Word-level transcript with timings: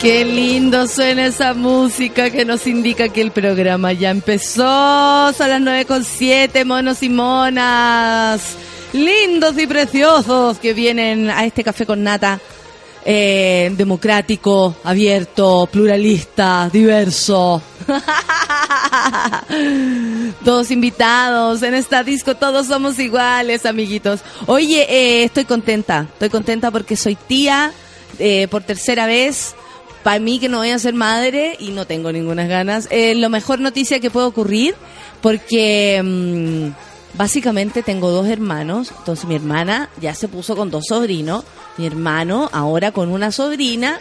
Qué 0.00 0.24
lindo 0.24 0.86
suena 0.86 1.26
esa 1.26 1.54
música 1.54 2.30
que 2.30 2.44
nos 2.44 2.66
indica 2.68 3.08
que 3.08 3.20
el 3.20 3.32
programa 3.32 3.92
ya 3.92 4.10
empezó. 4.10 4.62
Son 5.32 5.50
las 5.50 5.60
9 5.60 5.84
con 5.86 6.04
7, 6.04 6.64
monos 6.64 7.02
y 7.02 7.08
monas. 7.08 8.40
Lindos 8.92 9.58
y 9.58 9.66
preciosos 9.66 10.58
que 10.58 10.72
vienen 10.72 11.28
a 11.30 11.44
este 11.44 11.64
café 11.64 11.84
con 11.84 12.02
nata. 12.04 12.38
eh, 13.04 13.72
democrático, 13.76 14.76
abierto, 14.84 15.68
pluralista, 15.72 16.68
diverso. 16.72 17.60
todos 20.44 20.70
invitados 20.70 21.62
en 21.62 21.74
esta 21.74 22.02
disco, 22.04 22.34
todos 22.36 22.66
somos 22.66 22.98
iguales, 22.98 23.66
amiguitos. 23.66 24.20
Oye, 24.46 24.86
eh, 24.88 25.24
estoy 25.24 25.44
contenta, 25.44 26.06
estoy 26.12 26.28
contenta 26.28 26.70
porque 26.70 26.96
soy 26.96 27.16
tía 27.16 27.72
eh, 28.18 28.46
por 28.48 28.62
tercera 28.62 29.06
vez. 29.06 29.54
Para 30.08 30.20
mí 30.20 30.38
que 30.38 30.48
no 30.48 30.56
voy 30.56 30.70
a 30.70 30.78
ser 30.78 30.94
madre 30.94 31.54
y 31.58 31.68
no 31.72 31.86
tengo 31.86 32.10
ninguna 32.10 32.46
ganas. 32.46 32.88
Eh, 32.90 33.14
lo 33.14 33.28
mejor 33.28 33.60
noticia 33.60 34.00
que 34.00 34.10
puede 34.10 34.24
ocurrir 34.24 34.74
porque 35.20 36.00
mm, 36.02 37.18
básicamente 37.18 37.82
tengo 37.82 38.10
dos 38.10 38.26
hermanos. 38.26 38.90
Entonces 38.96 39.26
mi 39.26 39.34
hermana 39.34 39.90
ya 40.00 40.14
se 40.14 40.26
puso 40.26 40.56
con 40.56 40.70
dos 40.70 40.86
sobrinos. 40.88 41.44
Mi 41.76 41.84
hermano 41.84 42.48
ahora 42.54 42.90
con 42.90 43.10
una 43.10 43.30
sobrina. 43.32 44.00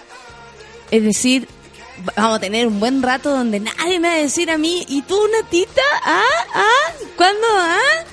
Es 0.92 1.04
decir, 1.04 1.50
vamos 2.16 2.38
a 2.38 2.40
tener 2.40 2.68
un 2.68 2.80
buen 2.80 3.02
rato 3.02 3.30
donde 3.30 3.60
nadie 3.60 4.00
me 4.00 4.08
va 4.08 4.14
a 4.14 4.18
decir 4.20 4.50
a 4.50 4.58
mí, 4.58 4.86
¿y 4.88 5.02
tú, 5.02 5.20
Natita? 5.34 5.82
¿Ah? 6.06 6.24
¿Ah? 6.56 6.94
¿Cuándo? 7.18 7.48
¿Ah? 7.52 8.06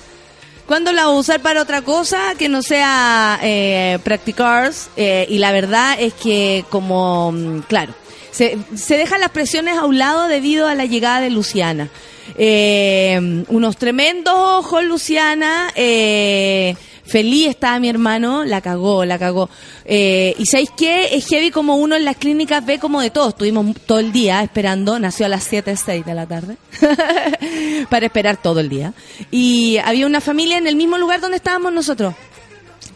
¿Cuándo 0.67 0.93
la 0.93 1.07
voy 1.07 1.17
a 1.17 1.21
usar 1.21 1.41
para 1.41 1.61
otra 1.61 1.83
cosa 1.83 2.35
que 2.39 2.49
no 2.49 2.63
sea 2.63 3.39
eh, 3.43 3.99
practicars? 4.03 4.89
Eh, 4.97 5.27
y 5.29 5.39
la 5.39 5.53
verdad 5.53 5.97
es 6.01 6.15
que 6.15 6.65
como, 6.71 7.33
mm, 7.33 7.61
claro, 7.69 7.95
se, 8.31 8.57
se 8.75 8.97
dejan 8.97 9.21
las 9.21 9.31
presiones 9.31 9.77
a 9.77 9.85
un 9.85 9.99
lado 9.99 10.27
debido 10.27 10.67
a 10.67 10.75
la 10.75 10.87
llegada 10.87 11.21
de 11.21 11.31
Luciana. 11.31 11.91
Eh, 12.37 13.45
unos 13.49 13.77
tremendos 13.77 14.35
ojos, 14.35 14.85
Luciana. 14.85 15.71
Eh, 15.75 16.75
feliz 17.07 17.49
estaba 17.49 17.79
mi 17.79 17.89
hermano, 17.89 18.45
la 18.45 18.61
cagó, 18.61 19.05
la 19.05 19.19
cagó. 19.19 19.49
Eh, 19.85 20.35
y 20.39 20.47
¿sabéis 20.47 20.71
qué? 20.77 21.15
Es 21.15 21.27
heavy 21.27 21.51
como 21.51 21.77
uno 21.77 21.97
en 21.97 22.05
las 22.05 22.17
clínicas 22.17 22.65
ve 22.65 22.79
como 22.79 23.01
de 23.01 23.11
todo. 23.11 23.29
Estuvimos 23.31 23.77
todo 23.87 23.99
el 23.99 24.13
día 24.13 24.43
esperando, 24.43 24.99
nació 24.99 25.27
a 25.27 25.29
las 25.29 25.45
7, 25.45 25.77
6 25.77 26.05
de 26.07 26.15
la 26.15 26.27
tarde, 26.27 26.57
para 27.91 28.07
esperar 28.07 28.37
todo 28.37 28.61
el 28.61 28.69
día. 28.69 28.93
Y 29.31 29.79
había 29.79 30.07
una 30.07 30.21
familia 30.21 30.59
en 30.59 30.67
el 30.67 30.77
mismo 30.77 30.99
lugar 30.99 31.21
donde 31.21 31.37
estábamos 31.37 31.73
nosotros 31.73 32.15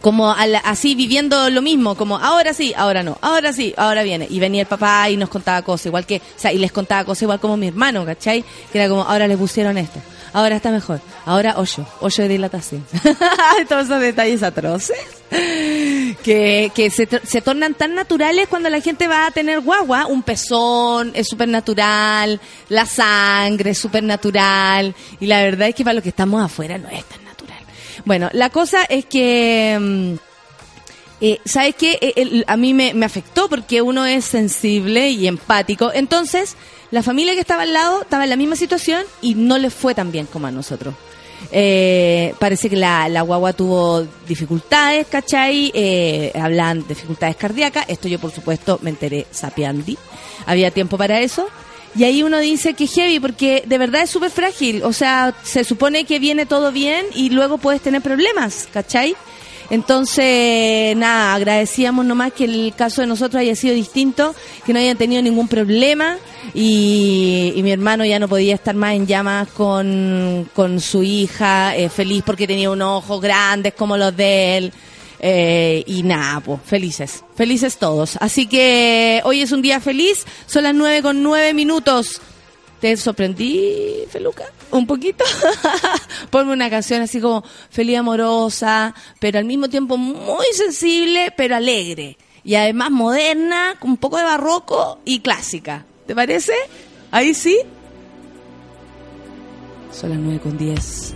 como 0.00 0.32
al- 0.32 0.61
así 0.65 0.94
viviendo 0.94 1.50
lo 1.50 1.61
mismo, 1.61 1.97
como 1.97 2.19
ahora 2.19 2.55
sí, 2.55 2.72
ahora 2.77 3.03
no, 3.03 3.19
ahora 3.21 3.53
sí, 3.53 3.75
ahora 3.77 4.05
viene. 4.05 4.28
Y 4.31 4.38
venía 4.38 4.61
el 4.62 4.69
papá 4.69 5.11
y 5.11 5.16
nos 5.16 5.28
contaba 5.28 5.62
cosas, 5.62 5.87
igual 5.87 6.06
que, 6.06 6.19
o 6.19 6.21
sea, 6.41 6.53
y 6.53 6.59
les 6.59 6.71
contaba 6.71 7.05
cosas 7.05 7.22
igual 7.22 7.41
como 7.41 7.56
mi 7.56 7.66
hermano, 7.66 8.05
¿cachai? 8.06 8.44
Que 8.72 8.78
era 8.78 8.88
como, 8.88 9.03
ahora 9.03 9.27
le 9.27 9.37
pusieron 9.37 9.77
esto, 9.77 9.99
ahora 10.33 10.56
está 10.56 10.71
mejor, 10.71 11.00
ahora 11.25 11.55
hoyo, 11.59 11.87
hoyo 12.00 12.22
de 12.25 12.28
dilatación. 12.28 12.84
Todos 13.69 13.87
esos 13.87 14.00
detalles 14.00 14.43
atroces. 14.43 14.97
Que, 16.25 16.72
que 16.75 16.91
se, 16.91 17.06
se 17.25 17.41
tornan 17.43 17.75
tan 17.75 17.94
naturales 17.94 18.49
cuando 18.49 18.71
la 18.71 18.81
gente 18.81 19.06
va 19.09 19.27
a 19.27 19.31
tener 19.31 19.61
guagua. 19.61 20.06
Un 20.06 20.22
pezón 20.22 21.12
es 21.15 21.28
súper 21.28 21.49
natural, 21.49 22.41
la 22.69 22.87
sangre 22.87 23.71
es 23.71 23.78
súper 23.78 24.03
natural. 24.03 24.94
Y 25.21 25.27
la 25.27 25.43
verdad 25.43 25.69
es 25.69 25.75
que 25.75 25.84
para 25.84 25.94
los 25.94 26.03
que 26.03 26.09
estamos 26.11 26.43
afuera 26.43 26.78
no 26.78 26.88
es 26.88 27.05
tan 27.05 27.22
natural. 27.25 27.59
Bueno, 28.05 28.28
la 28.33 28.50
cosa 28.50 28.84
es 28.84 29.05
que... 29.06 29.77
mm, 29.81 30.15
eh, 31.21 31.41
¿Sabes 31.44 31.75
qué? 31.75 31.99
Eh, 32.00 32.12
el- 32.17 32.44
a 32.47 32.56
mí 32.56 32.72
me, 32.75 32.94
me 32.94 33.05
afectó 33.05 33.49
porque 33.49 33.83
uno 33.83 34.06
es 34.06 34.25
sensible 34.25 35.11
y 35.11 35.27
empático. 35.27 35.91
Entonces, 35.93 36.56
la 36.91 37.03
familia 37.03 37.34
que 37.34 37.41
estaba 37.41 37.62
al 37.62 37.72
lado 37.72 38.03
estaba 38.03 38.25
en 38.25 38.31
la 38.31 38.37
misma 38.37 38.56
situación 38.56 39.04
y 39.21 39.34
no 39.34 39.59
le 39.59 39.71
fue 39.71 39.94
tan 39.94 40.10
bien 40.10 40.26
como 40.26 40.47
a 40.47 40.50
nosotros. 40.50 40.94
Eh, 41.53 42.34
parece 42.38 42.69
que 42.69 42.76
la, 42.76 43.09
la 43.09 43.22
guagua 43.22 43.53
tuvo 43.53 44.06
dificultades, 44.26 45.06
¿cachai? 45.06 45.71
Eh, 45.75 46.32
hablan 46.34 46.82
de 46.82 46.88
dificultades 46.88 47.37
cardíacas. 47.37 47.87
Esto 47.88 48.09
yo, 48.09 48.19
por 48.19 48.32
supuesto, 48.32 48.78
me 48.82 48.91
enteré 48.91 49.26
sapiandi. 49.31 49.97
Había 50.47 50.71
tiempo 50.71 50.99
para 50.99 51.21
eso. 51.21 51.49
Y 51.94 52.04
ahí 52.04 52.22
uno 52.22 52.38
dice 52.38 52.75
que 52.75 52.87
heavy 52.87 53.19
porque 53.19 53.65
de 53.66 53.78
verdad 53.78 54.03
es 54.03 54.10
súper 54.10 54.31
frágil. 54.31 54.82
O 54.82 54.93
sea, 54.93 55.34
se 55.43 55.65
supone 55.65 56.05
que 56.05 56.19
viene 56.19 56.47
todo 56.47 56.70
bien 56.72 57.06
y 57.15 57.31
luego 57.31 57.59
puedes 57.59 57.81
tener 57.81 58.03
problemas, 58.03 58.69
¿cachai? 58.72 59.16
Entonces, 59.71 60.97
nada, 60.97 61.34
agradecíamos 61.34 62.05
nomás 62.05 62.33
que 62.33 62.45
el 62.45 62.73
caso 62.75 63.03
de 63.03 63.06
nosotros 63.06 63.41
haya 63.41 63.55
sido 63.55 63.75
distinto, 63.75 64.34
que 64.65 64.73
no 64.73 64.79
hayan 64.79 64.97
tenido 64.97 65.21
ningún 65.21 65.47
problema 65.47 66.17
y, 66.55 67.53
mi 67.62 67.71
hermano 67.71 68.05
ya 68.05 68.19
no 68.19 68.29
podía 68.29 68.55
estar 68.55 68.75
más 68.75 68.95
en 68.95 69.06
llamas 69.06 69.49
con, 69.49 70.49
con 70.55 70.81
su 70.81 71.03
hija, 71.03 71.77
eh, 71.77 71.91
feliz 71.91 72.23
porque 72.25 72.47
tenía 72.47 72.71
unos 72.71 73.05
ojos 73.05 73.21
grandes 73.21 73.75
como 73.75 73.97
los 73.97 74.17
de 74.17 74.56
él. 74.56 74.73
Eh, 75.21 75.83
y 75.87 76.05
nada, 76.05 76.41
pues, 76.41 76.61
felices, 76.65 77.25
felices 77.35 77.77
todos. 77.77 78.17
Así 78.21 78.47
que 78.47 79.21
hoy 79.25 79.43
es 79.43 79.53
un 79.53 79.62
día 79.62 79.81
feliz, 79.81 80.25
son 80.47 80.62
las 80.62 80.75
nueve 80.75 81.03
con 81.03 81.23
nueve 81.23 81.53
minutos. 81.55 82.21
¿Te 82.81 82.97
sorprendí, 82.97 84.05
Feluca? 84.09 84.44
¿Un 84.71 84.87
poquito? 84.87 85.25
Ponme 86.31 86.53
una 86.53 86.71
canción 86.71 87.03
así 87.03 87.21
como 87.21 87.43
feliz 87.71 87.99
amorosa, 87.99 88.94
pero 89.19 89.39
al 89.39 89.44
mismo 89.44 89.69
tiempo 89.69 89.97
muy 89.97 90.47
sensible, 90.53 91.33
pero 91.37 91.56
alegre. 91.56 92.17
Y 92.44 92.55
además 92.55 92.91
moderna, 92.91 93.75
con 93.81 93.91
un 93.91 93.97
poco 93.97 94.17
de 94.17 94.25
barroco 94.25 95.00
y 95.05 95.21
clásica. 95.21 95.84
¿Te 96.06 96.15
parece? 96.15 96.55
Ahí 97.11 97.34
sí. 97.34 97.59
Son 99.91 100.11
las 100.11 100.19
nueve 100.19 100.41
con 100.41 100.56
diez. 100.56 101.15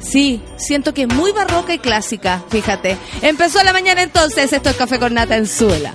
Sí, 0.00 0.40
siento 0.56 0.94
que 0.94 1.02
es 1.02 1.08
muy 1.08 1.32
barroca 1.32 1.74
y 1.74 1.78
clásica, 1.78 2.42
fíjate. 2.48 2.96
Empezó 3.22 3.62
la 3.62 3.72
mañana 3.72 4.02
entonces, 4.02 4.52
esto 4.52 4.70
es 4.70 4.76
Café 4.76 4.98
con 4.98 5.14
Nata 5.14 5.36
en 5.36 5.46
Suela. 5.46 5.94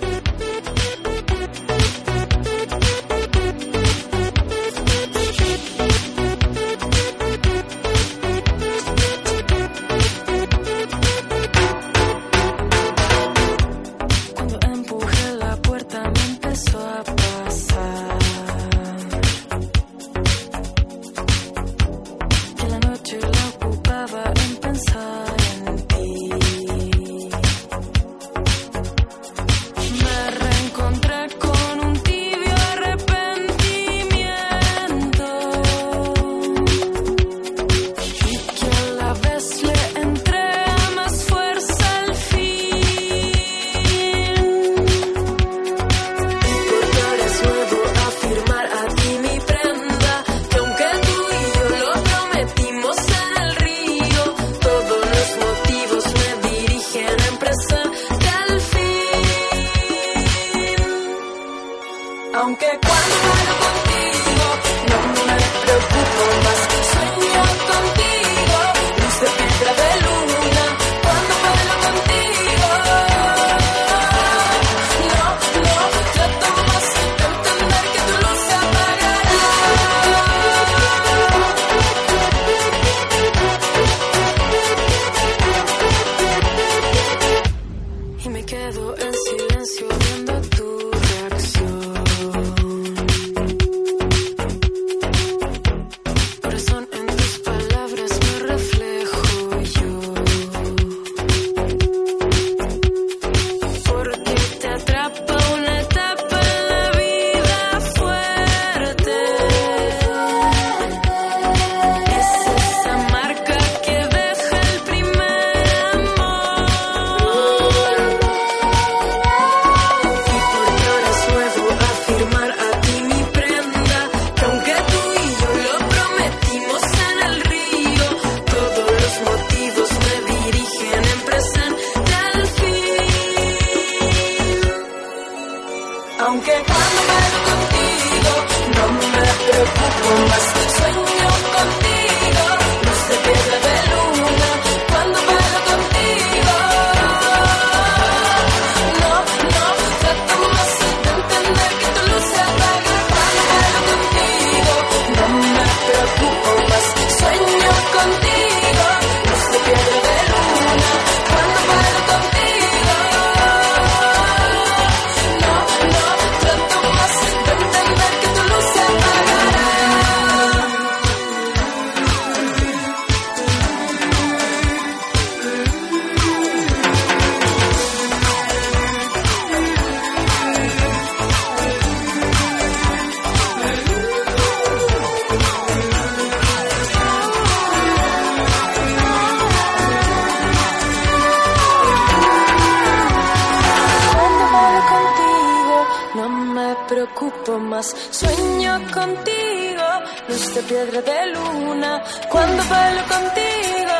rato 197.40 197.60
más. 197.60 197.96
Sueño 198.12 198.80
contigo, 198.94 199.84
luz 200.28 200.54
de 200.56 200.62
piedra 200.64 201.02
de 201.02 201.28
luna, 201.34 202.04
cuando 202.30 202.64
bailo 202.70 203.02
contigo. 203.04 203.96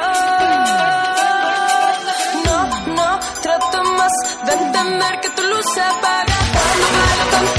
No, 2.46 2.96
no, 2.96 3.20
trato 3.42 3.84
más, 3.98 4.12
ven 4.46 4.72
temer 4.72 5.20
que 5.22 5.30
tu 5.30 5.44
luz 5.44 5.66
se 5.74 5.82
apaga 5.82 6.38
cuando 6.54 6.88
bailo 6.98 7.38
contigo. 7.38 7.59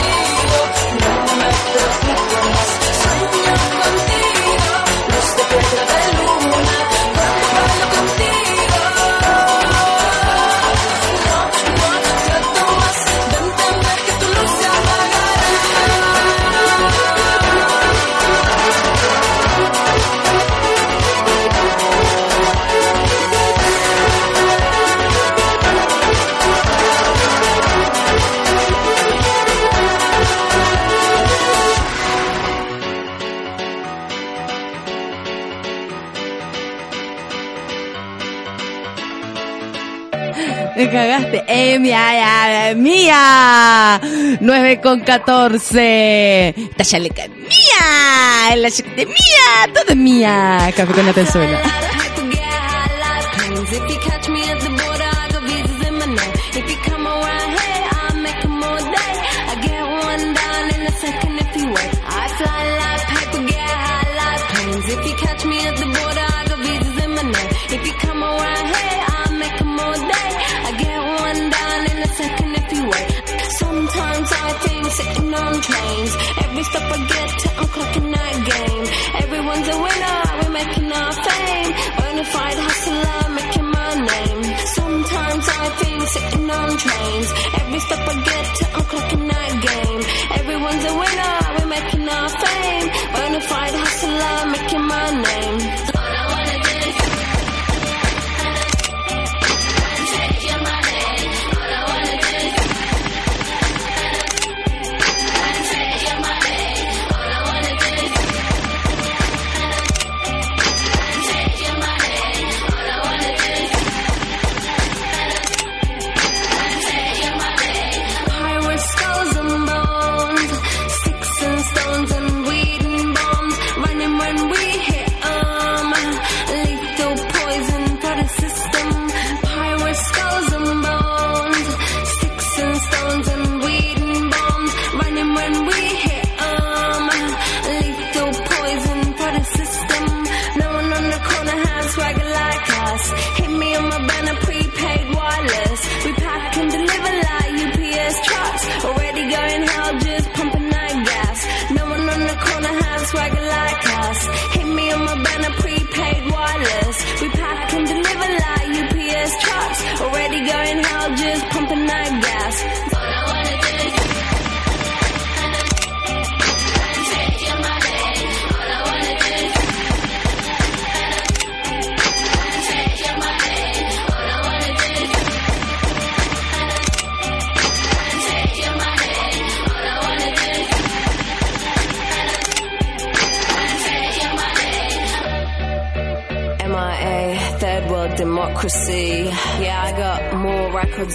cagaste. 40.91 41.45
Eh, 41.47 41.79
mía, 41.79 42.75
mía. 42.77 44.01
9 44.41 44.81
con 44.81 45.01
14. 45.01 46.55
Tachaleca, 46.77 47.29
mía. 47.29 48.57
La 48.57 48.69
de 48.69 49.07
mía. 49.07 49.73
Todo 49.75 49.97
mía. 49.97 50.73
Café 50.76 50.93
con 50.93 51.07
la 51.07 51.12
tenzuela. 51.12 51.61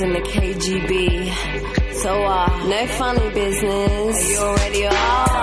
in 0.01 0.13
the 0.13 0.19
KGB. 0.19 1.93
So, 1.93 2.23
uh, 2.23 2.67
no 2.67 2.85
funny 2.87 3.29
business. 3.33 4.15
Are 4.17 4.31
you 4.31 4.39
already 4.39 4.87
off? 4.87 5.34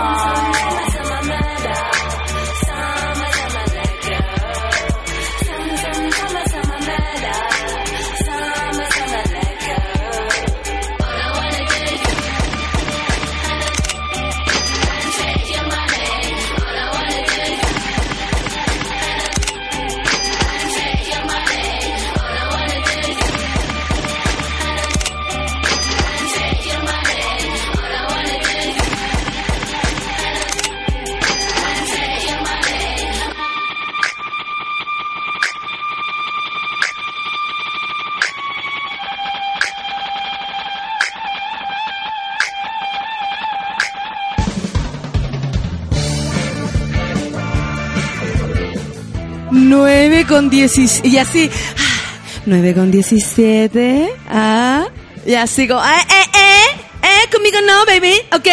17. 50.52 51.09
Y 51.09 51.18
así. 51.18 51.50
ah, 51.78 52.21
9 52.47 52.75
con 52.75 52.90
17. 52.90 54.09
Ah. 54.28 54.87
Y 55.26 55.35
así 55.35 55.66
como. 55.66 55.80
Eh, 55.82 55.87
eh, 55.88 56.38
eh. 56.38 56.80
Eh, 57.04 57.28
conmigo 57.32 57.59
no, 57.66 57.85
baby, 57.85 58.14
¿ok? 58.32 58.49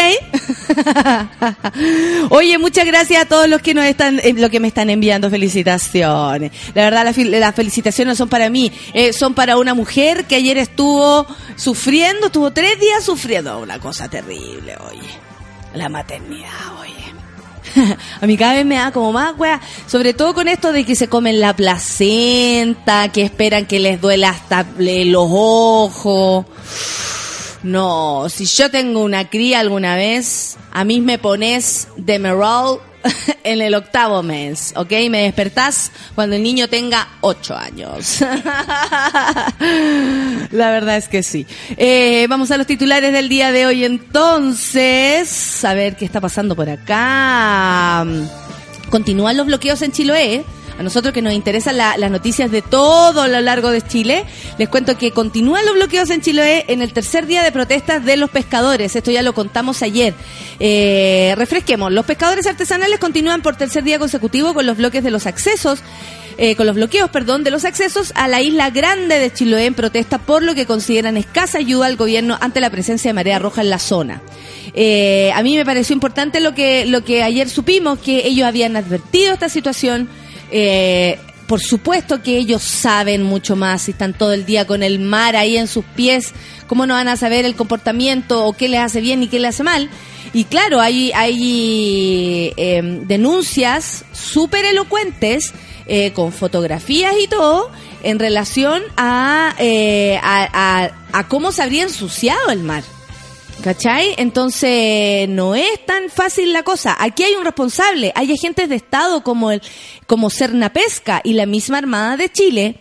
Oye, 2.32 2.58
muchas 2.58 2.84
gracias 2.86 3.22
a 3.22 3.26
todos 3.26 3.48
los 3.48 3.62
que 3.62 3.76
nos 3.76 3.86
están, 3.86 4.20
eh, 4.24 4.34
lo 4.36 4.50
que 4.50 4.60
me 4.60 4.68
están 4.68 4.90
enviando 4.90 5.30
felicitaciones. 5.30 6.52
La 6.74 6.86
verdad, 6.86 7.06
las, 7.06 7.16
fel- 7.16 7.30
las 7.40 7.54
felicitaciones 7.54 8.14
no 8.14 8.16
son 8.16 8.28
para 8.28 8.50
mí, 8.50 8.72
eh, 8.94 9.14
son 9.14 9.36
para 9.36 9.58
una 9.58 9.76
mujer 9.76 10.26
que 10.26 10.34
ayer 10.36 10.58
estuvo 10.58 11.28
sufriendo, 11.56 12.26
estuvo 12.28 12.52
tres 12.52 12.80
días 12.80 13.04
sufriendo 13.04 13.60
una 13.60 13.80
cosa 13.80 14.10
terrible, 14.10 14.76
oye. 14.90 15.08
La 15.76 15.88
maternidad, 15.88 16.50
oye. 16.82 16.94
A 18.22 18.28
mí 18.28 18.38
cada 18.38 18.54
vez 18.54 18.66
me 18.66 18.76
da 18.76 18.92
como 18.92 19.12
más, 19.12 19.34
wea. 19.38 19.60
Sobre 19.88 20.14
todo 20.14 20.34
con 20.34 20.48
esto 20.48 20.72
de 20.72 20.86
que 20.86 20.96
se 20.96 21.08
comen 21.08 21.40
la 21.40 21.56
placenta, 21.56 23.10
que 23.10 23.24
esperan 23.24 23.66
que 23.66 23.80
les 23.80 24.00
duela 24.02 24.30
hasta 24.30 24.66
eh, 24.80 25.06
los 25.06 25.28
ojos. 25.30 26.46
No, 27.64 28.28
si 28.30 28.46
yo 28.46 28.72
tengo 28.72 29.04
una 29.04 29.30
cría 29.30 29.60
alguna 29.60 29.96
vez, 29.96 30.58
a 30.72 30.86
mí 30.86 31.02
me 31.02 31.18
pones 31.18 31.90
Demerol 31.98 32.80
en 33.44 33.62
el 33.62 33.76
octavo 33.76 34.24
mes, 34.24 34.74
¿ok? 34.76 34.92
Me 35.10 35.24
despertás 35.24 35.92
cuando 36.16 36.38
el 36.38 36.44
niño 36.44 36.68
tenga 36.68 37.08
ocho 37.22 37.56
años. 37.56 38.22
La 40.52 40.72
verdad 40.72 40.98
es 40.98 41.08
que 41.08 41.24
sí. 41.24 41.46
Eh, 41.78 42.28
vamos 42.30 42.52
a 42.52 42.58
los 42.58 42.68
titulares 42.68 43.14
del 43.14 43.30
día 43.30 43.52
de 43.52 43.66
hoy 43.66 43.84
entonces. 43.84 45.66
A 45.66 45.74
ver 45.74 45.96
qué 45.96 46.06
está 46.06 46.22
pasando 46.22 46.56
por 46.56 46.70
acá. 46.70 48.06
Continúan 48.90 49.38
los 49.38 49.46
bloqueos 49.46 49.82
en 49.82 49.92
Chiloé. 49.92 50.46
A 50.80 50.84
nosotros 50.84 51.14
que 51.14 51.22
nos 51.22 51.34
interesan 51.34 51.76
la- 51.76 51.98
las 51.98 52.10
noticias 52.10 52.50
de 52.52 52.62
todo 52.62 53.28
lo 53.28 53.42
largo 53.42 53.70
de 53.70 53.82
Chile, 53.82 54.24
les 54.58 54.70
cuento 54.70 54.98
que 54.98 55.12
continúan 55.12 55.66
los 55.66 55.76
bloqueos 55.76 56.10
en 56.10 56.22
Chiloé 56.22 56.64
en 56.70 56.82
el 56.82 56.94
tercer 56.94 57.28
día 57.28 57.44
de 57.44 57.52
protestas 57.52 58.06
de 58.06 58.16
los 58.16 58.30
pescadores. 58.30 58.96
Esto 58.96 59.12
ya 59.12 59.22
lo 59.22 59.34
contamos 59.34 59.82
ayer. 59.82 60.14
Eh, 60.62 61.34
refresquemos. 61.38 61.92
Los 61.92 62.06
pescadores 62.06 62.48
artesanales 62.48 62.98
continúan 62.98 63.42
por 63.42 63.58
tercer 63.58 63.84
día 63.84 64.00
consecutivo 64.00 64.54
con 64.54 64.66
los 64.66 64.78
bloques 64.78 65.04
de 65.04 65.12
los 65.12 65.28
accesos 65.28 65.80
eh, 66.42 66.56
con 66.56 66.66
los 66.66 66.76
bloqueos, 66.78 67.10
perdón, 67.10 67.44
de 67.44 67.52
los 67.52 67.66
accesos 67.66 68.14
a 68.16 68.30
la 68.30 68.42
isla 68.42 68.70
grande 68.70 69.20
de 69.20 69.34
Chiloé 69.34 69.66
en 69.66 69.74
protesta 69.74 70.20
por 70.20 70.42
lo 70.42 70.56
que 70.56 70.66
consideran 70.66 71.18
escasa 71.18 71.58
ayuda 71.58 71.88
al 71.88 71.98
gobierno 71.98 72.38
ante 72.40 72.62
la 72.62 72.70
presencia 72.70 73.10
de 73.10 73.14
marea 73.14 73.40
roja 73.40 73.60
en 73.60 73.70
la 73.70 73.78
zona. 73.80 74.22
Eh, 74.74 75.34
a 75.36 75.44
mí 75.44 75.58
me 75.58 75.66
pareció 75.66 75.94
importante 75.94 76.40
lo 76.40 76.56
que, 76.56 76.86
lo 76.86 77.04
que 77.04 77.24
ayer 77.24 77.50
supimos, 77.50 78.00
que 78.00 78.26
ellos 78.26 78.48
habían 78.48 78.78
advertido 78.78 79.34
esta 79.34 79.50
situación. 79.50 80.08
Eh, 80.52 81.20
por 81.48 81.62
supuesto 81.62 82.22
que 82.22 82.38
ellos 82.38 82.62
saben 82.62 83.24
mucho 83.24 83.56
más, 83.56 83.82
si 83.84 83.92
están 83.92 84.14
todo 84.14 84.34
el 84.34 84.46
día 84.46 84.68
con 84.68 84.84
el 84.84 85.00
mar 85.00 85.36
ahí 85.36 85.58
en 85.58 85.68
sus 85.68 85.84
pies, 85.84 86.32
¿cómo 86.68 86.86
no 86.86 86.94
van 86.94 87.08
a 87.08 87.18
saber 87.18 87.44
el 87.46 87.56
comportamiento 87.56 88.46
o 88.46 88.54
qué 88.54 88.68
les 88.70 88.82
hace 88.82 89.02
bien 89.02 89.24
y 89.24 89.28
qué 89.28 89.40
les 89.40 89.56
hace 89.56 89.64
mal? 89.64 89.90
Y 90.32 90.44
claro, 90.44 90.80
hay, 90.80 91.12
hay 91.16 92.54
eh, 92.56 92.82
denuncias 93.08 94.06
súper 94.14 94.64
elocuentes 94.66 95.54
eh, 95.88 96.12
con 96.14 96.32
fotografías 96.32 97.16
y 97.20 97.28
todo 97.28 97.72
en 98.04 98.20
relación 98.20 98.84
a, 98.96 99.56
eh, 99.58 100.20
a, 100.22 100.84
a- 100.84 100.92
a 101.12 101.28
cómo 101.28 101.52
se 101.52 101.64
habría 101.64 101.82
ensuciado 101.82 102.52
el 102.52 102.60
mar. 102.60 102.84
¿Cachai? 103.64 104.16
Entonces 104.18 105.28
no 105.28 105.54
es 105.54 105.86
tan 105.86 106.10
fácil 106.10 106.54
la 106.54 106.64
cosa. 106.64 106.96
Aquí 106.98 107.24
hay 107.24 107.34
un 107.34 107.44
responsable, 107.44 108.14
hay 108.16 108.32
agentes 108.32 108.70
de 108.70 108.76
Estado 108.76 109.22
como 109.22 109.52
el, 109.52 109.62
como 110.08 110.30
Cerna 110.30 110.72
Pesca 110.72 111.20
y 111.24 111.34
la 111.34 111.46
misma 111.46 111.80
Armada 111.80 112.16
de 112.16 112.32
Chile, 112.32 112.80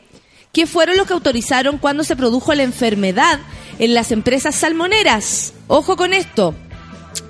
que 0.53 0.67
fueron 0.67 0.97
los 0.97 1.09
que 1.09 1.15
autorizaron 1.15 1.79
cuando 1.79 2.05
se 2.05 2.15
produjo 2.15 2.55
la 2.55 2.63
enfermedad 2.63 3.41
en 3.81 3.93
las 3.93 4.13
empresas 4.13 4.55
salmoneras. 4.55 5.53
Ojo 5.67 5.97
con 5.97 6.13
esto 6.13 6.55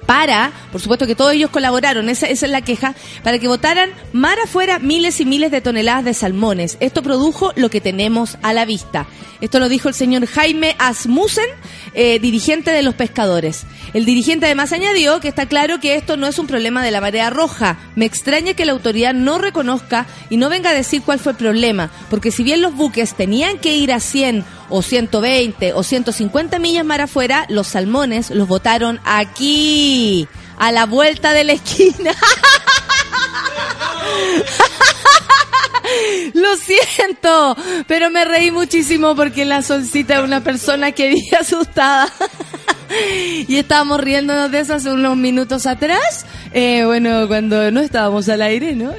para, 0.08 0.52
por 0.72 0.80
supuesto 0.80 1.06
que 1.06 1.14
todos 1.14 1.34
ellos 1.34 1.50
colaboraron, 1.50 2.08
esa, 2.08 2.28
es 2.28 2.40
la 2.40 2.62
queja, 2.62 2.94
para 3.22 3.38
que 3.38 3.46
votaran 3.46 3.90
mar 4.14 4.38
afuera 4.42 4.78
miles 4.78 5.20
y 5.20 5.26
miles 5.26 5.50
de 5.50 5.60
toneladas 5.60 6.02
de 6.02 6.14
salmones. 6.14 6.78
Esto 6.80 7.02
produjo 7.02 7.52
lo 7.56 7.68
que 7.68 7.82
tenemos 7.82 8.38
a 8.40 8.54
la 8.54 8.64
vista. 8.64 9.06
Esto 9.42 9.60
lo 9.60 9.68
dijo 9.68 9.86
el 9.86 9.94
señor 9.94 10.24
Jaime 10.24 10.76
Asmussen, 10.78 11.44
eh, 11.92 12.18
dirigente 12.20 12.70
de 12.70 12.82
los 12.82 12.94
pescadores. 12.94 13.66
El 13.92 14.06
dirigente 14.06 14.46
además 14.46 14.72
añadió 14.72 15.20
que 15.20 15.28
está 15.28 15.44
claro 15.44 15.78
que 15.78 15.96
esto 15.96 16.16
no 16.16 16.26
es 16.26 16.38
un 16.38 16.46
problema 16.46 16.82
de 16.82 16.90
la 16.90 17.02
marea 17.02 17.28
roja. 17.28 17.78
Me 17.94 18.06
extraña 18.06 18.54
que 18.54 18.64
la 18.64 18.72
autoridad 18.72 19.12
no 19.12 19.36
reconozca 19.36 20.06
y 20.30 20.38
no 20.38 20.48
venga 20.48 20.70
a 20.70 20.74
decir 20.74 21.02
cuál 21.02 21.18
fue 21.18 21.32
el 21.32 21.38
problema, 21.38 21.90
porque 22.08 22.30
si 22.30 22.42
bien 22.44 22.62
los 22.62 22.74
buques 22.74 23.14
tenían 23.14 23.58
que 23.58 23.76
ir 23.76 23.92
a 23.92 24.00
100 24.00 24.44
o 24.70 24.82
120 24.82 25.72
o 25.72 25.82
150 25.82 26.58
millas 26.58 26.84
mar 26.84 27.00
afuera, 27.00 27.46
los 27.48 27.68
salmones 27.68 28.30
los 28.30 28.48
botaron 28.48 29.00
aquí, 29.04 29.97
a 30.58 30.72
la 30.72 30.86
vuelta 30.86 31.32
de 31.32 31.44
la 31.44 31.52
esquina. 31.52 32.12
Lo 36.34 36.56
siento, 36.56 37.56
pero 37.86 38.10
me 38.10 38.24
reí 38.24 38.50
muchísimo 38.50 39.14
porque 39.14 39.44
la 39.44 39.62
solcita 39.62 40.18
es 40.18 40.24
una 40.24 40.42
persona 40.42 40.90
que 40.92 41.08
vive 41.08 41.36
asustada. 41.40 42.08
Y 43.46 43.56
estábamos 43.56 44.00
riéndonos 44.00 44.50
de 44.50 44.60
eso 44.60 44.72
hace 44.72 44.90
unos 44.90 45.14
minutos 45.14 45.66
atrás. 45.66 46.24
Eh, 46.54 46.84
bueno, 46.86 47.28
cuando 47.28 47.70
no 47.70 47.80
estábamos 47.80 48.30
al 48.30 48.40
aire, 48.40 48.74
¿no? 48.74 48.94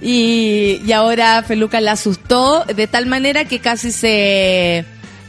Y, 0.00 0.82
y 0.84 0.92
ahora 0.92 1.44
Feluca 1.44 1.80
la 1.80 1.92
asustó 1.92 2.64
de 2.64 2.88
tal 2.88 3.06
manera 3.06 3.44
que 3.44 3.60
casi 3.60 3.92
se, 3.92 4.84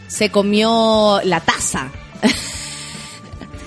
se 0.08 0.32
comió 0.32 1.22
la 1.24 1.40
taza. 1.40 1.92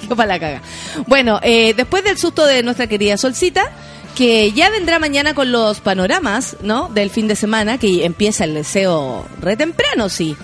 Para 0.16 0.26
la 0.26 0.38
caga. 0.38 0.62
Bueno, 1.06 1.40
eh, 1.42 1.74
después 1.74 2.04
del 2.04 2.18
susto 2.18 2.46
de 2.46 2.62
nuestra 2.62 2.86
querida 2.86 3.16
Solcita, 3.16 3.70
que 4.16 4.52
ya 4.52 4.70
vendrá 4.70 4.98
mañana 4.98 5.34
con 5.34 5.52
los 5.52 5.80
panoramas, 5.80 6.56
¿no? 6.62 6.88
Del 6.88 7.10
fin 7.10 7.28
de 7.28 7.36
semana, 7.36 7.78
que 7.78 8.04
empieza 8.04 8.44
el 8.44 8.54
deseo 8.54 9.26
re 9.40 9.56
temprano, 9.56 10.08
sí. 10.08 10.36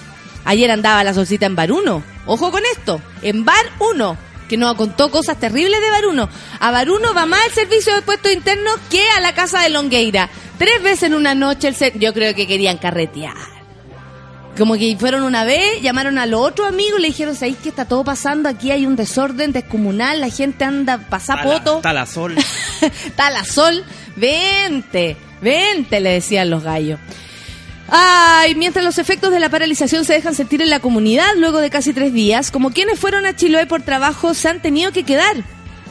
Ayer 0.44 0.70
andaba 0.70 1.04
la 1.04 1.14
Solcita 1.14 1.46
en 1.46 1.56
Bar 1.56 1.72
1. 1.72 2.02
Ojo 2.26 2.50
con 2.50 2.62
esto, 2.76 3.00
en 3.22 3.44
Bar 3.44 3.64
1, 3.78 4.16
que 4.48 4.56
nos 4.56 4.74
contó 4.74 5.10
cosas 5.10 5.38
terribles 5.38 5.80
de 5.80 5.90
Bar 5.90 6.06
1. 6.06 6.28
A 6.60 6.70
Bar 6.70 6.90
1 6.90 7.14
va 7.14 7.26
más 7.26 7.46
el 7.46 7.52
servicio 7.52 7.94
de 7.94 8.02
puestos 8.02 8.32
internos 8.32 8.74
que 8.90 9.02
a 9.16 9.20
la 9.20 9.34
casa 9.34 9.62
de 9.62 9.70
Longueira. 9.70 10.28
Tres 10.58 10.82
veces 10.82 11.04
en 11.04 11.14
una 11.14 11.34
noche, 11.34 11.68
el 11.68 11.98
yo 11.98 12.12
creo 12.12 12.34
que 12.34 12.46
querían 12.46 12.76
carretear. 12.76 13.51
Como 14.56 14.74
que 14.74 14.96
fueron 14.98 15.22
una 15.22 15.44
vez, 15.44 15.80
llamaron 15.80 16.18
a 16.18 16.26
los 16.26 16.40
otros 16.40 16.68
amigos 16.68 16.98
y 16.98 17.02
le 17.02 17.08
dijeron, 17.08 17.34
¿sabéis 17.34 17.56
que 17.56 17.70
está 17.70 17.86
todo 17.86 18.04
pasando? 18.04 18.50
Aquí 18.50 18.70
hay 18.70 18.84
un 18.84 18.96
desorden 18.96 19.52
descomunal, 19.52 20.20
la 20.20 20.28
gente 20.28 20.64
anda 20.64 20.98
pasapoto, 20.98 21.80
Talasol. 21.80 22.36
talasol, 23.16 23.82
vente, 24.16 25.16
vente, 25.40 26.00
le 26.00 26.10
decían 26.10 26.50
los 26.50 26.62
gallos. 26.62 27.00
Ay, 27.88 28.54
mientras 28.54 28.84
los 28.84 28.98
efectos 28.98 29.30
de 29.32 29.40
la 29.40 29.48
paralización 29.48 30.04
se 30.04 30.14
dejan 30.14 30.34
sentir 30.34 30.62
en 30.62 30.70
la 30.70 30.80
comunidad 30.80 31.28
luego 31.36 31.58
de 31.58 31.70
casi 31.70 31.92
tres 31.92 32.12
días, 32.12 32.50
como 32.50 32.70
quienes 32.70 32.98
fueron 32.98 33.26
a 33.26 33.34
Chiloé 33.34 33.66
por 33.66 33.82
trabajo 33.82 34.34
se 34.34 34.48
han 34.48 34.60
tenido 34.60 34.92
que 34.92 35.04
quedar. 35.04 35.36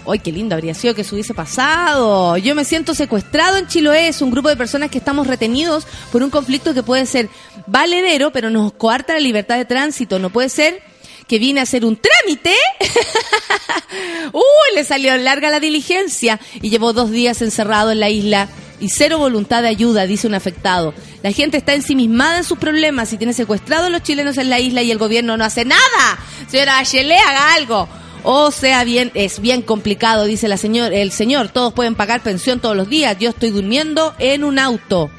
¡Ay, 0.08 0.20
qué 0.20 0.32
lindo 0.32 0.56
habría 0.56 0.74
sido 0.74 0.96
que 0.96 1.02
eso 1.02 1.16
hubiese 1.16 1.34
pasado! 1.34 2.36
Yo 2.38 2.56
me 2.56 2.66
siento 2.66 2.96
secuestrado 2.96 3.58
en 3.58 3.68
Chiloé. 3.68 4.08
Es 4.08 4.22
un 4.22 4.32
grupo 4.32 4.50
de 4.50 4.56
personas 4.56 4.90
que 4.90 4.98
estamos 4.98 5.28
retenidos 5.28 5.86
por 6.12 6.24
un 6.24 6.30
conflicto 6.30 6.74
que 6.74 6.82
puede 6.82 7.06
ser 7.06 7.30
valedero, 7.68 8.32
pero 8.32 8.50
nos 8.50 8.74
coarta 8.74 9.14
la 9.14 9.20
libertad 9.20 9.58
de 9.58 9.66
tránsito. 9.66 10.18
No 10.18 10.32
puede 10.32 10.50
ser 10.50 10.82
que 11.28 11.40
viene 11.40 11.60
a 11.60 11.64
hacer 11.64 11.86
un 11.86 11.98
trámite. 11.98 12.56
¡Uy! 14.34 14.76
Le 14.76 14.84
salió 14.84 15.16
larga 15.18 15.50
la 15.50 15.60
diligencia 15.60 16.40
y 16.62 16.70
llevó 16.70 16.94
dos 16.94 17.12
días 17.12 17.42
encerrado 17.42 17.92
en 17.92 18.00
la 18.00 18.10
isla. 18.10 18.50
Y 18.80 18.90
cero 18.90 19.20
voluntad 19.20 19.62
de 19.62 19.68
ayuda, 19.68 20.08
dice 20.08 20.26
un 20.26 20.34
afectado. 20.34 20.96
La 21.22 21.32
gente 21.32 21.58
está 21.58 21.76
ensimismada 21.76 22.40
en 22.40 22.44
sus 22.44 22.58
problemas 22.58 23.14
y 23.14 23.18
tiene 23.18 23.34
secuestrados 23.34 23.86
a 23.86 23.90
los 23.92 24.02
chilenos 24.02 24.40
en 24.40 24.50
la 24.50 24.60
isla 24.60 24.82
y 24.82 24.90
el 24.90 24.98
gobierno 24.98 25.38
no 25.38 25.46
hace 25.46 25.66
nada. 25.66 26.18
Señora 26.48 26.78
Bachelet, 26.78 27.20
haga 27.20 27.54
algo. 27.54 27.88
O 28.24 28.52
sea, 28.52 28.84
bien, 28.84 29.12
es 29.16 29.40
bien 29.40 29.62
complicado, 29.62 30.26
dice 30.26 30.48
la 30.48 30.58
señor, 30.58 30.94
el 30.94 31.12
señor. 31.12 31.50
Todos 31.50 31.74
pueden 31.74 31.96
pagar 31.96 32.22
pensión 32.22 32.60
todos 32.60 32.76
los 32.76 32.88
días. 32.88 33.18
Yo 33.20 33.30
estoy 33.30 33.50
durmiendo 33.50 34.14
en 34.20 34.44
un 34.44 34.60
auto. 34.60 35.10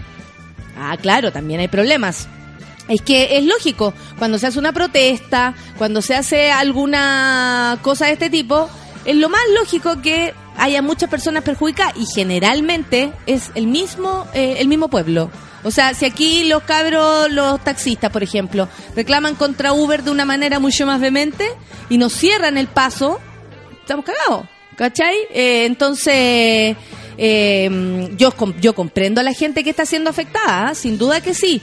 Ah, 0.79 0.97
claro, 1.01 1.33
también 1.33 1.61
hay 1.61 1.69
problemas. 1.69 2.29
Es 2.89 3.01
que 3.01 3.39
es 3.39 3.45
lógico, 3.45 3.95
cuando 4.19 4.39
se 4.39 4.49
hace 4.49 4.59
una 4.59 4.73
protesta, 4.73 5.55
cuando 5.79 6.03
se 6.03 6.15
hace 6.15 6.51
alguna 6.51 7.79
cosa 7.83 8.07
de 8.07 8.13
este 8.13 8.31
tipo, 8.31 8.69
es 9.05 9.17
lo 9.17 9.29
más 9.29 9.41
lógico 9.59 10.01
que 10.03 10.35
haya 10.57 10.83
muchas 10.83 11.09
personas 11.09 11.43
perjudicadas 11.43 11.95
y 11.97 12.07
generalmente 12.07 13.13
es 13.27 13.51
el 13.55 13.67
mismo, 13.67 14.27
eh, 14.35 14.57
el 14.59 14.69
mismo 14.69 14.89
pueblo. 14.89 15.31
O 15.65 15.71
sea, 15.71 15.95
si 15.95 16.05
aquí 16.05 16.45
los 16.45 16.63
cabros, 16.65 17.31
los 17.31 17.63
taxistas, 17.63 18.11
por 18.11 18.23
ejemplo, 18.23 18.69
reclaman 18.97 19.35
contra 19.37 19.73
Uber 19.73 20.03
de 20.03 20.11
una 20.11 20.25
manera 20.25 20.59
mucho 20.59 20.87
más 20.87 21.01
vehemente 21.01 21.47
y 21.89 21.99
nos 21.99 22.13
cierran 22.13 22.59
el 22.59 22.67
paso, 22.67 23.21
estamos 23.81 24.05
cagados, 24.05 24.47
¿cachai? 24.77 25.15
Eh, 25.33 25.65
entonces, 25.67 26.77
Eh, 27.19 28.09
yo, 28.17 28.33
yo 28.59 28.75
comprendo 28.75 29.21
a 29.21 29.23
la 29.23 29.35
gente 29.35 29.63
que 29.63 29.71
está 29.71 29.85
siendo 29.85 30.09
afectada, 30.09 30.69
¿ah? 30.69 30.75
sin 30.75 30.97
duda 30.97 31.21
que 31.21 31.35
sí. 31.35 31.61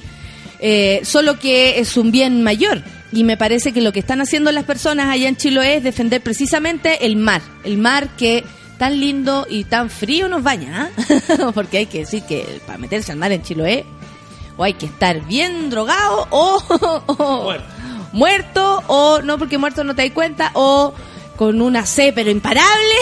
Eh, 0.60 1.02
solo 1.04 1.40
que 1.40 1.80
es 1.80 1.98
un 1.98 2.12
bien 2.12 2.44
mayor. 2.44 2.84
Y 3.12 3.24
me 3.24 3.36
parece 3.36 3.72
que 3.74 3.82
lo 3.82 3.92
que 3.92 4.00
están 4.00 4.22
haciendo 4.22 4.52
las 4.52 4.66
personas 4.66 5.08
allá 5.10 5.28
en 5.28 5.36
Chiloé 5.36 5.78
es 5.78 5.84
defender 5.84 6.22
precisamente 6.22 7.04
el 7.06 7.16
mar. 7.16 7.42
El 7.64 7.80
mar 7.80 8.10
que 8.16 8.44
tan 8.80 9.00
lindo 9.00 9.46
y 9.48 9.66
tan 9.66 9.92
frío 9.92 10.28
nos 10.28 10.42
baña. 10.42 10.90
¿ah? 10.98 11.52
Porque 11.54 11.78
hay 11.78 11.86
que 11.86 12.00
decir 12.00 12.24
que 12.24 12.60
para 12.66 12.80
meterse 12.80 13.12
al 13.12 13.20
mar 13.20 13.32
en 13.32 13.44
Chiloé 13.44 13.86
o 14.58 14.64
hay 14.64 14.74
que 14.74 14.88
estar 14.88 15.22
bien 15.28 15.70
drogado 15.70 16.28
o, 16.32 17.04
o 17.06 17.44
Muerto. 17.44 17.66
muerto 18.12 18.84
o 18.88 19.22
no 19.22 19.38
porque 19.38 19.58
muerto 19.58 19.84
no 19.84 19.96
te 19.96 20.02
das 20.04 20.12
cuenta 20.12 20.52
o 20.54 20.94
con 21.38 21.62
una 21.62 21.86
C 21.86 22.12
pero 22.14 22.32
imparable. 22.32 22.96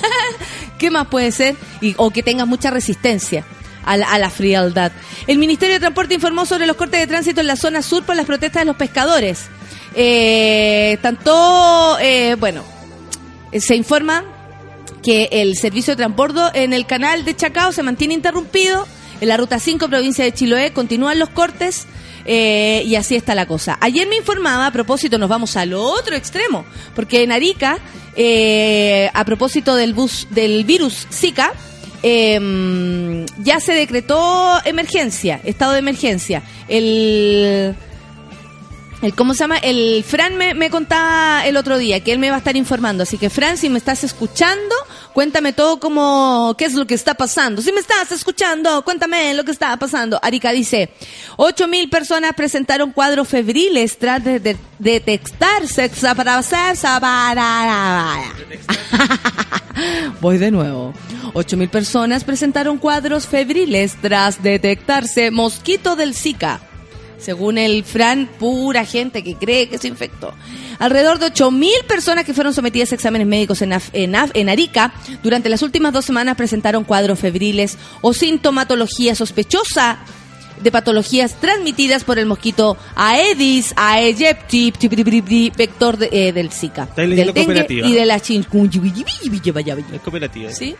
¿Qué 0.78 0.90
más 0.90 1.06
puede 1.08 1.30
ser? 1.32 1.56
Y, 1.80 1.94
o 1.98 2.10
que 2.10 2.22
tengas 2.22 2.46
mucha 2.48 2.70
resistencia 2.70 3.44
a 3.84 3.96
la, 3.96 4.06
a 4.12 4.18
la 4.18 4.30
frialdad. 4.30 4.90
El 5.26 5.38
Ministerio 5.38 5.74
de 5.74 5.80
Transporte 5.80 6.14
informó 6.14 6.44
sobre 6.46 6.66
los 6.66 6.76
cortes 6.76 6.98
de 7.00 7.06
tránsito 7.06 7.40
en 7.40 7.46
la 7.46 7.56
zona 7.56 7.82
sur 7.82 8.02
por 8.04 8.16
las 8.16 8.26
protestas 8.26 8.62
de 8.62 8.66
los 8.66 8.76
pescadores. 8.76 9.44
Eh, 9.94 10.98
tanto, 11.02 11.96
eh, 12.00 12.34
bueno, 12.38 12.62
eh, 13.52 13.60
se 13.60 13.76
informa 13.76 14.24
que 15.06 15.28
el 15.30 15.56
servicio 15.56 15.92
de 15.92 15.98
transporte 15.98 16.40
en 16.54 16.72
el 16.72 16.84
canal 16.84 17.24
de 17.24 17.36
Chacao 17.36 17.70
se 17.70 17.84
mantiene 17.84 18.12
interrumpido. 18.12 18.88
En 19.20 19.28
la 19.28 19.36
ruta 19.36 19.60
5, 19.60 19.88
provincia 19.88 20.24
de 20.24 20.32
Chiloé, 20.32 20.72
continúan 20.72 21.20
los 21.20 21.28
cortes 21.28 21.86
eh, 22.24 22.82
y 22.84 22.96
así 22.96 23.14
está 23.14 23.36
la 23.36 23.46
cosa. 23.46 23.78
Ayer 23.80 24.08
me 24.08 24.16
informaba, 24.16 24.66
a 24.66 24.72
propósito, 24.72 25.16
nos 25.16 25.28
vamos 25.28 25.56
al 25.56 25.74
otro 25.74 26.16
extremo, 26.16 26.66
porque 26.96 27.22
en 27.22 27.30
Arica, 27.30 27.78
eh, 28.16 29.08
a 29.14 29.24
propósito 29.24 29.76
del, 29.76 29.94
bus, 29.94 30.26
del 30.30 30.64
virus 30.64 31.06
Zika, 31.12 31.52
eh, 32.02 33.24
ya 33.38 33.60
se 33.60 33.74
decretó 33.74 34.58
emergencia, 34.64 35.40
estado 35.44 35.74
de 35.74 35.78
emergencia. 35.78 36.42
El 36.66 37.76
el, 39.06 39.14
¿Cómo 39.14 39.34
se 39.34 39.40
llama? 39.40 39.58
El 39.58 40.04
Fran 40.04 40.36
me, 40.36 40.54
me 40.54 40.70
contaba 40.70 41.46
el 41.46 41.56
otro 41.56 41.78
día 41.78 42.00
que 42.00 42.12
él 42.12 42.18
me 42.18 42.28
va 42.30 42.36
a 42.36 42.38
estar 42.38 42.56
informando. 42.56 43.02
Así 43.04 43.18
que, 43.18 43.30
Fran, 43.30 43.56
si 43.56 43.68
me 43.68 43.78
estás 43.78 44.04
escuchando, 44.04 44.74
cuéntame 45.14 45.52
todo 45.52 45.80
como 45.80 46.54
qué 46.58 46.66
es 46.66 46.74
lo 46.74 46.86
que 46.86 46.94
está 46.94 47.14
pasando. 47.14 47.62
Si 47.62 47.72
me 47.72 47.80
estás 47.80 48.12
escuchando, 48.12 48.82
cuéntame 48.82 49.32
lo 49.34 49.44
que 49.44 49.52
está 49.52 49.76
pasando. 49.78 50.18
Arica 50.22 50.52
dice, 50.52 50.90
8 51.36 51.68
mil 51.68 51.88
personas 51.88 52.34
presentaron 52.34 52.92
cuadros 52.92 53.28
febriles 53.28 53.98
tras 53.98 54.22
de, 54.22 54.40
de- 54.40 54.56
detectarse 54.78 55.86
Voy 60.20 60.38
de 60.38 60.50
nuevo. 60.50 60.94
8.000 61.34 61.68
personas 61.68 62.24
presentaron 62.24 62.78
cuadros 62.78 63.26
febriles 63.26 63.96
tras 64.00 64.42
detectarse 64.42 65.30
mosquito 65.30 65.96
del 65.96 66.14
Zika. 66.14 66.60
Según 67.18 67.58
el 67.58 67.82
Fran, 67.84 68.28
pura 68.38 68.84
gente 68.84 69.22
que 69.24 69.34
cree 69.34 69.68
que 69.68 69.78
se 69.78 69.88
infectó. 69.88 70.32
Alrededor 70.78 71.18
de 71.18 71.26
8.000 71.26 71.84
personas 71.88 72.24
que 72.24 72.34
fueron 72.34 72.52
sometidas 72.52 72.92
a 72.92 72.94
exámenes 72.94 73.26
médicos 73.26 73.62
en, 73.62 73.70
Af- 73.72 73.88
en, 73.94 74.12
Af- 74.12 74.30
en 74.34 74.48
Arica 74.50 74.92
durante 75.22 75.48
las 75.48 75.62
últimas 75.62 75.92
dos 75.92 76.04
semanas 76.04 76.36
presentaron 76.36 76.84
cuadros 76.84 77.18
febriles 77.18 77.78
o 78.02 78.12
sintomatología 78.12 79.14
sospechosa 79.14 79.98
de 80.62 80.70
patologías 80.72 81.34
transmitidas 81.40 82.04
por 82.04 82.18
el 82.18 82.24
mosquito 82.26 82.76
Aedes 82.94 83.72
aegypti, 83.76 84.72
vector 85.56 85.96
de- 85.98 86.08
eh, 86.12 86.32
del 86.32 86.50
Zika, 86.50 86.86
del 87.16 87.26
dengue 87.34 87.54
y 87.88 87.92
de 87.94 88.06
la 88.06 88.20
chikungunya. 88.20 89.04
Es 89.94 90.00
cooperativa. 90.00 90.50
¿Sí? 90.52 90.74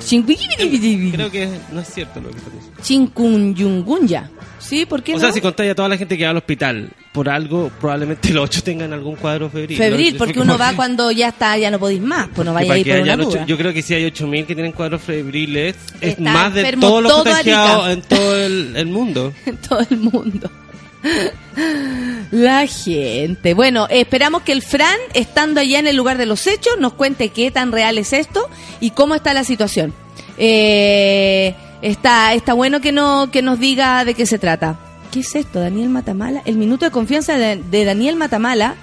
Chikungunya. 0.00 1.12
Creo 1.12 1.30
que 1.30 1.48
no 1.72 1.80
es 1.80 1.88
cierto 1.92 2.20
lo 2.20 2.30
que 2.30 2.38
está 2.38 2.50
diciendo. 2.50 2.80
Chikungunya. 2.82 4.30
¿Sí? 4.58 4.84
¿Por 4.86 5.02
qué 5.02 5.12
O 5.12 5.14
no? 5.16 5.20
sea, 5.20 5.32
si 5.32 5.40
contáis 5.40 5.70
a 5.70 5.74
toda 5.74 5.88
la 5.88 5.96
gente 5.96 6.18
que 6.18 6.24
va 6.24 6.30
al 6.30 6.36
hospital 6.38 6.90
por 7.12 7.28
algo, 7.28 7.70
probablemente 7.80 8.32
los 8.32 8.44
ocho 8.44 8.62
tengan 8.62 8.92
algún 8.92 9.14
cuadro 9.16 9.48
febril. 9.48 9.76
Febril, 9.78 10.12
¿no? 10.14 10.18
porque 10.18 10.40
uno 10.40 10.58
va 10.58 10.72
cuando 10.74 11.10
ya 11.12 11.28
está, 11.28 11.56
ya 11.56 11.70
no 11.70 11.78
podéis 11.78 12.00
más, 12.00 12.28
pues 12.34 12.44
no 12.44 12.52
vaya 12.52 12.72
a 12.72 12.78
ir 12.78 12.88
por 12.88 13.00
una 13.00 13.14
ocho- 13.14 13.46
yo 13.46 13.56
creo 13.56 13.72
que 13.72 13.82
si 13.82 13.94
hay 13.94 14.04
8000 14.06 14.44
que 14.46 14.54
tienen 14.54 14.72
cuadros 14.72 15.02
febriles, 15.02 15.76
es 16.00 16.10
Está 16.18 16.32
más 16.32 16.52
de 16.54 16.72
todos 16.72 17.02
los 17.02 17.12
contagiados 17.12 17.88
en 17.90 18.02
todo 18.02 18.36
el, 18.44 18.76
el 18.76 18.86
mundo. 18.86 19.32
en 19.46 19.56
todo 19.58 19.78
el 19.88 19.96
mundo. 19.98 20.50
La 22.30 22.66
gente. 22.66 23.54
Bueno, 23.54 23.86
esperamos 23.88 24.42
que 24.42 24.52
el 24.52 24.62
Fran, 24.62 24.98
estando 25.14 25.60
allá 25.60 25.78
en 25.78 25.86
el 25.86 25.96
lugar 25.96 26.18
de 26.18 26.26
los 26.26 26.46
hechos, 26.46 26.74
nos 26.78 26.92
cuente 26.94 27.28
qué 27.30 27.50
tan 27.50 27.72
real 27.72 27.98
es 27.98 28.12
esto 28.12 28.48
y 28.80 28.90
cómo 28.90 29.14
está 29.14 29.32
la 29.32 29.44
situación. 29.44 29.94
Eh, 30.38 31.54
está, 31.82 32.34
está 32.34 32.52
bueno 32.52 32.80
que, 32.80 32.92
no, 32.92 33.30
que 33.30 33.42
nos 33.42 33.58
diga 33.58 34.04
de 34.04 34.14
qué 34.14 34.26
se 34.26 34.38
trata. 34.38 34.78
¿Qué 35.12 35.20
es 35.20 35.34
esto, 35.34 35.60
Daniel 35.60 35.88
Matamala? 35.88 36.42
El 36.44 36.56
minuto 36.56 36.84
de 36.84 36.90
confianza 36.90 37.38
de, 37.38 37.56
de 37.56 37.84
Daniel 37.84 38.16
Matamala, 38.16 38.74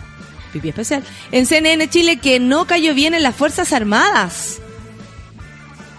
pipí 0.52 0.70
especial, 0.70 1.04
en 1.32 1.46
CNN 1.46 1.90
Chile 1.90 2.18
que 2.18 2.40
no 2.40 2.66
cayó 2.66 2.94
bien 2.94 3.14
en 3.14 3.24
las 3.24 3.36
Fuerzas 3.36 3.74
Armadas. 3.74 4.62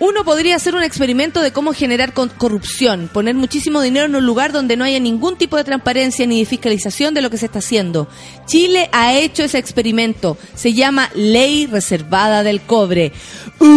Uno 0.00 0.24
podría 0.24 0.56
hacer 0.56 0.74
un 0.74 0.82
experimento 0.82 1.40
de 1.40 1.52
cómo 1.52 1.72
generar 1.72 2.12
corrupción, 2.14 3.08
poner 3.12 3.36
muchísimo 3.36 3.80
dinero 3.80 4.06
en 4.06 4.16
un 4.16 4.26
lugar 4.26 4.52
donde 4.52 4.76
no 4.76 4.84
haya 4.84 4.98
ningún 4.98 5.36
tipo 5.36 5.56
de 5.56 5.62
transparencia 5.62 6.26
ni 6.26 6.40
de 6.40 6.46
fiscalización 6.46 7.14
de 7.14 7.22
lo 7.22 7.30
que 7.30 7.38
se 7.38 7.46
está 7.46 7.60
haciendo. 7.60 8.08
Chile 8.46 8.88
ha 8.92 9.14
hecho 9.14 9.44
ese 9.44 9.58
experimento. 9.58 10.36
Se 10.54 10.72
llama 10.74 11.10
Ley 11.14 11.66
Reservada 11.66 12.42
del 12.42 12.62
Cobre. 12.62 13.12
Uh, 13.60 13.74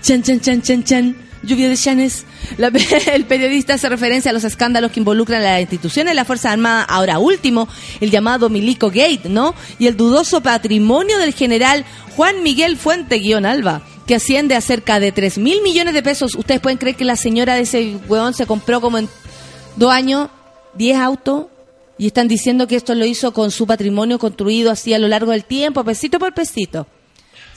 chan, 0.00 0.22
chan, 0.22 0.40
chan, 0.40 0.62
chan, 0.62 0.84
chan. 0.84 1.16
Lluvia 1.42 1.68
de 1.68 1.76
chanes. 1.76 2.24
La- 2.58 2.68
el 3.14 3.24
periodista 3.24 3.74
hace 3.74 3.88
referencia 3.88 4.30
a 4.30 4.34
los 4.34 4.44
escándalos 4.44 4.90
que 4.92 5.00
involucran 5.00 5.42
a 5.42 5.52
las 5.52 5.60
instituciones 5.60 6.14
la 6.14 6.24
Fuerza 6.24 6.52
Armada, 6.52 6.82
ahora 6.84 7.18
último, 7.18 7.68
el 8.00 8.10
llamado 8.10 8.48
Milico 8.48 8.88
Gate, 8.88 9.28
¿no? 9.28 9.54
Y 9.78 9.86
el 9.86 9.96
dudoso 9.96 10.40
patrimonio 10.42 11.18
del 11.18 11.34
general 11.34 11.84
Juan 12.16 12.42
Miguel 12.42 12.76
Fuente-Alba, 12.76 13.82
que 14.06 14.14
asciende 14.16 14.54
a 14.56 14.60
cerca 14.60 14.98
de 15.00 15.12
3 15.12 15.38
mil 15.38 15.62
millones 15.62 15.94
de 15.94 16.02
pesos. 16.02 16.34
¿Ustedes 16.34 16.60
pueden 16.60 16.78
creer 16.78 16.96
que 16.96 17.04
la 17.04 17.16
señora 17.16 17.54
de 17.54 17.62
ese 17.62 17.96
hueón 18.08 18.34
se 18.34 18.46
compró 18.46 18.80
como 18.80 18.98
en 18.98 19.08
dos 19.76 19.92
años 19.92 20.28
10 20.74 20.98
autos? 20.98 21.46
Y 21.98 22.06
están 22.06 22.28
diciendo 22.28 22.66
que 22.66 22.76
esto 22.76 22.94
lo 22.94 23.04
hizo 23.04 23.32
con 23.32 23.50
su 23.50 23.66
patrimonio 23.66 24.18
construido 24.18 24.70
así 24.70 24.94
a 24.94 24.98
lo 24.98 25.06
largo 25.06 25.32
del 25.32 25.44
tiempo, 25.44 25.84
pesito 25.84 26.18
por 26.18 26.32
pesito. 26.32 26.86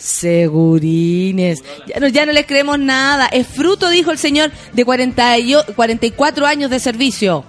Segurines. 0.04 1.64
Ya 1.88 2.00
no, 2.00 2.08
ya 2.08 2.26
no 2.26 2.32
les 2.34 2.46
creemos 2.46 2.78
nada. 2.80 3.28
Es 3.28 3.48
fruto, 3.48 3.90
dijo 3.90 4.12
el 4.12 4.18
señor, 4.18 4.52
de 4.74 4.86
40 4.86 5.40
y 5.40 5.56
o- 5.56 5.66
44 5.76 6.46
años 6.46 6.70
de 6.70 6.80
servicio. 6.80 7.46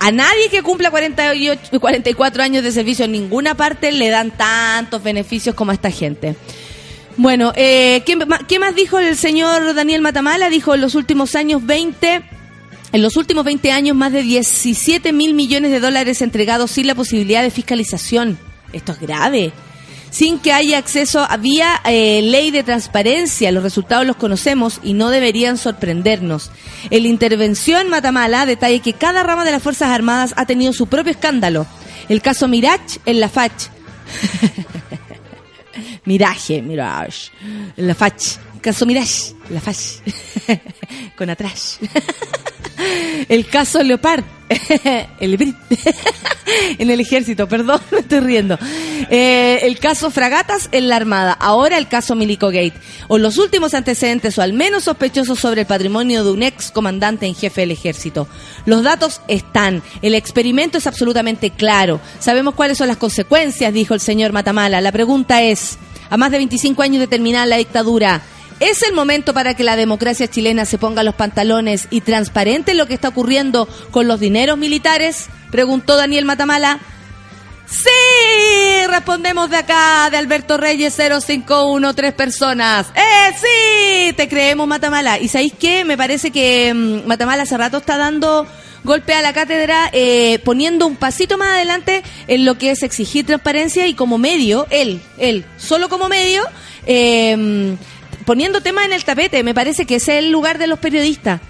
A 0.00 0.10
nadie 0.10 0.48
que 0.50 0.62
cumpla 0.62 0.90
48, 0.90 1.78
44 1.80 2.42
años 2.42 2.64
de 2.64 2.72
servicio 2.72 3.04
en 3.04 3.12
ninguna 3.12 3.54
parte 3.54 3.92
le 3.92 4.08
dan 4.08 4.32
tantos 4.32 5.02
beneficios 5.02 5.54
como 5.54 5.70
a 5.70 5.74
esta 5.74 5.90
gente. 5.92 6.34
Bueno, 7.16 7.52
eh, 7.54 8.02
¿qué, 8.04 8.18
qué 8.48 8.58
más 8.58 8.74
dijo 8.74 8.98
el 8.98 9.16
señor 9.16 9.74
Daniel 9.74 10.00
Matamala? 10.00 10.48
Dijo 10.50 10.74
en 10.74 10.80
los 10.80 10.94
últimos 10.96 11.36
años 11.36 11.64
20, 11.64 12.22
en 12.92 13.02
los 13.02 13.16
últimos 13.16 13.44
20 13.44 13.70
años 13.70 13.96
más 13.96 14.12
de 14.12 14.22
17 14.22 15.12
mil 15.12 15.34
millones 15.34 15.70
de 15.70 15.78
dólares 15.78 16.20
entregados 16.20 16.72
sin 16.72 16.86
la 16.88 16.94
posibilidad 16.96 17.42
de 17.42 17.50
fiscalización. 17.50 18.38
Esto 18.72 18.92
es 18.92 19.00
grave. 19.00 19.52
Sin 20.12 20.38
que 20.38 20.52
haya 20.52 20.76
acceso 20.76 21.26
a 21.26 21.38
vía 21.38 21.80
eh, 21.86 22.20
ley 22.20 22.50
de 22.50 22.62
transparencia, 22.62 23.50
los 23.50 23.62
resultados 23.62 24.06
los 24.06 24.16
conocemos 24.16 24.78
y 24.82 24.92
no 24.92 25.08
deberían 25.08 25.56
sorprendernos. 25.56 26.50
El 26.90 27.06
intervención 27.06 27.88
Matamala 27.88 28.44
detalla 28.44 28.78
que 28.82 28.92
cada 28.92 29.22
rama 29.22 29.46
de 29.46 29.52
las 29.52 29.62
Fuerzas 29.62 29.88
Armadas 29.88 30.34
ha 30.36 30.44
tenido 30.44 30.74
su 30.74 30.86
propio 30.86 31.12
escándalo. 31.12 31.66
El 32.10 32.20
caso 32.20 32.46
Mirage 32.46 33.00
en 33.06 33.20
la 33.20 33.30
FACH. 33.30 33.70
Mirage, 36.04 36.60
Mirage. 36.60 37.30
En 37.78 37.86
la 37.86 37.94
FACH. 37.94 38.36
Caso 38.60 38.84
Mirage, 38.84 39.32
la 39.48 39.62
FACH. 39.62 40.02
Con 41.16 41.30
atrás. 41.30 41.78
El 43.28 43.46
caso 43.46 43.82
Leopard. 43.82 44.24
El 45.20 45.34
en 46.78 46.90
el 46.90 47.00
ejército, 47.00 47.48
perdón, 47.48 47.80
me 47.90 48.00
estoy 48.00 48.20
riendo. 48.20 48.58
Eh, 49.10 49.60
el 49.62 49.78
caso 49.78 50.10
Fragatas 50.10 50.68
en 50.72 50.88
la 50.88 50.96
Armada. 50.96 51.32
Ahora 51.32 51.78
el 51.78 51.88
caso 51.88 52.14
Milico 52.14 52.48
Gate. 52.48 52.74
O 53.08 53.18
los 53.18 53.38
últimos 53.38 53.74
antecedentes, 53.74 54.36
o 54.36 54.42
al 54.42 54.52
menos 54.52 54.84
sospechosos 54.84 55.38
sobre 55.38 55.62
el 55.62 55.66
patrimonio 55.66 56.24
de 56.24 56.32
un 56.32 56.42
ex 56.42 56.70
comandante 56.70 57.26
en 57.26 57.34
jefe 57.34 57.62
del 57.62 57.70
ejército. 57.70 58.28
Los 58.66 58.82
datos 58.82 59.22
están. 59.28 59.82
El 60.02 60.14
experimento 60.14 60.78
es 60.78 60.86
absolutamente 60.86 61.50
claro. 61.50 62.00
Sabemos 62.18 62.54
cuáles 62.54 62.78
son 62.78 62.88
las 62.88 62.98
consecuencias, 62.98 63.72
dijo 63.72 63.94
el 63.94 64.00
señor 64.00 64.32
Matamala. 64.32 64.80
La 64.80 64.92
pregunta 64.92 65.42
es, 65.42 65.78
a 66.10 66.16
más 66.16 66.30
de 66.30 66.38
25 66.38 66.82
años 66.82 67.00
de 67.00 67.06
terminar 67.06 67.48
la 67.48 67.56
dictadura, 67.56 68.22
¿Es 68.62 68.84
el 68.84 68.92
momento 68.92 69.34
para 69.34 69.54
que 69.54 69.64
la 69.64 69.74
democracia 69.74 70.28
chilena 70.28 70.64
se 70.66 70.78
ponga 70.78 71.02
los 71.02 71.16
pantalones 71.16 71.88
y 71.90 72.00
transparente 72.00 72.74
lo 72.74 72.86
que 72.86 72.94
está 72.94 73.08
ocurriendo 73.08 73.66
con 73.90 74.06
los 74.06 74.20
dineros 74.20 74.56
militares? 74.56 75.26
Preguntó 75.50 75.96
Daniel 75.96 76.26
Matamala. 76.26 76.78
Sí, 77.66 78.86
respondemos 78.86 79.50
de 79.50 79.56
acá, 79.56 80.08
de 80.12 80.16
Alberto 80.16 80.58
Reyes 80.58 80.94
051, 80.94 81.92
tres 81.94 82.12
personas. 82.12 82.86
¡Eh, 82.94 83.34
sí! 83.34 84.12
Te 84.12 84.28
creemos, 84.28 84.68
Matamala. 84.68 85.18
¿Y 85.18 85.26
sabéis 85.26 85.54
qué? 85.58 85.84
Me 85.84 85.96
parece 85.96 86.30
que 86.30 86.72
mm, 86.72 87.08
Matamala 87.08 87.42
hace 87.42 87.56
rato 87.56 87.78
está 87.78 87.96
dando 87.96 88.46
golpe 88.84 89.12
a 89.12 89.22
la 89.22 89.32
cátedra, 89.32 89.90
eh, 89.92 90.38
poniendo 90.44 90.86
un 90.86 90.94
pasito 90.94 91.36
más 91.36 91.48
adelante 91.48 92.04
en 92.28 92.44
lo 92.44 92.58
que 92.58 92.70
es 92.70 92.84
exigir 92.84 93.26
transparencia 93.26 93.88
y 93.88 93.94
como 93.94 94.18
medio, 94.18 94.68
él, 94.70 95.02
él, 95.18 95.44
solo 95.56 95.88
como 95.88 96.08
medio, 96.08 96.44
eh, 96.86 97.76
poniendo 98.32 98.62
temas 98.62 98.86
en 98.86 98.94
el 98.94 99.04
tapete. 99.04 99.42
Me 99.42 99.52
parece 99.52 99.84
que 99.84 99.96
ese 99.96 100.16
es 100.16 100.24
el 100.24 100.32
lugar 100.32 100.56
de 100.56 100.66
los 100.66 100.78
periodistas. 100.78 101.42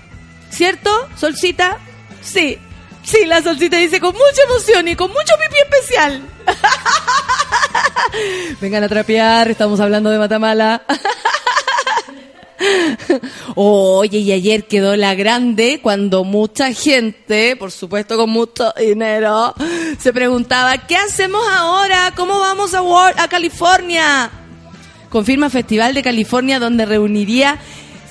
¿Cierto, 0.50 0.90
Solcita? 1.16 1.78
Sí. 2.22 2.58
Sí, 3.04 3.24
la 3.24 3.40
Solcita 3.40 3.76
dice 3.76 4.00
con 4.00 4.12
mucha 4.12 4.42
emoción 4.48 4.88
y 4.88 4.96
con 4.96 5.12
mucho 5.12 5.32
pipí 5.38 5.62
especial. 5.62 6.22
Vengan 8.60 8.82
a 8.82 8.88
trapear, 8.88 9.48
estamos 9.48 9.78
hablando 9.78 10.10
de 10.10 10.18
Matamala. 10.18 10.82
Oye, 13.54 14.18
y 14.18 14.32
ayer 14.32 14.66
quedó 14.66 14.96
la 14.96 15.14
grande 15.14 15.78
cuando 15.80 16.24
mucha 16.24 16.72
gente, 16.72 17.54
por 17.54 17.70
supuesto 17.70 18.16
con 18.16 18.28
mucho 18.28 18.74
dinero, 18.76 19.54
se 20.00 20.12
preguntaba, 20.12 20.78
¿qué 20.78 20.96
hacemos 20.96 21.46
ahora? 21.48 22.12
¿Cómo 22.16 22.40
vamos 22.40 22.74
a, 22.74 22.82
a 23.22 23.28
California? 23.28 24.41
Confirma 25.12 25.50
Festival 25.50 25.92
de 25.92 26.02
California 26.02 26.58
donde 26.58 26.86
reuniría, 26.86 27.58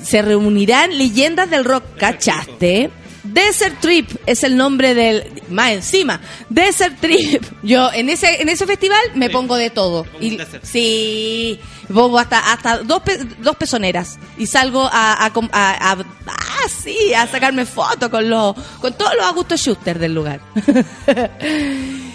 se 0.02 0.22
reunirán 0.22 0.96
leyendas 0.96 1.50
del 1.50 1.64
rock. 1.64 1.82
¿Cachaste? 1.98 2.90
Desert 3.24 3.80
Trip 3.80 4.10
es 4.26 4.42
el 4.42 4.56
nombre 4.56 4.94
del 4.94 5.22
más 5.48 5.70
encima 5.70 6.20
Desert 6.48 6.98
Trip 7.00 7.40
yo 7.62 7.88
en 7.92 8.08
ese 8.08 8.42
en 8.42 8.48
ese 8.48 8.66
festival 8.66 8.98
me 9.14 9.28
Sí. 9.28 9.32
pongo 9.32 9.54
de 9.56 9.70
todo 9.70 10.04
y, 10.20 10.38
sí 10.64 11.60
pongo 11.86 12.18
hasta 12.18 12.52
hasta 12.52 12.78
dos 12.78 13.00
pe- 13.02 13.20
dos 13.38 13.54
pezoneras 13.54 14.18
y 14.38 14.46
salgo 14.48 14.82
a 14.90 15.12
a- 15.24 15.26
a- 15.52 15.92
ah, 15.92 16.68
sí, 16.82 17.14
a 17.14 17.28
sacarme 17.28 17.64
fotos 17.64 18.08
con 18.08 18.28
los 18.28 18.56
con 18.80 18.92
todos 18.94 19.12
los 19.14 19.24
Augusto 19.24 19.56
Schuster 19.56 20.00
del 20.00 20.14
lugar 20.14 20.40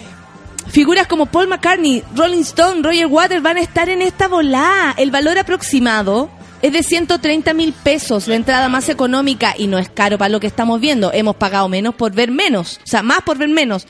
Figuras 0.72 1.08
como 1.08 1.26
Paul 1.26 1.48
McCartney, 1.48 2.04
Rolling 2.16 2.42
Stone, 2.42 2.82
Roger 2.84 3.08
Waters 3.08 3.42
van 3.42 3.58
a 3.58 3.62
estar 3.62 3.90
en 3.90 4.02
esta 4.02 4.28
volá. 4.28 4.94
El 4.98 5.12
valor 5.12 5.38
aproximado 5.40 6.30
es 6.62 6.74
de 6.74 6.84
130 6.84 7.54
mil 7.54 7.74
pesos, 7.74 8.28
la 8.28 8.36
entrada 8.36 8.70
más 8.70 8.90
económica 8.90 9.54
y 9.58 9.68
no 9.68 9.78
es 9.78 9.90
caro 9.90 10.18
para 10.18 10.30
lo 10.30 10.40
que 10.40 10.48
estamos 10.48 10.80
viendo. 10.80 11.12
Hemos 11.14 11.36
pagado 11.36 11.70
menos 11.70 11.96
por 11.96 12.14
ver 12.14 12.32
menos, 12.32 12.80
o 12.84 12.88
sea, 12.88 13.02
más 13.02 13.22
por 13.22 13.38
ver 13.38 13.50
menos. 13.50 13.88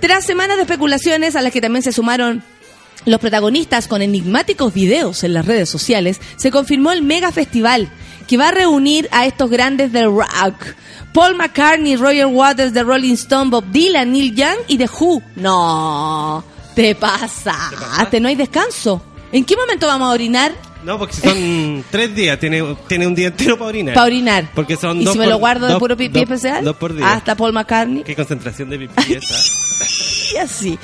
Tras 0.00 0.24
semanas 0.24 0.56
de 0.56 0.62
especulaciones 0.62 1.36
a 1.36 1.42
las 1.42 1.52
que 1.52 1.60
también 1.60 1.82
se 1.82 1.92
sumaron 1.92 2.42
los 3.04 3.20
protagonistas 3.20 3.88
con 3.88 4.02
enigmáticos 4.02 4.74
videos 4.74 5.24
en 5.24 5.34
las 5.34 5.46
redes 5.46 5.68
sociales, 5.68 6.20
se 6.36 6.50
confirmó 6.50 6.92
el 6.92 7.02
mega 7.02 7.32
festival 7.32 7.90
que 8.26 8.36
va 8.36 8.48
a 8.48 8.52
reunir 8.52 9.08
a 9.10 9.26
estos 9.26 9.50
grandes 9.50 9.92
del 9.92 10.06
rock. 10.06 10.74
Paul 11.12 11.34
McCartney, 11.34 11.96
Roger 11.96 12.26
Waters 12.26 12.72
de 12.72 12.82
Rolling 12.82 13.14
Stone, 13.14 13.50
Bob 13.50 13.64
Dylan, 13.72 14.12
Neil 14.12 14.34
Young 14.34 14.58
y 14.68 14.78
The 14.78 14.88
Who. 14.88 15.22
No, 15.36 16.44
te 16.74 16.94
pasaste, 16.94 18.20
no 18.20 18.28
hay 18.28 18.36
descanso. 18.36 19.02
¿En 19.32 19.44
qué 19.44 19.56
momento 19.56 19.86
vamos 19.86 20.08
a 20.08 20.12
orinar? 20.12 20.69
No, 20.84 20.98
porque 20.98 21.14
si 21.14 21.20
son 21.22 21.84
tres 21.90 22.14
días, 22.14 22.38
tiene, 22.38 22.62
tiene 22.88 23.06
un 23.06 23.14
día 23.14 23.28
entero 23.28 23.56
para 23.58 23.68
orinar. 23.68 23.94
Para 23.94 24.06
orinar. 24.06 24.48
Porque 24.54 24.76
son 24.76 25.00
¿Y 25.00 25.04
dos 25.04 25.12
si 25.12 25.18
me 25.18 25.24
por- 25.26 25.32
lo 25.32 25.38
guardo 25.38 25.66
de 25.68 25.78
puro 25.78 25.96
pipí 25.96 26.20
dos- 26.20 26.22
especial? 26.22 26.64
Dos 26.64 26.76
por 26.76 26.94
día. 26.94 27.12
Hasta 27.12 27.34
Paul 27.34 27.52
McCartney. 27.52 28.02
Qué 28.02 28.14
concentración 28.16 28.70
de 28.70 28.78
pipí 28.78 29.12
esa. 29.14 30.34
Y 30.34 30.36
así. 30.36 30.78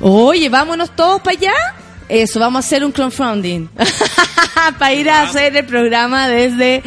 Oye, 0.00 0.48
vámonos 0.48 0.94
todos 0.94 1.20
para 1.22 1.36
allá. 1.36 1.52
Eso, 2.08 2.40
vamos 2.40 2.64
a 2.64 2.66
hacer 2.66 2.84
un 2.84 2.92
crowdfunding. 2.92 3.68
para 4.78 4.94
ir 4.94 5.10
a 5.10 5.22
hacer 5.22 5.54
el 5.56 5.66
programa 5.66 6.26
desde 6.28 6.82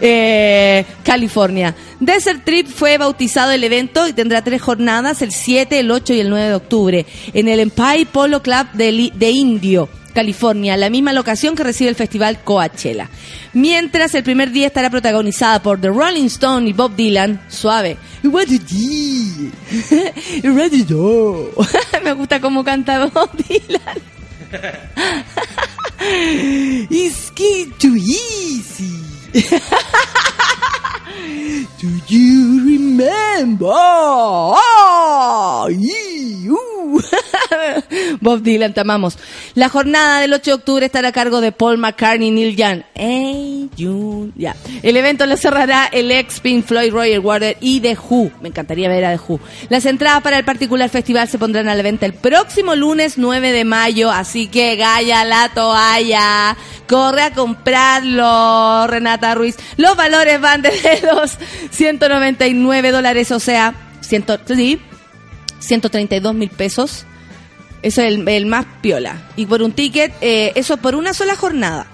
eh, 0.00 0.84
California. 1.02 1.74
Desert 1.98 2.44
Trip 2.44 2.68
fue 2.68 2.96
bautizado 2.96 3.50
el 3.50 3.64
evento 3.64 4.06
y 4.06 4.12
tendrá 4.12 4.42
tres 4.42 4.62
jornadas, 4.62 5.22
el 5.22 5.32
7, 5.32 5.80
el 5.80 5.90
8 5.90 6.14
y 6.14 6.20
el 6.20 6.30
9 6.30 6.48
de 6.48 6.54
octubre, 6.54 7.06
en 7.34 7.48
el 7.48 7.60
Empire 7.60 8.06
Polo 8.10 8.42
Club 8.42 8.68
de, 8.74 9.10
de 9.14 9.30
Indio. 9.30 9.88
California, 10.12 10.76
la 10.76 10.90
misma 10.90 11.12
locación 11.12 11.56
que 11.56 11.64
recibe 11.64 11.90
el 11.90 11.96
festival 11.96 12.42
Coachella. 12.42 13.08
Mientras 13.52 14.14
el 14.14 14.22
primer 14.22 14.50
día 14.50 14.66
estará 14.66 14.90
protagonizada 14.90 15.62
por 15.62 15.80
The 15.80 15.88
Rolling 15.88 16.26
Stone 16.26 16.68
y 16.68 16.72
Bob 16.72 16.94
Dylan, 16.94 17.40
suave. 17.48 17.96
Me 22.04 22.12
gusta 22.12 22.40
cómo 22.40 22.64
canta 22.64 23.06
Bob 23.06 23.30
Dylan. 23.36 23.98
It's 26.90 27.30
too 27.78 27.96
easy. 27.96 29.09
Do 31.80 31.88
you 32.08 32.60
remember? 32.64 33.70
Ah. 33.72 35.66
Bob 38.20 38.42
Dylan, 38.42 38.74
te 38.74 38.80
amamos. 38.80 39.18
La 39.54 39.68
jornada 39.68 40.20
del 40.20 40.32
8 40.32 40.50
de 40.50 40.54
octubre 40.54 40.86
estará 40.86 41.08
a 41.08 41.12
cargo 41.12 41.40
de 41.40 41.52
Paul 41.52 41.78
McCartney 41.78 42.28
y 42.28 42.30
Neil 42.30 42.56
Young. 42.56 42.82
El 44.82 44.96
evento 44.96 45.26
lo 45.26 45.36
cerrará 45.36 45.86
el 45.86 46.10
ex 46.10 46.40
Pink 46.40 46.64
Floyd, 46.64 46.92
Roger 46.92 47.20
Waters 47.20 47.58
y 47.60 47.80
The 47.80 47.96
Who. 47.96 48.30
Me 48.40 48.48
encantaría 48.48 48.88
ver 48.88 49.04
a 49.04 49.16
The 49.16 49.22
Who. 49.26 49.40
Las 49.68 49.86
entradas 49.86 50.22
para 50.22 50.38
el 50.38 50.44
particular 50.44 50.88
festival 50.90 51.28
se 51.28 51.38
pondrán 51.38 51.68
a 51.68 51.74
la 51.74 51.82
venta 51.82 52.06
el 52.06 52.14
próximo 52.14 52.74
lunes 52.74 53.18
9 53.18 53.52
de 53.52 53.64
mayo, 53.64 54.10
así 54.10 54.48
que 54.48 54.76
gaya 54.76 55.24
la 55.24 55.50
toalla. 55.50 56.56
Corre 56.88 57.22
a 57.22 57.32
comprarlo, 57.32 58.86
Renata 58.88 59.19
Ruiz. 59.34 59.56
Los 59.76 59.96
valores 59.96 60.40
van 60.40 60.62
desde 60.62 61.00
los 61.14 61.38
199 61.70 62.90
dólares, 62.90 63.30
o 63.32 63.40
sea, 63.40 63.74
100, 64.00 64.24
sí, 64.46 64.80
132 65.60 66.34
mil 66.34 66.50
pesos. 66.50 67.06
Eso 67.82 68.02
es 68.02 68.08
el, 68.08 68.28
el 68.28 68.46
más 68.46 68.66
piola. 68.82 69.22
Y 69.36 69.46
por 69.46 69.62
un 69.62 69.72
ticket, 69.72 70.12
eh, 70.20 70.52
eso 70.54 70.76
por 70.76 70.94
una 70.94 71.14
sola 71.14 71.36
jornada. 71.36 71.86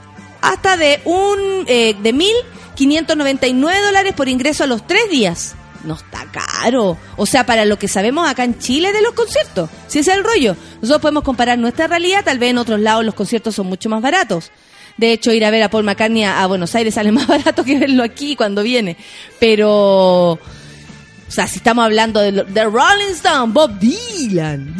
Hasta 0.42 0.76
de 0.76 1.00
un 1.04 1.64
eh, 1.66 1.94
de 2.02 2.14
1.599 2.14 3.84
dólares 3.84 4.12
por 4.14 4.28
ingreso 4.28 4.64
a 4.64 4.66
los 4.66 4.86
tres 4.86 5.08
días. 5.10 5.54
No 5.84 5.94
está 5.94 6.26
caro. 6.32 6.98
O 7.16 7.26
sea, 7.26 7.46
para 7.46 7.64
lo 7.64 7.78
que 7.78 7.86
sabemos 7.86 8.28
acá 8.28 8.42
en 8.42 8.58
Chile 8.58 8.92
de 8.92 9.02
los 9.02 9.12
conciertos. 9.12 9.70
Si 9.86 10.00
ese 10.00 10.10
es 10.10 10.16
el 10.18 10.24
rollo. 10.24 10.56
Nosotros 10.82 11.00
podemos 11.00 11.22
comparar 11.22 11.58
nuestra 11.58 11.86
realidad. 11.86 12.24
Tal 12.24 12.38
vez 12.38 12.50
en 12.50 12.58
otros 12.58 12.80
lados 12.80 13.04
los 13.04 13.14
conciertos 13.14 13.54
son 13.54 13.68
mucho 13.68 13.88
más 13.88 14.02
baratos. 14.02 14.50
De 14.96 15.12
hecho, 15.12 15.32
ir 15.32 15.44
a 15.44 15.50
ver 15.50 15.62
a 15.62 15.68
Paul 15.68 15.84
McCartney 15.84 16.24
a, 16.24 16.46
Buenos 16.46 16.74
Aires 16.74 16.94
sale 16.94 17.12
más 17.12 17.26
barato 17.26 17.64
que 17.64 17.78
verlo 17.78 18.02
aquí 18.02 18.34
cuando 18.36 18.62
viene. 18.62 18.96
Pero... 19.38 20.32
O 20.32 21.32
sea, 21.32 21.48
si 21.48 21.56
estamos 21.58 21.84
hablando 21.84 22.20
de, 22.20 22.30
de 22.30 22.64
Rolling 22.64 23.10
Stone, 23.14 23.52
Bob 23.52 23.78
Dylan, 23.80 24.76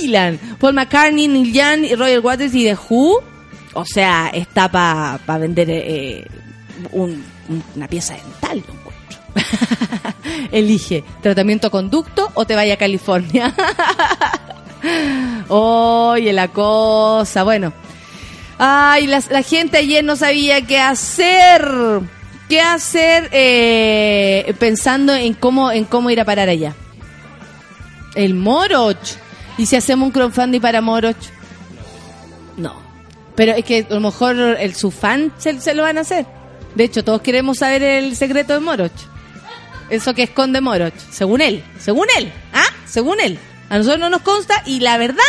Dylan, 0.00 0.38
Paul 0.60 0.74
McCartney, 0.74 1.26
Neil 1.26 1.52
Young, 1.52 1.84
y 1.84 1.94
Roger 1.96 2.20
Waters 2.20 2.54
y 2.54 2.62
The 2.64 2.76
Who, 2.88 3.20
o 3.74 3.84
sea, 3.84 4.30
está 4.32 4.70
para 4.70 5.18
vender 5.38 5.68
eh, 5.68 6.24
un- 6.92 7.24
un- 7.48 7.64
una 7.74 7.88
pieza 7.88 8.14
dental, 8.14 8.62
yo 8.64 8.72
encuentro. 8.72 9.18
Elige, 10.52 11.02
tratamiento 11.20 11.72
conducto 11.72 12.30
o 12.34 12.44
te 12.46 12.54
vaya 12.54 12.74
a 12.74 12.76
California. 12.76 13.52
Oye, 15.48 16.32
la 16.32 16.48
cosa, 16.48 17.42
bueno. 17.42 17.72
Ay, 18.62 19.06
la, 19.06 19.22
la 19.30 19.42
gente 19.42 19.78
ayer 19.78 20.04
no 20.04 20.16
sabía 20.16 20.60
qué 20.66 20.78
hacer. 20.78 21.66
¿Qué 22.46 22.60
hacer 22.60 23.30
eh, 23.32 24.54
pensando 24.58 25.14
en 25.14 25.32
cómo, 25.32 25.72
en 25.72 25.86
cómo 25.86 26.10
ir 26.10 26.20
a 26.20 26.26
parar 26.26 26.50
allá? 26.50 26.74
El 28.14 28.34
Moroch. 28.34 28.98
¿Y 29.56 29.64
si 29.64 29.76
hacemos 29.76 30.04
un 30.06 30.12
crowdfunding 30.12 30.60
para 30.60 30.82
Moroch? 30.82 31.16
No. 32.58 32.74
Pero 33.34 33.52
es 33.52 33.64
que 33.64 33.86
a 33.88 33.94
lo 33.94 34.00
mejor 34.00 34.36
el, 34.36 34.74
su 34.74 34.90
fan 34.90 35.32
se, 35.38 35.58
se 35.58 35.72
lo 35.72 35.84
van 35.84 35.96
a 35.96 36.02
hacer. 36.02 36.26
De 36.74 36.84
hecho, 36.84 37.02
todos 37.02 37.22
queremos 37.22 37.58
saber 37.58 37.82
el 37.82 38.14
secreto 38.14 38.52
de 38.52 38.60
Moroch. 38.60 38.92
Eso 39.88 40.12
que 40.12 40.24
esconde 40.24 40.60
Moroch. 40.60 40.98
Según 41.10 41.40
él. 41.40 41.64
Según 41.78 42.08
él. 42.18 42.30
¿Ah? 42.52 42.66
Según 42.84 43.20
él. 43.20 43.38
A 43.70 43.78
nosotros 43.78 44.00
no 44.00 44.10
nos 44.10 44.20
consta 44.20 44.62
y 44.66 44.80
la 44.80 44.98
verdad 44.98 45.24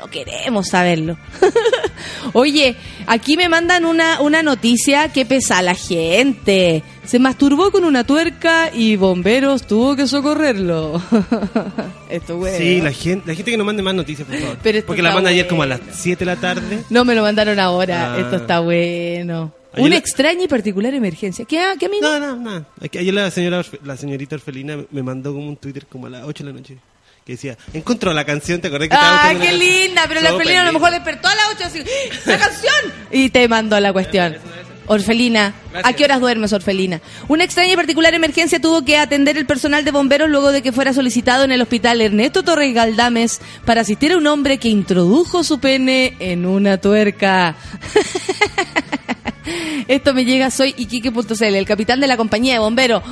no 0.00 0.06
queremos 0.10 0.68
saberlo. 0.68 1.18
Oye, 2.32 2.76
aquí 3.06 3.36
me 3.36 3.48
mandan 3.48 3.84
una, 3.84 4.20
una 4.20 4.42
noticia 4.42 5.10
que 5.12 5.26
pesa 5.26 5.60
la 5.62 5.74
gente. 5.74 6.82
Se 7.04 7.18
masturbó 7.18 7.70
con 7.70 7.84
una 7.84 8.04
tuerca 8.04 8.70
y 8.72 8.96
bomberos 8.96 9.66
tuvo 9.66 9.96
que 9.96 10.06
socorrerlo. 10.06 11.02
Esto 12.10 12.36
bueno. 12.38 12.56
Sí, 12.56 12.80
la 12.80 12.92
gente, 12.92 13.28
la 13.28 13.34
gente 13.34 13.50
que 13.50 13.56
nos 13.56 13.66
mande 13.66 13.82
más 13.82 13.94
noticias, 13.94 14.26
por 14.26 14.38
favor. 14.38 14.58
Pero 14.62 14.86
Porque 14.86 15.02
la 15.02 15.12
manda 15.12 15.30
ayer 15.30 15.46
como 15.46 15.62
a 15.62 15.66
las 15.66 15.80
bueno. 15.80 15.94
7 15.96 16.18
de 16.18 16.26
la 16.26 16.36
tarde. 16.40 16.84
No 16.88 17.04
me 17.04 17.14
lo 17.14 17.22
mandaron 17.22 17.58
ahora. 17.58 18.14
Ah. 18.14 18.18
Esto 18.20 18.36
está 18.36 18.60
bueno. 18.60 19.52
Ayer 19.72 19.86
Una 19.86 19.94
la- 19.94 19.98
extraña 20.00 20.44
y 20.44 20.48
particular 20.48 20.94
emergencia. 20.94 21.44
¿Qué, 21.44 21.62
qué 21.78 21.86
amigo? 21.86 22.02
No, 22.02 22.18
no, 22.18 22.36
no. 22.36 22.64
Ayer 22.80 23.14
la 23.14 23.30
señora, 23.30 23.62
la 23.84 23.96
señorita 23.96 24.36
Orfelina 24.36 24.78
me 24.90 25.02
mandó 25.02 25.32
como 25.34 25.48
un 25.48 25.56
Twitter 25.56 25.86
como 25.86 26.06
a 26.06 26.10
las 26.10 26.24
8 26.24 26.44
de 26.44 26.52
la 26.52 26.58
noche. 26.58 26.76
Que 27.30 27.34
decía, 27.34 27.56
encontró 27.72 28.12
la 28.12 28.24
canción, 28.24 28.60
¿te 28.60 28.66
acordás 28.66 28.88
que 28.88 28.94
estaba 28.94 29.28
¡Ah, 29.28 29.34
qué 29.40 29.52
linda! 29.52 30.02
Pero 30.08 30.20
la 30.20 30.34
orfelina 30.34 30.62
a 30.62 30.64
lo 30.64 30.72
mejor 30.72 30.90
despertó 30.90 31.28
a 31.28 31.34
las 31.36 31.44
8 31.54 31.64
así, 31.64 31.84
¡la 32.26 32.38
canción! 32.38 32.92
Y 33.12 33.30
te 33.30 33.46
mandó 33.46 33.78
la 33.78 33.92
cuestión. 33.92 34.36
Orfelina, 34.86 35.54
¿a 35.84 35.92
qué 35.92 36.02
horas 36.02 36.18
duermes, 36.18 36.52
Orfelina? 36.52 37.00
Una 37.28 37.44
extraña 37.44 37.74
y 37.74 37.76
particular 37.76 38.12
emergencia 38.12 38.60
tuvo 38.60 38.84
que 38.84 38.96
atender 38.96 39.38
el 39.38 39.46
personal 39.46 39.84
de 39.84 39.92
bomberos 39.92 40.28
luego 40.28 40.50
de 40.50 40.62
que 40.62 40.72
fuera 40.72 40.92
solicitado 40.92 41.44
en 41.44 41.52
el 41.52 41.62
hospital 41.62 42.00
Ernesto 42.00 42.42
Torres 42.42 42.74
Galdames 42.74 43.40
para 43.64 43.82
asistir 43.82 44.10
a 44.10 44.16
un 44.16 44.26
hombre 44.26 44.58
que 44.58 44.68
introdujo 44.68 45.44
su 45.44 45.60
pene 45.60 46.16
en 46.18 46.44
una 46.44 46.78
tuerca. 46.78 47.54
Esto 49.88 50.14
me 50.14 50.24
llega, 50.24 50.50
soy 50.50 50.74
Iquique.cl, 50.76 51.42
el 51.44 51.66
capitán 51.66 52.00
de 52.00 52.06
la 52.06 52.16
compañía 52.16 52.54
de 52.54 52.58
bomberos. 52.60 53.02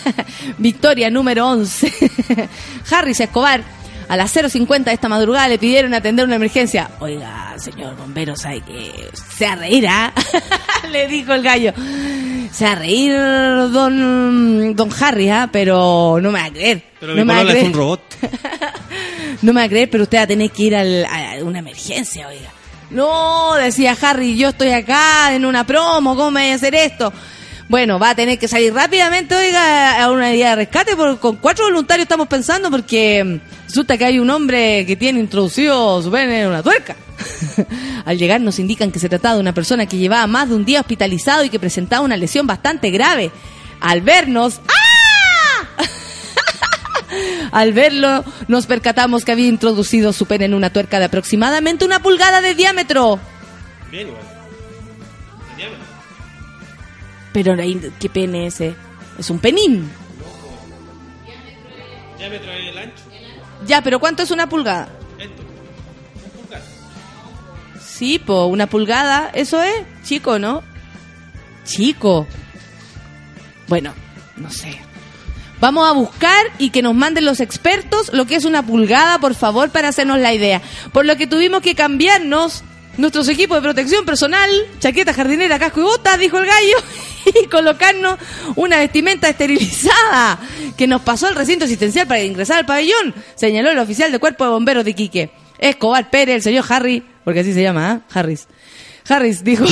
Victoria 0.58 1.10
número 1.10 1.48
11. 1.48 1.92
Harris 2.90 3.20
Escobar, 3.20 3.62
a 4.08 4.16
las 4.16 4.34
0.50 4.34 4.84
de 4.84 4.92
esta 4.92 5.08
madrugada 5.08 5.48
le 5.48 5.58
pidieron 5.58 5.94
atender 5.94 6.24
una 6.26 6.36
emergencia. 6.36 6.90
Oiga, 7.00 7.54
señor 7.58 7.96
bombero, 7.96 8.36
¿sabe 8.36 8.60
que 8.62 9.08
se 9.36 9.46
va 9.46 9.52
a 9.52 9.56
reír, 9.56 9.86
ah? 9.88 10.12
le 10.90 11.06
dijo 11.08 11.32
el 11.34 11.42
gallo. 11.42 11.72
Se 12.52 12.64
va 12.64 12.72
a 12.72 12.74
reír 12.76 13.12
don, 13.12 14.74
don 14.74 14.88
Harry, 15.00 15.28
¿ah? 15.28 15.48
Pero 15.52 16.18
no 16.22 16.30
me 16.32 16.38
va 16.40 16.46
a 16.46 16.50
creer. 16.50 16.82
Pero 16.98 17.12
no 17.14 17.18
mi 17.20 17.24
me 17.24 17.32
va 17.34 17.40
a 17.40 17.42
polola 17.42 17.52
es 17.52 17.58
creer. 17.60 17.72
un 17.74 17.78
robot. 17.78 18.02
No 19.42 19.52
me 19.52 19.60
va 19.60 19.64
a 19.66 19.68
creer, 19.68 19.88
pero 19.90 20.02
usted 20.04 20.18
va 20.18 20.22
a 20.22 20.26
tener 20.26 20.50
que 20.50 20.62
ir 20.64 20.74
al- 20.74 21.04
a 21.04 21.34
una 21.44 21.58
emergencia, 21.60 22.26
oiga. 22.28 22.50
No, 22.90 23.54
decía 23.54 23.96
Harry, 24.00 24.36
yo 24.36 24.48
estoy 24.48 24.70
acá 24.70 25.34
en 25.34 25.44
una 25.44 25.64
promo, 25.64 26.16
¿cómo 26.16 26.30
me 26.30 26.42
voy 26.42 26.50
a 26.52 26.54
hacer 26.54 26.74
esto? 26.74 27.12
Bueno, 27.68 27.98
va 27.98 28.10
a 28.10 28.14
tener 28.14 28.38
que 28.38 28.48
salir 28.48 28.72
rápidamente, 28.72 29.34
oiga, 29.34 30.02
a 30.02 30.10
una 30.10 30.34
idea 30.34 30.50
de 30.50 30.56
rescate, 30.56 30.96
porque 30.96 31.20
con 31.20 31.36
cuatro 31.36 31.66
voluntarios 31.66 32.04
estamos 32.04 32.26
pensando, 32.26 32.70
porque 32.70 33.40
resulta 33.66 33.98
que 33.98 34.06
hay 34.06 34.18
un 34.18 34.30
hombre 34.30 34.86
que 34.86 34.96
tiene 34.96 35.20
introducido 35.20 36.02
su 36.02 36.10
pene 36.10 36.42
en 36.42 36.48
una 36.48 36.62
tuerca. 36.62 36.96
Al 38.06 38.16
llegar 38.16 38.40
nos 38.40 38.58
indican 38.58 38.90
que 38.90 38.98
se 38.98 39.10
trataba 39.10 39.34
de 39.34 39.40
una 39.42 39.52
persona 39.52 39.84
que 39.84 39.98
llevaba 39.98 40.26
más 40.26 40.48
de 40.48 40.54
un 40.54 40.64
día 40.64 40.80
hospitalizado 40.80 41.44
y 41.44 41.50
que 41.50 41.58
presentaba 41.58 42.02
una 42.02 42.16
lesión 42.16 42.46
bastante 42.46 42.90
grave. 42.90 43.30
Al 43.80 44.00
vernos, 44.00 44.62
¡ah! 44.66 44.87
Al 47.52 47.72
verlo, 47.72 48.24
nos 48.48 48.66
percatamos 48.66 49.24
que 49.24 49.32
había 49.32 49.48
introducido 49.48 50.12
su 50.12 50.26
pene 50.26 50.44
en 50.44 50.54
una 50.54 50.70
tuerca 50.70 50.98
de 50.98 51.06
aproximadamente 51.06 51.84
una 51.84 52.00
pulgada 52.00 52.40
de 52.40 52.54
diámetro. 52.54 53.18
Bien 53.90 54.08
igual. 54.08 54.22
Diámetro. 55.56 55.84
Pero 57.32 57.56
¿qué 57.98 58.08
pene 58.08 58.46
ese? 58.46 58.74
Es 59.18 59.30
un 59.30 59.38
penín. 59.38 59.90
Diámetro 62.18 62.52
es 62.52 62.68
el 62.68 62.78
ancho. 62.78 63.02
Ya, 63.66 63.82
pero 63.82 63.98
¿cuánto 63.98 64.22
es 64.22 64.30
una 64.30 64.48
pulgada? 64.48 64.88
Esto. 65.18 65.42
Un 66.24 66.42
pulgar. 66.42 66.62
Sí, 67.80 68.18
po, 68.18 68.46
una 68.46 68.66
pulgada, 68.66 69.30
eso 69.34 69.62
es, 69.62 69.74
chico, 70.04 70.38
¿no? 70.38 70.62
Chico. 71.64 72.26
Bueno, 73.66 73.92
no 74.36 74.50
sé. 74.50 74.87
Vamos 75.60 75.88
a 75.88 75.92
buscar 75.92 76.46
y 76.58 76.70
que 76.70 76.82
nos 76.82 76.94
manden 76.94 77.24
los 77.24 77.40
expertos 77.40 78.12
lo 78.12 78.26
que 78.26 78.36
es 78.36 78.44
una 78.44 78.64
pulgada, 78.64 79.18
por 79.18 79.34
favor, 79.34 79.70
para 79.70 79.88
hacernos 79.88 80.18
la 80.18 80.32
idea. 80.32 80.62
Por 80.92 81.04
lo 81.04 81.16
que 81.16 81.26
tuvimos 81.26 81.62
que 81.62 81.74
cambiarnos 81.74 82.62
nuestros 82.96 83.28
equipos 83.28 83.56
de 83.56 83.62
protección 83.62 84.04
personal, 84.04 84.50
chaqueta 84.80 85.12
jardinera, 85.12 85.58
casco 85.58 85.80
y 85.80 85.84
botas, 85.84 86.18
dijo 86.18 86.38
el 86.38 86.46
gallo, 86.46 86.76
y 87.42 87.46
colocarnos 87.46 88.18
una 88.56 88.78
vestimenta 88.78 89.28
esterilizada 89.28 90.38
que 90.76 90.86
nos 90.86 91.02
pasó 91.02 91.26
al 91.26 91.34
recinto 91.34 91.64
asistencial 91.64 92.06
para 92.06 92.22
ingresar 92.22 92.58
al 92.58 92.66
pabellón, 92.66 93.14
señaló 93.34 93.70
el 93.70 93.78
oficial 93.78 94.12
de 94.12 94.18
cuerpo 94.18 94.44
de 94.44 94.50
bomberos 94.50 94.84
de 94.84 94.90
Iquique. 94.90 95.30
Escobar 95.58 96.08
Pérez, 96.08 96.36
el 96.36 96.42
señor 96.42 96.64
Harry, 96.68 97.02
porque 97.24 97.40
así 97.40 97.52
se 97.52 97.62
llama, 97.62 97.90
¿ah? 97.90 98.00
Harris. 98.12 98.46
Harris 99.08 99.42
dijo, 99.42 99.64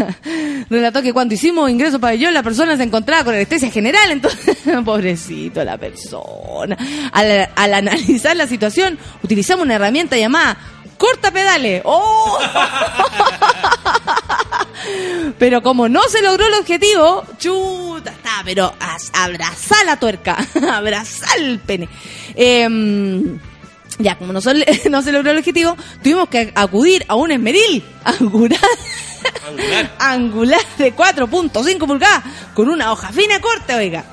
relató 0.70 1.02
que 1.02 1.12
cuando 1.12 1.34
hicimos 1.34 1.68
ingreso 1.70 1.98
pabellón 1.98 2.32
la 2.32 2.42
persona 2.42 2.76
se 2.76 2.84
encontraba 2.84 3.24
con 3.24 3.34
anestesia 3.34 3.70
general, 3.70 4.10
entonces, 4.10 4.56
pobrecito 4.84 5.64
la 5.64 5.76
persona. 5.76 6.76
Al, 7.12 7.48
al 7.54 7.74
analizar 7.74 8.36
la 8.36 8.46
situación, 8.46 8.98
utilizamos 9.22 9.64
una 9.64 9.74
herramienta 9.74 10.16
llamada 10.16 10.58
corta 10.98 11.30
pedales. 11.30 11.82
¡Oh! 11.84 12.38
Pero 15.38 15.62
como 15.62 15.88
no 15.88 16.02
se 16.08 16.20
logró 16.22 16.46
el 16.46 16.54
objetivo, 16.54 17.24
chuta, 17.38 18.10
está, 18.10 18.42
pero 18.44 18.72
abrazá 19.12 19.84
la 19.84 19.98
tuerca, 19.98 20.36
abrazá 20.72 21.26
el 21.36 21.58
pene. 21.58 21.88
Em, 22.34 23.38
ya, 23.98 24.16
como 24.16 24.32
no, 24.32 24.40
sol- 24.40 24.64
no 24.90 25.02
se 25.02 25.12
logró 25.12 25.30
el 25.30 25.38
objetivo, 25.38 25.76
tuvimos 26.02 26.28
que 26.28 26.52
acudir 26.54 27.04
a 27.08 27.14
un 27.16 27.30
esmeril 27.32 27.84
angular, 28.04 28.60
Angular. 29.48 29.90
angular 29.98 30.60
de 30.78 30.94
4.5 30.94 31.86
pulgadas 31.86 32.22
con 32.54 32.68
una 32.68 32.92
hoja 32.92 33.10
fina 33.12 33.40
corte, 33.40 33.74
oiga. 33.74 34.04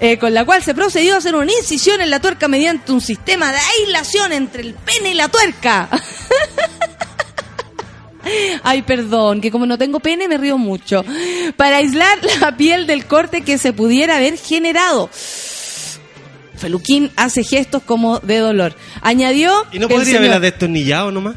eh, 0.00 0.18
con 0.18 0.32
la 0.34 0.44
cual 0.44 0.62
se 0.62 0.74
procedió 0.74 1.14
a 1.14 1.18
hacer 1.18 1.34
una 1.34 1.50
incisión 1.52 2.00
en 2.00 2.10
la 2.10 2.20
tuerca 2.20 2.48
mediante 2.48 2.92
un 2.92 3.00
sistema 3.00 3.50
de 3.52 3.58
aislación 3.80 4.32
entre 4.32 4.62
el 4.62 4.74
pene 4.74 5.10
y 5.10 5.14
la 5.14 5.28
tuerca. 5.28 5.88
Ay, 8.62 8.82
perdón, 8.82 9.40
que 9.40 9.50
como 9.50 9.64
no 9.66 9.78
tengo 9.78 9.98
pene 9.98 10.28
me 10.28 10.36
río 10.36 10.58
mucho. 10.58 11.02
Para 11.56 11.78
aislar 11.78 12.18
la 12.40 12.54
piel 12.56 12.86
del 12.86 13.06
corte 13.06 13.40
que 13.40 13.56
se 13.58 13.72
pudiera 13.72 14.16
haber 14.18 14.36
generado. 14.38 15.08
Feluquín 16.60 17.10
hace 17.16 17.42
gestos 17.42 17.82
como 17.84 18.20
de 18.20 18.38
dolor. 18.38 18.76
Añadió. 19.02 19.66
¿Y 19.72 19.78
no 19.78 19.88
podría 19.88 20.18
haberla 20.18 20.36
señor- 20.36 20.40
destornillado 20.42 21.10
nomás? 21.10 21.34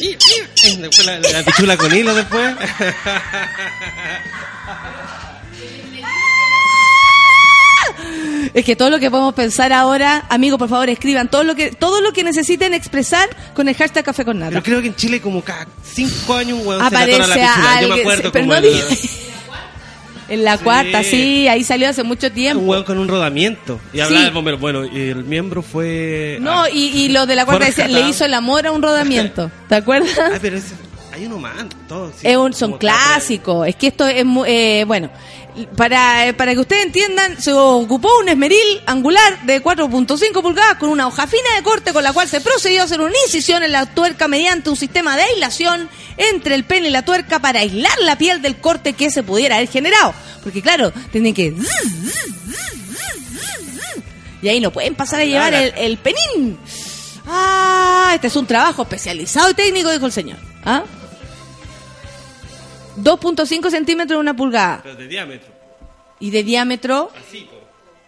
Después 0.00 1.04
la, 1.06 1.18
la 1.18 1.42
pichula 1.44 1.76
con 1.76 1.94
hilo 1.94 2.14
después. 2.14 2.54
Es 8.54 8.64
que 8.64 8.74
todo 8.74 8.90
lo 8.90 8.98
que 8.98 9.10
podemos 9.10 9.34
pensar 9.34 9.72
ahora, 9.72 10.24
amigos, 10.28 10.58
por 10.58 10.68
favor, 10.68 10.88
escriban 10.88 11.30
todo 11.30 11.44
lo 11.44 11.54
que 11.54 11.70
todo 11.70 12.00
lo 12.00 12.12
que 12.12 12.24
necesiten 12.24 12.74
expresar 12.74 13.28
con 13.54 13.68
el 13.68 13.76
hashtag 13.76 14.04
Café 14.04 14.24
con 14.24 14.38
Nata. 14.38 14.50
Pero 14.50 14.62
creo 14.62 14.80
que 14.80 14.88
en 14.88 14.96
Chile 14.96 15.20
como 15.20 15.42
cada 15.42 15.66
cinco 15.84 16.34
años 16.34 16.58
un 16.60 16.66
weón 16.66 16.84
se 16.84 16.90
le 16.90 16.96
atora 16.96 17.24
Aparece 17.24 17.28
la 17.28 17.34
pichula. 17.34 17.56
Yo 17.56 17.62
me 17.62 17.68
alguien, 17.78 18.00
acuerdo 18.00 18.32
pero 18.32 18.44
como 18.46 18.52
no 18.54 18.58
el- 18.58 18.64
En 20.30 20.44
la 20.44 20.56
cuarta, 20.58 21.02
sí, 21.02 21.48
ahí 21.48 21.64
salió 21.64 21.88
hace 21.88 22.02
mucho 22.04 22.30
tiempo. 22.32 22.62
un 22.62 22.68
weón 22.68 22.84
con 22.84 22.98
un 22.98 23.08
rodamiento. 23.08 23.80
Y 23.92 24.00
hablaba 24.00 24.20
Sí. 24.20 24.24
del 24.26 24.34
bombero. 24.34 24.58
Bueno, 24.58 24.84
y 24.86 25.08
el 25.10 25.24
miembro 25.24 25.60
fue... 25.62 26.38
No, 26.40 26.62
ah, 26.62 26.70
y, 26.70 26.86
y 26.86 27.08
lo 27.08 27.26
de 27.26 27.34
la 27.36 27.44
cuarta 27.44 27.88
le 27.88 28.08
hizo 28.08 28.24
el 28.24 28.34
amor 28.34 28.66
a 28.66 28.72
un 28.72 28.80
rodamiento. 28.82 29.50
¿Te 29.68 29.74
acuerdas? 29.74 30.16
ah, 30.18 30.38
pero 30.40 30.56
ese- 30.56 30.74
hay 31.12 31.26
uno 31.26 31.38
más. 31.38 31.66
Todo, 31.88 32.12
sí, 32.16 32.26
Es 32.28 32.36
un, 32.36 32.52
son 32.52 32.78
clásicos. 32.78 33.66
Es 33.68 33.76
que 33.76 33.88
esto 33.88 34.06
es 34.06 34.24
mu- 34.24 34.44
eh, 34.46 34.84
bueno. 34.86 35.10
Para, 35.76 36.28
eh, 36.28 36.32
para 36.32 36.52
que 36.54 36.60
ustedes 36.60 36.86
entiendan, 36.86 37.40
se 37.42 37.52
ocupó 37.52 38.08
un 38.20 38.28
esmeril 38.28 38.80
angular 38.86 39.44
de 39.44 39.60
4.5 39.60 40.40
pulgadas 40.42 40.76
con 40.78 40.90
una 40.90 41.08
hoja 41.08 41.26
fina 41.26 41.56
de 41.56 41.62
corte 41.64 41.92
con 41.92 42.04
la 42.04 42.12
cual 42.12 42.28
se 42.28 42.40
procedió 42.40 42.82
a 42.82 42.84
hacer 42.84 43.00
una 43.00 43.12
incisión 43.26 43.62
en 43.64 43.72
la 43.72 43.86
tuerca 43.86 44.28
mediante 44.28 44.70
un 44.70 44.76
sistema 44.76 45.16
de 45.16 45.24
aislación 45.24 45.90
entre 46.16 46.54
el 46.54 46.62
pene 46.64 46.86
y 46.86 46.90
la 46.90 47.04
tuerca 47.04 47.40
para 47.40 47.60
aislar 47.60 47.98
la 48.02 48.16
piel 48.16 48.40
del 48.42 48.58
corte 48.60 48.92
que 48.92 49.10
se 49.10 49.24
pudiera 49.24 49.56
haber 49.56 49.68
generado. 49.68 50.14
Porque 50.44 50.62
claro, 50.62 50.92
tienen 51.10 51.34
que... 51.34 51.52
Y 54.42 54.48
ahí 54.48 54.60
no 54.60 54.70
pueden 54.70 54.94
pasar 54.94 55.20
a 55.20 55.24
llevar 55.24 55.52
el, 55.52 55.74
el 55.76 55.98
penín. 55.98 56.58
Ah, 57.26 58.12
este 58.14 58.28
es 58.28 58.36
un 58.36 58.46
trabajo 58.46 58.82
especializado 58.82 59.50
y 59.50 59.54
técnico, 59.54 59.90
dijo 59.90 60.06
el 60.06 60.12
señor. 60.12 60.38
¿Ah? 60.64 60.84
2.5 63.02 63.70
centímetros 63.70 64.16
de 64.16 64.20
una 64.20 64.34
pulgada. 64.36 64.80
Pero 64.82 64.94
de 64.96 65.08
diámetro. 65.08 65.48
Y 66.18 66.30
de 66.30 66.42
diámetro, 66.44 67.10
Así, 67.28 67.40
po. 67.50 67.56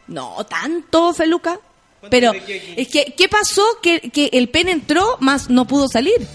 no 0.09 0.45
tanto, 0.45 1.15
Feluca. 1.15 1.59
¿Cuánto 2.01 2.11
Pero 2.11 2.33
es 2.77 2.89
que, 2.89 3.15
¿qué 3.17 3.29
pasó? 3.29 3.63
Que, 3.83 4.01
que 4.01 4.29
el 4.33 4.49
pene 4.49 4.73
entró, 4.73 5.17
más 5.21 5.49
no 5.49 5.67
pudo 5.67 5.89
salir. 5.89 6.27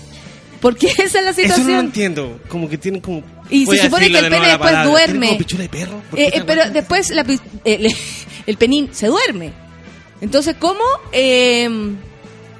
Porque 0.61 0.87
esa 0.97 1.19
es 1.19 1.25
la 1.25 1.29
Eso 1.31 1.41
no 1.41 1.47
lo 1.47 1.53
situación. 1.53 1.79
entiendo. 1.85 2.39
Como 2.47 2.67
que 2.67 2.77
tienen 2.77 3.01
como... 3.01 3.21
Y 3.49 3.65
se 3.65 3.83
supone 3.83 4.09
que 4.09 4.17
el 4.17 4.29
pene 4.29 4.47
después 4.47 4.57
palabra. 4.71 4.89
duerme. 4.89 5.07
¿Tienen 5.13 5.27
como 5.27 5.37
pichula 5.37 5.63
de 5.63 5.69
perro? 5.69 6.01
¿Por 6.09 6.17
qué 6.19 6.25
Eh, 6.25 6.31
eh, 6.33 6.43
pero 6.45 6.69
después 6.71 7.09
la 7.11 7.25
el, 7.63 7.87
el 8.47 8.57
penín 8.57 8.89
se 8.91 9.07
duerme. 9.07 9.53
Entonces, 10.19 10.55
¿cómo? 10.57 10.83
Eh, 11.11 11.69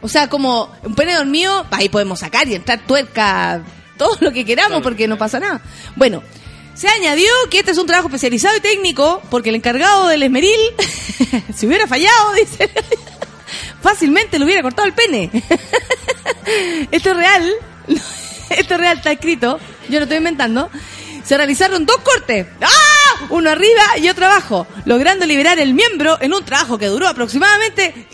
o 0.02 0.08
sea, 0.08 0.30
como 0.30 0.70
un 0.84 0.94
pene 0.94 1.16
dormido, 1.16 1.66
ahí 1.72 1.90
podemos 1.90 2.20
sacar 2.20 2.48
y 2.48 2.54
entrar 2.56 2.86
tuerca, 2.86 3.64
todo 3.98 4.18
lo 4.20 4.32
que 4.32 4.46
queramos, 4.46 4.82
porque 4.82 5.08
no 5.08 5.18
pasa 5.18 5.40
nada. 5.40 5.62
Bueno, 5.96 6.24
se 6.74 6.88
añadió 6.88 7.28
que 7.50 7.60
este 7.60 7.72
es 7.72 7.78
un 7.78 7.88
trabajo 7.88 8.08
especializado 8.08 8.56
y 8.56 8.62
técnico, 8.62 9.22
porque 9.32 9.50
el 9.50 9.56
encargado 9.56 10.08
del 10.08 10.24
esmeril, 10.24 10.60
si 11.56 11.66
hubiera 11.66 11.88
fallado, 11.88 12.34
dice, 12.34 12.70
fácilmente 13.82 14.38
le 14.38 14.46
hubiera 14.46 14.62
cortado 14.62 14.88
el 14.88 14.94
pene. 14.94 15.32
Esto 16.92 17.12
es 17.12 17.18
real, 17.18 17.54
esto 18.50 18.74
es 18.76 18.80
real, 18.80 18.98
está 18.98 19.12
escrito, 19.12 19.60
yo 19.90 20.00
lo 20.00 20.04
estoy 20.04 20.18
inventando. 20.18 20.70
Se 21.24 21.36
realizaron 21.36 21.86
dos 21.86 21.98
cortes, 21.98 22.48
¡ah! 22.62 23.26
uno 23.30 23.50
arriba 23.50 23.98
y 23.98 24.08
otro 24.08 24.26
abajo, 24.26 24.66
logrando 24.86 25.26
liberar 25.26 25.60
el 25.60 25.74
miembro 25.74 26.18
en 26.22 26.34
un 26.34 26.46
trabajo 26.46 26.78
que 26.78 26.88
duró 26.88 27.08
aproximadamente. 27.08 28.08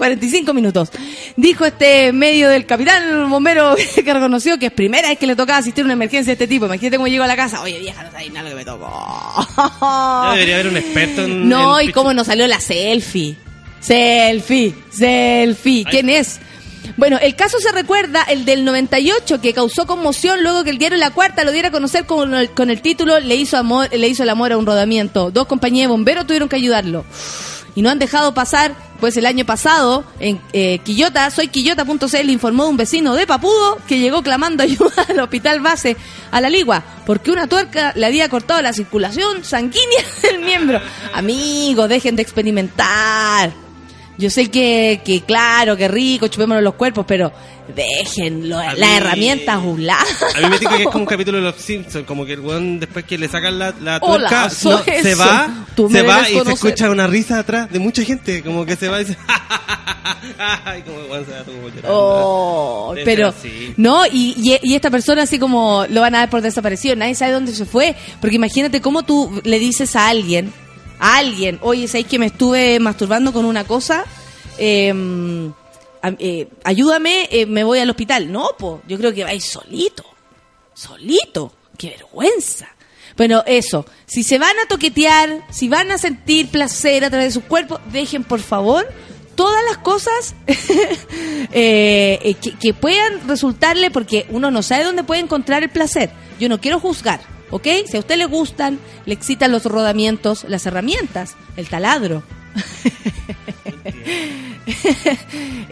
45 0.00 0.54
minutos. 0.54 0.88
Dijo 1.36 1.66
este 1.66 2.10
medio 2.14 2.48
del 2.48 2.64
capitán 2.64 3.28
bombero 3.28 3.76
que 3.94 4.14
reconoció 4.14 4.58
que 4.58 4.66
es 4.66 4.72
primera 4.72 5.10
vez 5.10 5.18
que 5.18 5.26
le 5.26 5.36
tocaba 5.36 5.58
asistir 5.58 5.82
a 5.82 5.84
una 5.84 5.92
emergencia 5.92 6.30
de 6.30 6.32
este 6.32 6.48
tipo. 6.48 6.64
Imagínate 6.64 6.96
cómo 6.96 7.06
llegó 7.06 7.24
a 7.24 7.26
la 7.26 7.36
casa. 7.36 7.60
Oye, 7.60 7.78
vieja, 7.78 8.02
no 8.02 8.10
sabes 8.10 8.32
nada 8.32 8.44
lo 8.44 8.56
que 8.56 8.56
me 8.56 8.64
tocó. 8.64 9.46
Ya 9.58 10.32
debería 10.32 10.54
haber 10.54 10.68
un 10.68 10.76
experto 10.78 11.24
en. 11.24 11.48
No, 11.50 11.78
en 11.78 11.90
y 11.90 11.92
cómo 11.92 12.14
nos 12.14 12.28
salió 12.28 12.46
la 12.46 12.60
selfie. 12.60 13.36
Selfie, 13.80 14.74
selfie. 14.90 15.84
¿Quién 15.84 16.08
es? 16.08 16.40
Bueno, 16.96 17.18
el 17.20 17.34
caso 17.36 17.60
se 17.60 17.70
recuerda, 17.70 18.22
el 18.22 18.46
del 18.46 18.64
98, 18.64 19.42
que 19.42 19.52
causó 19.52 19.86
conmoción 19.86 20.42
luego 20.42 20.64
que 20.64 20.70
el 20.70 20.78
diario 20.78 20.96
La 20.96 21.10
Cuarta 21.10 21.44
lo 21.44 21.52
diera 21.52 21.68
a 21.68 21.70
conocer 21.70 22.06
con 22.06 22.34
el, 22.34 22.50
con 22.52 22.70
el 22.70 22.80
título 22.80 23.20
Le 23.20 23.36
hizo, 23.36 23.58
amor, 23.58 23.94
Le 23.94 24.08
hizo 24.08 24.22
el 24.22 24.30
amor 24.30 24.52
a 24.52 24.56
un 24.56 24.64
rodamiento. 24.64 25.30
Dos 25.30 25.46
compañías 25.46 25.88
de 25.88 25.92
bomberos 25.92 26.26
tuvieron 26.26 26.48
que 26.48 26.56
ayudarlo. 26.56 27.04
Y 27.74 27.82
no 27.82 27.90
han 27.90 27.98
dejado 27.98 28.34
pasar, 28.34 28.74
pues 28.98 29.16
el 29.16 29.26
año 29.26 29.44
pasado, 29.44 30.04
en 30.18 30.40
eh, 30.52 30.78
Quillota, 30.84 31.30
soy 31.30 31.48
Quillota.cl, 31.48 32.30
informó 32.30 32.68
un 32.68 32.76
vecino 32.76 33.14
de 33.14 33.26
Papudo 33.26 33.78
que 33.86 33.98
llegó 33.98 34.22
clamando 34.22 34.62
ayuda 34.64 35.06
al 35.08 35.20
hospital 35.20 35.60
base, 35.60 35.96
a 36.30 36.40
la 36.40 36.50
Ligua, 36.50 36.82
porque 37.06 37.30
una 37.30 37.46
tuerca 37.46 37.92
le 37.94 38.06
había 38.06 38.28
cortado 38.28 38.60
la 38.62 38.72
circulación 38.72 39.44
sanguínea 39.44 40.04
del 40.22 40.40
miembro. 40.40 40.80
Amigos, 41.14 41.88
dejen 41.88 42.16
de 42.16 42.22
experimentar. 42.22 43.69
Yo 44.20 44.30
sé 44.30 44.50
que, 44.50 45.00
que 45.04 45.22
claro, 45.22 45.76
que 45.76 45.88
rico, 45.88 46.28
chupémonos 46.28 46.62
los 46.62 46.74
cuerpos, 46.74 47.04
pero 47.08 47.32
dejen 47.74 48.48
las 48.48 48.76
mí- 48.76 48.84
herramientas 48.84 49.54
a 49.54 49.58
un 49.58 49.86
lado. 49.86 50.06
A 50.36 50.40
mí 50.40 50.46
me 50.48 50.58
dice 50.58 50.66
que 50.76 50.82
es 50.82 50.88
como 50.88 51.04
un 51.04 51.06
capítulo 51.06 51.38
de 51.38 51.44
los 51.44 51.56
Simpsons, 51.56 52.04
como 52.06 52.24
que 52.26 52.34
el 52.34 52.40
weón 52.40 52.78
después 52.80 53.04
que 53.04 53.16
le 53.16 53.28
sacan 53.28 53.58
la, 53.58 53.74
la 53.80 53.98
tuerca, 54.00 54.44
no, 54.44 54.50
se 54.50 54.68
va, 55.14 55.64
se 55.90 56.02
va 56.02 56.30
y 56.30 56.34
se 56.44 56.52
escucha 56.52 56.90
una 56.90 57.06
risa 57.06 57.38
atrás 57.38 57.70
de 57.70 57.78
mucha 57.78 58.02
gente, 58.04 58.42
como 58.42 58.66
que 58.66 58.76
se 58.76 58.88
va 58.88 59.00
y 59.00 59.04
dice, 59.04 59.18
ay, 60.38 60.82
como 60.82 60.98
weón 61.10 61.24
se 61.24 61.32
va 61.32 61.38
llorando. 61.44 61.88
Oh, 61.88 62.94
pero 63.04 63.32
no, 63.76 64.06
y, 64.06 64.34
y, 64.36 64.58
y 64.62 64.74
esta 64.74 64.90
persona 64.90 65.22
así 65.22 65.38
como 65.38 65.86
lo 65.88 66.00
van 66.00 66.14
a 66.14 66.18
dar 66.18 66.30
por 66.30 66.42
desaparecido, 66.42 66.96
nadie 66.96 67.14
sabe 67.14 67.32
dónde 67.32 67.52
se 67.52 67.64
fue, 67.64 67.94
porque 68.20 68.36
imagínate 68.36 68.80
cómo 68.80 69.02
tú 69.02 69.40
le 69.44 69.58
dices 69.58 69.96
a 69.96 70.08
alguien, 70.08 70.52
alguien, 71.00 71.58
oye, 71.62 71.88
¿sabes 71.88 72.06
que 72.06 72.18
me 72.18 72.26
estuve 72.26 72.78
masturbando 72.80 73.32
con 73.32 73.44
una 73.44 73.64
cosa? 73.64 74.04
A- 76.02 76.14
eh, 76.18 76.48
ayúdame, 76.64 77.28
eh, 77.30 77.46
me 77.46 77.64
voy 77.64 77.78
al 77.78 77.90
hospital. 77.90 78.30
No, 78.32 78.50
po, 78.58 78.80
yo 78.88 78.96
creo 78.98 79.12
que 79.12 79.24
vais 79.24 79.44
solito, 79.44 80.04
solito, 80.74 81.52
qué 81.76 81.90
vergüenza. 81.90 82.68
Bueno, 83.16 83.42
eso, 83.46 83.84
si 84.06 84.22
se 84.22 84.38
van 84.38 84.56
a 84.64 84.68
toquetear, 84.68 85.42
si 85.50 85.68
van 85.68 85.90
a 85.90 85.98
sentir 85.98 86.48
placer 86.48 87.04
a 87.04 87.10
través 87.10 87.28
de 87.34 87.40
sus 87.40 87.44
cuerpos, 87.48 87.80
dejen 87.92 88.24
por 88.24 88.40
favor 88.40 88.88
todas 89.34 89.62
las 89.68 89.78
cosas 89.78 90.34
eh, 91.52 92.18
eh, 92.22 92.34
que, 92.40 92.52
que 92.52 92.72
puedan 92.74 93.26
resultarle, 93.28 93.90
porque 93.90 94.26
uno 94.30 94.50
no 94.50 94.62
sabe 94.62 94.84
dónde 94.84 95.04
puede 95.04 95.20
encontrar 95.20 95.62
el 95.62 95.70
placer. 95.70 96.10
Yo 96.38 96.48
no 96.48 96.60
quiero 96.60 96.80
juzgar, 96.80 97.20
¿ok? 97.50 97.66
Si 97.86 97.96
a 97.96 98.00
usted 98.00 98.16
le 98.16 98.26
gustan, 98.26 98.78
le 99.06 99.14
excitan 99.14 99.52
los 99.52 99.64
rodamientos, 99.64 100.44
las 100.48 100.66
herramientas, 100.66 101.36
el 101.56 101.68
taladro. 101.68 102.22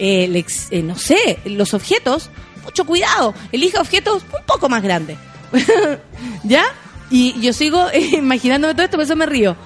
Eh, 0.00 0.44
eh, 0.70 0.82
no 0.82 0.96
sé, 0.96 1.40
los 1.44 1.74
objetos, 1.74 2.30
mucho 2.64 2.84
cuidado, 2.84 3.34
elija 3.50 3.80
objetos 3.80 4.22
un 4.22 4.44
poco 4.46 4.68
más 4.68 4.82
grandes. 4.82 5.18
¿Ya? 6.44 6.64
Y 7.10 7.40
yo 7.40 7.52
sigo 7.52 7.88
imaginándome 8.12 8.74
todo 8.74 8.84
esto, 8.84 8.96
por 8.96 9.04
eso 9.04 9.16
me 9.16 9.26
río. 9.26 9.56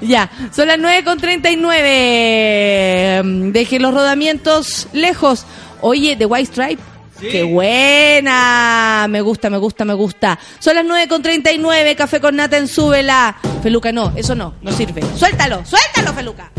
ya, 0.00 0.30
son 0.54 0.68
las 0.68 0.78
9 0.78 1.04
con 1.04 1.18
39. 1.18 3.22
Deje 3.52 3.78
los 3.80 3.92
rodamientos 3.92 4.88
lejos. 4.92 5.44
Oye, 5.80 6.14
The 6.16 6.26
White 6.26 6.52
Stripe. 6.52 6.93
¡Qué 7.20 7.42
buena! 7.44 9.06
Me 9.08 9.20
gusta, 9.20 9.50
me 9.50 9.58
gusta, 9.58 9.84
me 9.84 9.94
gusta. 9.94 10.38
Son 10.58 10.74
las 10.74 10.84
9 10.84 11.08
con 11.08 11.22
39. 11.22 11.96
Café 11.96 12.20
con 12.20 12.36
nata 12.36 12.56
en 12.56 12.68
súbela. 12.68 13.36
Feluca, 13.62 13.92
no, 13.92 14.12
eso 14.16 14.34
no, 14.34 14.54
no 14.62 14.72
sirve. 14.72 15.02
Suéltalo, 15.16 15.64
suéltalo, 15.64 16.12
Feluca. 16.12 16.50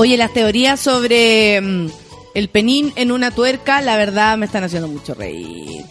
Oye, 0.00 0.16
las 0.16 0.32
teorías 0.32 0.80
sobre 0.80 1.60
mm, 1.60 1.90
el 2.32 2.48
penín 2.48 2.90
en 2.96 3.12
una 3.12 3.30
tuerca, 3.32 3.82
la 3.82 3.98
verdad 3.98 4.38
me 4.38 4.46
están 4.46 4.64
haciendo 4.64 4.88
mucho 4.88 5.12
reír. 5.12 5.84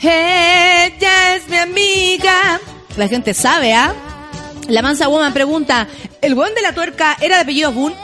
Ella 0.00 1.36
es 1.36 1.46
mi 1.46 1.58
amiga. 1.58 2.58
La 2.96 3.06
gente 3.06 3.34
sabe, 3.34 3.74
¿ah? 3.74 3.94
La 4.68 4.80
mansa 4.80 5.08
woman 5.08 5.34
pregunta, 5.34 5.86
¿el 6.22 6.34
buen 6.34 6.54
de 6.54 6.62
la 6.62 6.74
tuerca 6.74 7.18
era 7.20 7.36
de 7.36 7.42
apellido 7.42 7.70
Boone? 7.70 7.94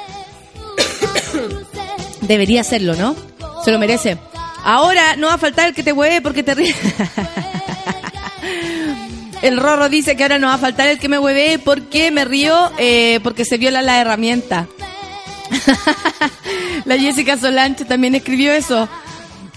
Debería 2.20 2.62
serlo, 2.62 2.94
¿no? 2.94 3.16
Se 3.64 3.72
lo 3.72 3.78
merece. 3.78 4.18
Ahora 4.62 5.16
no 5.16 5.28
va 5.28 5.34
a 5.34 5.38
faltar 5.38 5.68
el 5.68 5.74
que 5.74 5.82
te 5.82 5.94
hueve 5.94 6.20
porque 6.20 6.42
te 6.42 6.54
ríes. 6.54 6.76
El 9.40 9.56
Rorro 9.56 9.88
dice 9.88 10.16
que 10.16 10.22
ahora 10.22 10.38
no 10.38 10.46
va 10.46 10.54
a 10.54 10.58
faltar 10.58 10.86
el 10.86 11.00
que 11.00 11.08
me 11.08 11.18
hueve 11.18 11.58
porque 11.58 12.12
me 12.12 12.24
río 12.24 12.70
eh, 12.78 13.18
porque 13.24 13.44
se 13.44 13.58
viola 13.58 13.82
la 13.82 14.00
herramienta. 14.00 14.68
la 16.84 16.98
Jessica 16.98 17.36
Solange 17.36 17.84
también 17.84 18.14
escribió 18.14 18.52
eso. 18.52 18.88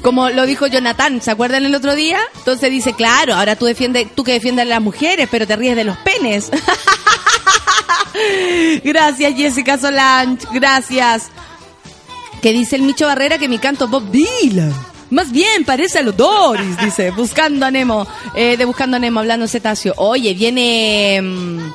Como 0.01 0.29
lo 0.29 0.45
dijo 0.45 0.67
Jonathan, 0.67 1.21
¿se 1.21 1.31
acuerdan 1.31 1.65
el 1.65 1.73
otro 1.73 1.95
día? 1.95 2.19
Entonces 2.35 2.69
dice, 2.69 2.93
claro, 2.93 3.33
ahora 3.33 3.55
tú 3.55 3.65
defiendes, 3.65 4.07
tú 4.13 4.23
que 4.23 4.33
defiendes 4.33 4.65
a 4.65 4.69
las 4.69 4.81
mujeres, 4.81 5.27
pero 5.31 5.47
te 5.47 5.55
ríes 5.55 5.75
de 5.75 5.83
los 5.83 5.97
penes. 5.97 6.51
gracias, 8.83 9.33
Jessica 9.35 9.77
Solange, 9.77 10.45
gracias. 10.53 11.29
Que 12.41 12.53
dice 12.53 12.75
el 12.75 12.83
Micho 12.83 13.07
Barrera 13.07 13.37
que 13.37 13.47
mi 13.47 13.57
canto 13.57 13.87
Bob 13.87 14.11
Dylan. 14.11 14.73
Más 15.09 15.31
bien, 15.31 15.65
parece 15.65 15.99
a 15.99 16.01
los 16.01 16.17
Doris, 16.17 16.77
dice, 16.79 17.11
buscando 17.11 17.65
a 17.65 17.71
Nemo, 17.71 18.07
eh, 18.35 18.57
de 18.57 18.65
Buscando 18.65 18.97
a 18.97 18.99
Nemo, 18.99 19.19
hablando 19.19 19.47
cetáceo. 19.47 19.93
Oye, 19.97 20.33
viene 20.33 21.21
mm, 21.21 21.73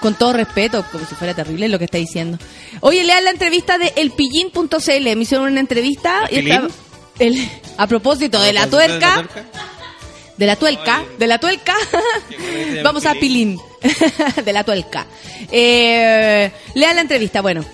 con 0.00 0.14
todo 0.14 0.32
respeto, 0.32 0.84
como 0.92 1.06
si 1.06 1.14
fuera 1.14 1.34
terrible 1.34 1.68
lo 1.68 1.78
que 1.78 1.86
está 1.86 1.98
diciendo. 1.98 2.38
Oye, 2.80 3.02
lean 3.04 3.24
la 3.24 3.30
entrevista 3.30 3.78
de 3.78 3.92
elpillín.cl, 3.96 5.16
me 5.16 5.22
hicieron 5.22 5.50
una 5.52 5.60
entrevista 5.60 6.28
y 6.30 6.36
estaba- 6.48 6.68
el- 7.18 7.48
a 7.78 7.86
propósito 7.86 8.40
de 8.40 8.52
la 8.52 8.62
¿A 8.64 8.66
propósito 8.66 8.92
de 8.94 8.98
la 9.00 9.14
tuerca, 9.14 9.28
de 10.36 10.46
la 10.46 10.56
tuerca, 10.56 11.04
de 11.18 11.26
la 11.26 11.38
tuerca, 11.38 11.74
buena 12.28 12.82
vamos 12.82 13.06
a 13.06 13.14
Pilín, 13.14 13.58
de 14.44 14.52
la 14.52 14.64
tuerca. 14.64 15.06
Eh, 15.50 16.50
lean 16.74 16.96
la 16.96 17.02
entrevista, 17.02 17.40
bueno. 17.40 17.64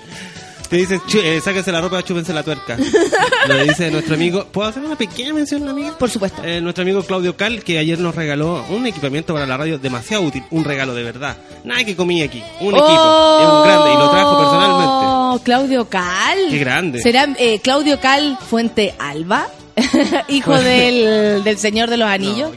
Te 0.73 0.79
dice, 0.79 0.99
"Chu- 1.07 1.21
eh, 1.23 1.39
sáquense 1.45 1.71
la 1.71 1.83
ropa, 1.83 2.03
chúpense 2.03 2.33
la 2.33 2.43
tuerca. 2.43 2.79
Lo 3.47 3.63
dice 3.63 3.91
nuestro 3.91 4.15
amigo. 4.15 4.47
¿Puedo 4.47 4.71
hacer 4.71 4.83
una 4.83 4.97
pequeña 4.97 5.35
mención, 5.35 5.69
amigo? 5.69 5.99
Por 5.99 6.09
supuesto. 6.09 6.43
Eh, 6.43 6.63
nuestro 6.63 6.81
amigo 6.81 7.03
Claudio 7.03 7.37
Cal, 7.37 7.63
que 7.63 7.79
ayer 7.79 7.99
nos 7.99 8.15
regaló 8.15 8.65
un 8.71 8.87
equipamiento 8.87 9.35
para 9.35 9.47
la 9.47 9.59
radio 9.59 9.79
demasiado 9.79 10.23
útil. 10.23 10.43
Un 10.51 10.65
regalo 10.65 10.95
de 10.95 11.03
verdad. 11.03 11.37
Nada 11.65 11.85
que 11.85 11.95
comí 11.95 12.23
aquí. 12.23 12.43
Un 12.61 12.75
equipo. 12.75 13.41
Es 13.43 13.49
un 13.53 13.63
grande 13.65 13.93
y 13.93 13.97
lo 13.99 14.11
trajo 14.11 14.39
personalmente. 14.39 14.93
Oh, 14.95 15.41
Claudio 15.45 15.89
Cal. 15.91 16.39
Qué 16.49 16.59
grande. 16.59 17.03
¿Será 17.03 17.29
eh, 17.39 17.61
Claudio 17.63 18.01
Cal 18.01 18.39
Fuente 18.49 18.95
Alba? 18.99 19.49
Hijo 20.29 20.55
del, 20.59 21.45
del 21.45 21.59
Señor 21.59 21.91
de 21.91 21.99
los 21.99 22.09
Anillos. 22.09 22.51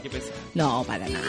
No, 0.54 0.84
para 0.88 1.06
nada. 1.06 1.22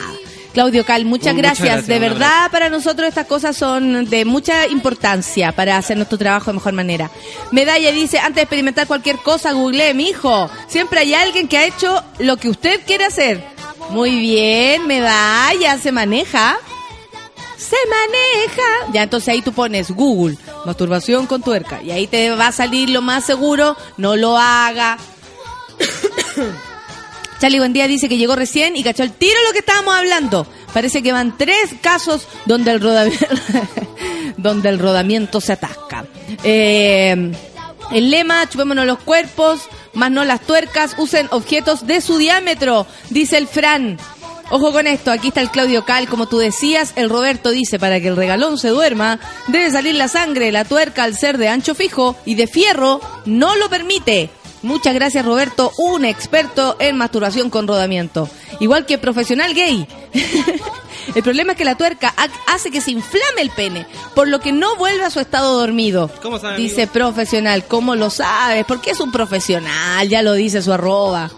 Claudio 0.54 0.86
Cal, 0.86 1.06
muchas 1.06 1.36
gracias. 1.36 1.68
gracias, 1.68 1.88
De 1.88 2.00
verdad, 2.00 2.50
para 2.52 2.70
nosotros 2.70 3.08
estas 3.08 3.28
cosas 3.28 3.56
son 3.56 4.10
de 4.10 4.26
mucha 4.26 4.68
importancia 4.68 5.52
para 5.52 5.78
hacer 5.78 5.98
nuestro 5.98 6.18
trabajo 6.18 6.52
de 6.52 6.56
mejor 6.56 6.74
manera. 6.74 7.12
Medalla 7.52 7.92
dice, 7.92 8.20
antes 8.20 8.36
de 8.36 8.42
experimentar 8.44 8.88
cualquier 8.88 9.18
cosa, 9.18 9.52
googleé, 9.52 9.94
mi 9.94 10.10
hijo. 10.10 10.50
Siempre 10.68 11.00
hay 11.02 11.14
alguien 11.14 11.48
que 11.48 11.58
ha 11.58 11.66
hecho 11.66 12.04
lo 12.20 12.38
que 12.38 12.50
usted 12.50 12.82
quiere 12.86 13.06
hacer. 13.06 13.44
Muy 13.90 14.20
bien, 14.20 14.88
Medalla, 14.88 15.78
se 15.78 15.92
maneja. 15.92 16.58
Se 17.58 17.78
maneja. 17.90 18.92
Ya, 18.94 19.04
entonces 19.04 19.30
ahí 19.30 19.42
tú 19.42 19.52
pones 19.52 19.92
Google, 19.92 20.38
masturbación 20.66 21.26
con 21.26 21.42
tuerca. 21.42 21.82
Y 21.82 21.92
ahí 21.92 22.08
te 22.08 22.30
va 22.32 22.48
a 22.48 22.52
salir 22.52 22.90
lo 22.90 23.02
más 23.02 23.26
seguro. 23.26 23.76
No 23.98 24.16
lo 24.16 24.38
haga. 24.38 24.98
Charlie 27.40 27.60
Buen 27.60 27.74
Día 27.74 27.88
dice 27.88 28.10
que 28.10 28.18
llegó 28.18 28.36
recién 28.36 28.76
y 28.76 28.84
cachó 28.84 29.04
el 29.04 29.12
tiro 29.12 29.36
lo 29.48 29.54
que 29.54 29.60
estábamos 29.60 29.96
hablando. 29.96 30.48
Parece 30.74 31.04
que 31.04 31.12
van 31.12 31.38
tres 31.38 31.76
casos 31.82 32.28
donde 32.46 32.72
el 32.72 32.82
rodamiento, 32.82 33.28
donde 34.38 34.70
el 34.70 34.80
rodamiento 34.80 35.42
se 35.42 35.54
atasca. 35.54 36.06
Eh, 36.44 37.32
el 37.92 38.12
lema, 38.12 38.48
chupémonos 38.50 38.86
los 38.86 39.00
cuerpos, 39.00 39.62
más 39.94 40.12
no 40.12 40.26
las 40.26 40.42
tuercas, 40.42 40.96
usen 40.98 41.28
objetos 41.32 41.88
de 41.88 42.02
su 42.02 42.18
diámetro, 42.18 42.86
dice 43.10 43.38
el 43.38 43.48
Fran. 43.48 43.98
Ojo 44.50 44.72
con 44.72 44.88
esto, 44.88 45.12
aquí 45.12 45.28
está 45.28 45.42
el 45.42 45.52
Claudio 45.52 45.84
Cal, 45.84 46.08
como 46.08 46.28
tú 46.28 46.38
decías, 46.38 46.94
el 46.96 47.10
Roberto 47.10 47.50
dice, 47.50 47.80
para 47.80 48.00
que 48.00 48.08
el 48.08 48.16
regalón 48.16 48.58
se 48.58 48.70
duerma, 48.70 49.20
debe 49.48 49.70
salir 49.70 49.96
la 49.96 50.08
sangre, 50.08 50.54
la 50.54 50.64
tuerca 50.64 51.04
al 51.04 51.18
ser 51.18 51.38
de 51.38 51.50
ancho 51.50 51.76
fijo 51.76 52.16
y 52.24 52.36
de 52.36 52.48
fierro 52.48 53.02
no 53.26 53.58
lo 53.58 53.70
permite. 53.70 54.30
Muchas 54.64 54.94
gracias 54.96 55.24
Roberto, 55.24 55.72
un 55.78 56.04
experto 56.04 56.76
en 56.80 56.98
masturbación 56.98 57.50
con 57.50 57.68
rodamiento. 57.68 58.28
Igual 58.60 58.86
que 58.86 58.98
profesional 58.98 59.54
gay. 59.54 59.88
el 61.16 61.24
problema 61.24 61.52
es 61.52 61.58
que 61.58 61.64
la 61.66 61.76
tuerca 61.76 62.14
ha- 62.18 62.54
hace 62.54 62.72
que 62.72 62.82
se 62.82 62.92
inflame 62.92 63.42
el 63.42 63.52
pene, 63.52 63.86
por 64.16 64.28
lo 64.28 64.40
que 64.40 64.52
no 64.52 64.76
vuelve 64.76 65.06
a 65.06 65.10
su 65.12 65.20
estado 65.20 65.60
dormido. 65.60 66.10
¿Cómo 66.22 66.40
sabe, 66.40 66.58
Dice 66.58 66.82
amigo? 66.84 66.94
profesional, 66.94 67.66
¿cómo 67.66 67.96
lo 67.96 68.10
sabes? 68.10 68.66
Porque 68.68 68.92
es 68.92 69.00
un 69.00 69.12
profesional, 69.12 70.08
ya 70.10 70.22
lo 70.24 70.34
dice 70.34 70.62
su 70.62 70.74
arroba. 70.74 71.30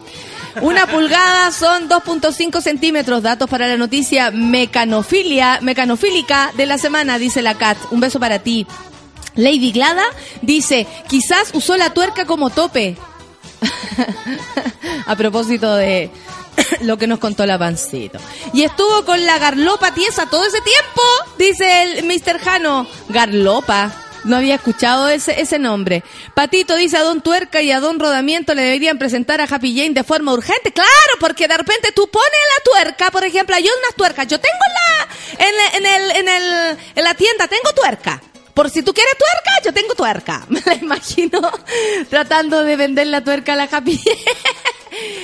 Una 0.62 0.88
pulgada 0.92 1.52
son 1.52 1.90
2.5 1.90 2.62
centímetros. 2.62 3.22
Datos 3.22 3.50
para 3.50 3.68
la 3.68 3.78
noticia 3.78 4.32
mecanofilia, 4.32 5.60
mecanofílica 5.62 6.52
de 6.56 6.66
la 6.66 6.78
semana, 6.78 7.20
dice 7.20 7.42
la 7.42 7.56
Cat. 7.56 7.78
Un 7.92 8.00
beso 8.00 8.20
para 8.20 8.40
ti. 8.40 8.66
Lady 9.36 9.72
Glada 9.72 10.04
dice, 10.42 10.88
quizás 11.08 11.50
usó 11.54 11.78
la 11.78 11.92
tuerca 11.94 12.26
como 12.26 12.50
tope. 12.50 12.98
A 15.06 15.16
propósito 15.16 15.76
de 15.76 16.12
lo 16.82 16.98
que 16.98 17.08
nos 17.08 17.20
contó 17.20 17.46
la 17.46 17.58
pancito. 17.58 18.20
Y 18.54 18.64
estuvo 18.64 19.06
con 19.06 19.26
la 19.26 19.38
garlopa 19.38 19.94
tiesa 19.94 20.30
todo 20.30 20.46
ese 20.46 20.62
tiempo, 20.62 21.02
dice 21.38 21.84
el 21.84 22.06
Mr. 22.06 22.40
Jano. 22.40 22.88
Garlopa. 23.10 23.92
No 24.26 24.36
había 24.36 24.56
escuchado 24.56 25.08
ese, 25.08 25.40
ese 25.40 25.60
nombre. 25.60 26.04
Patito 26.34 26.76
dice 26.76 26.98
a 26.98 27.04
Don 27.04 27.22
Tuerca 27.22 27.62
y 27.62 27.72
a 27.72 27.80
Don 27.80 28.00
Rodamiento 28.00 28.54
le 28.54 28.64
deberían 28.64 28.98
presentar 28.98 29.40
a 29.40 29.46
Happy 29.46 29.74
Jane 29.74 29.94
de 29.94 30.04
forma 30.04 30.34
urgente. 30.34 30.74
Claro, 30.74 30.90
porque 31.22 31.48
de 31.48 31.58
repente 31.58 31.94
tú 31.94 32.10
pones 32.12 32.30
la 32.30 32.64
tuerca, 32.72 33.12
por 33.12 33.24
ejemplo, 33.24 33.56
hay 33.56 33.64
unas 33.64 33.96
tuercas. 33.96 34.28
Yo 34.28 34.38
tengo 34.38 34.58
la, 34.74 35.46
en, 35.46 35.56
en 35.78 35.86
el, 35.86 36.12
en 36.18 36.28
el, 36.28 36.78
en 36.96 37.04
la 37.04 37.14
tienda, 37.14 37.48
tengo 37.48 37.74
tuerca. 37.74 38.22
Por 38.60 38.70
si 38.70 38.84
tú 38.84 38.94
quieres 38.94 39.14
tuerca, 39.18 39.52
yo 39.64 39.74
tengo 39.74 39.96
tuerca. 39.96 40.46
Me 40.50 40.62
la 40.66 40.76
imagino 40.76 41.40
tratando 42.10 42.62
de 42.62 42.76
vender 42.76 43.08
la 43.08 43.24
tuerca 43.24 43.54
a 43.54 43.56
la 43.56 43.70
Happy. 43.72 43.98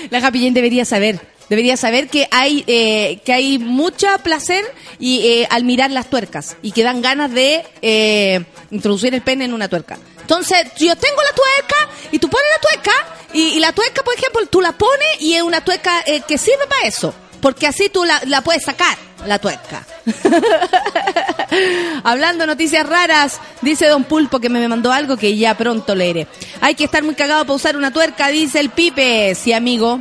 La 0.10 0.20
Happy 0.20 0.50
debería 0.52 0.86
saber. 0.86 1.20
Debería 1.50 1.76
saber 1.76 2.08
que 2.08 2.30
hay 2.32 2.64
eh, 2.66 3.20
que 3.26 3.34
hay 3.34 3.60
mucho 3.60 4.08
placer 4.24 4.64
y 5.00 5.20
eh, 5.28 5.48
al 5.50 5.66
mirar 5.66 5.92
las 5.92 6.10
tuercas 6.10 6.56
y 6.62 6.72
que 6.72 6.84
dan 6.84 7.02
ganas 7.02 7.30
de 7.34 7.66
eh, 7.82 8.46
introducir 8.72 9.14
el 9.14 9.22
pene 9.22 9.44
en 9.44 9.54
una 9.54 9.68
tuerca. 9.68 9.98
Entonces, 10.22 10.68
yo 10.78 10.96
tengo 10.96 11.22
la 11.22 11.36
tuerca 11.36 11.90
y 12.14 12.20
tú 12.20 12.30
pones 12.30 12.48
la 12.56 12.70
tuerca 12.70 12.92
y, 13.34 13.60
la 13.60 13.74
tuerca, 13.74 14.02
por 14.02 14.14
ejemplo, 14.16 14.46
tú 14.46 14.62
la 14.62 14.72
pones 14.72 15.20
y 15.20 15.34
es 15.34 15.42
una 15.42 15.60
tuerca 15.60 16.06
que 16.26 16.38
sirve 16.38 16.68
para 16.70 16.88
eso. 16.88 17.14
Porque 17.46 17.68
así 17.68 17.89
tú 17.89 18.04
la, 18.04 18.41
puedes 18.41 18.64
sacar, 18.64 18.98
la 19.28 19.38
tuerca. 19.38 19.86
Hablando 22.04 22.48
noticias 22.48 22.89
raras, 22.89 23.39
dice 23.62 23.86
Don 23.86 24.06
Pulpo 24.06 24.39
que 24.39 24.50
me 24.50 24.68
mandó 24.68 24.91
algo 24.91 25.16
que 25.16 25.38
ya 25.38 25.56
pronto 25.56 25.93
leeré. 25.93 26.28
Hay 26.60 26.74
que 26.74 26.86
estar 26.86 27.04
muy 27.04 27.14
cagado 27.14 27.46
para 27.46 27.54
usar 27.54 27.78
una 27.78 27.93
tuerca, 27.93 28.30
dice 28.30 28.60
el 28.60 28.72
Pipe. 28.72 29.36
Sí, 29.36 29.54
amigo. 29.54 30.00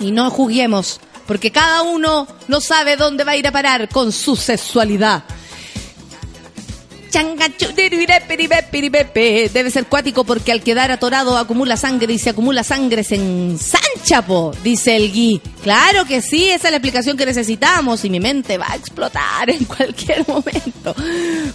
Y 0.00 0.10
no 0.10 0.32
juguemos, 0.32 0.98
porque 1.28 1.52
cada 1.52 1.82
uno 1.82 2.26
no 2.48 2.60
sabe 2.60 2.96
dónde 2.96 3.22
va 3.22 3.30
a 3.30 3.36
ir 3.36 3.46
a 3.46 3.52
parar 3.52 3.88
con 3.88 4.10
su 4.10 4.34
sexualidad. 4.34 5.22
Debe 9.52 9.70
ser 9.70 9.86
cuático 9.86 10.24
porque 10.24 10.52
al 10.52 10.62
quedar 10.62 10.90
atorado 10.90 11.38
acumula 11.38 11.76
sangre 11.76 12.12
y 12.12 12.18
si 12.18 12.28
acumula 12.28 12.64
sangre 12.64 13.04
se 13.04 13.16
ensancha, 13.16 14.22
po, 14.22 14.52
dice 14.62 14.96
el 14.96 15.12
Gui. 15.12 15.40
Claro 15.62 16.04
que 16.04 16.20
sí, 16.20 16.50
esa 16.50 16.68
es 16.68 16.72
la 16.72 16.78
explicación 16.78 17.16
que 17.16 17.24
necesitamos 17.24 18.04
y 18.04 18.10
mi 18.10 18.20
mente 18.20 18.58
va 18.58 18.70
a 18.70 18.76
explotar 18.76 19.48
en 19.50 19.64
cualquier 19.64 20.26
momento. 20.26 20.94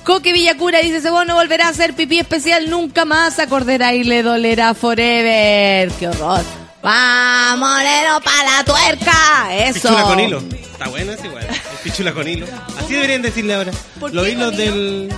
Coque 0.04 0.34
Villacura 0.34 0.80
dice, 0.80 1.02
Sebón 1.02 1.28
no 1.28 1.36
volverá 1.36 1.68
a 1.68 1.70
hacer 1.70 1.94
pipí 1.94 2.20
especial 2.20 2.70
nunca 2.70 3.06
más, 3.06 3.40
acordará 3.40 3.94
y 3.94 4.04
le 4.04 4.24
dolerá 4.24 4.74
forever. 4.74 5.92
¡Qué 6.00 6.08
horror! 6.08 6.44
¡Vamos, 6.82 7.60
moreno, 7.60 8.22
para 8.22 8.58
la 8.58 8.64
tuerca! 8.64 9.50
¡Eso! 9.52 9.90
Pichula 9.90 10.04
con 10.04 10.20
hilo. 10.20 10.44
Está 10.50 10.88
bueno, 10.88 11.12
es 11.12 11.26
igual. 11.26 11.48
Pichula 11.84 12.14
con 12.14 12.28
hilo. 12.28 12.46
Así 12.78 12.94
deberían 12.94 13.22
decirle 13.22 13.54
ahora. 13.54 13.72
¿Por 14.00 14.14
Los 14.14 14.28
hilos 14.28 14.56
del. 14.56 15.14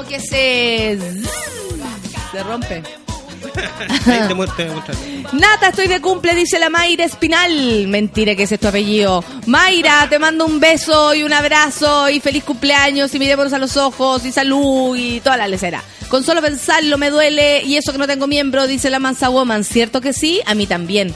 Como 0.00 0.08
que 0.08 0.18
se... 0.18 0.98
se 2.32 2.42
rompe. 2.42 2.82
Ahí 4.06 4.28
te 4.28 4.32
muestro, 4.32 4.56
te 4.56 4.64
voy 4.64 4.72
a 4.72 4.74
mostrar. 4.76 4.96
Nata, 5.34 5.68
estoy 5.68 5.88
de 5.88 6.00
cumple, 6.00 6.34
dice 6.34 6.58
la 6.58 6.70
Mayra 6.70 7.04
Espinal. 7.04 7.86
Mentira 7.86 8.34
que 8.34 8.44
ese 8.44 8.54
es 8.54 8.60
tu 8.62 8.68
apellido. 8.68 9.22
Mayra, 9.44 10.06
te 10.08 10.18
mando 10.18 10.46
un 10.46 10.58
beso 10.58 11.12
y 11.12 11.22
un 11.22 11.34
abrazo 11.34 12.08
y 12.08 12.18
feliz 12.18 12.44
cumpleaños 12.44 13.14
y 13.14 13.18
mirémonos 13.18 13.52
a 13.52 13.58
los 13.58 13.76
ojos 13.76 14.24
y 14.24 14.32
salud 14.32 14.96
y 14.96 15.20
toda 15.20 15.36
la 15.36 15.48
lecera. 15.48 15.82
Con 16.08 16.24
solo 16.24 16.40
pensarlo 16.40 16.96
me 16.96 17.10
duele 17.10 17.62
y 17.62 17.76
eso 17.76 17.92
que 17.92 17.98
no 17.98 18.06
tengo 18.06 18.26
miembro, 18.26 18.66
dice 18.66 18.88
la 18.88 19.00
Mansa 19.00 19.28
Woman. 19.28 19.64
¿Cierto 19.64 20.00
que 20.00 20.14
sí? 20.14 20.40
A 20.46 20.54
mí 20.54 20.66
también. 20.66 21.14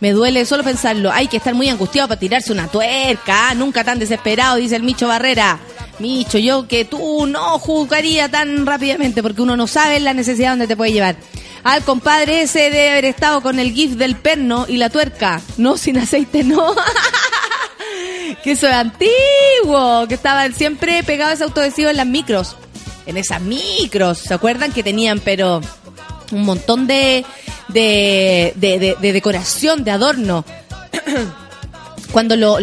Me 0.00 0.10
duele 0.10 0.44
solo 0.46 0.64
pensarlo. 0.64 1.12
Hay 1.12 1.28
que 1.28 1.36
estar 1.36 1.54
muy 1.54 1.68
angustiado 1.68 2.08
para 2.08 2.18
tirarse 2.18 2.50
una 2.50 2.66
tuerca. 2.66 3.54
Nunca 3.54 3.84
tan 3.84 4.00
desesperado, 4.00 4.56
dice 4.56 4.74
el 4.74 4.82
Micho 4.82 5.06
Barrera. 5.06 5.60
Micho, 5.98 6.36
yo 6.38 6.68
que 6.68 6.84
tú 6.84 7.26
no 7.26 7.58
juzgaría 7.58 8.28
tan 8.30 8.66
rápidamente 8.66 9.22
porque 9.22 9.40
uno 9.42 9.56
no 9.56 9.66
sabe 9.66 9.98
la 10.00 10.12
necesidad 10.14 10.50
donde 10.50 10.66
te 10.66 10.76
puede 10.76 10.92
llevar. 10.92 11.16
Al 11.64 11.82
compadre 11.82 12.42
ese 12.42 12.70
de 12.70 12.90
haber 12.90 13.06
estado 13.06 13.40
con 13.40 13.58
el 13.58 13.72
gif 13.72 13.92
del 13.92 14.14
perno 14.14 14.66
y 14.68 14.76
la 14.76 14.90
tuerca. 14.90 15.40
No, 15.56 15.76
sin 15.78 15.98
aceite, 15.98 16.44
no. 16.44 16.74
que 18.44 18.52
eso 18.52 18.68
es 18.68 18.74
antiguo. 18.74 20.06
Que 20.06 20.14
estaban 20.14 20.54
siempre 20.54 21.02
pegados 21.02 21.34
ese 21.34 21.44
autoadhesivo 21.44 21.88
en 21.90 21.96
las 21.96 22.06
micros. 22.06 22.56
En 23.06 23.16
esas 23.16 23.40
micros. 23.40 24.18
¿Se 24.18 24.34
acuerdan 24.34 24.72
que 24.72 24.82
tenían, 24.82 25.18
pero 25.20 25.60
un 26.30 26.42
montón 26.42 26.86
de, 26.86 27.24
de, 27.68 28.52
de, 28.56 28.78
de- 28.78 28.96
de 29.00 29.12
decoración, 29.12 29.82
de 29.82 29.90
adorno? 29.92 30.44
Cuando 32.12 32.36
lo- 32.36 32.60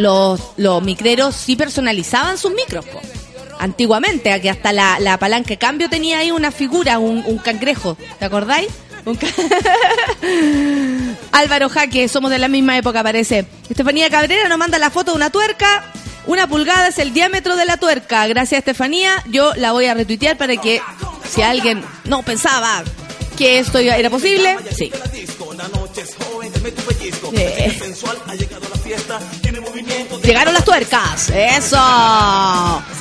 los 0.58 0.82
micreros 0.84 1.36
sí 1.36 1.56
personalizaban 1.56 2.38
sus 2.38 2.52
micros. 2.54 2.86
Antiguamente, 3.64 4.42
que 4.42 4.50
hasta 4.50 4.74
la, 4.74 5.00
la 5.00 5.18
palanca 5.18 5.56
cambio 5.56 5.90
tenía 5.90 6.18
ahí 6.18 6.32
una 6.32 6.52
figura, 6.52 7.00
un, 7.00 7.38
cangrejo. 7.38 7.96
¿Te 8.20 8.26
acordáis? 8.26 8.68
Álvaro 11.32 11.70
Jaque, 11.70 12.10
somos 12.10 12.30
de 12.30 12.40
la 12.40 12.50
misma 12.50 12.78
época, 12.78 13.02
parece. 13.04 13.46
Estefanía 13.70 14.10
Cabrera 14.10 14.50
nos 14.50 14.58
manda 14.58 14.78
la 14.80 14.90
foto 14.90 15.12
de 15.12 15.16
una 15.16 15.30
tuerca. 15.30 15.86
Una 16.28 16.46
pulgada 16.46 16.90
es 16.90 16.98
el 16.98 17.14
diámetro 17.14 17.56
de 17.56 17.64
la 17.64 17.78
tuerca. 17.78 18.28
Gracias, 18.28 18.60
Estefanía. 18.60 19.24
Yo 19.30 19.54
la 19.56 19.72
voy 19.72 19.86
a 19.86 19.94
retuitear 19.94 20.38
para 20.38 20.58
que 20.58 20.82
si 21.30 21.42
alguien 21.42 21.82
no 22.04 22.22
pensaba 22.22 22.84
que 23.38 23.60
esto 23.60 23.80
era 23.80 24.10
posible, 24.10 24.58
sí. 24.76 24.92
Eh. 27.36 27.94
Llegaron 30.24 30.54
las 30.54 30.66
tuercas, 30.66 31.30
eso. 31.30 31.78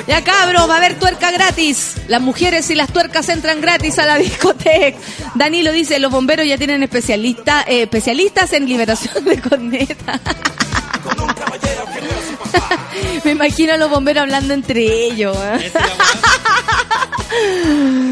Ya 0.06 0.22
cabros, 0.24 0.68
va 0.68 0.74
a 0.74 0.78
haber 0.78 0.98
tuerca 0.98 1.30
gratis. 1.30 1.94
Las 2.08 2.20
mujeres 2.20 2.68
y 2.70 2.74
las 2.74 2.92
tuercas 2.92 3.28
entran 3.28 3.60
gratis 3.60 3.98
a 3.98 4.06
la 4.06 4.16
discoteca. 4.18 4.98
Danilo 5.34 5.72
dice, 5.72 5.98
los 5.98 6.10
bomberos 6.10 6.46
ya 6.46 6.58
tienen 6.58 6.82
especialista, 6.82 7.62
eh, 7.62 7.82
especialistas 7.82 8.52
en 8.52 8.66
liberación 8.66 9.24
de 9.24 9.40
corneta. 9.40 10.20
Me 13.24 13.30
imagino 13.30 13.74
a 13.74 13.76
los 13.76 13.90
bomberos 13.90 14.22
hablando 14.22 14.54
entre 14.54 14.82
ellos. 15.06 15.36
¿eh? 15.36 15.72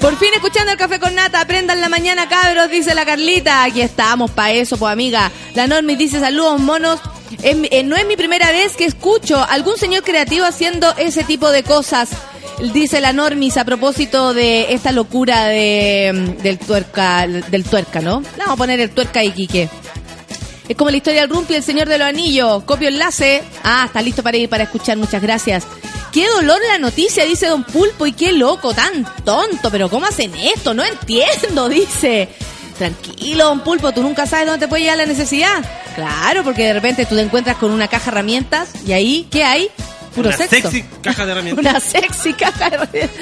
Por 0.00 0.16
fin 0.16 0.28
escuchando 0.34 0.72
el 0.72 0.78
café 0.78 0.98
con 0.98 1.14
nata, 1.14 1.40
aprendan 1.40 1.80
la 1.80 1.88
mañana, 1.88 2.28
cabros, 2.28 2.70
dice 2.70 2.94
la 2.94 3.04
Carlita. 3.04 3.64
Aquí 3.64 3.80
estamos, 3.80 4.30
pa' 4.30 4.50
eso, 4.52 4.76
pues 4.76 4.92
amiga. 4.92 5.30
La 5.54 5.66
Normi 5.66 5.96
dice 5.96 6.20
saludos, 6.20 6.60
monos. 6.60 7.00
Eh, 7.42 7.82
no 7.84 7.96
es 7.96 8.06
mi 8.06 8.16
primera 8.16 8.50
vez 8.50 8.76
que 8.76 8.84
escucho 8.84 9.42
algún 9.48 9.76
señor 9.76 10.02
creativo 10.02 10.44
haciendo 10.44 10.92
ese 10.96 11.24
tipo 11.24 11.50
de 11.50 11.62
cosas. 11.62 12.10
Dice 12.74 13.00
la 13.00 13.12
Normis 13.12 13.56
a 13.56 13.64
propósito 13.64 14.34
de 14.34 14.74
esta 14.74 14.92
locura 14.92 15.46
de, 15.46 16.12
mm, 16.12 16.42
del 16.42 16.58
tuerca, 16.58 17.26
del 17.26 17.64
tuerca, 17.64 18.00
¿no? 18.00 18.22
Vamos 18.36 18.54
a 18.54 18.56
poner 18.56 18.80
el 18.80 18.90
tuerca 18.90 19.24
y 19.24 19.30
Quique. 19.30 19.70
Es 20.68 20.76
como 20.76 20.90
la 20.90 20.98
historia 20.98 21.22
del 21.22 21.30
Rumpi, 21.30 21.54
el 21.54 21.64
señor 21.64 21.88
de 21.88 21.98
los 21.98 22.06
anillos. 22.06 22.62
Copio 22.64 22.88
enlace. 22.88 23.42
Ah, 23.64 23.84
está 23.86 24.02
listo 24.02 24.22
para 24.22 24.36
ir 24.36 24.48
para 24.48 24.64
escuchar. 24.64 24.96
Muchas 24.98 25.20
gracias. 25.20 25.66
Qué 26.12 26.26
dolor 26.28 26.58
la 26.68 26.78
noticia, 26.78 27.24
dice 27.24 27.46
Don 27.46 27.64
Pulpo. 27.64 28.06
Y 28.06 28.12
qué 28.12 28.32
loco, 28.32 28.74
tan 28.74 29.04
tonto. 29.24 29.70
Pero 29.70 29.88
¿cómo 29.88 30.06
hacen 30.06 30.32
esto? 30.34 30.74
No 30.74 30.84
entiendo, 30.84 31.68
dice. 31.70 32.28
Tranquilo, 32.78 33.44
Don 33.46 33.60
Pulpo, 33.60 33.92
tú 33.92 34.02
nunca 34.02 34.26
sabes 34.26 34.46
dónde 34.46 34.64
te 34.66 34.68
puede 34.68 34.82
llegar 34.82 34.96
la 34.98 35.06
necesidad. 35.06 35.62
Claro, 35.94 36.42
porque 36.44 36.64
de 36.64 36.72
repente 36.72 37.04
tú 37.06 37.14
te 37.14 37.20
encuentras 37.22 37.56
con 37.58 37.70
una 37.72 37.88
caja 37.88 38.06
de 38.06 38.10
herramientas 38.12 38.70
y 38.86 38.92
ahí, 38.92 39.28
¿qué 39.30 39.44
hay? 39.44 39.68
Puro 40.14 40.28
Una 40.30 40.36
sexo. 40.38 40.70
sexy 40.70 40.84
caja 41.02 41.26
de 41.26 41.32
herramientas. 41.32 41.64
Una 41.64 41.78
sexy 41.80 42.32
caja 42.32 42.70
de 42.70 42.76
herramientas. 42.76 43.16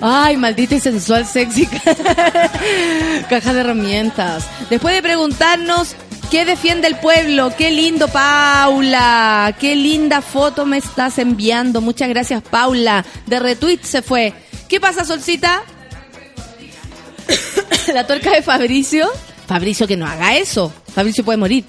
Ay, 0.00 0.36
maldita 0.36 0.76
y 0.76 0.80
sensual 0.80 1.26
sexy 1.26 1.66
ca- 1.66 1.96
caja 3.28 3.52
de 3.52 3.60
herramientas. 3.60 4.44
Después 4.70 4.94
de 4.94 5.02
preguntarnos 5.02 5.96
qué 6.30 6.44
defiende 6.44 6.86
el 6.86 6.96
pueblo, 6.96 7.52
qué 7.56 7.70
lindo 7.70 8.06
Paula, 8.08 9.54
qué 9.58 9.74
linda 9.74 10.22
foto 10.22 10.64
me 10.64 10.78
estás 10.78 11.18
enviando. 11.18 11.80
Muchas 11.80 12.08
gracias 12.08 12.42
Paula. 12.42 13.04
De 13.26 13.40
retweet 13.40 13.80
se 13.82 14.00
fue. 14.00 14.32
¿Qué 14.68 14.80
pasa, 14.80 15.04
Solcita? 15.04 15.62
La 17.92 18.06
tuerca 18.06 18.30
de 18.30 18.42
Fabricio. 18.42 19.08
Fabricio 19.46 19.86
que 19.88 19.96
no 19.96 20.06
haga 20.06 20.36
eso. 20.36 20.72
Fabricio 20.94 21.24
puede 21.24 21.38
morir. 21.38 21.64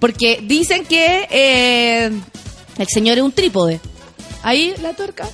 Porque 0.00 0.40
dicen 0.42 0.86
que 0.86 1.26
eh, 1.30 2.10
el 2.78 2.86
señor 2.88 3.18
es 3.18 3.24
un 3.24 3.32
trípode. 3.32 3.80
Ahí 4.42 4.74
la 4.80 4.94
tuerca. 4.94 5.28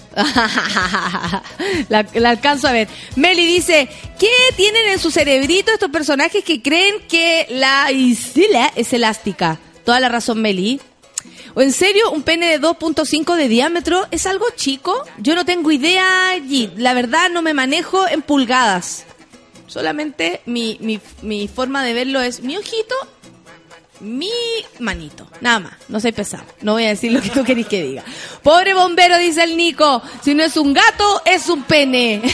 la, 1.89 2.07
la 2.15 2.31
alcanzo 2.31 2.69
a 2.69 2.73
ver. 2.73 2.89
Meli 3.17 3.47
dice, 3.47 3.89
¿qué 4.19 4.33
tienen 4.57 4.89
en 4.89 4.99
su 4.99 5.11
cerebrito 5.11 5.73
estos 5.73 5.91
personajes 5.91 6.43
que 6.43 6.63
creen 6.63 6.95
que 7.09 7.47
la 7.51 7.91
isla 7.93 8.73
es 8.75 8.93
elástica? 8.93 9.59
Toda 9.85 10.01
la 10.01 10.09
razón, 10.09 10.41
Meli. 10.41 10.81
¿O 11.55 11.63
en 11.63 11.73
serio 11.73 12.11
un 12.11 12.23
pene 12.23 12.47
de 12.47 12.61
2.5 12.61 13.37
de 13.37 13.49
diámetro 13.49 14.07
es 14.11 14.27
algo 14.27 14.47
chico? 14.57 15.05
Yo 15.19 15.35
no 15.35 15.45
tengo 15.45 15.71
idea 15.71 16.31
allí. 16.31 16.71
La 16.77 16.95
verdad 16.95 17.31
no 17.31 17.43
me 17.43 17.55
manejo 17.55 18.09
en 18.09 18.23
pulgadas. 18.23 19.05
Solamente 19.67 20.41
mi, 20.47 20.79
mi, 20.81 21.01
mi 21.23 21.47
forma 21.49 21.85
de 21.85 21.95
verlo 21.95 22.21
es 22.21 22.43
mi 22.43 22.57
ojito 22.57 22.95
mi 24.05 24.31
manito. 24.79 25.27
Nada 25.41 25.61
más. 25.61 25.73
No 25.89 25.99
soy 25.99 26.13
pesado. 26.13 26.45
No 26.61 26.73
voy 26.73 26.85
a 26.85 26.89
decir 26.89 27.11
lo 27.13 27.21
que 27.21 27.31
tú 27.31 27.43
querís 27.43 27.67
que 27.67 27.83
diga. 27.83 28.05
Pobre 28.43 28.75
bombero, 28.75 29.19
dice 29.19 29.43
el 29.43 29.57
Nico. 29.57 30.03
Si 30.23 30.35
no 30.35 30.43
es 30.43 30.57
un 30.57 30.73
gato, 30.73 31.23
es 31.25 31.49
un 31.49 31.63
pene. 31.65 32.23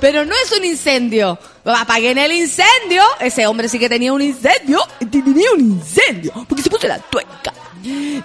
Pero 0.00 0.24
no 0.24 0.34
es 0.44 0.52
un 0.52 0.64
incendio. 0.64 1.38
Apaguen 1.64 2.18
el 2.18 2.32
incendio. 2.32 3.02
Ese 3.18 3.46
hombre 3.46 3.68
sí 3.68 3.78
que 3.78 3.88
tenía 3.88 4.12
un 4.12 4.22
incendio. 4.22 4.80
Tenía 5.10 5.52
un 5.52 5.60
incendio. 5.60 6.32
Porque 6.48 6.62
se 6.62 6.70
puso 6.70 6.86
la 6.86 6.98
tuerca. 6.98 7.52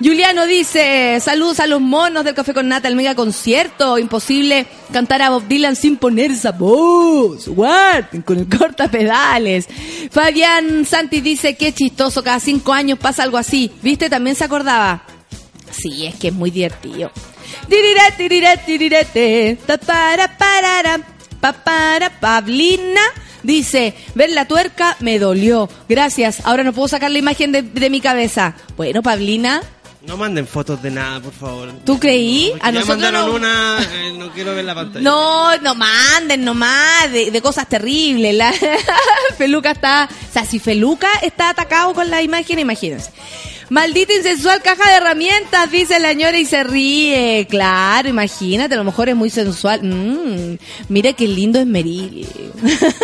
Juliano 0.04 0.46
dice, 0.46 1.20
saludos 1.22 1.60
a 1.60 1.68
los 1.68 1.82
monos 1.82 2.24
del 2.24 2.34
Café 2.34 2.54
con 2.54 2.68
Nata, 2.68 2.88
el 2.88 2.96
mega 2.96 3.16
concierto. 3.16 3.98
Imposible 3.98 4.66
cantar 4.92 5.22
a 5.22 5.30
Bob 5.30 5.48
Dylan 5.48 5.76
sin 5.76 5.98
poner 5.98 6.32
esa 6.32 6.52
voz. 6.52 7.48
Guarden 7.48 8.22
con 8.22 8.40
el 8.40 8.48
corta 8.48 8.90
pedales. 8.90 9.68
Fabián 10.12 10.86
Santi 10.86 11.22
dice, 11.22 11.56
qué 11.56 11.74
chistoso, 11.74 12.24
cada 12.24 12.40
cinco 12.40 12.74
años 12.74 13.00
pasa 13.00 13.24
algo 13.24 13.38
así. 13.38 13.72
¿Viste? 13.82 14.10
También 14.10 14.36
se 14.36 14.44
acordaba. 14.44 15.04
Sí, 15.72 16.06
es 16.06 16.16
que 16.16 16.30
es 16.30 16.34
muy 16.34 16.52
divertido. 16.52 17.12
Pa 21.54 21.64
para, 21.64 22.20
Pablina 22.20 23.02
dice, 23.44 23.94
ver 24.16 24.32
la 24.32 24.48
tuerca 24.48 24.98
me 25.00 25.20
dolió. 25.20 25.70
Gracias, 25.88 26.38
ahora 26.46 26.64
no 26.64 26.74
puedo 26.74 26.88
sacar 26.88 27.12
la 27.12 27.20
imagen 27.20 27.52
de, 27.52 27.62
de 27.62 27.90
mi 27.90 28.02
cabeza. 28.02 28.56
Bueno, 28.78 29.02
Pablina, 29.04 29.62
No 30.08 30.18
manden 30.18 30.46
fotos 30.48 30.82
de 30.84 30.92
nada, 30.92 31.20
por 31.20 31.34
favor. 31.34 31.72
¿Tú 31.84 32.00
creí? 32.00 32.50
Porque 32.52 32.68
A 32.68 32.72
ya 32.72 32.80
nosotros 32.80 32.98
mandaron 33.02 33.30
no- 33.30 33.36
una, 33.36 33.78
eh, 33.82 34.14
no 34.18 34.32
quiero 34.32 34.54
ver 34.56 34.66
la 34.66 34.76
pantalla. 34.76 35.04
No, 35.04 35.56
no 35.58 35.74
manden 35.76 36.44
nomás 36.46 37.12
de, 37.12 37.32
de 37.32 37.42
cosas 37.42 37.68
terribles. 37.68 38.34
La 38.36 38.52
Feluca 39.38 39.72
está, 39.72 40.08
o 40.30 40.34
sea, 40.34 40.46
si 40.46 40.60
Feluca 40.60 41.08
está 41.24 41.50
atacado 41.50 41.94
con 41.94 42.10
la 42.10 42.22
imagen, 42.22 42.60
imagínense. 42.60 43.12
Maldita 43.70 44.14
insensual 44.14 44.62
caja 44.62 44.90
de 44.90 44.98
herramientas, 44.98 45.72
dice 45.72 46.00
la 46.00 46.10
señora 46.10 46.38
y 46.38 46.46
se 46.46 46.64
ríe. 46.64 47.48
Claro, 47.50 48.10
imagínate, 48.10 48.76
a 48.76 48.78
lo 48.78 48.84
mejor 48.84 49.10
es 49.10 49.16
muy 49.16 49.30
sensual. 49.30 49.82
Mm, 49.84 50.58
mira 50.90 51.14
qué 51.14 51.28
lindo 51.28 51.60
es 51.60 51.66
Meril. 51.66 52.28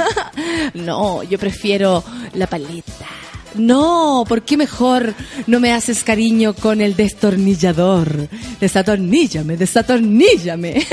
no, 0.75 1.23
yo 1.23 1.39
prefiero 1.39 2.03
la 2.33 2.47
paleta. 2.47 3.07
No, 3.55 4.23
¿por 4.27 4.43
qué 4.43 4.55
mejor 4.55 5.13
no 5.47 5.59
me 5.59 5.73
haces 5.73 6.03
cariño 6.03 6.53
con 6.53 6.79
el 6.79 6.95
destornillador? 6.95 8.29
Desatorníllame, 8.59 9.57
desatorníllame. 9.57 10.87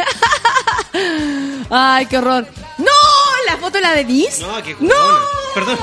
Ay, 1.71 2.07
qué 2.07 2.19
horror. 2.19 2.49
¡No! 2.79 2.85
¿La 3.49 3.57
foto 3.57 3.78
de 3.78 3.80
la 3.80 3.92
Denise? 3.94 4.42
No, 4.42 4.62
qué 4.62 4.76
¡No! 4.80 4.94
Perdón. 5.55 5.78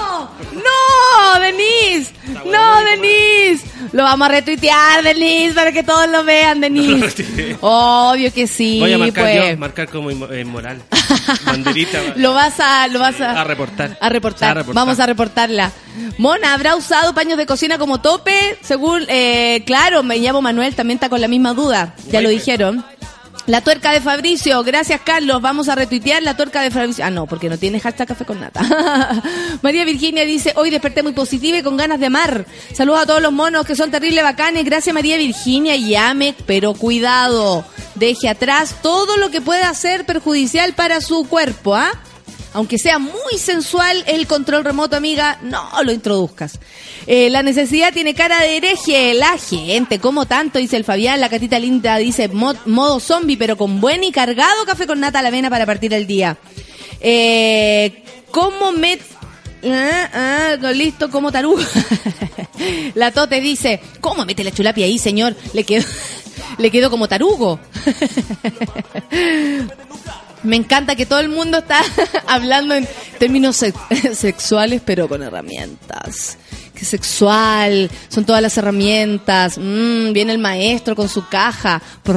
¡No, 0.53 1.39
Denise! 1.39 2.13
¡No, 2.45 2.81
Denise! 2.83 3.65
Lo 3.91 4.03
vamos 4.03 4.27
a 4.27 4.31
retuitear, 4.31 5.03
Denise, 5.03 5.53
para 5.55 5.71
que 5.71 5.83
todos 5.83 6.07
lo 6.09 6.23
vean, 6.23 6.61
Denise. 6.61 7.57
Obvio 7.61 8.31
que 8.33 8.45
sí, 8.47 8.79
Voy 8.79 8.93
a 8.93 8.97
marcar 8.97 9.23
pues. 9.23 9.51
yo, 9.51 9.57
marcar 9.57 9.89
como 9.89 10.11
inmo- 10.11 10.39
inmoral. 10.39 10.81
Banderita. 11.45 11.99
Lo 12.17 12.33
vas 12.33 12.59
a, 12.59 12.87
lo 12.87 12.99
vas 12.99 13.19
a, 13.21 13.41
A 13.41 13.43
reportar. 13.43 13.97
A 13.99 14.09
reportar. 14.09 14.51
A 14.51 14.53
reportar. 14.53 14.75
Vamos 14.75 14.99
a 14.99 15.05
reportarla. 15.05 15.71
Mona, 16.17 16.53
¿habrá 16.53 16.75
usado 16.75 17.13
paños 17.15 17.37
de 17.37 17.45
cocina 17.45 17.77
como 17.77 18.01
tope? 18.01 18.57
Según, 18.61 19.05
eh, 19.07 19.63
claro, 19.65 20.03
me 20.03 20.17
llamo 20.19 20.41
Manuel, 20.41 20.75
también 20.75 20.97
está 20.97 21.09
con 21.09 21.19
la 21.21 21.27
misma 21.27 21.53
duda. 21.53 21.95
Ya 22.09 22.21
lo 22.21 22.29
dijeron. 22.29 22.85
La 23.47 23.61
tuerca 23.61 23.91
de 23.91 24.01
Fabricio, 24.01 24.63
gracias 24.63 25.01
Carlos, 25.01 25.39
vamos 25.39 25.69
a 25.69 25.75
retuitear 25.75 26.23
la 26.23 26.35
tuerca 26.35 26.63
de 26.63 26.71
Fabricio. 26.71 27.05
Ah, 27.05 27.11
no, 27.11 27.27
porque 27.27 27.47
no 27.47 27.59
tiene 27.59 27.79
hashtag 27.79 28.07
café 28.07 28.25
con 28.25 28.39
nata. 28.39 28.61
María 29.61 29.85
Virginia 29.85 30.25
dice, 30.25 30.53
hoy 30.55 30.71
desperté 30.71 31.03
muy 31.03 31.11
positiva 31.11 31.59
y 31.59 31.61
con 31.61 31.77
ganas 31.77 31.99
de 31.99 32.07
amar. 32.07 32.47
Saludos 32.73 33.03
a 33.03 33.05
todos 33.05 33.21
los 33.21 33.31
monos 33.31 33.63
que 33.67 33.75
son 33.75 33.91
terribles 33.91 34.23
bacanes. 34.23 34.65
Gracias 34.65 34.95
María 34.95 35.17
Virginia 35.17 35.75
y 35.75 35.95
ame, 35.95 36.33
pero 36.47 36.73
cuidado. 36.73 37.63
Deje 37.93 38.29
atrás 38.29 38.77
todo 38.81 39.15
lo 39.17 39.29
que 39.29 39.41
pueda 39.41 39.71
ser 39.75 40.07
perjudicial 40.07 40.73
para 40.73 40.99
su 40.99 41.25
cuerpo, 41.25 41.75
¿ah? 41.75 41.91
Aunque 42.55 42.77
sea 42.79 42.99
muy 42.99 43.37
sensual 43.37 44.01
el 44.07 44.27
control 44.27 44.63
remoto, 44.63 44.95
amiga, 44.95 45.39
no 45.43 45.69
lo 45.83 45.91
introduzcas. 45.91 46.57
Eh, 47.05 47.29
la 47.29 47.43
necesidad 47.43 47.91
tiene 47.91 48.13
cara 48.13 48.39
de 48.39 48.55
hereje. 48.55 49.13
La 49.13 49.37
gente, 49.37 49.99
como 49.99 50.25
tanto, 50.25 50.57
dice 50.57 50.77
el 50.77 50.85
Fabián. 50.85 51.19
La 51.19 51.27
catita 51.27 51.59
linda 51.59 51.97
dice 51.97 52.29
mo- 52.29 52.55
modo 52.65 53.01
zombie, 53.01 53.35
pero 53.35 53.57
con 53.57 53.81
buen 53.81 54.05
y 54.05 54.11
cargado 54.13 54.65
café 54.65 54.87
con 54.87 55.01
nata 55.01 55.19
a 55.19 55.21
la 55.21 55.27
avena 55.27 55.49
para 55.49 55.65
partir 55.65 55.93
el 55.93 56.07
día. 56.07 56.37
Eh, 57.01 58.03
¿Cómo 58.31 58.71
me... 58.71 58.99
Ah, 59.67 60.55
ah, 60.61 60.71
listo, 60.71 61.09
como 61.09 61.33
taruga. 61.33 61.65
la 62.95 63.11
Tote 63.11 63.41
dice, 63.41 63.81
¿cómo 63.99 64.23
mete 64.25 64.45
la 64.45 64.51
chulapia 64.51 64.85
ahí, 64.85 64.97
señor? 64.97 65.35
Le 65.53 65.65
quedó, 65.65 65.85
le 66.57 66.71
quedó 66.71 66.89
como 66.89 67.09
tarugo. 67.09 67.59
Me 70.45 70.55
encanta 70.55 70.95
que 70.95 71.05
todo 71.05 71.19
el 71.19 71.29
mundo 71.29 71.59
está 71.59 71.81
hablando 72.27 72.73
en 72.75 72.87
términos 73.19 73.57
sex- 73.57 73.77
sexuales, 74.17 74.81
pero 74.85 75.07
con 75.07 75.21
herramientas. 75.23 76.37
Qué 76.73 76.83
sexual, 76.83 77.89
son 78.09 78.25
todas 78.25 78.41
las 78.41 78.57
herramientas. 78.57 79.57
Mm, 79.57 80.11
viene 80.11 80.33
el 80.33 80.39
maestro 80.39 80.93
con 80.95 81.07
su 81.07 81.25
caja. 81.29 81.81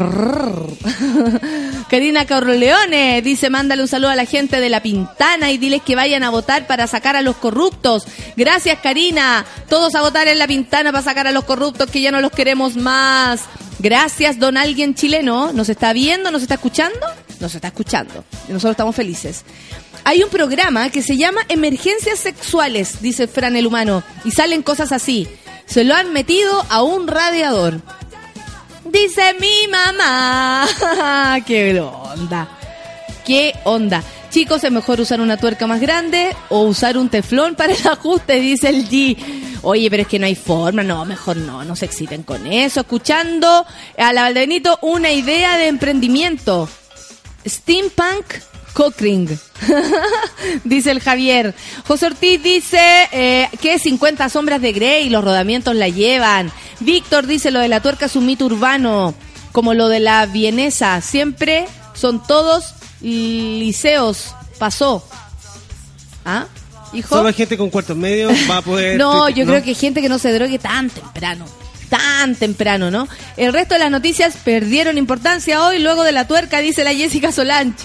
Karina 1.88 2.26
Corleone 2.26 3.22
dice, 3.22 3.50
mándale 3.50 3.82
un 3.82 3.88
saludo 3.88 4.10
a 4.10 4.16
la 4.16 4.24
gente 4.24 4.60
de 4.60 4.68
La 4.68 4.82
Pintana 4.82 5.50
y 5.52 5.58
diles 5.58 5.82
que 5.82 5.94
vayan 5.96 6.22
a 6.24 6.30
votar 6.30 6.66
para 6.66 6.86
sacar 6.88 7.14
a 7.16 7.22
los 7.22 7.36
corruptos. 7.36 8.04
Gracias, 8.36 8.78
Karina. 8.82 9.44
Todos 9.68 9.94
a 9.94 10.00
votar 10.02 10.26
en 10.28 10.38
La 10.38 10.46
Pintana 10.48 10.90
para 10.92 11.04
sacar 11.04 11.26
a 11.26 11.32
los 11.32 11.44
corruptos 11.44 11.90
que 11.90 12.00
ya 12.00 12.10
no 12.10 12.20
los 12.20 12.32
queremos 12.32 12.74
más. 12.76 13.42
Gracias, 13.78 14.38
don 14.40 14.56
alguien 14.56 14.94
chileno. 14.96 15.52
¿Nos 15.52 15.68
está 15.68 15.92
viendo? 15.92 16.30
¿Nos 16.32 16.42
está 16.42 16.54
escuchando? 16.54 16.98
Nos 17.40 17.54
está 17.54 17.68
escuchando. 17.68 18.24
Nosotros 18.48 18.72
estamos 18.72 18.96
felices. 18.96 19.44
Hay 20.04 20.22
un 20.22 20.30
programa 20.30 20.90
que 20.90 21.02
se 21.02 21.16
llama 21.16 21.40
Emergencias 21.48 22.18
Sexuales, 22.18 23.00
dice 23.00 23.28
Fran 23.28 23.56
el 23.56 23.66
Humano. 23.66 24.02
Y 24.24 24.30
salen 24.30 24.62
cosas 24.62 24.92
así. 24.92 25.28
Se 25.66 25.84
lo 25.84 25.94
han 25.94 26.12
metido 26.12 26.64
a 26.68 26.82
un 26.82 27.06
radiador. 27.06 27.80
Dice 28.84 29.34
mi 29.38 29.68
mamá. 29.70 30.66
¡Qué 31.46 31.78
onda! 31.80 32.48
¿Qué 33.26 33.52
onda? 33.64 34.02
Chicos, 34.30 34.64
es 34.64 34.72
mejor 34.72 35.00
usar 35.00 35.20
una 35.20 35.36
tuerca 35.36 35.66
más 35.66 35.80
grande 35.80 36.34
o 36.48 36.62
usar 36.62 36.96
un 36.96 37.08
teflón 37.08 37.54
para 37.54 37.72
el 37.74 37.86
ajuste, 37.86 38.40
dice 38.40 38.68
el 38.68 38.88
G. 38.88 39.16
Oye, 39.62 39.90
pero 39.90 40.02
es 40.02 40.08
que 40.08 40.18
no 40.18 40.26
hay 40.26 40.34
forma, 40.34 40.82
no, 40.82 41.04
mejor 41.04 41.36
no, 41.36 41.64
no 41.64 41.76
se 41.76 41.86
exciten 41.86 42.22
con 42.22 42.46
eso. 42.46 42.80
Escuchando 42.80 43.66
a 43.96 44.12
la 44.12 44.22
Valdenito 44.22 44.78
una 44.82 45.12
idea 45.12 45.56
de 45.56 45.68
emprendimiento. 45.68 46.68
Steampunk 47.48 48.24
Cockring. 48.74 49.38
dice 50.64 50.90
el 50.90 51.00
Javier. 51.00 51.54
José 51.86 52.06
Ortiz 52.06 52.42
dice 52.42 52.80
eh, 53.12 53.48
que 53.60 53.78
50 53.78 54.28
sombras 54.28 54.60
de 54.60 54.72
Grey, 54.72 55.08
los 55.08 55.24
rodamientos 55.24 55.74
la 55.74 55.88
llevan. 55.88 56.52
Víctor 56.80 57.26
dice 57.26 57.50
lo 57.50 57.60
de 57.60 57.68
la 57.68 57.80
tuerca 57.80 58.06
es 58.06 58.16
un 58.16 58.26
mito 58.26 58.46
urbano, 58.46 59.14
como 59.52 59.74
lo 59.74 59.88
de 59.88 60.00
la 60.00 60.26
vienesa. 60.26 61.00
Siempre 61.00 61.66
son 61.94 62.22
todos 62.24 62.74
liceos. 63.00 64.34
Pasó. 64.58 65.04
¿Ah? 66.24 66.46
Hijo. 66.92 67.16
Solo 67.16 67.32
gente 67.32 67.58
con 67.58 67.70
cuartos 67.70 67.96
medios 67.96 68.32
va 68.50 68.58
a 68.58 68.62
poder. 68.62 68.96
No, 68.98 69.28
yo 69.28 69.44
creo 69.44 69.62
que 69.62 69.74
gente 69.74 70.00
que 70.00 70.08
no 70.08 70.18
se 70.18 70.32
drogue 70.32 70.58
tan 70.58 70.88
temprano. 70.90 71.44
Tan 71.88 72.34
temprano, 72.34 72.90
¿no? 72.90 73.08
El 73.36 73.52
resto 73.52 73.74
de 73.74 73.80
las 73.80 73.90
noticias 73.90 74.36
perdieron 74.44 74.98
importancia 74.98 75.62
hoy 75.64 75.78
luego 75.78 76.04
de 76.04 76.12
la 76.12 76.26
tuerca, 76.26 76.58
dice 76.60 76.84
la 76.84 76.94
Jessica 76.94 77.32
Solange. 77.32 77.76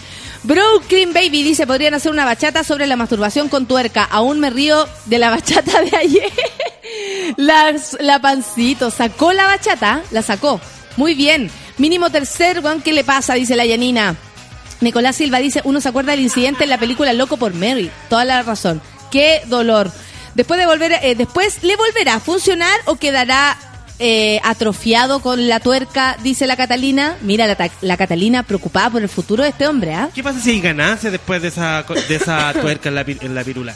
Brooklyn 0.44 1.14
Baby 1.14 1.42
dice, 1.42 1.66
podrían 1.66 1.94
hacer 1.94 2.12
una 2.12 2.26
bachata 2.26 2.66
sobre 2.66 2.86
la 2.86 2.98
masturbación 2.98 3.48
con 3.48 3.66
tuerca. 3.66 4.04
Aún 4.04 4.42
me 4.42 4.50
río 4.50 4.88
de 5.06 5.18
la 5.18 5.30
bachata 5.30 5.82
de 5.82 5.96
ayer. 5.96 6.32
La, 7.38 8.20
pancito 8.22 8.92
sacó 8.92 9.34
la 9.34 9.46
bachata, 9.46 10.04
la 10.12 10.22
sacó. 10.22 10.60
Muy 10.98 11.16
bien. 11.16 11.50
Mínimo 11.78 12.10
tercer, 12.10 12.60
weón, 12.60 12.82
¿qué 12.82 12.94
le 12.94 13.04
pasa? 13.04 13.34
Dice 13.34 13.56
la 13.56 13.66
Yanina. 13.66 14.16
Nicolás 14.82 15.16
Silva 15.16 15.40
dice, 15.40 15.62
uno 15.64 15.82
se 15.82 15.90
acuerda 15.90 16.12
del 16.12 16.22
incidente 16.22 16.66
en 16.66 16.70
la 16.70 16.78
película 16.78 17.14
Loco 17.14 17.38
por 17.38 17.54
Mary. 17.54 17.90
Toda 18.10 18.26
la 18.26 18.44
razón. 18.44 18.82
Qué 19.12 19.42
dolor. 19.48 19.92
Después 20.36 20.60
de 20.60 20.66
volver, 20.66 20.92
eh, 21.02 21.16
después 21.16 21.64
le 21.64 21.76
volverá 21.76 22.16
a 22.16 22.20
funcionar 22.20 22.80
o 22.86 22.96
quedará 22.96 23.58
eh, 24.06 24.42
atrofiado 24.44 25.22
con 25.22 25.48
la 25.48 25.62
tuerca, 25.62 26.18
dice 26.22 26.46
la 26.46 26.58
Catalina. 26.58 27.16
Mira, 27.22 27.48
la, 27.48 27.56
ta- 27.56 27.70
la 27.80 27.96
Catalina 27.96 28.44
preocupada 28.44 28.90
por 28.90 29.02
el 29.02 29.08
futuro 29.08 29.44
de 29.44 29.50
este 29.50 29.66
hombre, 29.66 29.94
¿ah? 29.96 30.10
¿Qué 30.14 30.22
pasa 30.22 30.42
si 30.42 30.50
hay 30.52 30.60
ganancias 30.62 31.12
después 31.14 31.42
de 31.42 31.48
esa, 31.48 31.84
de 31.84 32.16
esa 32.16 32.52
tuerca 32.62 32.90
en 32.90 32.96
la, 32.96 33.02
en 33.08 33.34
la 33.34 33.44
pirula? 33.46 33.74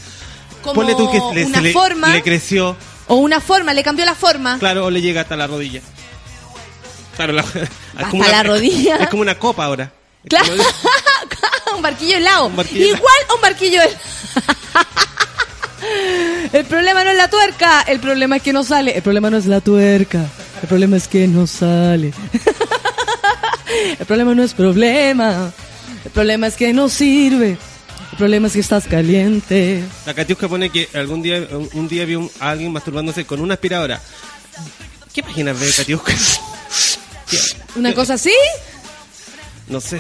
Como 0.62 0.74
Ponle 0.76 0.96
tú 0.96 1.10
que 1.10 1.20
le, 1.34 1.46
una 1.46 1.62
le- 1.62 1.72
forma 1.72 2.10
le 2.10 2.22
creció, 2.22 2.76
o 3.08 3.16
una 3.16 3.40
forma, 3.40 3.74
le 3.74 3.84
cambió 3.84 4.04
la 4.04 4.16
forma. 4.16 4.60
claro, 4.60 4.86
o 4.86 4.90
le 4.90 5.02
llega 5.02 5.22
hasta 5.22 5.38
la 5.38 5.48
rodilla. 5.48 5.80
Claro, 7.16 7.32
la, 7.34 7.42
Hasta 7.98 8.18
la 8.30 8.44
rodilla. 8.44 8.96
Es 9.02 9.08
como 9.08 9.22
una 9.22 9.40
copa 9.40 9.64
ahora. 9.64 9.92
Claro. 10.28 10.46
como- 10.58 11.78
un 11.78 11.82
barquillo 11.82 12.18
helado. 12.18 12.48
Un 12.48 12.56
barquillo 12.58 12.86
Igual 12.86 13.14
a 13.30 13.34
un 13.36 13.42
barquillo 13.42 13.82
helado. 13.82 13.98
El 16.54 16.66
problema 16.66 17.04
no 17.04 17.12
es 17.12 17.18
la 17.18 17.30
tuerca, 17.30 17.82
el 17.82 18.00
problema 18.00 18.38
es 18.38 18.42
que 18.44 18.54
no 18.54 18.64
sale. 18.64 18.96
El 18.96 19.02
problema 19.04 19.30
no 19.30 19.38
es 19.38 19.46
la 19.46 19.62
tuerca, 19.62 20.26
el 20.62 20.68
problema 20.68 20.98
es 20.98 21.08
que 21.08 21.28
no 21.28 21.46
sale. 21.48 22.14
El 24.00 24.06
problema 24.06 24.34
no 24.34 24.44
es 24.44 24.54
problema, 24.54 25.52
el 26.06 26.12
problema 26.12 26.48
es 26.48 26.56
que 26.56 26.74
no 26.74 26.88
sirve. 26.90 27.58
El 28.12 28.18
problema 28.18 28.48
es 28.48 28.54
que 28.54 28.62
estás 28.62 28.88
caliente. 28.88 29.84
La 30.06 30.14
Katiuska 30.14 30.48
pone 30.48 30.70
que 30.72 30.90
algún 30.94 31.22
día 31.22 31.46
un, 31.52 31.70
un 31.74 31.88
día 31.88 32.06
vio 32.06 32.32
a 32.40 32.52
alguien 32.52 32.72
masturbándose 32.72 33.26
con 33.26 33.40
una 33.42 33.56
aspiradora. 33.56 34.02
¿Qué 35.14 35.22
páginas 35.22 35.60
ve 35.60 35.72
Katiuska? 35.76 36.14
¿Qué? 37.30 37.38
Una 37.76 37.94
cosa 37.94 38.14
así, 38.16 38.34
No 39.68 39.82
sé. 39.82 40.00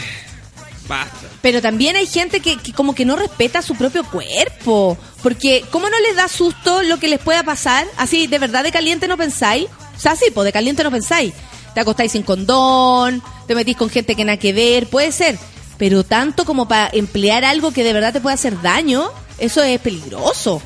Basta. 0.87 1.27
pero 1.41 1.61
también 1.61 1.95
hay 1.95 2.07
gente 2.07 2.39
que, 2.39 2.57
que 2.57 2.71
como 2.73 2.95
que 2.95 3.05
no 3.05 3.15
respeta 3.15 3.61
su 3.61 3.75
propio 3.75 4.03
cuerpo. 4.05 4.97
Porque, 5.21 5.65
¿cómo 5.71 5.89
no 5.89 5.99
les 5.99 6.15
da 6.15 6.27
susto 6.27 6.81
lo 6.83 6.97
que 6.99 7.07
les 7.07 7.19
pueda 7.19 7.43
pasar? 7.43 7.85
Así, 7.97 8.27
¿de 8.27 8.39
verdad 8.39 8.63
de 8.63 8.71
caliente 8.71 9.07
no 9.07 9.17
pensáis? 9.17 9.67
O 9.95 9.99
sea, 9.99 10.15
sí, 10.15 10.25
pues 10.33 10.45
de 10.45 10.53
caliente 10.53 10.83
no 10.83 10.91
pensáis. 10.91 11.33
Te 11.73 11.81
acostáis 11.81 12.11
sin 12.13 12.23
condón, 12.23 13.21
te 13.47 13.55
metís 13.55 13.75
con 13.75 13.89
gente 13.89 14.15
que 14.15 14.23
nada 14.25 14.37
que 14.37 14.53
ver, 14.53 14.87
puede 14.87 15.11
ser. 15.11 15.37
Pero 15.77 16.03
tanto 16.03 16.45
como 16.45 16.67
para 16.67 16.89
emplear 16.93 17.43
algo 17.45 17.71
que 17.71 17.83
de 17.83 17.93
verdad 17.93 18.13
te 18.13 18.21
puede 18.21 18.35
hacer 18.35 18.61
daño, 18.61 19.11
eso 19.37 19.61
es 19.61 19.79
peligroso. 19.79 20.61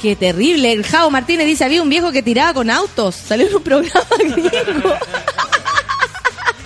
Qué 0.00 0.16
terrible. 0.16 0.72
El 0.72 0.84
Jao 0.84 1.10
Martínez 1.10 1.46
dice, 1.46 1.64
había 1.64 1.82
un 1.82 1.90
viejo 1.90 2.10
que 2.10 2.22
tiraba 2.22 2.54
con 2.54 2.70
autos. 2.70 3.14
Salió 3.16 3.48
en 3.48 3.56
un 3.56 3.62
programa 3.62 4.06
gringo. 4.18 4.94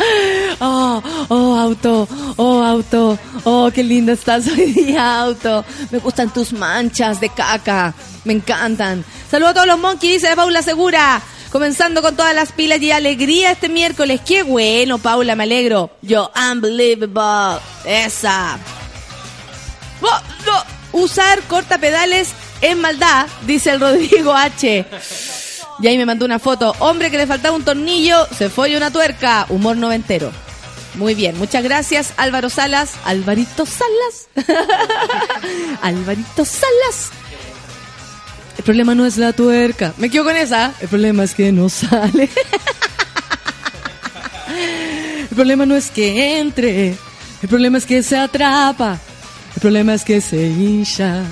Oh, 0.61 1.03
oh, 1.29 1.57
auto, 1.57 2.09
oh, 2.37 2.63
auto, 2.63 3.19
oh, 3.43 3.71
qué 3.75 3.83
lindo 3.83 4.13
estás 4.13 4.47
hoy 4.57 4.73
día, 4.73 5.21
auto. 5.21 5.65
Me 5.91 5.99
gustan 5.99 6.33
tus 6.33 6.53
manchas 6.53 7.21
de 7.21 7.29
caca, 7.29 7.93
me 8.25 8.35
encantan. 8.35 9.05
Saludos 9.29 9.51
a 9.51 9.55
todos 9.55 9.67
los 9.67 9.79
monkeys, 9.81 10.15
dice 10.15 10.29
la 10.31 10.37
Paula 10.37 10.63
Segura. 10.63 11.21
Comenzando 11.51 12.03
con 12.03 12.17
todas 12.17 12.35
las 12.35 12.53
pilas 12.53 12.81
y 12.81 12.91
alegría 12.91 13.53
este 13.53 13.69
miércoles. 13.69 14.21
Qué 14.27 14.43
bueno, 14.43 14.99
Paula, 14.99 15.37
me 15.37 15.45
alegro. 15.45 15.91
Yo, 16.03 16.31
unbelievable. 16.53 17.61
Esa. 17.85 18.59
Usar 20.93 21.43
cortapedales 21.43 22.33
es 22.61 22.77
maldad, 22.77 23.27
dice 23.47 23.71
el 23.71 23.81
Rodrigo 23.81 24.33
H. 24.35 24.85
Y 25.81 25.87
ahí 25.89 25.99
me 25.99 26.07
mandó 26.07 26.25
una 26.25 26.39
foto. 26.39 26.75
Hombre 26.79 27.11
que 27.11 27.19
le 27.19 27.27
faltaba 27.27 27.57
un 27.57 27.65
tornillo, 27.65 28.27
se 28.37 28.49
fue 28.49 28.77
una 28.77 28.91
tuerca. 28.91 29.47
Humor 29.49 29.77
noventero. 29.77 30.33
Muy 30.95 31.15
bien, 31.15 31.37
muchas 31.39 31.65
gracias 31.65 32.13
Álvaro 32.17 32.49
Salas. 32.51 32.93
Alvarito 33.05 33.67
Salas. 33.67 34.29
Alvarito 35.83 36.45
Salas. 36.45 37.11
El 38.57 38.65
problema 38.65 38.95
no 38.95 39.05
es 39.05 39.17
la 39.17 39.33
tuerca. 39.33 39.93
Me 39.99 40.09
quedo 40.09 40.25
con 40.25 40.37
esa. 40.37 40.73
El 40.81 40.89
problema 40.89 41.25
es 41.25 41.35
que 41.35 41.51
no 41.51 41.69
sale. 41.69 42.31
El 45.31 45.37
problema 45.37 45.67
no 45.67 45.75
es 45.75 45.91
que 45.91 46.39
entre. 46.39 46.91
El 47.43 47.49
problema 47.49 47.79
es 47.79 47.87
que 47.87 48.05
se 48.05 48.17
atrapa. 48.17 49.01
El 49.57 49.61
problema 49.61 49.95
es 49.95 50.05
que 50.05 50.21
se 50.21 50.47
hincha. 50.47 51.25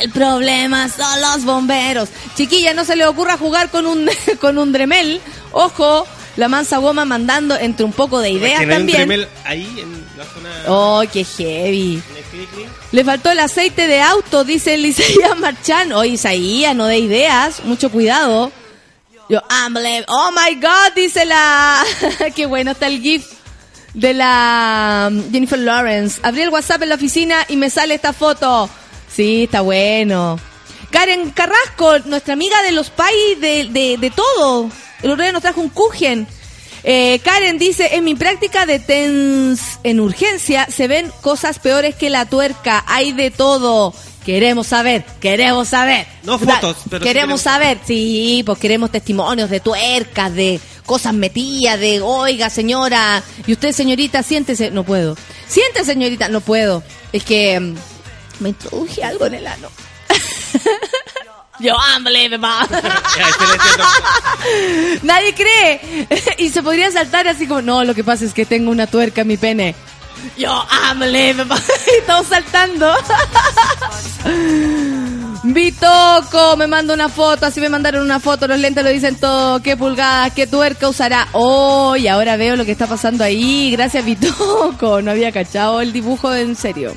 El 0.00 0.10
problema 0.10 0.88
son 0.88 1.20
los 1.20 1.44
bomberos. 1.44 2.08
Chiquilla, 2.36 2.74
no 2.74 2.84
se 2.84 2.96
le 2.96 3.06
ocurra 3.06 3.36
jugar 3.36 3.70
con 3.70 3.86
un, 3.86 4.08
con 4.40 4.58
un 4.58 4.72
dremel. 4.72 5.20
Ojo, 5.52 6.06
la 6.36 6.48
mansa 6.48 6.78
goma 6.78 7.04
mandando 7.04 7.56
entre 7.56 7.84
un 7.84 7.92
poco 7.92 8.20
de 8.20 8.30
ideas 8.30 8.60
no 8.60 8.66
un 8.66 8.70
también. 8.70 8.98
Dremel 8.98 9.28
ahí 9.44 9.80
en 9.80 10.04
la 10.16 10.24
zona 10.24 10.48
Oh, 10.68 11.02
qué 11.12 11.24
heavy. 11.24 12.02
Le 12.92 13.04
faltó 13.04 13.30
el 13.30 13.40
aceite 13.40 13.86
de 13.86 14.00
auto, 14.00 14.44
dice 14.44 14.74
el 14.74 14.86
Isaías 14.86 15.36
Marchán. 15.38 15.92
Oye, 15.92 16.12
Isaías, 16.12 16.76
no 16.76 16.86
de 16.86 16.98
ideas, 16.98 17.64
mucho 17.64 17.90
cuidado. 17.90 18.52
Yo. 19.28 19.40
Oh 19.40 20.30
my 20.30 20.54
God, 20.54 20.94
dice 20.94 21.24
la. 21.24 21.84
Qué 22.34 22.46
bueno 22.46 22.70
está 22.70 22.86
el 22.86 23.02
GIF 23.02 23.26
de 23.92 24.14
la 24.14 25.08
um, 25.10 25.32
Jennifer 25.32 25.58
Lawrence. 25.58 26.20
Abrí 26.22 26.42
el 26.42 26.48
WhatsApp 26.50 26.82
en 26.82 26.88
la 26.90 26.94
oficina 26.94 27.44
y 27.48 27.56
me 27.56 27.68
sale 27.68 27.94
esta 27.94 28.12
foto. 28.12 28.70
Sí, 29.18 29.42
está 29.44 29.62
bueno. 29.62 30.38
Karen 30.90 31.30
Carrasco, 31.30 31.98
nuestra 32.04 32.34
amiga 32.34 32.62
de 32.62 32.70
los 32.70 32.88
pais 32.90 33.40
de, 33.40 33.64
de, 33.68 33.96
de 33.98 34.10
todo. 34.12 34.70
El 35.02 35.10
otro 35.10 35.24
día 35.24 35.32
nos 35.32 35.42
trajo 35.42 35.60
un 35.60 35.70
kuchen. 35.70 36.24
Eh, 36.84 37.18
Karen 37.24 37.58
dice, 37.58 37.96
en 37.96 38.04
mi 38.04 38.14
práctica 38.14 38.64
de 38.64 38.78
TENS 38.78 39.80
en 39.82 39.98
urgencia 39.98 40.68
se 40.70 40.86
ven 40.86 41.10
cosas 41.20 41.58
peores 41.58 41.96
que 41.96 42.10
la 42.10 42.26
tuerca. 42.26 42.84
Hay 42.86 43.10
de 43.10 43.32
todo. 43.32 43.92
Queremos 44.24 44.68
saber, 44.68 45.04
queremos 45.20 45.66
saber. 45.66 46.06
No 46.22 46.38
fotos, 46.38 46.76
pero 46.88 47.02
sí 47.02 47.08
queremos 47.08 47.40
queremos- 47.40 47.40
saber. 47.40 47.78
Sí, 47.84 48.44
pues 48.46 48.56
queremos 48.60 48.92
testimonios 48.92 49.50
de 49.50 49.58
tuercas, 49.58 50.32
de 50.32 50.60
cosas 50.86 51.12
metidas, 51.12 51.80
de, 51.80 52.00
oiga, 52.02 52.50
señora, 52.50 53.20
y 53.48 53.52
usted, 53.52 53.72
señorita, 53.72 54.22
siéntese. 54.22 54.70
No 54.70 54.84
puedo. 54.84 55.16
Siéntese, 55.48 55.86
señorita. 55.86 56.28
No 56.28 56.40
puedo. 56.40 56.84
Es 57.12 57.24
que 57.24 57.58
mm, 57.58 57.74
me 58.40 58.50
introduje 58.50 59.04
algo 59.04 59.26
en 59.26 59.34
el 59.34 59.46
ano. 59.46 59.68
Yo, 61.60 61.76
unbelievable. 61.96 62.68
Doctor. 62.70 63.86
Nadie 65.02 65.34
cree. 65.34 66.06
y 66.38 66.50
se 66.50 66.62
podría 66.62 66.90
saltar 66.90 67.26
así 67.26 67.46
como, 67.46 67.62
no, 67.62 67.84
lo 67.84 67.94
que 67.94 68.04
pasa 68.04 68.24
es 68.24 68.32
que 68.32 68.46
tengo 68.46 68.70
una 68.70 68.86
tuerca 68.86 69.22
en 69.22 69.28
mi 69.28 69.36
pene. 69.36 69.74
Yo, 70.36 70.64
unbelievable. 70.92 71.56
y 71.98 72.06
todos 72.06 72.26
saltando. 72.28 72.94
Bitoco 75.42 76.56
me 76.56 76.66
manda 76.66 76.92
una 76.94 77.08
foto, 77.08 77.46
así 77.46 77.60
me 77.60 77.68
mandaron 77.68 78.02
una 78.02 78.20
foto, 78.20 78.46
los 78.48 78.58
lentes 78.58 78.84
lo 78.84 78.90
dicen 78.90 79.16
todo, 79.16 79.62
qué 79.62 79.76
pulgadas, 79.76 80.32
qué 80.32 80.46
tuerca 80.46 80.88
usará. 80.88 81.28
Oh, 81.32 81.96
y 81.96 82.08
ahora 82.08 82.36
veo 82.36 82.56
lo 82.56 82.64
que 82.64 82.72
está 82.72 82.86
pasando 82.86 83.24
ahí, 83.24 83.70
gracias 83.70 84.04
Bitoco, 84.04 85.00
no 85.00 85.10
había 85.10 85.32
cachado 85.32 85.80
el 85.80 85.92
dibujo 85.92 86.34
en 86.34 86.56
serio. 86.56 86.94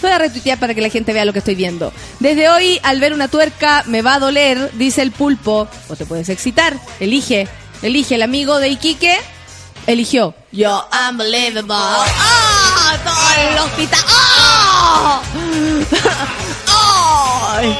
Voy 0.00 0.10
a 0.10 0.18
retuitear 0.18 0.58
para 0.58 0.74
que 0.74 0.80
la 0.80 0.88
gente 0.90 1.12
vea 1.12 1.24
lo 1.24 1.32
que 1.32 1.40
estoy 1.40 1.54
viendo. 1.54 1.92
Desde 2.20 2.48
hoy, 2.48 2.80
al 2.82 3.00
ver 3.00 3.12
una 3.12 3.28
tuerca, 3.28 3.82
me 3.86 4.02
va 4.02 4.14
a 4.14 4.18
doler, 4.18 4.70
dice 4.74 5.02
el 5.02 5.12
pulpo. 5.12 5.68
O 5.88 5.96
te 5.96 6.06
puedes 6.06 6.28
excitar. 6.28 6.78
Elige. 7.00 7.48
Elige. 7.82 8.14
El 8.14 8.22
amigo 8.22 8.58
de 8.58 8.68
Iquique 8.68 9.16
eligió. 9.86 10.34
Yo, 10.52 10.88
unbelievable. 11.10 11.74
¡Ah! 11.74 12.96
Todo 13.04 13.50
el 13.50 13.58
hospital. 13.58 14.00
¡Ah! 14.08 15.22
¡Ay! 17.56 17.78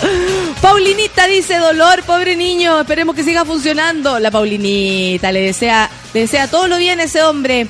Paulinita 0.60 1.26
dice 1.26 1.58
dolor, 1.58 2.02
pobre 2.04 2.36
niño, 2.36 2.80
esperemos 2.80 3.14
que 3.14 3.22
siga 3.22 3.44
funcionando. 3.44 4.18
La 4.18 4.30
Paulinita 4.30 5.32
le 5.32 5.40
desea, 5.40 5.90
le 6.12 6.20
desea 6.20 6.48
todo 6.48 6.68
lo 6.68 6.76
bien 6.76 7.00
a 7.00 7.04
ese 7.04 7.22
hombre. 7.22 7.68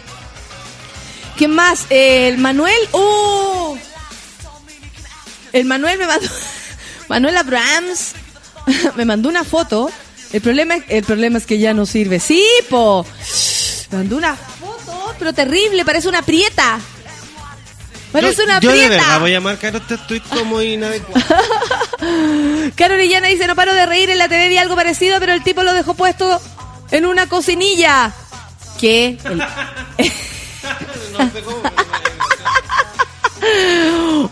¿Quién 1.40 1.52
más? 1.54 1.86
El 1.88 2.36
Manuel. 2.36 2.76
¡Uh! 2.92 3.74
El 5.54 5.64
Manuel 5.64 5.98
me 5.98 6.06
mandó. 6.06 6.28
Manuel 7.08 7.34
Abrams 7.38 8.12
me 8.96 9.06
mandó 9.06 9.30
una 9.30 9.42
foto. 9.42 9.90
El 10.34 10.42
problema, 10.42 10.74
es- 10.76 10.84
el 10.90 11.02
problema 11.02 11.38
es 11.38 11.46
que 11.46 11.58
ya 11.58 11.72
no 11.72 11.86
sirve. 11.86 12.20
Sí, 12.20 12.44
po. 12.68 13.06
Me 13.90 13.96
mandó 13.96 14.18
una 14.18 14.36
foto, 14.36 15.14
pero 15.18 15.32
terrible, 15.32 15.82
parece 15.86 16.08
una 16.10 16.20
prieta. 16.20 16.78
Parece 18.12 18.36
yo, 18.36 18.44
una 18.44 18.60
yo 18.60 18.68
de 18.72 18.76
prieta. 18.76 18.94
verdad 18.96 19.20
voy 19.20 19.34
a 19.34 19.40
marcar 19.40 19.74
este 19.76 19.96
tweet 19.96 20.20
como 20.28 20.60
inadecuado. 20.60 21.24
Caro 22.76 22.94
Orellana 22.96 23.28
dice, 23.28 23.46
no 23.46 23.56
paro 23.56 23.72
de 23.72 23.86
reír, 23.86 24.10
en 24.10 24.18
la 24.18 24.28
TV 24.28 24.50
vi 24.50 24.58
algo 24.58 24.76
parecido, 24.76 25.18
pero 25.20 25.32
el 25.32 25.42
tipo 25.42 25.62
lo 25.62 25.72
dejó 25.72 25.94
puesto 25.94 26.38
en 26.90 27.06
una 27.06 27.30
cocinilla. 27.30 28.12
¿Qué? 28.78 29.16
El- 29.24 29.42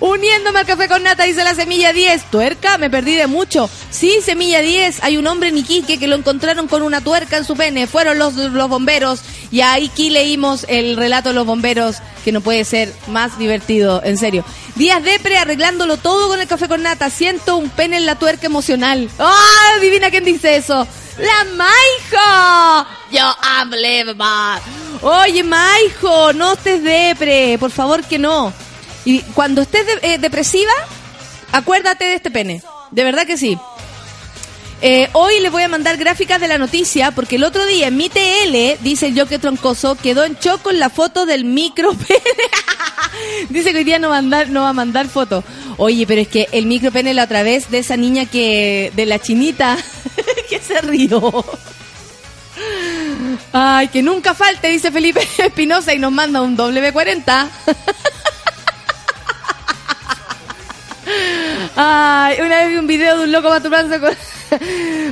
Uniéndome 0.00 0.60
al 0.60 0.66
café 0.66 0.88
con 0.88 1.02
nata, 1.02 1.24
dice 1.24 1.44
la 1.44 1.54
semilla 1.54 1.92
10. 1.92 2.30
Tuerca, 2.30 2.78
me 2.78 2.90
perdí 2.90 3.14
de 3.14 3.26
mucho. 3.26 3.68
Sí, 3.90 4.20
semilla 4.22 4.60
10. 4.60 5.02
Hay 5.02 5.16
un 5.16 5.26
hombre 5.26 5.48
en 5.48 5.58
Iquique 5.58 5.98
que 5.98 6.06
lo 6.06 6.16
encontraron 6.16 6.68
con 6.68 6.82
una 6.82 7.00
tuerca 7.00 7.36
en 7.36 7.44
su 7.44 7.56
pene. 7.56 7.86
Fueron 7.86 8.18
los, 8.18 8.34
los 8.34 8.68
bomberos. 8.68 9.20
Y 9.50 9.60
ahí 9.60 9.88
aquí 9.90 10.10
leímos 10.10 10.66
el 10.68 10.96
relato 10.96 11.30
de 11.30 11.34
los 11.34 11.46
bomberos, 11.46 11.96
que 12.24 12.32
no 12.32 12.42
puede 12.42 12.64
ser 12.64 12.92
más 13.08 13.38
divertido, 13.38 14.02
en 14.04 14.18
serio. 14.18 14.44
Días 14.74 15.02
Depre 15.02 15.38
arreglándolo 15.38 15.96
todo 15.96 16.28
con 16.28 16.40
el 16.40 16.46
café 16.46 16.68
con 16.68 16.82
nata. 16.82 17.10
Siento 17.10 17.56
un 17.56 17.70
pene 17.70 17.96
en 17.96 18.06
la 18.06 18.18
tuerca 18.18 18.46
emocional. 18.46 19.08
¡Ah! 19.18 19.34
adivina 19.76 20.10
quién 20.10 20.24
dice 20.24 20.56
eso. 20.56 20.86
¡La 21.18 21.44
Maijo! 21.56 22.88
Yo, 23.10 23.34
unbelievable. 23.62 24.62
Oye, 25.02 25.42
Maijo, 25.44 26.32
no 26.32 26.54
estés 26.54 26.82
depre. 26.82 27.56
Por 27.58 27.70
favor 27.70 28.04
que 28.04 28.18
no. 28.18 28.52
Y 29.04 29.20
cuando 29.34 29.62
estés 29.62 29.84
eh, 30.02 30.18
depresiva, 30.18 30.72
acuérdate 31.52 32.04
de 32.04 32.14
este 32.14 32.30
pene. 32.30 32.62
De 32.90 33.04
verdad 33.04 33.26
que 33.26 33.36
sí. 33.36 33.58
Eh, 34.80 35.08
hoy 35.12 35.40
les 35.40 35.50
voy 35.50 35.64
a 35.64 35.68
mandar 35.68 35.96
gráficas 35.96 36.40
de 36.40 36.46
la 36.46 36.56
noticia 36.56 37.10
porque 37.10 37.34
el 37.34 37.42
otro 37.42 37.66
día 37.66 37.88
en 37.88 37.96
mi 37.96 38.08
TL, 38.08 38.80
dice 38.80 39.08
el 39.08 39.18
Joque 39.18 39.40
Troncoso, 39.40 39.96
quedó 39.96 40.24
en 40.24 40.34
shock 40.34 40.62
con 40.62 40.78
la 40.78 40.88
foto 40.88 41.26
del 41.26 41.44
micro 41.44 41.94
pene. 41.94 42.20
dice 43.48 43.72
que 43.72 43.78
hoy 43.78 43.84
día 43.84 43.98
no 43.98 44.08
va, 44.08 44.18
a 44.18 44.22
mandar, 44.22 44.50
no 44.50 44.62
va 44.62 44.68
a 44.68 44.74
mandar 44.74 45.08
foto. 45.08 45.42
Oye, 45.78 46.06
pero 46.06 46.20
es 46.20 46.28
que 46.28 46.48
el 46.52 46.66
micro 46.66 46.92
pene 46.92 47.12
la 47.12 47.24
otra 47.24 47.42
vez 47.42 47.70
de 47.70 47.78
esa 47.78 47.96
niña 47.96 48.26
que, 48.26 48.92
de 48.94 49.06
la 49.06 49.18
chinita, 49.18 49.76
que 50.48 50.60
se 50.60 50.80
rió. 50.80 51.44
Ay, 53.52 53.88
que 53.88 54.02
nunca 54.02 54.34
falte, 54.34 54.68
dice 54.68 54.90
Felipe 54.90 55.26
Espinosa 55.38 55.94
y 55.94 55.98
nos 55.98 56.12
manda 56.12 56.40
un 56.40 56.56
W40. 56.56 57.48
Ay, 61.76 62.40
una 62.40 62.56
vez 62.56 62.68
vi 62.68 62.76
un 62.76 62.86
video 62.86 63.18
de 63.18 63.24
un 63.24 63.32
loco 63.32 63.48
masturbándose 63.48 64.00
con, 64.00 64.16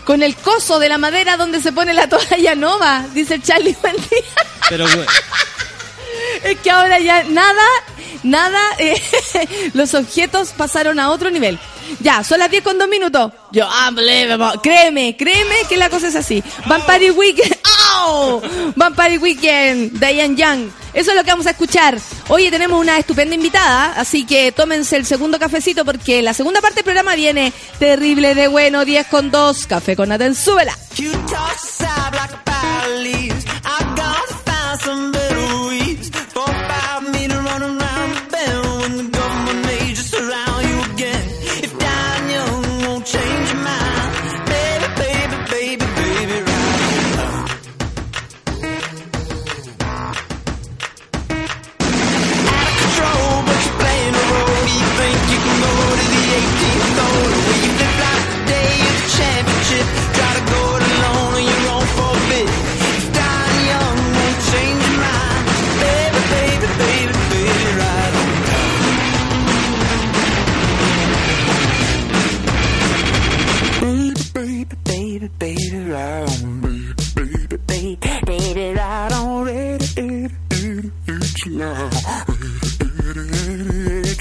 con 0.04 0.22
el 0.22 0.34
coso 0.36 0.78
de 0.78 0.88
la 0.88 0.98
madera 0.98 1.36
donde 1.36 1.62
se 1.62 1.72
pone 1.72 1.94
la 1.94 2.08
toalla 2.08 2.54
nova, 2.54 3.04
dice 3.14 3.40
Charlie 3.40 3.76
día. 3.82 4.22
Pero 4.68 4.86
bueno, 4.88 5.10
Es 6.42 6.58
que 6.58 6.70
ahora 6.70 6.98
ya 6.98 7.22
nada, 7.24 7.62
nada, 8.22 8.60
eh, 8.78 9.00
los 9.74 9.94
objetos 9.94 10.50
pasaron 10.50 10.98
a 10.98 11.10
otro 11.10 11.30
nivel. 11.30 11.58
Ya, 12.00 12.24
son 12.24 12.40
las 12.40 12.50
10 12.50 12.64
con 12.64 12.78
2 12.78 12.88
minutos. 12.88 13.32
Yo, 13.52 13.68
unbelievable. 13.88 14.60
Créeme, 14.62 15.16
créeme 15.16 15.54
que 15.68 15.76
la 15.76 15.88
cosa 15.88 16.08
es 16.08 16.16
así. 16.16 16.42
Vampire 16.66 17.12
Weekend. 17.12 17.56
¡Oh! 17.98 18.42
Vampire 18.74 19.18
Weekend, 19.18 19.98
Diane 19.98 20.36
Young. 20.36 20.70
Eso 20.92 21.10
es 21.10 21.16
lo 21.16 21.24
que 21.24 21.30
vamos 21.30 21.46
a 21.46 21.50
escuchar. 21.50 21.98
Oye, 22.28 22.50
tenemos 22.50 22.80
una 22.80 22.98
estupenda 22.98 23.34
invitada, 23.34 23.92
así 23.96 24.24
que 24.24 24.50
tómense 24.52 24.96
el 24.96 25.04
segundo 25.04 25.38
cafecito 25.38 25.84
porque 25.84 26.22
la 26.22 26.32
segunda 26.32 26.60
parte 26.60 26.76
del 26.76 26.84
programa 26.84 27.14
viene 27.14 27.52
terrible 27.78 28.34
de 28.34 28.48
bueno, 28.48 28.84
10 28.84 29.06
con 29.08 29.30
2. 29.30 29.66
Café 29.66 29.94
con 29.94 30.08
Nathan, 30.08 30.34
súbela. 30.34 30.76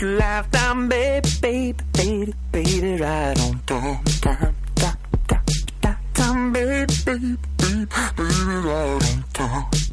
Lifetime, 0.02 0.88
baby, 0.88 1.30
baby, 1.42 1.76
baby, 1.94 2.34
baby, 2.52 2.98
right 3.02 3.40
on 3.42 3.60
time, 3.66 4.04
time, 4.22 4.56
time, 4.76 4.98
time, 5.82 5.98
time, 6.14 6.54
baby, 6.54 6.94
baby, 7.06 7.38
baby, 7.58 7.86
baby, 8.16 8.56
right 8.64 9.04
on 9.04 9.24
time. 9.34 9.85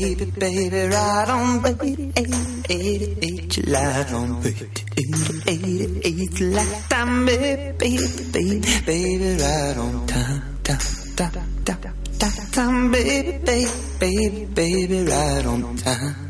Baby, 0.00 0.24
baby, 0.38 0.88
right 0.88 1.28
on, 1.28 1.60
baby, 1.60 2.12
eight, 2.16 2.70
eight, 2.70 3.18
eight, 3.22 3.56
you 3.58 3.62
light 3.64 4.10
on, 4.12 4.40
baby, 4.40 4.70
eight, 4.96 5.42
eight, 5.46 6.00
eight, 6.04 6.40
lifetime, 6.40 7.26
baby, 7.26 7.72
baby, 7.78 8.60
baby, 8.86 9.42
right 9.42 9.76
on 9.76 10.06
time, 10.06 10.58
time, 10.62 10.78
time, 11.16 11.76
time, 12.18 12.50
time, 12.50 12.90
baby, 12.90 13.38
baby, 13.44 14.46
baby, 14.46 15.04
right 15.04 15.44
on 15.44 15.76
time. 15.76 16.29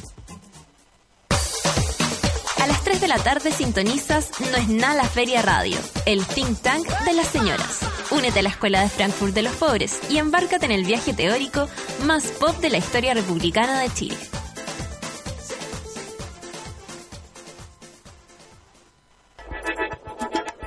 De 3.01 3.07
la 3.07 3.17
tarde 3.17 3.51
sintonizas 3.51 4.29
No 4.51 4.57
es 4.57 4.69
nada 4.69 4.93
la 4.93 5.03
Feria 5.05 5.41
Radio, 5.41 5.77
el 6.05 6.23
think 6.25 6.59
tank 6.61 6.87
de 7.03 7.13
las 7.13 7.27
señoras. 7.27 7.79
Únete 8.11 8.39
a 8.39 8.43
la 8.43 8.49
Escuela 8.49 8.81
de 8.81 8.89
Frankfurt 8.89 9.33
de 9.33 9.41
los 9.41 9.53
Pobres 9.55 9.99
y 10.09 10.17
embárcate 10.17 10.65
en 10.65 10.71
el 10.71 10.85
viaje 10.85 11.13
teórico 11.13 11.67
más 12.05 12.27
pop 12.27 12.55
de 12.57 12.69
la 12.69 12.77
historia 12.77 13.15
republicana 13.15 13.79
de 13.79 13.89
Chile. 13.91 14.17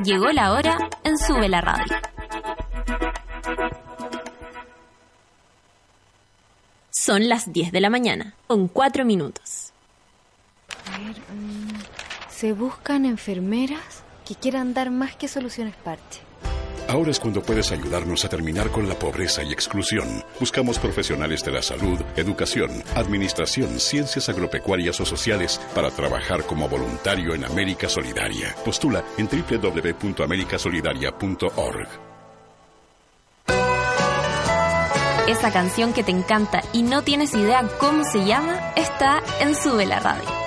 Llegó 0.02 0.26
la 0.32 0.52
hora 0.52 0.76
en 1.04 1.16
Sube 1.16 1.48
la 1.48 1.60
Radio. 1.60 1.96
Son 6.90 7.28
las 7.28 7.52
10 7.52 7.70
de 7.70 7.80
la 7.80 7.90
mañana, 7.90 8.34
con 8.48 8.66
4 8.66 9.04
minutos. 9.04 9.72
Se 12.36 12.52
buscan 12.52 13.04
enfermeras 13.04 14.02
que 14.26 14.34
quieran 14.34 14.74
dar 14.74 14.90
más 14.90 15.14
que 15.14 15.28
soluciones 15.28 15.76
parche. 15.76 16.20
Ahora 16.88 17.12
es 17.12 17.20
cuando 17.20 17.40
puedes 17.40 17.70
ayudarnos 17.70 18.24
a 18.24 18.28
terminar 18.28 18.70
con 18.70 18.88
la 18.88 18.98
pobreza 18.98 19.44
y 19.44 19.52
exclusión. 19.52 20.24
Buscamos 20.40 20.80
profesionales 20.80 21.44
de 21.44 21.52
la 21.52 21.62
salud, 21.62 22.00
educación, 22.16 22.82
administración, 22.96 23.78
ciencias 23.78 24.28
agropecuarias 24.28 25.00
o 25.00 25.06
sociales 25.06 25.60
para 25.74 25.90
trabajar 25.90 26.44
como 26.44 26.68
voluntario 26.68 27.34
en 27.34 27.44
América 27.44 27.88
Solidaria. 27.88 28.52
Postula 28.64 29.04
en 29.16 29.28
www.americasolidaria.org. 29.28 31.88
Esa 35.28 35.52
canción 35.52 35.92
que 35.94 36.02
te 36.02 36.10
encanta 36.10 36.62
y 36.72 36.82
no 36.82 37.02
tienes 37.02 37.32
idea 37.32 37.62
cómo 37.78 38.02
se 38.04 38.26
llama 38.26 38.72
está 38.76 39.22
en 39.40 39.54
Sube 39.54 39.86
la 39.86 40.00
Radio. 40.00 40.43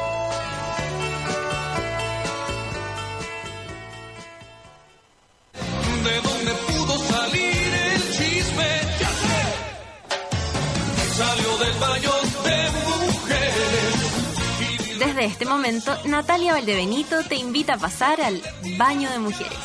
Este 15.27 15.45
momento, 15.45 15.95
Natalia 16.05 16.53
Valdebenito 16.53 17.23
te 17.23 17.35
invita 17.35 17.73
a 17.73 17.77
pasar 17.77 18.21
al 18.21 18.41
Baño 18.77 19.09
de 19.09 19.19
Mujeres. 19.19 19.57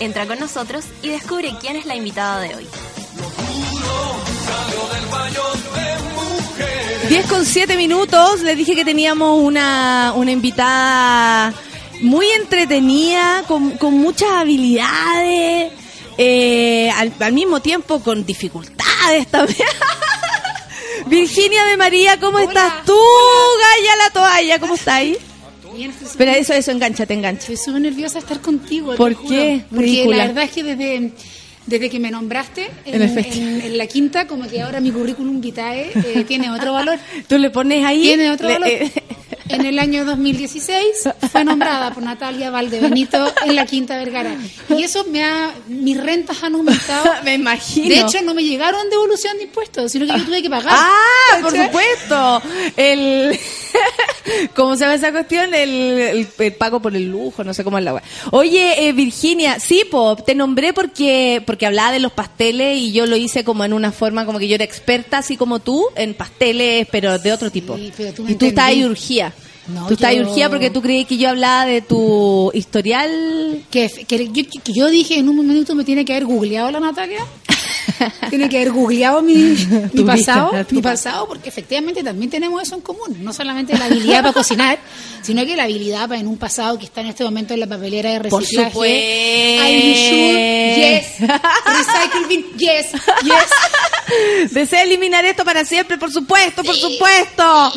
Entra 0.00 0.26
con 0.26 0.38
nosotros 0.38 0.84
y 1.02 1.08
descubre 1.08 1.54
quién 1.60 1.76
es 1.76 1.86
la 1.86 1.94
invitada 1.96 2.40
de 2.40 2.54
hoy. 2.54 2.66
Salió 4.44 4.88
del 4.88 5.06
baño 5.06 5.42
de 5.74 5.98
mujeres. 6.14 7.08
10 7.08 7.26
con 7.26 7.44
7 7.44 7.76
minutos. 7.76 8.40
Les 8.42 8.56
dije 8.56 8.74
que 8.74 8.84
teníamos 8.84 9.40
una, 9.42 10.12
una 10.16 10.30
invitada 10.30 11.52
muy 12.00 12.28
entretenida, 12.30 13.42
con, 13.46 13.72
con 13.72 13.94
muchas 13.94 14.30
habilidades, 14.30 15.72
eh, 16.16 16.90
al 16.90 17.32
mismo 17.32 17.60
tiempo 17.60 18.00
con 18.00 18.24
dificultades 18.24 19.26
también. 19.28 19.68
Virginia 21.06 21.64
de 21.64 21.76
María, 21.76 22.18
¿cómo 22.20 22.38
estás 22.38 22.84
tú? 22.84 22.92
Gaya 22.94 23.96
la 23.96 24.10
toalla, 24.12 24.58
¿cómo 24.58 24.74
estás 24.74 24.94
ahí? 24.94 25.16
Súper- 26.10 26.28
eso, 26.30 26.52
eso, 26.54 26.70
enganchate, 26.72 27.14
engancha. 27.14 27.42
Estoy 27.42 27.56
súper 27.56 27.80
nerviosa 27.82 28.14
de 28.14 28.20
estar 28.20 28.40
contigo. 28.40 28.92
te 28.92 28.96
¿Por 28.96 29.14
qué? 29.28 29.62
Porque 29.72 30.04
la 30.08 30.26
verdad 30.26 30.44
es 30.44 30.50
que 30.50 30.64
desde, 30.64 31.12
desde 31.66 31.90
que 31.90 32.00
me 32.00 32.10
nombraste 32.10 32.68
En 32.84 32.94
en, 32.96 33.02
el 33.02 33.10
festival. 33.10 33.48
en- 33.48 33.60
en 33.62 33.78
la 33.78 33.86
quinta, 33.86 34.26
como 34.26 34.48
que 34.48 34.60
ahora 34.60 34.80
mi 34.80 34.90
currículum 34.90 35.40
vitae 35.40 35.92
eh, 35.94 36.24
tiene 36.26 36.50
otro 36.50 36.72
valor. 36.72 36.98
Tú 37.28 37.38
le 37.38 37.50
pones 37.50 37.84
ahí. 37.84 38.02
Tiene 38.02 38.30
otro 38.32 38.48
le- 38.48 38.54
valor. 38.54 38.68
eh, 38.68 38.92
En 39.48 39.64
el 39.64 39.78
año 39.78 40.04
2016 40.04 41.08
fue 41.32 41.44
nombrada 41.44 41.92
por 41.92 42.02
Natalia 42.02 42.50
Valdebenito 42.50 43.32
en 43.44 43.56
la 43.56 43.66
Quinta 43.66 43.96
Vergara. 43.96 44.36
Y 44.76 44.82
eso 44.82 45.04
me 45.10 45.24
ha, 45.24 45.52
mis 45.68 45.96
rentas 45.98 46.42
han 46.42 46.54
aumentado. 46.54 47.10
me 47.24 47.34
imagino. 47.34 47.88
De 47.88 48.00
hecho, 48.00 48.22
no 48.22 48.34
me 48.34 48.44
llegaron 48.44 48.88
devolución 48.90 49.36
de 49.38 49.44
impuestos, 49.44 49.90
sino 49.92 50.06
que 50.06 50.18
yo 50.18 50.24
tuve 50.26 50.42
que 50.42 50.50
pagar. 50.50 50.72
Ah, 50.76 51.38
por 51.40 51.50
supuesto. 51.56 52.42
El 52.76 53.38
¿Cómo 54.54 54.74
se 54.76 54.80
llama 54.80 54.94
esa 54.94 55.10
cuestión? 55.12 55.54
El, 55.54 55.70
el- 55.70 56.28
el 56.38 56.52
pago 56.54 56.80
por 56.80 56.94
el 56.94 57.10
lujo, 57.10 57.42
no 57.44 57.54
sé 57.54 57.64
cómo 57.64 57.78
es 57.78 57.84
la 57.84 57.94
wea. 57.94 58.02
Oye, 58.30 58.88
eh, 58.88 58.92
Virginia, 58.92 59.58
sí, 59.58 59.84
po, 59.90 60.16
te 60.16 60.34
nombré 60.34 60.72
porque 60.72 61.42
porque 61.46 61.66
hablaba 61.66 61.92
de 61.92 62.00
los 62.00 62.12
pasteles 62.12 62.78
y 62.78 62.92
yo 62.92 63.06
lo 63.06 63.16
hice 63.16 63.44
como 63.44 63.64
en 63.64 63.72
una 63.72 63.92
forma 63.92 64.26
como 64.26 64.38
que 64.38 64.48
yo 64.48 64.54
era 64.56 64.64
experta, 64.64 65.18
así 65.18 65.36
como 65.36 65.60
tú, 65.60 65.86
en 65.96 66.14
pasteles, 66.14 66.86
pero 66.90 67.18
de 67.18 67.32
otro 67.32 67.50
tipo. 67.50 67.78
pero 67.96 68.12
tú 68.12 68.24
me 68.24 68.32
y 68.32 68.34
tú 68.34 68.46
estás 68.46 68.64
ahí 68.66 68.84
urgía. 68.84 69.32
No, 69.68 69.86
tú 69.86 69.94
estás 69.94 70.14
yo- 70.14 70.22
urgida 70.22 70.48
porque 70.48 70.70
tú 70.70 70.80
creí 70.82 71.04
que 71.04 71.16
yo 71.18 71.28
hablaba 71.28 71.66
de 71.66 71.82
tu 71.82 72.50
historial. 72.54 73.62
Que, 73.70 73.88
que 74.06 74.26
yo, 74.28 74.42
que 74.64 74.72
yo 74.72 74.88
dije 74.88 75.18
en 75.18 75.28
un 75.28 75.36
momento 75.36 75.74
me 75.74 75.84
tiene 75.84 76.04
que 76.04 76.12
haber 76.12 76.24
googleado 76.26 76.70
la 76.70 76.80
Natalia. 76.80 77.24
tiene 78.30 78.48
que 78.48 78.56
haber 78.58 78.70
googleado 78.72 79.22
mi, 79.22 79.34
mi 79.92 80.04
pasado, 80.04 80.50
vida, 80.52 80.64
tu 80.64 80.74
mi 80.76 80.82
pasado, 80.82 81.26
porque 81.26 81.48
efectivamente 81.48 82.02
también 82.02 82.30
tenemos 82.30 82.62
eso 82.62 82.76
en 82.76 82.80
común. 82.80 83.16
No 83.20 83.32
solamente 83.32 83.76
la 83.76 83.86
habilidad 83.86 84.22
para 84.22 84.32
cocinar, 84.32 84.78
sino 85.22 85.44
que 85.44 85.56
la 85.56 85.64
habilidad 85.64 86.08
para 86.08 86.20
en 86.20 86.26
un 86.28 86.36
pasado 86.38 86.78
que 86.78 86.84
está 86.84 87.00
en 87.00 87.08
este 87.08 87.24
momento 87.24 87.54
en 87.54 87.60
la 87.60 87.66
papelera 87.66 88.10
de 88.18 88.28
Por 88.28 88.40
reciclaje. 88.42 88.70
supuesto. 88.70 89.62
Are 89.62 89.74
you 89.74 89.94
sure? 89.94 90.74
Yes. 90.76 91.20
Recycle 91.20 92.26
bin. 92.28 92.44
Yes. 92.58 92.92
Yes. 93.24 93.50
Desea 94.50 94.82
eliminar 94.82 95.24
esto 95.24 95.44
para 95.44 95.64
siempre, 95.64 95.98
por 95.98 96.10
supuesto, 96.12 96.62
por 96.64 96.74
supuesto. 96.74 97.72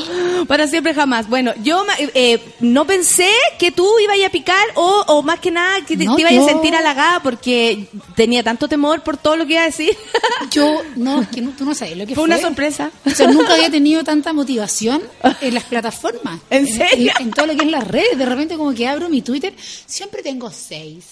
Para 0.47 0.67
siempre 0.67 0.93
jamás. 0.93 1.27
Bueno, 1.27 1.53
yo 1.63 1.83
ma- 1.85 1.95
eh, 1.99 2.39
no 2.59 2.85
pensé 2.85 3.29
que 3.59 3.71
tú 3.71 3.87
ibas 4.03 4.17
a 4.25 4.29
picar 4.29 4.63
o, 4.75 5.03
o 5.07 5.23
más 5.23 5.39
que 5.39 5.51
nada 5.51 5.83
que 5.85 5.97
te, 5.97 6.05
No, 6.05 6.15
te 6.15 6.21
ibas 6.21 6.33
yo- 6.33 6.45
a 6.45 6.49
sentir 6.49 6.75
halagada 6.75 7.21
porque 7.21 7.87
tenía 8.15 8.43
tanto 8.43 8.67
temor 8.67 9.01
por 9.03 9.17
todo 9.17 9.35
lo 9.35 9.45
que 9.45 9.53
iba 9.53 9.61
a 9.63 9.65
decir. 9.65 9.95
Yo, 10.51 10.81
no, 10.95 11.21
es 11.21 11.27
que 11.29 11.41
no, 11.41 11.51
tú 11.51 11.65
no 11.65 11.73
sabes 11.75 11.95
lo 11.97 12.05
que 12.05 12.15
Fue 12.15 12.25
fue. 12.25 12.35
una 12.35 12.37
sorpresa. 12.39 12.91
O 13.05 13.09
sea, 13.11 13.27
nunca 13.27 13.53
había 13.53 13.69
tenido 13.69 14.03
tanta 14.03 14.33
motivación 14.33 15.01
en 15.41 15.53
las 15.53 15.63
plataformas. 15.65 16.39
¿En 16.49 16.67
serio? 16.67 17.11
En, 17.19 17.27
en 17.27 17.31
todo 17.31 17.47
lo 17.47 17.55
que 17.55 17.63
es 17.65 17.71
las 17.71 17.87
redes. 17.87 18.17
De 18.17 18.25
repente 18.25 18.57
como 18.57 18.73
que 18.73 18.87
abro 18.87 19.07
mi 19.09 19.21
Twitter, 19.21 19.53
siempre 19.85 20.21
tengo 20.23 20.51
seis, 20.51 21.05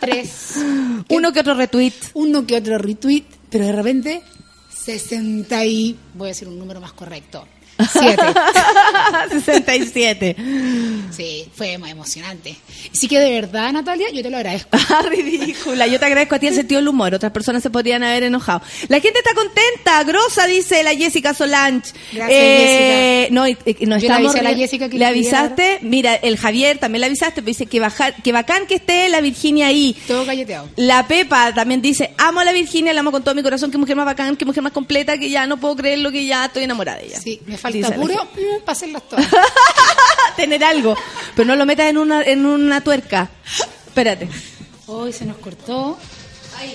tres, 0.00 0.54
Uno 1.08 1.32
que 1.32 1.40
otro 1.40 1.54
retweet. 1.54 1.92
uno 2.14 2.46
que 2.46 2.56
otro 2.56 2.78
retweet, 2.78 3.24
pero 3.50 3.66
de 3.66 3.72
repente 3.72 4.22
60 4.70 5.64
y... 5.64 5.98
Voy 6.14 6.26
a 6.26 6.28
decir 6.28 6.48
un 6.48 6.58
número 6.58 6.80
más 6.80 6.92
correcto. 6.92 7.46
Siete. 7.92 8.22
67. 9.30 10.36
Sí, 11.16 11.48
fue 11.54 11.78
muy 11.78 11.90
emocionante. 11.90 12.56
Así 12.92 13.06
que 13.08 13.18
de 13.18 13.30
verdad, 13.32 13.72
Natalia, 13.72 14.10
yo 14.10 14.22
te 14.22 14.30
lo 14.30 14.36
agradezco. 14.36 14.68
Ah, 14.90 15.02
ridícula. 15.02 15.86
Yo 15.86 15.98
te 15.98 16.06
agradezco 16.06 16.36
a 16.36 16.38
ti 16.38 16.46
el 16.46 16.54
sentido 16.54 16.80
del 16.80 16.88
humor. 16.88 17.14
Otras 17.14 17.30
personas 17.30 17.62
se 17.62 17.68
podrían 17.68 18.02
haber 18.02 18.22
enojado. 18.22 18.62
La 18.88 19.00
gente 19.00 19.18
está 19.18 19.34
contenta. 19.34 20.02
Grosa, 20.04 20.46
dice 20.46 20.82
la 20.82 20.94
Jessica 20.94 21.34
Solange. 21.34 21.92
Gracias, 22.12 22.40
Jessica. 22.40 23.34
No, 23.34 23.42
nos 23.42 24.02
Yo 24.02 24.08
le 24.08 24.14
estamos 24.14 24.34
avisé 24.34 24.38
a 24.38 24.42
la 24.50 24.56
Jessica 24.56 24.88
que 24.88 24.94
le 24.94 24.98
le 25.00 25.06
avisaste. 25.06 25.78
Mira, 25.82 26.14
el 26.14 26.38
Javier 26.38 26.78
también 26.78 27.00
le 27.00 27.06
avisaste. 27.06 27.42
Pero 27.42 27.46
dice 27.46 27.66
que, 27.66 27.80
bajar, 27.80 28.14
que 28.22 28.32
bacán 28.32 28.66
que 28.66 28.76
esté 28.76 29.08
la 29.10 29.20
Virginia 29.20 29.66
ahí. 29.66 29.94
Todo 30.06 30.24
galleteado. 30.24 30.68
La 30.76 31.06
Pepa 31.06 31.52
también 31.52 31.82
dice, 31.82 32.14
amo 32.16 32.40
a 32.40 32.44
la 32.44 32.52
Virginia, 32.52 32.94
la 32.94 33.00
amo 33.00 33.12
con 33.12 33.22
todo 33.22 33.34
mi 33.34 33.42
corazón, 33.42 33.70
que 33.70 33.76
mujer 33.76 33.94
más 33.94 34.06
bacán, 34.06 34.36
que 34.36 34.46
mujer 34.46 34.62
más 34.62 34.72
completa, 34.72 35.18
que 35.18 35.28
ya 35.28 35.46
no 35.46 35.58
puedo 35.58 35.76
creer 35.76 35.98
lo 35.98 36.10
que 36.10 36.24
ya 36.24 36.46
estoy 36.46 36.64
enamorada 36.64 36.98
de 36.98 37.06
ella. 37.08 37.20
Sí, 37.20 37.40
me 37.46 37.56
Dice 37.56 37.67
falta 37.70 37.94
puro 37.94 38.24
mm, 38.24 38.60
para 38.64 38.72
hacerlas 38.72 39.02
todas. 39.08 39.26
Tener 40.36 40.62
algo, 40.64 40.96
pero 41.34 41.46
no 41.46 41.56
lo 41.56 41.66
metas 41.66 41.86
en 41.90 41.98
una, 41.98 42.22
en 42.22 42.46
una 42.46 42.82
tuerca. 42.82 43.30
Espérate. 43.86 44.28
Hoy 44.86 45.12
se 45.12 45.24
nos 45.24 45.36
cortó. 45.38 45.98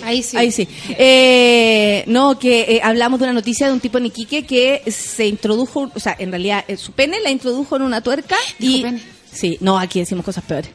Ahí 0.04 0.24
sí. 0.24 0.38
Ahí 0.38 0.52
sí. 0.52 0.68
Eh, 0.89 2.04
no, 2.08 2.39
que 2.39 2.62
eh, 2.62 2.82
hablamos 2.84 3.20
de 3.20 3.26
una 3.26 3.34
noticia 3.34 3.68
de 3.68 3.74
un 3.74 3.80
tipo 3.80 3.98
en 3.98 4.06
Iquique 4.06 4.46
que 4.46 4.89
se 4.91 5.28
introdujo, 5.28 5.91
o 5.94 6.00
sea, 6.00 6.16
en 6.18 6.32
realidad 6.32 6.64
eh, 6.68 6.78
su 6.78 6.94
pene 6.94 7.20
la 7.20 7.32
introdujo 7.32 7.76
en 7.76 7.82
una 7.82 8.02
tuerca 8.02 8.38
Dijo 8.60 8.78
y... 8.78 8.82
pene. 8.84 9.02
Sí, 9.32 9.58
no, 9.62 9.80
aquí 9.80 10.00
decimos 10.00 10.24
cosas 10.24 10.44
peores. 10.44 10.70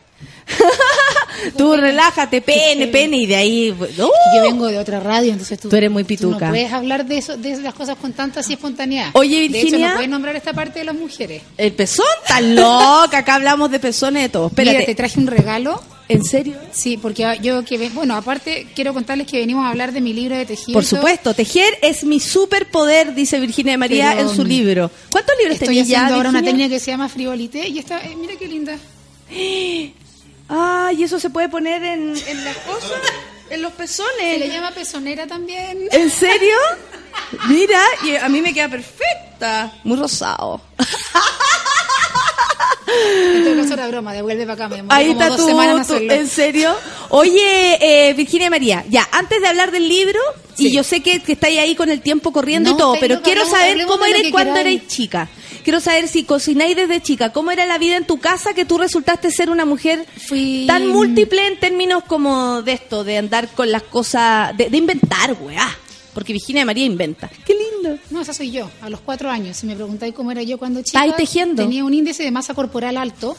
Tú 1.56 1.76
relájate, 1.76 2.40
pene, 2.40 2.86
pene, 2.88 3.18
y 3.18 3.26
de 3.26 3.36
ahí... 3.36 3.70
¡uh! 3.70 3.84
Yo 3.96 4.42
vengo 4.42 4.66
de 4.66 4.78
otra 4.78 5.00
radio, 5.00 5.32
entonces 5.32 5.58
tú, 5.58 5.68
Tú 5.68 5.76
eres 5.76 5.90
muy 5.90 6.04
tú 6.04 6.08
pituca. 6.08 6.46
no 6.46 6.52
puedes 6.52 6.72
hablar 6.72 7.06
de 7.06 7.18
eso, 7.18 7.36
de 7.36 7.56
las 7.58 7.74
cosas 7.74 7.96
con 7.96 8.12
tanta 8.12 8.40
así 8.40 8.54
espontaneidad. 8.54 9.10
Oye, 9.14 9.40
De 9.40 9.44
hecho, 9.46 9.52
Virginia. 9.66 9.88
no 9.88 9.94
puedes 9.94 10.10
nombrar 10.10 10.36
esta 10.36 10.52
parte 10.52 10.78
de 10.80 10.84
las 10.84 10.94
mujeres. 10.94 11.42
El 11.56 11.72
pezón, 11.72 12.06
tan 12.26 12.54
loca, 12.54 13.18
acá 13.18 13.34
hablamos 13.36 13.70
de 13.70 13.78
pezones 13.80 14.22
de 14.22 14.28
todo. 14.28 14.48
Espérate, 14.48 14.76
Mira, 14.78 14.86
te 14.86 14.94
traje 14.94 15.18
un 15.18 15.26
regalo. 15.26 15.82
¿en 16.08 16.24
serio? 16.24 16.56
Sí, 16.72 16.96
porque 16.96 17.38
yo 17.42 17.64
que 17.64 17.90
bueno, 17.90 18.16
aparte 18.16 18.66
quiero 18.74 18.94
contarles 18.94 19.26
que 19.26 19.38
venimos 19.38 19.64
a 19.64 19.68
hablar 19.68 19.92
de 19.92 20.00
mi 20.00 20.12
libro 20.12 20.36
de 20.36 20.46
tejido. 20.46 20.72
Por 20.72 20.84
supuesto, 20.84 21.34
tejer 21.34 21.74
es 21.82 22.04
mi 22.04 22.18
superpoder, 22.18 23.14
dice 23.14 23.38
Virginia 23.38 23.72
de 23.72 23.78
María 23.78 24.14
Pero, 24.16 24.30
en 24.30 24.34
su 24.34 24.44
libro. 24.44 24.90
¿Cuántos 25.10 25.34
libros 25.38 25.54
Estoy 25.54 25.68
tenías 25.68 25.86
haciendo 25.86 26.08
ya, 26.08 26.16
ahora 26.16 26.30
una 26.30 26.42
técnica 26.42 26.68
que 26.70 26.80
se 26.80 26.90
llama 26.90 27.08
frivolité 27.08 27.68
y 27.68 27.78
esta, 27.78 28.00
eh, 28.00 28.16
mira 28.16 28.34
qué 28.38 28.48
linda. 28.48 28.76
Ah, 30.48 30.90
y 30.96 31.02
eso 31.02 31.20
se 31.20 31.30
puede 31.30 31.48
poner 31.48 31.82
en, 31.82 32.16
en 32.26 32.44
las 32.44 32.56
cosas, 32.58 32.92
en 33.50 33.62
los 33.62 33.72
Se 33.72 33.78
pezones. 33.78 34.38
le 34.38 34.48
llama 34.48 34.70
pezonera 34.70 35.26
también. 35.26 35.88
¿En 35.90 36.10
serio? 36.10 36.56
Mira, 37.48 37.82
y 38.04 38.16
a 38.16 38.28
mí 38.28 38.40
me 38.40 38.54
queda 38.54 38.68
perfecta. 38.68 39.72
Muy 39.84 39.98
rosado. 39.98 40.60
En 42.90 43.44
todo 43.44 43.56
caso 43.56 43.74
era 43.74 43.88
broma, 43.88 44.12
devuelve 44.14 44.46
para 44.46 44.66
acá, 44.66 44.68
me 44.82 44.82
Ahí 44.94 45.10
está 45.10 45.36
tú, 45.36 45.46
tú-. 45.46 45.96
¿en 46.10 46.26
serio? 46.28 46.74
Oye, 47.10 47.78
eh, 48.08 48.14
Virginia 48.14 48.48
María, 48.48 48.84
ya, 48.88 49.06
antes 49.12 49.40
de 49.42 49.46
hablar 49.46 49.70
del 49.70 49.86
libro, 49.88 50.18
y 50.56 50.72
yo 50.72 50.82
sé 50.82 51.02
que, 51.02 51.22
que 51.22 51.32
estáis 51.32 51.58
ahí 51.58 51.74
con 51.74 51.90
el 51.90 52.00
tiempo 52.00 52.32
corriendo 52.32 52.70
No, 52.70 52.76
y 52.76 52.78
todo, 52.78 52.96
pero 52.98 53.20
quiero 53.22 53.44
saber 53.44 53.84
cómo 53.86 54.04
eres 54.06 54.32
cuando 54.32 54.56
erais 54.58 54.86
chica. 54.88 55.28
Quiero 55.68 55.80
saber 55.80 56.08
si 56.08 56.24
cocináis 56.24 56.74
desde 56.74 57.02
chica, 57.02 57.30
cómo 57.30 57.50
era 57.50 57.66
la 57.66 57.76
vida 57.76 57.98
en 57.98 58.06
tu 58.06 58.18
casa 58.18 58.54
que 58.54 58.64
tú 58.64 58.78
resultaste 58.78 59.30
ser 59.30 59.50
una 59.50 59.66
mujer 59.66 60.06
Fui- 60.26 60.64
tan 60.66 60.86
múltiple 60.86 61.46
en 61.46 61.60
términos 61.60 62.04
como 62.06 62.62
de 62.62 62.72
esto, 62.72 63.04
de 63.04 63.18
andar 63.18 63.48
con 63.48 63.70
las 63.70 63.82
cosas, 63.82 64.56
de, 64.56 64.70
de 64.70 64.78
inventar, 64.78 65.36
weá. 65.38 65.68
Porque 66.18 66.32
Virginia 66.32 66.64
María 66.64 66.84
inventa. 66.84 67.30
Qué 67.46 67.54
lindo. 67.54 67.96
No, 68.10 68.22
esa 68.22 68.32
soy 68.34 68.50
yo, 68.50 68.68
a 68.82 68.90
los 68.90 68.98
cuatro 69.02 69.30
años. 69.30 69.56
Si 69.56 69.66
me 69.66 69.76
preguntáis 69.76 70.12
cómo 70.14 70.32
era 70.32 70.42
yo 70.42 70.58
cuando 70.58 70.82
chica, 70.82 70.98
¿Estáis 70.98 71.14
tejiendo? 71.14 71.62
tenía 71.62 71.84
un 71.84 71.94
índice 71.94 72.24
de 72.24 72.32
masa 72.32 72.54
corporal 72.54 72.96
alto, 72.96 73.36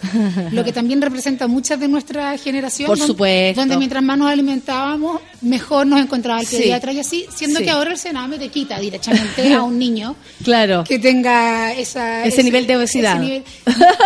lo 0.54 0.64
que 0.64 0.72
también 0.72 1.02
representa 1.02 1.48
muchas 1.48 1.78
de 1.78 1.90
nuestra 1.90 2.38
generación. 2.38 2.88
Por 2.88 2.98
supuesto. 2.98 3.60
Donde 3.60 3.76
mientras 3.76 4.02
más 4.02 4.18
nos 4.18 4.32
alimentábamos, 4.32 5.20
mejor 5.42 5.88
nos 5.88 6.00
encontraba 6.00 6.40
el 6.40 6.48
Sí. 6.48 6.56
pediatra 6.56 6.94
y 6.94 7.00
así, 7.02 7.26
siendo 7.36 7.60
Sí. 7.60 7.66
que 7.66 7.72
ahora 7.72 7.92
el 7.92 7.98
Sename 7.98 8.38
te 8.40 8.48
quita 8.48 8.80
directamente 8.80 9.54
a 9.54 9.62
un 9.64 9.78
niño 9.78 10.16
Claro. 10.46 10.86
que 10.88 11.00
tenga 11.00 11.74
esa, 11.74 12.24
Ese 12.24 12.42
nivel 12.42 12.66
de 12.66 12.78
obesidad. 12.78 13.20
nivel. 13.20 13.44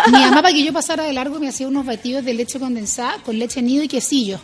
Mi 0.07 0.19
mamá, 0.19 0.41
para 0.41 0.51
que 0.51 0.63
yo 0.63 0.73
pasara 0.73 1.03
de 1.03 1.13
largo, 1.13 1.39
me 1.39 1.47
hacía 1.49 1.67
unos 1.67 1.85
batidos 1.85 2.25
de 2.25 2.33
leche 2.33 2.57
condensada 2.59 3.17
con 3.23 3.37
leche 3.37 3.61
nido 3.61 3.83
y 3.83 3.87
quesillo 3.87 4.39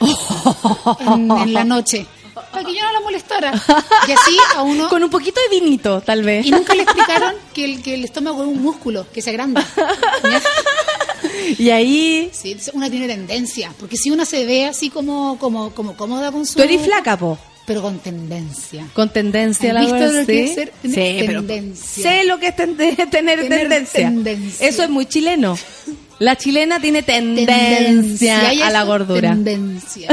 en, 1.00 1.30
en 1.30 1.52
la 1.52 1.64
noche, 1.64 2.06
para 2.34 2.64
que 2.64 2.74
yo 2.74 2.82
no 2.82 2.92
la 2.92 3.00
molestara. 3.00 3.52
Y 4.08 4.12
así 4.12 4.36
a 4.56 4.62
uno... 4.62 4.88
Con 4.88 5.02
un 5.04 5.10
poquito 5.10 5.40
de 5.50 5.60
vinito, 5.60 6.00
tal 6.00 6.22
vez. 6.22 6.44
Y 6.46 6.50
nunca 6.50 6.74
le 6.74 6.82
explicaron 6.82 7.34
que 7.54 7.64
el, 7.64 7.82
que 7.82 7.94
el 7.94 8.04
estómago 8.04 8.42
es 8.42 8.48
un 8.48 8.62
músculo 8.62 9.06
que 9.12 9.22
se 9.22 9.30
agranda. 9.30 9.66
Y 11.58 11.70
ahí... 11.70 12.30
Sí, 12.32 12.56
una 12.72 12.90
tiene 12.90 13.06
tendencia, 13.06 13.72
porque 13.78 13.96
si 13.96 14.10
una 14.10 14.24
se 14.24 14.44
ve 14.46 14.66
así 14.66 14.88
como 14.90 15.38
como 15.38 15.70
como 15.74 15.96
cómoda 15.96 16.32
con 16.32 16.46
su 16.46 16.54
Tú 16.54 16.62
eres 16.62 16.82
flaca, 16.82 17.16
po. 17.16 17.38
pero 17.66 17.82
con 17.82 17.98
tendencia. 17.98 18.86
Con 18.94 19.10
tendencia, 19.10 19.68
¿Has 19.70 19.74
la 19.74 19.80
visto 19.80 19.94
verdad, 19.96 20.20
lo 20.20 20.26
que 20.26 20.32
sí. 20.32 20.40
es 20.50 20.54
ser- 20.54 20.72
Sí, 20.82 20.90
tener 20.92 21.26
pero 21.26 21.40
tendencia? 21.44 22.02
sé 22.02 22.24
lo 22.24 22.38
que 22.38 22.46
es 22.48 22.56
tener, 22.56 22.96
Tener 23.10 23.40
tendencia. 23.48 24.08
tendencia. 24.08 24.66
Eso 24.66 24.82
es 24.82 24.90
muy 24.90 25.06
chileno. 25.06 25.58
La 26.18 26.36
chilena 26.36 26.80
tiene 26.80 27.02
tendencia, 27.02 27.78
Tendencia, 27.78 28.66
a 28.66 28.70
la 28.70 28.82
gordura. 28.84 29.30
Tendencia. 29.30 30.08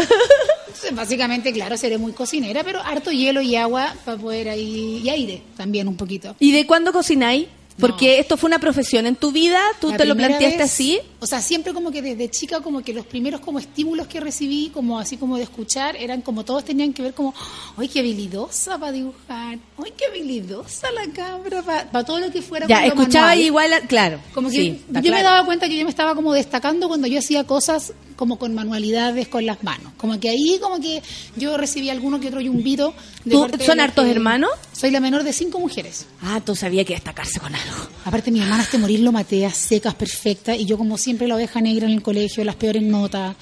Básicamente, 0.92 1.52
claro, 1.54 1.78
seré 1.78 1.98
muy 1.98 2.14
cocinera, 2.14 2.64
pero 2.64 2.82
harto 2.82 3.12
hielo 3.12 3.42
y 3.42 3.56
agua 3.56 3.94
para 4.06 4.18
poder 4.18 4.50
ahí 4.50 5.02
y 5.04 5.10
aire 5.10 5.42
también 5.56 5.88
un 5.88 5.96
poquito. 5.96 6.36
¿Y 6.40 6.52
de 6.52 6.66
cuándo 6.66 6.92
cocináis? 6.92 7.48
Porque 7.80 8.20
esto 8.20 8.38
fue 8.38 8.48
una 8.48 8.58
profesión 8.58 9.06
en 9.06 9.16
tu 9.16 9.32
vida, 9.32 9.62
tú 9.80 9.92
La 9.92 9.98
te 9.98 10.06
lo 10.06 10.16
planteaste 10.16 10.58
vez, 10.58 10.66
así. 10.66 11.00
O 11.20 11.28
sea, 11.28 11.42
siempre 11.42 11.74
como 11.74 11.92
que 11.92 12.02
desde 12.02 12.30
chica, 12.30 12.60
como 12.62 12.82
que 12.82 12.92
los 12.92 13.06
primeros 13.06 13.40
como 13.40 13.60
estímulos 13.60 14.08
que 14.08 14.20
recibí, 14.20 14.72
como 14.74 14.98
así 15.00 15.18
como 15.18 15.38
de 15.38 15.44
escuchar, 15.44 15.96
eran 15.96 16.22
como 16.22 16.44
todos 16.44 16.66
tenían 16.66 16.92
que 16.92 17.04
ver 17.04 17.14
como, 17.14 17.36
¡ay, 17.78 17.88
qué 17.88 18.00
habilidosa 18.00 18.80
para 18.80 18.92
dibujar! 18.92 19.60
¡Ay, 19.78 19.94
qué 19.96 20.06
habilidosa 20.06 20.88
la 20.92 21.14
cabra! 21.14 21.62
Para 21.92 22.04
todo 22.04 22.20
lo 22.20 22.32
que 22.32 22.42
fuera 22.42 22.66
Ya, 22.66 22.84
escuchaba 22.84 23.28
manual. 23.28 23.46
igual, 23.46 23.72
claro. 23.88 24.20
Como 24.34 24.50
que 24.50 24.56
sí, 24.56 24.82
yo 24.90 25.12
me 25.12 25.22
daba 25.22 25.46
cuenta 25.46 25.68
que 25.70 25.78
yo 25.78 25.84
me 25.84 25.92
estaba 25.92 26.16
como 26.16 26.34
destacando 26.34 26.88
cuando 26.88 27.06
yo 27.06 27.20
hacía 27.20 27.44
cosas 27.44 27.94
como 28.18 28.38
con 28.38 28.54
manualidades 28.54 29.30
con 29.30 29.46
las 29.46 29.64
manos. 29.64 29.94
Como 29.96 30.20
que 30.20 30.30
ahí 30.30 30.60
como 30.62 30.82
que 30.82 31.02
yo 31.38 31.56
recibí 31.56 31.90
alguno 31.90 32.20
que 32.20 32.28
otro 32.28 32.42
yumbito. 32.42 32.94
de 33.24 33.32
¿Tú- 33.32 33.42
parte 33.42 33.66
son 33.66 33.80
hartos 33.80 34.06
hermanos? 34.08 34.50
Soy 34.74 34.92
la 34.92 35.00
menor 35.00 35.24
de 35.24 35.32
cinco 35.32 35.60
mujeres. 35.60 36.06
Ah, 36.22 36.42
tú 36.46 36.56
sabías 36.56 36.86
que 36.86 36.94
destacarse 36.94 37.40
con 37.40 37.56
algo. 37.56 37.76
Aparte, 38.04 38.30
mi 38.32 38.42
hermana 38.42 38.64
hasta 38.64 38.78
morir 38.78 39.00
lo 39.00 39.12
matea, 39.14 39.54
secas, 39.54 39.96
perfectas, 39.96 40.58
y 40.60 40.66
yo 40.66 40.78
como 40.78 40.98
siempre 40.98 41.28
la 41.28 41.36
oveja 41.36 41.62
negra 41.62 41.86
en 41.88 41.94
el 41.94 42.02
colegio, 42.02 42.44
las 42.44 42.56
peores 42.56 42.84
notas, 42.84 43.36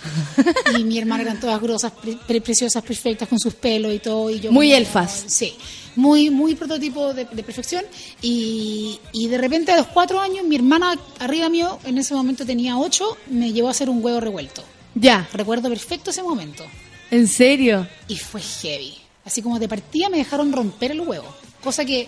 y 0.78 0.84
mi 0.84 0.98
hermana 0.98 1.24
eran 1.24 1.40
todas 1.40 1.60
grosas, 1.62 1.92
pre- 1.92 2.18
pre- 2.28 2.42
preciosas, 2.42 2.84
perfectas, 2.84 3.28
con 3.28 3.40
sus 3.40 3.54
pelos 3.56 3.94
y 3.94 4.00
todo, 4.00 4.30
y 4.30 4.40
yo... 4.40 4.52
Muy 4.52 4.68
como- 4.68 4.78
elfas. 4.78 5.24
Sí, 5.28 5.54
muy, 5.96 6.30
muy 6.30 6.56
prototipo 6.56 7.14
de, 7.14 7.26
de 7.26 7.44
perfección, 7.44 7.84
y, 8.22 9.00
y 9.14 9.28
de 9.28 9.38
repente 9.38 9.72
a 9.72 9.78
los 9.78 9.88
cuatro 9.88 10.20
años, 10.20 10.46
mi 10.46 10.56
hermana 10.56 10.98
arriba 11.20 11.50
mío, 11.50 11.80
en 11.86 11.98
ese 11.98 12.14
momento 12.14 12.46
tenía 12.46 12.78
ocho, 12.78 13.18
me 13.30 13.52
llevó 13.54 13.68
a 13.70 13.72
hacer 13.72 13.90
un 13.90 14.04
huevo 14.04 14.20
revuelto. 14.20 14.64
Ya, 14.96 15.28
Recuerdo 15.34 15.70
perfecto 15.70 16.10
ese 16.12 16.24
momento, 16.24 16.64
¿en 17.12 17.28
serio? 17.28 17.88
y 18.08 18.16
fue 18.18 18.42
heavy. 18.42 18.96
Así 19.26 19.42
como 19.42 19.58
de 19.60 19.68
partida 19.68 20.08
me 20.10 20.18
dejaron 20.18 20.52
romper 20.54 20.92
el 20.92 21.02
huevo, 21.02 21.26
cosa 21.64 21.84
que 21.84 22.08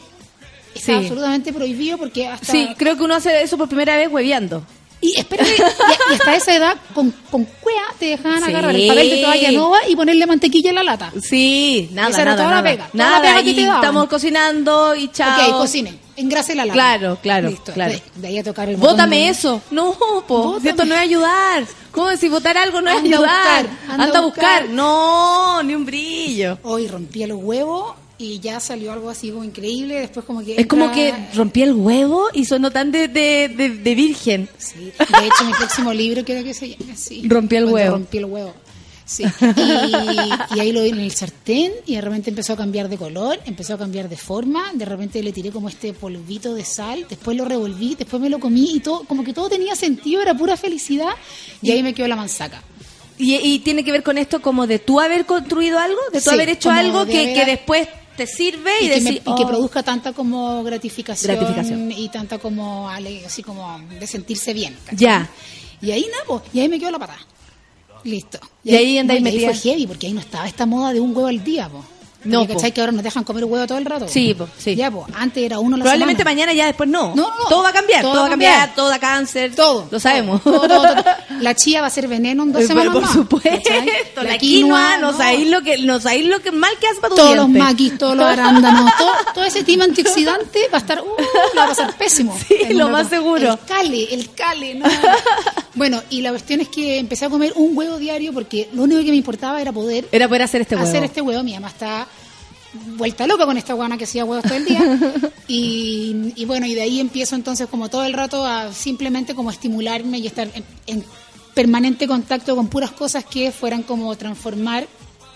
está 0.75 0.85
Sí. 0.85 0.91
absolutamente 0.93 1.51
prohibido 1.51 1.97
porque 1.97 2.27
hasta... 2.27 2.51
Sí, 2.51 2.69
creo 2.77 2.95
que 2.95 3.03
uno 3.03 3.15
hace 3.15 3.41
eso 3.41 3.57
por 3.57 3.67
primera 3.67 3.95
vez 3.97 4.07
hueveando. 4.11 4.63
Y 4.99 5.15
espérate, 5.19 5.51
y, 5.51 5.61
y 5.61 6.15
hasta 6.15 6.35
esa 6.35 6.55
edad, 6.55 6.75
con, 6.95 7.11
con 7.29 7.45
cuea, 7.45 7.83
te 7.99 8.05
dejaban 8.07 8.43
Sí. 8.43 8.49
agarrar 8.49 8.75
el 8.75 8.87
papel 8.87 9.09
de 9.11 9.21
toalla 9.21 9.51
nova 9.51 9.77
y 9.87 9.95
ponerle 9.95 10.25
mantequilla 10.25 10.69
en 10.69 10.75
la 10.75 10.83
lata. 10.83 11.13
Sí, 11.21 11.89
nada, 11.93 12.09
Esa 12.09 12.21
era 12.23 12.31
nada, 12.31 12.43
toda 12.43 12.55
la 12.55 12.61
nada. 12.61 12.71
pega, 12.71 12.87
toda 12.91 13.03
la 13.03 13.09
Nada, 13.11 13.21
pega 13.21 13.43
que 13.43 13.53
te 13.53 13.61
daban. 13.61 13.75
estamos 13.83 14.07
cocinando 14.09 14.95
y 14.95 15.07
chao. 15.11 15.49
Ok, 15.51 15.57
cocine, 15.59 15.99
engrase 16.15 16.55
la 16.55 16.65
lata. 16.65 16.73
Claro, 16.73 17.17
claro, 17.21 17.49
Listo, 17.49 17.73
claro. 17.73 17.93
De, 17.93 18.01
de 18.15 18.27
ahí 18.27 18.39
a 18.39 18.43
tocar 18.43 18.69
el 18.69 18.77
Bótame 18.77 19.17
de- 19.17 19.29
eso. 19.29 19.61
No, 19.69 19.93
po, 20.27 20.59
si 20.59 20.67
esto 20.69 20.83
no 20.83 20.95
es 20.95 21.01
ayudar. 21.01 21.63
¿Cómo 21.91 22.15
si 22.17 22.27
votar 22.29 22.57
algo 22.57 22.81
no 22.81 22.89
es 22.89 22.97
Anda 22.97 23.17
a 23.17 23.19
ayudar? 23.19 23.63
buscar, 23.67 23.91
anda, 24.01 24.17
a 24.17 24.21
buscar. 24.21 24.23
buscar. 24.63 24.69
No, 24.69 25.61
ni 25.63 25.75
un 25.75 25.85
brillo. 25.85 26.57
Hoy 26.63 26.87
rompía 26.87 27.27
los 27.27 27.37
huevos 27.41 27.93
y 28.17 28.39
ya 28.39 28.59
salió 28.59 28.91
algo 28.93 29.09
así 29.09 29.29
como 29.31 29.43
increíble. 29.43 29.95
Después 30.01 30.25
como 30.25 30.43
que... 30.43 30.59
Es 30.59 30.67
como 30.67 30.91
que 30.91 31.13
rompí 31.35 31.61
el 31.63 31.73
huevo 31.73 32.27
y 32.33 32.45
sonó 32.45 32.71
tan 32.71 32.91
de, 32.91 33.07
de, 33.07 33.49
de, 33.49 33.69
de 33.69 33.95
virgen. 33.95 34.49
Sí, 34.57 34.91
de 34.97 35.27
hecho 35.27 35.45
mi 35.45 35.53
próximo 35.53 35.93
libro 35.93 36.23
quiero 36.25 36.43
que 36.43 36.53
se 36.53 36.69
llame 36.69 36.93
así. 36.93 37.23
Rompí 37.27 37.55
el 37.57 37.65
huevo. 37.65 37.91
Rompí 37.97 38.17
el 38.17 38.25
huevo. 38.25 38.53
Sí. 39.05 39.23
Y, 39.23 40.55
y 40.57 40.59
ahí 40.59 40.71
lo 40.73 40.81
vi 40.83 40.89
en 40.89 40.99
el 40.99 41.11
sartén 41.11 41.71
y 41.85 41.95
de 41.95 42.01
repente 42.01 42.29
empezó 42.29 42.51
a 42.53 42.57
cambiar 42.57 42.89
de 42.89 42.97
color, 42.97 43.39
empezó 43.45 43.75
a 43.75 43.77
cambiar 43.77 44.09
de 44.09 44.17
forma, 44.17 44.71
de 44.73 44.83
repente 44.83 45.23
le 45.23 45.31
tiré 45.31 45.49
como 45.49 45.69
este 45.69 45.93
polvito 45.93 46.53
de 46.53 46.65
sal, 46.65 47.05
después 47.09 47.37
lo 47.37 47.45
revolví, 47.45 47.95
después 47.95 48.21
me 48.21 48.29
lo 48.29 48.37
comí 48.37 48.71
y 48.75 48.79
todo, 48.81 49.05
como 49.05 49.23
que 49.23 49.31
todo 49.33 49.47
tenía 49.47 49.75
sentido, 49.77 50.21
era 50.21 50.33
pura 50.33 50.57
felicidad 50.57 51.11
y 51.61 51.71
ahí 51.71 51.83
me 51.83 51.93
quedó 51.93 52.07
la 52.09 52.17
manzaca. 52.17 52.61
Y, 53.17 53.35
y 53.35 53.59
tiene 53.59 53.85
que 53.85 53.93
ver 53.93 54.03
con 54.03 54.17
esto 54.17 54.41
como 54.41 54.67
de 54.67 54.79
tú 54.79 54.99
haber 54.99 55.25
construido 55.25 55.79
algo, 55.79 55.99
de 56.11 56.19
tú 56.19 56.29
Sí, 56.29 56.35
haber 56.35 56.49
hecho 56.49 56.69
algo 56.69 57.05
que, 57.05 57.17
haber- 57.21 57.33
que 57.33 57.45
después 57.45 57.87
te 58.17 58.27
sirve 58.27 58.71
y, 58.81 58.85
Y, 58.85 58.89
que, 58.89 59.01
me- 59.01 59.09
y 59.11 59.19
que 59.19 59.31
"Oh". 59.43 59.47
produzca 59.47 59.83
tanta 59.83 60.11
como 60.11 60.63
gratificación, 60.63 61.35
Gratificación. 61.37 61.91
y 61.91 62.09
tanta 62.09 62.37
como 62.39 62.89
así 62.89 63.43
como 63.43 63.79
de 63.99 64.05
sentirse 64.07 64.53
bien. 64.53 64.75
¿cachai? 64.83 64.97
Ya. 64.97 65.29
Y 65.81 65.91
ahí 65.91 66.05
nada, 66.11 66.23
po, 66.25 66.41
y 66.53 66.59
ahí 66.59 66.67
me 66.67 66.79
quedó 66.79 66.91
la 66.91 66.99
patada. 66.99 67.19
Listo. 68.03 68.39
Y 68.63 68.75
ahí 68.75 68.97
andáis 68.97 69.21
no, 69.21 69.27
ahí 69.27 69.33
metida. 69.35 69.53
fue 69.53 69.59
heavy, 69.71 69.87
porque 69.87 70.07
ahí 70.07 70.13
no 70.13 70.19
estaba 70.21 70.47
esta 70.47 70.65
moda 70.65 70.91
de 70.93 70.99
un 70.99 71.15
huevo 71.15 71.27
al 71.27 71.43
día, 71.43 71.69
po. 71.69 71.83
No, 72.23 72.39
Porque. 72.39 72.55
¿cachai? 72.55 72.71
Que 72.73 72.81
ahora 72.81 72.91
nos 72.91 73.03
dejan 73.03 73.23
comer 73.23 73.45
huevo 73.45 73.65
todo 73.67 73.77
el 73.77 73.85
rato. 73.85 74.07
Sí, 74.07 74.33
po, 74.33 74.47
sí. 74.57 74.75
Ya, 74.75 74.89
po. 74.91 75.05
Antes 75.15 75.43
era 75.43 75.59
uno 75.59 75.77
la 75.77 75.83
Probablemente 75.83 76.23
semana. 76.23 76.35
mañana 76.35 76.53
ya 76.53 76.65
después 76.65 76.89
no. 76.89 77.09
No, 77.15 77.15
no, 77.15 77.27
no. 77.29 77.45
Todo 77.47 77.63
va 77.63 77.69
a 77.69 77.73
cambiar, 77.73 78.01
todo, 78.01 78.11
Todo 78.11 78.21
va 78.21 78.27
a 78.27 78.29
cambiar, 78.31 78.53
cambiar. 78.53 78.75
todo 78.75 78.89
da 78.89 78.99
cáncer. 78.99 79.55
Todo. 79.55 79.87
Lo 79.91 79.99
sabemos. 79.99 80.41
Todo, 80.43 80.67
todo. 80.67 80.95
La 81.41 81.55
chía 81.55 81.81
va 81.81 81.87
a 81.87 81.89
ser 81.91 82.07
veneno 82.07 82.43
en 82.43 82.51
dos 82.51 82.63
Eh, 82.63 82.67
semanas 82.67 82.91
por 82.93 83.01
más, 83.03 83.11
supuesto. 83.13 83.49
¿cachai? 83.69 83.89
La, 84.25 84.37
quinoa, 84.37 84.97
no 84.97 85.15
sabéis 85.15 85.47
lo 85.49 85.61
que, 85.61 85.77
no 85.77 85.99
sabéis 85.99 86.27
lo 86.27 86.39
que 86.41 86.51
mal 86.51 86.71
que 86.81 86.87
hace 86.87 86.99
para 86.99 87.09
tu 87.11 87.15
todos 87.15 87.35
los 87.35 87.45
diente. 87.45 87.59
maquis, 87.59 87.97
todos 87.97 88.17
los 88.17 88.25
arándanos, 88.33 88.91
todo, 88.97 89.11
todo 89.35 89.43
ese 89.43 89.63
tema 89.63 89.83
antioxidante 89.85 90.59
va 90.73 90.79
a 90.79 90.81
estar, 90.81 91.01
uh, 91.01 91.57
va 91.57 91.63
a 91.63 91.67
pasar 91.67 91.95
pésimo. 91.97 92.37
Sí, 92.47 92.73
lo 92.73 92.89
más 92.89 93.07
seguro. 93.09 93.51
El 93.53 93.59
cale, 93.67 94.13
el 94.13 94.33
cale, 94.33 94.75
no. 94.75 94.85
Bueno, 95.75 96.01
y 96.09 96.21
la 96.21 96.31
cuestión 96.31 96.59
es 96.61 96.69
que 96.69 96.97
empecé 96.97 97.25
a 97.25 97.29
comer 97.29 97.53
un 97.55 97.77
huevo 97.77 97.97
diario 97.97 98.33
porque 98.33 98.67
lo 98.73 98.83
único 98.83 99.01
que 99.01 99.11
me 99.11 99.17
importaba 99.17 99.61
era 99.61 99.71
poder 99.71 100.07
Era 100.11 100.27
poder 100.27 100.41
hacer 100.43 100.61
este 100.61 100.75
huevo. 100.75 100.87
hacer 100.87 101.03
este 101.03 101.21
huevo. 101.21 101.43
Mi 101.43 101.53
mamá 101.53 101.67
está 101.69 102.07
vuelta 102.73 103.25
loca 103.27 103.45
con 103.45 103.57
esta 103.57 103.73
guana 103.73 103.97
que 103.97 104.03
hacía 104.03 104.25
huevos 104.25 104.43
todo 104.45 104.55
el 104.57 104.65
día. 104.65 104.81
Y, 105.49 106.33
y 106.35 106.43
bueno, 106.43 106.65
y 106.65 106.75
de 106.75 106.81
ahí 106.81 106.99
empiezo 106.99 107.33
entonces 107.35 107.67
como 107.69 107.87
todo 107.89 108.03
el 108.03 108.11
rato 108.11 108.45
a 108.45 108.73
simplemente 108.73 109.33
como 109.33 109.49
estimularme 109.49 110.17
y 110.17 110.27
estar 110.27 110.49
en, 110.53 110.65
en 110.87 111.05
permanente 111.53 112.05
contacto 112.05 112.53
con 112.53 112.67
puras 112.67 112.91
cosas 112.91 113.23
que 113.23 113.53
fueran 113.53 113.83
como 113.83 114.13
transformar 114.17 114.85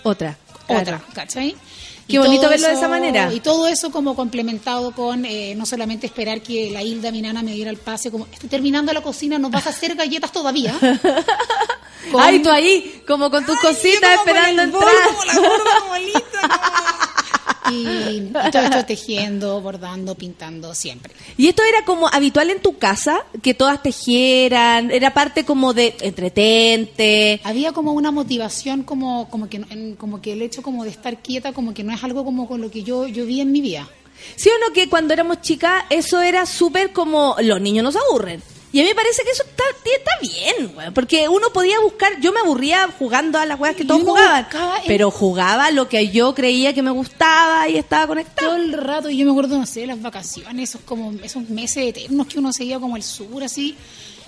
Otra. 0.03 0.37
claro. 0.67 0.81
otra, 0.81 1.01
¿cachai? 1.13 1.55
Qué 2.09 2.15
Y 2.15 2.17
bonito 2.17 2.49
verlo 2.49 2.67
de 2.67 2.73
esa 2.73 2.89
manera. 2.89 3.31
Y 3.33 3.39
todo 3.39 3.67
eso 3.69 3.89
como 3.89 4.17
complementado 4.17 4.91
con 4.91 5.23
eh, 5.23 5.55
no 5.55 5.65
solamente 5.65 6.07
esperar 6.07 6.41
que 6.41 6.69
la 6.71 6.83
Hilda, 6.83 7.09
mi 7.09 7.21
nana, 7.21 7.41
me 7.41 7.53
diera 7.53 7.69
el 7.71 7.77
pase, 7.77 8.11
como 8.11 8.27
estoy 8.33 8.49
terminando 8.49 8.91
la 8.91 8.99
cocina, 9.01 9.39
¿nos 9.39 9.49
vas 9.49 9.65
a 9.67 9.69
hacer 9.69 9.95
galletas 9.95 10.33
todavía? 10.33 10.75
Con- 12.11 12.21
Ay, 12.21 12.39
tú 12.41 12.49
ahí, 12.49 13.01
como 13.07 13.31
con 13.31 13.45
tus 13.45 13.57
cositas 13.61 14.17
como 14.17 14.23
con 14.25 14.35
esperando 14.35 14.61
el 14.63 14.71
bol, 14.71 14.81
entrar. 14.83 15.07
como 15.07 15.23
la 15.23 15.35
gorda, 15.35 15.63
como 15.79 15.93
como- 15.93 15.95
Y, 17.72 18.31
y 18.48 18.52
todo 18.52 18.64
esto 18.64 18.85
tejiendo, 18.85 19.61
bordando, 19.61 20.15
pintando, 20.15 20.73
siempre. 20.76 21.14
¿Y 21.38 21.48
esto 21.48 21.64
era 21.64 21.85
como 21.85 22.07
habitual 22.07 22.49
en 22.49 22.61
tu 22.61 22.77
casa? 22.77 23.23
Que 23.41 23.53
todas 23.53 23.81
tejieran, 23.81 24.91
era 24.91 25.14
parte 25.14 25.45
como 25.45 25.73
de 25.73 25.95
entretente. 26.02 27.39
Había 27.43 27.72
como 27.72 27.93
una 27.93 28.11
motivación, 28.11 28.84
como, 28.84 29.30
como, 29.30 29.49
que, 29.49 29.95
como 29.98 30.22
que 30.22 30.34
el 30.34 30.41
hecho 30.41 30.61
como 30.61 30.84
de 30.84 30.89
estar 30.89 31.22
quieta, 31.22 31.53
como 31.53 31.73
que 31.73 31.84
no 31.84 31.93
es 31.93 32.03
algo 32.03 32.23
como 32.23 32.48
con 32.48 32.61
lo 32.61 32.69
que 32.72 32.84
yo, 32.84 33.07
yo 33.07 33.26
vi 33.26 33.41
en 33.41 33.52
mi 33.52 33.61
vida. 33.61 33.88
¿Sí 34.35 34.49
o 34.49 34.68
no 34.68 34.73
que 34.73 34.89
cuando 34.89 35.14
éramos 35.14 35.41
chicas 35.41 35.84
eso 35.89 36.22
era 36.22 36.45
súper 36.45 36.93
como 36.93 37.35
los 37.41 37.60
niños 37.60 37.84
nos 37.84 37.95
aburren? 37.95 38.41
Y 38.73 38.80
a 38.80 38.84
mí 38.84 38.89
me 38.89 38.95
parece 38.95 39.23
que 39.23 39.31
eso 39.31 39.43
está, 39.43 39.64
está 39.84 40.11
bien, 40.22 40.73
güey, 40.73 40.91
porque 40.91 41.27
uno 41.27 41.49
podía 41.52 41.80
buscar, 41.81 42.22
yo 42.22 42.31
me 42.31 42.39
aburría 42.39 42.88
jugando 42.98 43.38
a 43.38 43.45
las 43.45 43.60
weas 43.60 43.76
que 43.76 43.84
todos 43.84 44.02
jugaban, 44.02 44.48
pero 44.88 45.11
jugaba 45.11 45.72
lo 45.72 45.89
que 45.89 46.07
yo 46.10 46.34
creía 46.34 46.73
que 46.73 46.81
me 46.81 46.91
gustaba 46.91 47.68
y 47.68 47.77
estaba 47.77 48.07
conectado. 48.07 48.52
todo 48.52 48.57
el 48.57 48.73
rato 48.73 49.10
y 49.10 49.18
yo 49.18 49.26
me 49.26 49.31
acuerdo 49.31 49.57
no 49.57 49.65
sé 49.65 49.85
las 49.85 50.02
vacaciones 50.02 50.69
esos 50.69 50.81
como 50.81 51.11
esos 51.22 51.49
meses 51.49 51.88
eternos 51.88 52.27
que 52.27 52.39
uno 52.39 52.53
seguía 52.53 52.80
como 52.80 52.95
el 52.95 53.03
sur 53.03 53.43
así 53.43 53.76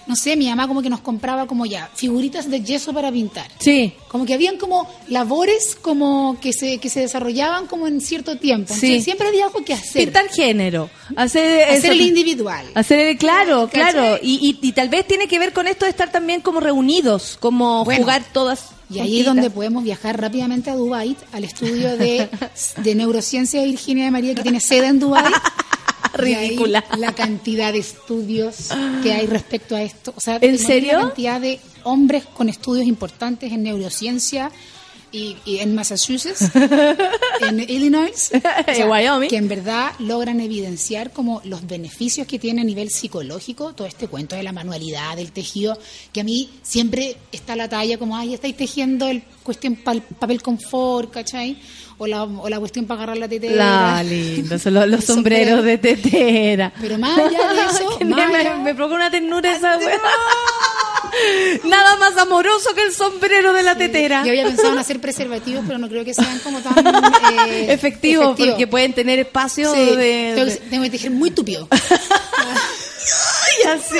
no 0.07 0.15
sé 0.15 0.35
mi 0.35 0.47
mamá 0.49 0.67
como 0.67 0.81
que 0.81 0.89
nos 0.89 0.99
compraba 1.01 1.47
como 1.47 1.65
ya 1.65 1.89
figuritas 1.95 2.49
de 2.49 2.61
yeso 2.61 2.93
para 2.93 3.11
pintar 3.11 3.47
Sí, 3.59 3.93
como 4.09 4.25
que 4.25 4.33
habían 4.33 4.57
como 4.57 4.87
labores 5.07 5.77
como 5.81 6.37
que 6.41 6.51
se 6.53 6.77
que 6.79 6.89
se 6.89 7.01
desarrollaban 7.01 7.67
como 7.67 7.87
en 7.87 8.01
cierto 8.01 8.37
tiempo 8.37 8.73
Sí. 8.73 8.85
Entonces, 8.87 9.03
siempre 9.03 9.27
había 9.27 9.45
algo 9.45 9.63
que 9.63 9.73
hacer 9.73 10.05
pintar 10.05 10.27
género, 10.29 10.89
hacer, 11.15 11.69
hacer 11.69 11.91
el 11.91 12.01
individual 12.01 12.65
Hacer 12.75 12.99
el, 12.99 13.17
claro, 13.17 13.69
¿Cachai? 13.71 13.91
claro. 13.93 14.17
Y, 14.21 14.57
y, 14.61 14.67
y 14.67 14.71
tal 14.73 14.89
vez 14.89 15.07
tiene 15.07 15.27
que 15.27 15.39
ver 15.39 15.53
con 15.53 15.67
esto 15.67 15.85
de 15.85 15.91
estar 15.91 16.11
también 16.11 16.41
como 16.41 16.59
reunidos, 16.59 17.37
como 17.39 17.83
Bueno, 17.85 18.01
jugar 18.01 18.23
todas. 18.33 18.67
y 18.89 18.99
ahí 18.99 19.19
es 19.21 19.25
donde 19.25 19.49
podemos 19.49 19.83
viajar 19.83 20.19
rápidamente 20.19 20.69
a 20.69 20.75
Dubai 20.75 21.15
al 21.31 21.43
estudio 21.43 21.95
de, 21.97 22.29
de 22.77 22.95
neurociencia 22.95 23.61
de 23.61 23.67
Virginia 23.67 24.05
de 24.05 24.11
María 24.11 24.35
que 24.35 24.41
tiene 24.43 24.59
sede 24.59 24.87
en 24.87 24.99
ahí 24.99 25.31
Ridícula. 26.17 26.83
La 26.97 27.13
cantidad 27.13 27.73
de 27.73 27.79
estudios 27.79 28.69
que 29.01 29.13
hay 29.13 29.27
respecto 29.27 29.75
a 29.75 29.81
esto. 29.81 30.13
O 30.15 30.19
sea, 30.19 30.37
¿En 30.41 30.57
serio? 30.57 30.93
La 30.93 30.99
cantidad 31.05 31.41
de 31.41 31.59
hombres 31.83 32.25
con 32.25 32.49
estudios 32.49 32.85
importantes 32.85 33.51
en 33.51 33.63
neurociencia 33.63 34.51
y, 35.11 35.37
y 35.45 35.59
en 35.59 35.75
Massachusetts, 35.75 36.49
en 37.47 37.59
Illinois, 37.59 38.31
En 38.67 38.89
Wyoming. 38.89 39.29
que 39.29 39.37
en 39.37 39.47
verdad 39.47 39.91
logran 39.99 40.39
evidenciar 40.41 41.11
como 41.11 41.39
los 41.45 41.67
beneficios 41.67 42.25
que 42.25 42.39
tiene 42.39 42.61
a 42.61 42.63
nivel 42.63 42.89
psicológico 42.89 43.73
todo 43.73 43.87
este 43.87 44.07
cuento 44.07 44.35
de 44.35 44.41
la 44.41 44.51
manualidad, 44.51 45.15
del 45.15 45.31
tejido, 45.31 45.77
que 46.11 46.21
a 46.21 46.23
mí 46.23 46.49
siempre 46.63 47.15
está 47.31 47.55
la 47.55 47.69
talla 47.69 47.99
como, 47.99 48.17
ay, 48.17 48.33
estáis 48.33 48.57
tejiendo 48.57 49.07
el 49.07 49.21
cuestión 49.43 49.79
el 49.85 50.01
papel 50.01 50.41
confort, 50.41 51.11
¿cachai? 51.11 51.57
O 52.03 52.07
la, 52.07 52.23
o 52.23 52.49
la 52.49 52.59
cuestión 52.59 52.85
para 52.85 52.97
agarrar 53.03 53.17
la 53.17 53.29
tetera. 53.29 53.55
La 53.55 54.03
lindo, 54.03 54.59
son 54.59 54.73
los, 54.73 54.83
sombreros 55.05 55.07
sombrero. 55.07 55.61
de 55.61 55.77
tetera. 55.77 56.73
Pero 56.81 56.97
más 56.97 57.17
allá 57.17 57.53
de 57.53 57.61
eso, 57.71 57.99
más 58.05 58.29
me, 58.29 58.35
allá- 58.37 58.57
me 58.57 58.75
provoca 58.75 58.95
una 58.95 59.09
ternura 59.09 59.55
esa 59.55 59.77
wea. 59.77 60.01
Nada 61.63 61.95
más 61.97 62.17
amoroso 62.17 62.73
que 62.75 62.81
el 62.83 62.93
sombrero 62.93 63.53
de 63.53 63.63
la 63.63 63.77
tetera. 63.77 64.23
Yo 64.25 64.31
había 64.31 64.43
pensado 64.45 64.73
en 64.73 64.79
hacer 64.79 64.99
preservativos, 64.99 65.63
pero 65.65 65.79
no 65.79 65.87
creo 65.87 66.03
que 66.03 66.13
sean 66.13 66.39
como 66.39 66.59
tan 66.59 66.73
eh, 67.47 67.67
Efectivo, 67.71 68.23
efectivos. 68.23 68.49
porque 68.49 68.67
pueden 68.67 68.91
tener 68.93 69.19
espacio 69.19 69.73
Sí, 69.73 69.95
de, 69.95 70.33
tengo, 70.35 70.45
que, 70.51 70.57
tengo 70.69 70.83
que 70.83 70.89
tejer 70.89 71.11
muy 71.11 71.31
tupido. 71.31 71.67
Ay, 71.71 73.69
así. 73.77 73.99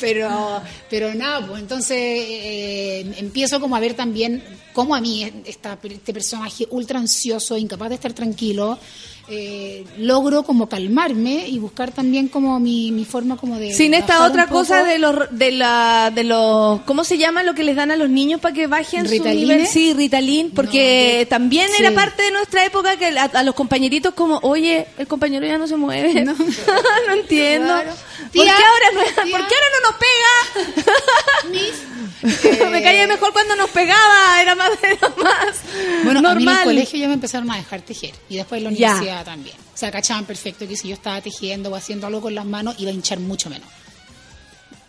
pero 0.00 0.62
pero 0.90 1.14
nada 1.14 1.46
pues 1.46 1.60
entonces 1.60 1.96
eh, 1.98 3.14
empiezo 3.18 3.60
como 3.60 3.76
a 3.76 3.80
ver 3.80 3.94
también 3.94 4.42
cómo 4.74 4.94
a 4.94 5.00
mí 5.00 5.30
esta, 5.46 5.78
este 5.82 6.12
personaje 6.12 6.66
ultra 6.70 6.98
ansioso 6.98 7.56
incapaz 7.56 7.88
de 7.88 7.94
estar 7.94 8.12
tranquilo 8.12 8.78
eh, 9.26 9.86
logro 9.96 10.42
como 10.42 10.68
calmarme 10.68 11.48
y 11.48 11.58
buscar 11.58 11.92
también 11.92 12.28
como 12.28 12.60
mi, 12.60 12.92
mi 12.92 13.06
forma 13.06 13.38
como 13.38 13.58
de 13.58 13.72
Sin 13.72 13.94
esta 13.94 14.26
otra 14.26 14.48
cosa 14.48 14.84
de 14.84 14.98
los 14.98 15.14
de 15.30 15.50
la 15.52 16.12
de 16.14 16.24
los 16.24 16.82
¿cómo 16.82 17.04
se 17.04 17.16
llama 17.16 17.42
lo 17.42 17.54
que 17.54 17.64
les 17.64 17.74
dan 17.74 17.90
a 17.90 17.96
los 17.96 18.10
niños 18.10 18.38
para 18.42 18.52
que 18.54 18.66
bajen 18.66 19.06
su 19.06 19.12
¿Ritaline? 19.12 19.54
nivel? 19.54 19.66
Sí, 19.66 19.94
Ritalin, 19.94 20.50
porque 20.50 21.20
No, 21.22 21.28
también 21.28 21.68
sí. 21.74 21.76
era 21.82 21.92
parte 21.92 22.22
de 22.22 22.32
nuestra 22.32 22.66
época 22.66 22.98
que 22.98 23.06
a, 23.18 23.24
a 23.24 23.42
los 23.44 23.54
compañeritos 23.54 24.12
como, 24.12 24.40
"Oye, 24.42 24.88
el 24.98 25.06
compañero 25.06 25.46
ya 25.46 25.56
no 25.56 25.66
se 25.66 25.76
mueve." 25.76 26.22
No, 26.22 26.34
entiendo. 27.14 27.66
Claro. 27.68 27.90
¿Por, 27.90 28.30
Tía, 28.30 28.54
qué 28.56 28.64
ahora 28.64 28.86
no, 28.92 29.00
tía. 29.24 29.38
¿Por 29.38 29.48
qué 29.48 29.54
ahora 29.54 29.68
no 29.72 29.90
nos 29.90 29.96
pega? 29.98 31.50
Mis- 31.50 32.03
Me 32.70 32.82
caía 32.82 33.06
mejor 33.06 33.32
cuando 33.32 33.54
nos 33.56 33.68
pegaba, 33.70 34.40
era 34.40 34.54
más 34.54 34.70
era 34.82 35.08
más 35.22 35.56
Bueno, 36.04 36.20
a 36.20 36.22
mí 36.22 36.28
en 36.28 36.38
el 36.38 36.44
normal. 36.44 36.64
colegio 36.64 36.98
ya 36.98 37.08
me 37.08 37.14
empezaron 37.14 37.50
a 37.50 37.56
dejar 37.56 37.82
tejer 37.82 38.14
y 38.28 38.36
después 38.36 38.58
en 38.58 38.64
la 38.64 38.70
Ya. 38.70 38.88
universidad 38.90 39.24
también. 39.24 39.56
O 39.74 39.76
sea, 39.76 39.90
cachaban 39.90 40.24
perfecto 40.24 40.66
que 40.68 40.76
si 40.76 40.88
yo 40.88 40.94
estaba 40.94 41.20
tejiendo 41.20 41.70
o 41.70 41.74
haciendo 41.76 42.06
algo 42.06 42.20
con 42.20 42.34
las 42.34 42.44
manos 42.46 42.76
iba 42.78 42.90
a 42.90 42.94
hinchar 42.94 43.18
mucho 43.20 43.50
menos. 43.50 43.68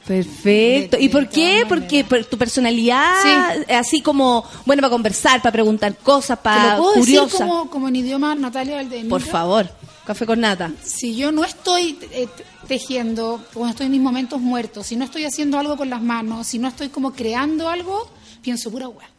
Perfecto. 0.08 0.98
De- 0.98 1.04
¿Y 1.04 1.08
de 1.08 1.12
por 1.12 1.28
qué? 1.30 1.66
Porque 1.68 2.04
por 2.04 2.24
tu 2.26 2.38
personalidad, 2.38 3.16
así 3.70 4.02
como, 4.02 4.46
bueno, 4.66 4.82
para 4.82 4.92
conversar, 4.92 5.42
para 5.42 5.52
preguntar 5.52 5.96
cosas, 5.98 6.38
Te 6.38 6.44
para 6.44 6.76
lo 6.78 6.84
puedo 6.84 6.94
curiosa. 7.00 7.26
decir 7.26 7.40
como, 7.40 7.70
como 7.72 7.88
en 7.88 7.96
idioma 7.96 8.36
Natalia 8.36 8.76
Valdebenito. 8.76 9.10
Por 9.10 9.22
favor, 9.24 9.68
café 10.06 10.26
con 10.26 10.40
nata. 10.40 10.72
Si 10.84 11.16
yo 11.16 11.32
no 11.32 11.44
estoy 11.44 11.98
eh, 12.12 12.28
tejiendo, 12.68 13.44
cuando 13.54 13.72
estoy 13.72 13.88
en 13.88 13.92
mis 13.92 14.02
momentos 14.02 14.40
muertos, 14.40 14.88
si 14.88 14.96
no 14.96 15.04
estoy 15.04 15.26
haciendo 15.26 15.60
algo 15.60 15.76
con 15.76 15.90
las 15.90 16.02
manos, 16.02 16.48
si 16.48 16.60
no 16.60 16.68
estoy 16.68 16.90
como 16.90 17.14
creando 17.14 17.70
algo, 17.70 18.10
pienso 18.42 18.72
pura 18.72 18.88
weá. 18.88 19.10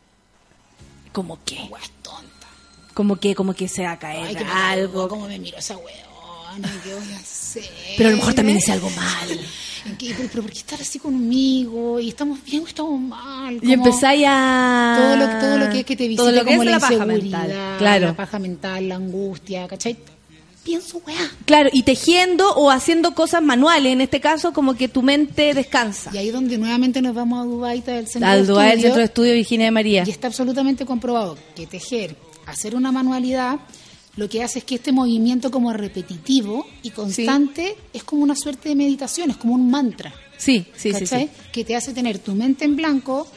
¿Cómo 1.13 1.39
qué? 1.45 1.61
Weá 1.71 1.83
es 1.83 1.91
tonta. 2.03 2.47
Como 2.95 3.17
que, 3.17 3.35
como 3.35 3.53
que 3.53 3.69
se 3.69 3.83
va 3.83 3.93
a 3.93 3.99
caer 3.99 4.27
Ay, 4.29 4.37
que 4.37 4.45
me 4.45 4.51
algo. 4.51 5.09
¿Cómo 5.09 5.27
me 5.27 5.39
miro 5.39 5.59
esa 5.59 5.77
weona? 5.77 6.73
¿Qué 6.83 6.95
voy 6.95 7.13
a 7.13 7.17
hacer? 7.19 7.65
Pero 7.97 8.09
a 8.09 8.13
lo 8.13 8.19
mejor 8.19 8.35
también 8.35 8.59
hice 8.59 8.73
algo 8.73 8.89
mal. 8.91 9.31
¿En 9.87 9.97
qué? 9.97 10.15
Pero, 10.17 10.43
¿por 10.43 10.51
qué 10.51 10.59
estar 10.59 10.81
así 10.81 10.99
conmigo? 10.99 12.01
¿Y 12.01 12.09
estamos 12.09 12.43
bien 12.43 12.65
o 12.65 12.67
estamos 12.67 13.01
mal? 13.01 13.61
Y 13.63 13.73
empezáis 13.73 14.25
a... 14.27 14.97
Todo 14.99 15.17
lo, 15.17 15.41
todo 15.41 15.59
lo 15.59 15.73
que 15.73 15.81
es 15.81 15.87
que 15.87 15.97
te 15.97 16.09
visite 16.09 16.23
Todo 16.23 16.33
lo 16.33 16.45
que 16.45 16.57
como 16.57 16.63
es 16.63 16.67
la, 16.67 16.73
la 16.73 16.81
paja 16.81 17.07
mental. 17.07 17.77
Claro. 17.79 18.07
la 18.07 18.17
paja 18.17 18.39
mental, 18.41 18.89
la 18.89 18.97
angustia, 18.97 19.69
¿cachai? 19.69 19.97
Pienso, 20.67 21.01
weá. 21.07 21.31
Claro, 21.45 21.71
y 21.73 21.85
tejiendo 21.85 22.51
o 22.57 22.71
haciendo 22.73 23.15
cosas 23.15 23.41
manuales, 23.41 23.93
en 23.93 24.01
este 24.01 24.21
caso, 24.21 24.53
como 24.53 24.75
que 24.75 24.89
tu 24.89 25.01
mente 25.01 25.55
descansa. 25.55 26.11
Y 26.13 26.19
ahí 26.19 26.27
es 26.27 26.33
donde 26.35 26.59
nuevamente 26.59 27.01
nos 27.01 27.15
vamos 27.15 27.41
a 27.41 27.45
Dubaita 27.49 27.93
del 27.93 28.09
centro 28.09 28.29
Al 28.29 28.41
de 28.41 28.47
Dubai, 28.49 28.67
el 28.67 28.71
estudio, 28.73 28.83
Centro 28.89 28.99
de 28.99 29.05
Estudio 29.05 29.33
Virginia 29.35 29.67
de 29.67 29.71
María. 29.71 30.03
Y 30.05 30.11
está 30.11 30.27
absolutamente 30.27 30.85
comprobado 30.85 31.39
que 31.55 31.69
tejer, 31.69 32.17
hacer 32.47 32.75
una 32.75 32.91
manualidad, 32.91 33.61
lo 34.17 34.29
que 34.29 34.43
hace 34.43 34.59
es 34.59 34.65
que 34.65 34.75
este 34.75 34.91
movimiento 34.91 35.53
como 35.53 35.73
repetitivo 35.73 36.67
y 36.83 36.91
constante 36.91 37.77
es 37.93 38.03
como 38.03 38.25
una 38.25 38.35
suerte 38.35 38.69
de 38.71 38.75
meditación, 38.75 39.31
es 39.31 39.37
como 39.37 39.55
un 39.55 39.71
mantra. 39.71 40.13
Sí, 40.37 40.67
sí, 40.77 40.93
sí, 40.95 41.07
sí. 41.07 41.29
Que 41.53 41.65
te 41.65 41.77
hace 41.77 41.93
tener 41.95 42.19
tu 42.19 42.35
mente 42.35 42.65
en 42.65 42.75
blanco, 42.75 43.29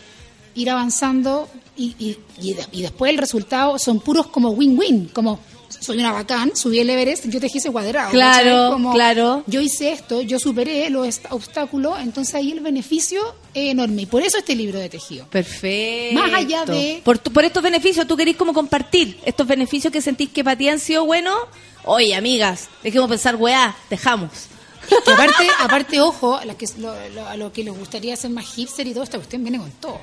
ir 0.55 0.69
avanzando 0.71 1.47
y, 1.77 1.95
y, 1.99 2.17
y, 2.41 2.53
de- 2.55 2.65
y 2.71 2.81
después 2.81 3.11
el 3.11 3.19
resultado 3.19 3.77
son 3.77 3.99
puros 3.99 4.27
como 4.27 4.49
win-win, 4.49 5.09
como 5.13 5.39
soy 5.69 5.97
una 5.99 6.11
bacán, 6.11 6.55
subí 6.55 6.79
el 6.79 6.89
Everest, 6.89 7.25
yo 7.27 7.39
tejí 7.39 7.59
ese 7.59 7.71
cuadrado. 7.71 8.11
Claro, 8.11 8.77
claro. 8.91 9.43
Yo 9.47 9.61
hice 9.61 9.91
esto, 9.91 10.21
yo 10.21 10.39
superé 10.39 10.89
los 10.89 11.21
obstáculos, 11.29 11.99
entonces 11.99 12.33
ahí 12.35 12.51
el 12.51 12.59
beneficio 12.59 13.35
es 13.53 13.71
enorme. 13.71 14.01
Y 14.01 14.05
por 14.07 14.21
eso 14.23 14.37
este 14.37 14.55
libro 14.55 14.79
de 14.79 14.89
tejido. 14.89 15.27
Perfecto. 15.27 16.19
Más 16.19 16.33
allá 16.33 16.65
de- 16.65 17.01
Por, 17.03 17.17
tu- 17.19 17.31
por 17.31 17.45
estos 17.45 17.61
beneficios, 17.63 18.07
tú 18.07 18.17
querés 18.17 18.35
como 18.35 18.53
compartir 18.53 19.17
estos 19.25 19.45
beneficios 19.47 19.93
que 19.93 20.01
sentís 20.01 20.29
que 20.29 20.43
para 20.43 20.57
ti 20.57 20.69
han 20.69 20.79
sido 20.79 21.05
buenos. 21.05 21.37
Oye, 21.85 22.13
amigas, 22.15 22.67
dejemos 22.83 23.09
pensar, 23.09 23.35
weá, 23.35 23.75
dejamos. 23.89 24.31
Que 25.05 25.11
aparte, 25.11 25.47
aparte, 25.59 26.01
ojo, 26.01 26.35
a, 26.35 26.45
las 26.45 26.55
que, 26.55 26.67
lo, 26.79 26.93
lo- 27.11 27.27
a 27.27 27.37
lo 27.37 27.53
que 27.53 27.63
les 27.63 27.77
gustaría 27.77 28.15
hacer 28.15 28.31
más 28.31 28.45
hipster 28.55 28.87
y 28.87 28.93
todo, 28.93 29.03
esta 29.03 29.17
cuestión 29.17 29.43
viene 29.43 29.59
con 29.59 29.71
todo. 29.71 29.99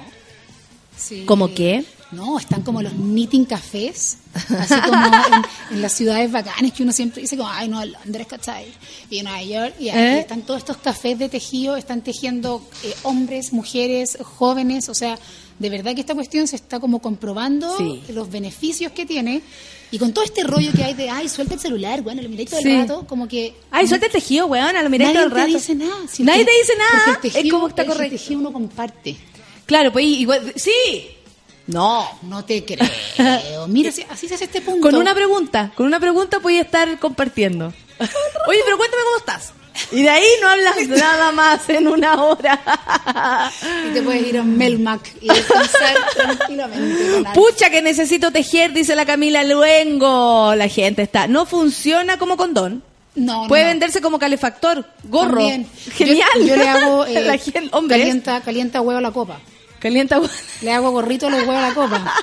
Sí. 0.96 1.24
¿Cómo 1.26 1.52
qué? 1.54 1.84
No, 2.12 2.38
están 2.38 2.62
como 2.62 2.82
los 2.82 2.92
knitting 2.92 3.44
cafés, 3.46 4.18
así 4.32 4.74
como 4.80 5.06
en, 5.06 5.44
en 5.72 5.82
las 5.82 5.92
ciudades 5.92 6.30
bacanas 6.30 6.72
que 6.72 6.84
uno 6.84 6.92
siempre 6.92 7.22
dice 7.22 7.36
como, 7.36 7.48
ay 7.50 7.68
no, 7.68 7.84
Londres, 7.84 8.28
¿cachai? 8.28 8.66
Y 9.10 9.22
Nueva 9.22 9.42
York, 9.42 9.74
y 9.80 9.88
aquí 9.88 9.98
¿Eh? 9.98 10.18
están 10.20 10.42
todos 10.42 10.58
estos 10.58 10.76
cafés 10.76 11.18
de 11.18 11.28
tejido, 11.28 11.76
están 11.76 12.02
tejiendo 12.02 12.62
eh, 12.84 12.94
hombres, 13.02 13.52
mujeres, 13.52 14.18
jóvenes, 14.22 14.88
o 14.88 14.94
sea, 14.94 15.18
de 15.58 15.68
verdad 15.70 15.94
que 15.96 16.00
esta 16.02 16.14
cuestión 16.14 16.46
se 16.46 16.54
está 16.54 16.78
como 16.78 17.00
comprobando 17.00 17.76
Sí. 17.76 18.00
los 18.10 18.30
beneficios 18.30 18.92
que 18.92 19.04
tiene, 19.04 19.42
y 19.90 19.98
con 19.98 20.12
todo 20.12 20.24
este 20.24 20.44
rollo 20.44 20.70
que 20.72 20.84
hay 20.84 20.94
de, 20.94 21.10
ay, 21.10 21.28
suelta 21.28 21.54
el 21.54 21.60
celular, 21.60 22.02
bueno, 22.02 22.22
lo 22.22 22.28
miráis 22.28 22.50
todo 22.50 22.60
Sí. 22.60 22.68
el 22.70 22.80
rato, 22.82 23.04
como 23.08 23.26
que... 23.26 23.52
Ay, 23.72 23.88
suelta 23.88 24.06
el 24.06 24.12
tejido, 24.12 24.46
weón, 24.46 24.74
lo 24.80 24.90
miré 24.90 25.06
Nadie 25.06 25.16
todo 25.16 25.24
el 25.26 25.32
te 25.32 25.38
rato. 25.38 25.52
dice 25.52 25.74
nada. 25.74 25.96
si 26.08 26.22
el 26.22 26.26
Nadie 26.26 26.44
te- 26.44 26.52
te 26.52 26.58
dice 26.58 26.72
nada. 26.78 27.10
el 27.14 27.20
tejido- 27.20 27.44
es 27.46 27.50
como 27.52 27.66
está 27.68 27.82
el 27.82 27.88
correcto. 27.88 28.16
tejido 28.16 28.38
uno 28.40 28.52
comparte. 28.52 29.16
Claro, 29.66 29.90
pues 29.92 30.04
igual, 30.06 30.52
sí. 30.54 30.70
No. 31.66 32.08
No 32.22 32.44
te 32.44 32.64
creo. 32.64 33.66
Mira, 33.68 33.90
así, 34.10 34.28
se 34.28 34.34
hace 34.34 34.44
este 34.44 34.60
punto. 34.60 34.82
Con 34.82 34.94
una 34.96 35.14
pregunta, 35.14 35.72
con 35.74 35.86
una 35.86 35.98
pregunta 36.00 36.38
voy 36.38 36.58
a 36.58 36.62
estar 36.62 36.98
compartiendo. 36.98 37.72
Oye, 38.48 38.60
pero 38.64 38.76
cuéntame 38.76 39.02
cómo 39.04 39.16
estás. 39.18 39.52
Y 39.92 40.02
de 40.02 40.08
ahí 40.08 40.26
no 40.40 40.48
hablas 40.48 40.76
nada 40.88 41.32
más 41.32 41.68
en 41.68 41.86
una 41.88 42.22
hora. 42.22 43.52
Y 43.88 43.94
te 43.94 44.02
puedes 44.02 44.26
ir 44.26 44.38
a 44.38 44.42
Melmac 44.42 45.12
y 45.20 45.28
descansar 45.28 45.96
tranquilamente. 46.16 47.30
Pucha 47.34 47.68
que 47.70 47.82
necesito 47.82 48.30
tejer, 48.30 48.72
dice 48.72 48.94
la 48.96 49.04
Camila 49.04 49.44
Luengo. 49.44 50.54
La 50.54 50.68
gente 50.68 51.02
está. 51.02 51.26
No 51.26 51.46
funciona 51.46 52.18
como 52.18 52.36
condón. 52.36 52.82
No, 53.16 53.46
Puede 53.48 53.62
no. 53.64 53.68
venderse 53.70 54.00
como 54.02 54.18
calefactor, 54.18 54.86
gorro. 55.04 55.38
También. 55.38 55.66
Genial. 55.94 56.28
Yo, 56.36 56.44
yo 56.46 56.56
le 56.56 56.68
hago 56.68 57.06
eh, 57.06 57.22
la 57.22 57.38
gente, 57.38 57.68
hombres, 57.72 57.98
calienta, 57.98 58.40
calienta 58.42 58.80
huevo 58.82 59.00
la 59.00 59.10
copa. 59.10 59.40
Calienta. 59.78 60.20
Le 60.62 60.72
hago 60.72 60.90
gorrito 60.90 61.26
a 61.26 61.30
los 61.30 61.40
huevos 61.40 61.56
a 61.56 61.68
la 61.68 61.74
copa. 61.74 62.14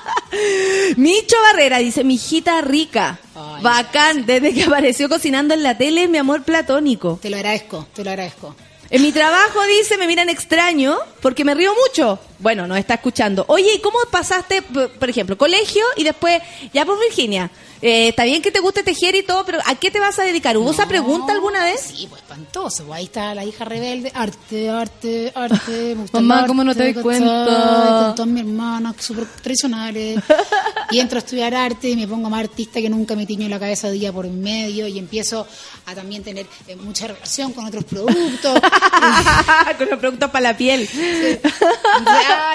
Micho 0.96 1.36
Barrera 1.52 1.78
dice, 1.78 2.04
mi 2.04 2.14
hijita 2.14 2.60
rica. 2.60 3.18
Ay, 3.34 3.62
Bacán, 3.62 4.26
desde 4.26 4.52
que 4.52 4.64
apareció 4.64 5.08
cocinando 5.08 5.54
en 5.54 5.62
la 5.62 5.76
tele, 5.76 6.08
mi 6.08 6.18
amor 6.18 6.42
platónico. 6.42 7.18
Te 7.20 7.30
lo 7.30 7.36
agradezco, 7.36 7.86
te 7.94 8.04
lo 8.04 8.10
agradezco. 8.10 8.54
En 8.90 9.02
mi 9.02 9.12
trabajo, 9.12 9.64
dice, 9.64 9.96
me 9.96 10.06
miran 10.06 10.28
extraño 10.28 10.96
porque 11.20 11.44
me 11.44 11.54
río 11.54 11.72
mucho. 11.86 12.18
Bueno, 12.44 12.66
nos 12.66 12.76
está 12.76 12.92
escuchando. 12.92 13.46
Oye, 13.48 13.72
¿y 13.74 13.80
cómo 13.80 13.96
pasaste, 14.10 14.60
por 14.60 15.08
ejemplo, 15.08 15.38
colegio 15.38 15.82
y 15.96 16.04
después, 16.04 16.42
ya 16.74 16.84
por 16.84 17.00
Virginia? 17.00 17.50
Eh, 17.80 18.08
está 18.08 18.24
bien 18.24 18.42
que 18.42 18.50
te 18.50 18.60
guste 18.60 18.82
tejer 18.82 19.14
y 19.14 19.22
todo, 19.22 19.44
pero 19.44 19.60
¿a 19.64 19.74
qué 19.74 19.90
te 19.90 19.98
vas 19.98 20.18
a 20.18 20.24
dedicar? 20.24 20.56
¿Hubo 20.56 20.70
esa 20.70 20.86
pregunta 20.86 21.32
alguna 21.32 21.64
vez? 21.64 21.92
Sí, 21.94 22.06
pues 22.08 22.22
espantoso. 22.22 22.84
Pues 22.84 22.98
ahí 22.98 23.04
está 23.04 23.34
la 23.34 23.44
hija 23.44 23.64
rebelde. 23.64 24.10
Arte, 24.14 24.70
arte, 24.70 25.32
arte. 25.34 25.94
Me 25.94 26.02
gusta 26.02 26.20
Mamá, 26.20 26.36
arte, 26.36 26.48
¿cómo 26.48 26.64
no 26.64 26.74
te 26.74 26.88
¿cachai? 26.88 27.02
cuenta? 27.02 28.04
Con 28.04 28.14
todas 28.14 28.26
mis 28.26 28.42
hermanas, 28.42 28.94
súper 29.00 29.26
tradicionales. 29.42 30.18
y 30.90 30.98
entro 30.98 31.16
a 31.16 31.20
estudiar 31.20 31.54
arte 31.54 31.90
y 31.90 31.96
me 31.96 32.08
pongo 32.08 32.30
más 32.30 32.40
artista 32.40 32.80
que 32.80 32.88
nunca 32.88 33.16
me 33.16 33.26
tiño 33.26 33.48
la 33.48 33.58
cabeza 33.58 33.90
día 33.90 34.12
por 34.12 34.28
medio 34.28 34.86
y 34.86 34.98
empiezo 34.98 35.46
a 35.86 35.94
también 35.94 36.22
tener 36.22 36.46
eh, 36.66 36.76
mucha 36.76 37.06
relación 37.06 37.52
con 37.52 37.66
otros 37.66 37.84
productos. 37.84 38.60
Con 39.78 39.90
los 39.90 39.98
productos 39.98 40.30
para 40.30 40.52
la 40.52 40.56
piel. 40.56 40.88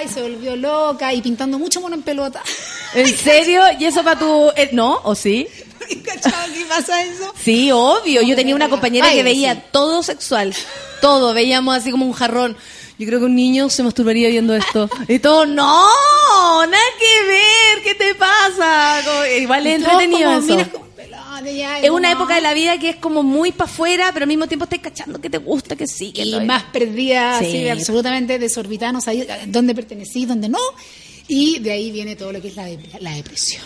Y, 0.03 0.07
se 0.07 0.21
volvió 0.21 0.55
loca 0.55 1.13
y 1.13 1.21
pintando 1.21 1.57
mucho 1.59 1.81
mono 1.81 1.95
en 1.95 2.01
pelota. 2.01 2.41
¿En 2.93 3.17
serio? 3.17 3.61
¿Y 3.79 3.85
eso 3.85 4.03
para 4.03 4.19
tu...? 4.19 4.51
eh, 4.55 4.69
¿No? 4.73 4.99
¿O 5.03 5.15
sí? 5.15 5.47
¿Cachado 6.05 6.53
qué 6.53 6.65
pasa 6.65 7.03
eso? 7.03 7.33
Sí, 7.43 7.71
obvio. 7.71 8.21
Yo 8.21 8.35
tenía 8.35 8.55
una 8.55 8.69
compañera 8.69 9.09
que 9.11 9.23
veía 9.23 9.55
sí. 9.55 9.61
todo 9.71 10.03
sexual. 10.03 10.53
Todo. 11.01 11.33
Veíamos 11.33 11.75
así 11.75 11.91
como 11.91 12.05
un 12.05 12.13
jarrón. 12.13 12.55
Yo 12.99 13.07
creo 13.07 13.19
que 13.19 13.25
un 13.25 13.35
niño 13.35 13.69
se 13.69 13.81
masturbaría 13.81 14.27
viendo 14.29 14.53
esto. 14.53 14.89
Y 15.07 15.19
todo, 15.19 15.45
no, 15.45 16.65
nada 16.65 16.83
que 16.99 17.27
ver, 17.27 17.83
¿qué 17.83 17.95
te 17.95 18.13
pasa? 18.15 19.01
Como- 19.05 19.25
igual 19.25 19.65
es 19.67 19.75
entretenido 19.77 20.31
eso. 20.31 20.41
miras 20.41 20.67
ya, 21.45 21.79
Es 21.79 21.89
una 21.89 22.11
época 22.11 22.35
de 22.35 22.41
la 22.41 22.53
vida 22.53 22.77
que 22.79 22.89
es 22.89 22.95
como 22.97 23.23
muy 23.23 23.51
para 23.51 23.69
afuera, 23.69 24.09
pero 24.13 24.23
al 24.23 24.27
mismo 24.27 24.47
tiempo 24.47 24.65
estás 24.65 24.79
cachando 24.79 25.19
que 25.21 25.29
te 25.29 25.37
gusta, 25.37 25.75
que 25.75 25.87
sí, 25.87 26.11
que 26.11 26.23
y 26.23 26.39
más 26.41 26.63
perdida, 26.65 27.39
Sí. 27.39 27.67
absolutamente 27.69 28.39
desorbitada, 28.39 28.91
no 28.91 29.01
sabía 29.01 29.41
dónde 29.47 29.73
pertenecí, 29.75 30.25
dónde 30.25 30.49
no. 30.49 30.59
Y 31.27 31.59
de 31.59 31.71
ahí 31.71 31.91
viene 31.91 32.15
todo 32.15 32.31
lo 32.31 32.41
que 32.41 32.47
es 32.49 32.55
la, 32.55 32.65
de- 32.65 32.79
la 32.99 33.11
depresión. 33.11 33.63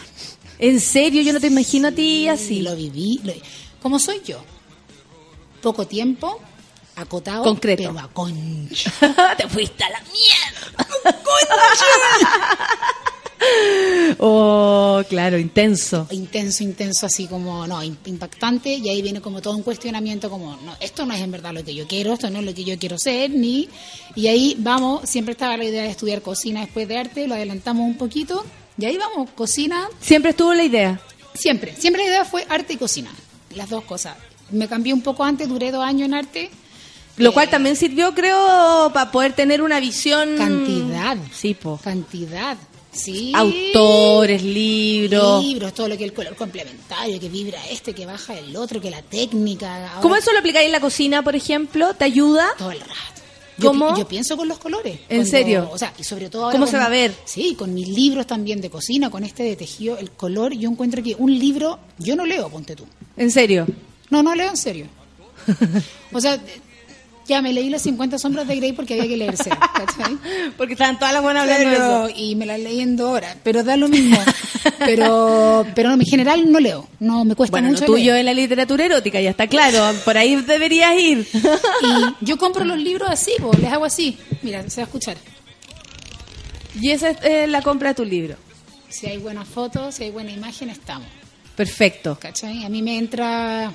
En 0.60 0.80
serio, 0.80 1.22
yo 1.22 1.34
no 1.34 1.40
te 1.40 1.48
imagino 1.48 1.88
a 1.88 1.92
ti 1.92 2.28
así. 2.28 2.62
lo 2.62 2.76
viví, 2.76 3.20
lo- 3.24 3.34
como 3.82 4.00
soy 4.00 4.22
yo. 4.26 4.44
Poco 5.62 5.88
tiempo, 5.88 6.42
acotado, 6.96 7.44
Concreto. 7.44 7.84
pero 7.94 8.00
a 8.00 8.08
concha. 8.12 8.92
te 9.38 9.48
fuiste 9.48 9.84
a 9.84 9.90
la 9.92 10.02
mierda. 10.02 11.22
oh, 14.20 15.02
claro, 15.10 15.38
intenso. 15.38 16.08
Intenso, 16.12 16.64
intenso, 16.64 17.06
así 17.06 17.28
como, 17.28 17.66
no, 17.68 17.82
im- 17.84 17.98
impactante. 18.06 18.74
Y 18.76 18.90
ahí 18.90 19.02
viene 19.02 19.22
como 19.22 19.42
todo 19.42 19.56
un 19.56 19.64
cuestionamiento 19.64 20.30
como, 20.30 20.56
no, 20.58 20.76
esto 20.80 21.06
no 21.06 21.14
es 21.14 21.22
en 21.22 21.32
verdad 21.32 21.54
lo 21.54 21.64
que 21.64 21.74
yo 21.74 21.88
quiero, 21.88 22.14
esto 22.14 22.30
no 22.30 22.40
es 22.40 22.46
lo 22.46 22.54
que 22.54 22.64
yo 22.64 22.78
quiero 22.78 22.98
ser, 22.98 23.30
ni... 23.32 23.70
Y 24.16 24.28
ahí 24.28 24.56
vamos, 24.60 25.10
siempre 25.10 25.32
estaba 25.34 25.58
la 25.58 25.66
idea 25.66 25.84
de 25.84 25.90
estudiar 25.90 26.22
cocina 26.22 26.62
después 26.62 26.88
de 26.88 26.98
arte, 26.98 27.28
lo 27.28 27.36
adelantamos 27.36 27.86
un 27.88 27.98
poquito. 27.98 28.44
Y 28.78 28.86
ahí 28.86 28.98
vamos, 28.98 29.30
cocina, 29.32 29.88
Siempre 30.02 30.32
estuvo 30.32 30.54
la 30.54 30.64
idea. 30.64 31.00
Siempre, 31.36 31.76
siempre 31.78 32.04
la 32.04 32.10
idea 32.10 32.26
fue 32.26 32.46
arte 32.50 32.74
y 32.74 32.78
cocina, 32.78 33.12
las 33.56 33.70
dos 33.70 33.84
cosas. 33.86 34.16
Me 34.52 34.68
cambié 34.68 34.94
un 34.94 35.02
poco 35.02 35.24
antes, 35.24 35.48
duré 35.50 35.72
dos 35.72 35.84
años 35.84 36.08
en 36.08 36.14
arte. 36.14 36.50
Lo 37.18 37.30
Eh, 37.30 37.34
cual 37.34 37.50
también 37.50 37.76
sirvió, 37.76 38.14
creo, 38.16 38.90
para 38.94 39.12
poder 39.12 39.34
tener 39.34 39.62
una 39.62 39.80
visión. 39.80 40.36
Cantidad. 40.38 41.18
Sí, 41.32 41.54
po. 41.54 41.80
Cantidad, 41.84 42.58
sí. 42.94 43.32
Autores, 43.36 44.42
libros. 44.44 45.44
Libros, 45.44 45.74
todo 45.74 45.88
lo 45.88 45.98
que 45.98 46.04
es 46.06 46.10
el 46.10 46.16
color 46.16 46.36
complementario, 46.36 47.20
que 47.20 47.30
vibra 47.30 47.60
este, 47.70 47.94
que 47.94 48.06
baja 48.06 48.38
el 48.38 48.56
otro, 48.56 48.80
que 48.80 48.90
la 48.92 49.02
técnica. 49.02 49.88
ahora 49.90 50.02
¿Cómo 50.02 50.16
eso 50.16 50.32
lo 50.32 50.40
aplicáis 50.40 50.66
en 50.68 50.72
la 50.72 50.80
cocina, 50.80 51.22
por 51.24 51.36
ejemplo? 51.36 51.94
¿Te 51.94 52.06
ayuda? 52.06 52.48
Todo 52.58 52.72
el 52.72 52.80
rato. 52.80 52.92
Yo, 53.58 53.70
¿Cómo? 53.70 53.96
yo 53.96 54.08
pienso 54.08 54.36
con 54.36 54.48
los 54.48 54.58
colores. 54.58 55.00
¿En 55.10 55.28
serio? 55.28 55.70
O 55.72 55.78
sea, 55.78 55.94
y 55.98 56.04
sobre 56.04 56.28
todo 56.30 56.46
ahora 56.46 56.54
¿Cómo 56.54 56.66
con- 56.66 56.72
se 56.72 56.78
va 56.78 56.86
a 56.86 56.90
ver? 56.90 57.14
Sí, 57.26 57.54
con 57.56 57.72
mis 57.74 57.88
libros 57.88 58.26
también 58.26 58.60
de 58.62 58.70
cocina, 58.72 59.12
con 59.12 59.24
este 59.24 59.44
de 59.44 59.56
tejido, 59.56 59.98
el 60.00 60.10
color. 60.12 60.54
Yo 60.54 60.70
encuentro 60.72 61.04
que 61.04 61.16
un 61.20 61.38
libro, 61.38 61.78
yo 62.00 62.16
no 62.16 62.26
leo, 62.26 62.50
ponte 62.50 62.76
tú. 62.76 62.86
¿En 63.16 63.30
serio? 63.30 63.68
No, 64.10 64.24
no 64.24 64.34
leo 64.34 64.50
en 64.50 64.58
serio. 64.58 64.88
O 66.14 66.22
sea, 66.22 66.40
Ya 67.28 67.42
me 67.42 67.54
leí 67.54 67.70
las 67.70 67.82
50 67.84 68.18
sombras 68.20 68.48
de 68.48 68.56
Grey 68.58 68.74
porque 68.74 68.96
había 68.96 69.08
que 69.08 69.18
leerse. 69.18 69.50
¿cachai? 69.74 70.18
Porque 70.58 70.74
estaban 70.74 71.00
todas 71.00 71.14
las 71.14 71.24
buenas 71.24 71.44
hablando 71.44 71.70
de 71.70 71.76
eso. 71.76 72.10
y 72.16 72.36
me 72.36 72.46
las 72.46 72.60
leí 72.60 72.82
en 72.82 72.96
dos 72.96 73.12
horas, 73.12 73.38
pero 73.44 73.64
da 73.64 73.78
lo 73.78 73.88
mismo. 73.88 74.18
pero 74.80 75.66
pero 75.74 75.94
en 75.94 76.02
general 76.02 76.52
no 76.52 76.60
leo, 76.60 76.88
no 77.00 77.24
me 77.26 77.36
cuesta 77.36 77.52
Bueno, 77.52 77.70
mucho 77.70 77.82
lo 77.82 77.94
tuyo 77.94 78.16
es 78.16 78.26
la 78.26 78.34
literatura 78.34 78.86
erótica, 78.86 79.22
ya 79.22 79.30
está 79.30 79.48
claro. 79.48 79.96
Por 80.04 80.18
ahí 80.18 80.36
deberías 80.36 81.00
ir. 81.00 81.28
Y 81.84 82.26
yo 82.26 82.38
compro 82.38 82.64
los 82.64 82.78
libros 82.78 83.10
así, 83.10 83.34
po, 83.40 83.52
les 83.60 83.72
hago 83.72 83.86
así. 83.86 84.18
Mira, 84.42 84.68
se 84.70 84.82
va 84.82 84.86
a 84.86 84.88
escuchar. 84.88 85.18
y 86.80 86.92
esa 86.92 87.10
es 87.10 87.18
eh, 87.24 87.48
la 87.48 87.62
compra 87.62 87.90
de 87.90 87.96
tu 87.96 88.06
libro. 88.06 88.36
Si 88.90 89.08
hay 89.08 89.18
buenas 89.18 89.48
fotos, 89.48 89.96
si 89.96 90.04
hay 90.04 90.12
buena 90.12 90.32
imagen, 90.32 90.70
estamos. 90.70 91.08
Perfecto. 91.56 92.18
¿Cachai? 92.20 92.64
A 92.64 92.70
mí 92.70 92.82
me 92.82 92.98
entra 92.98 93.72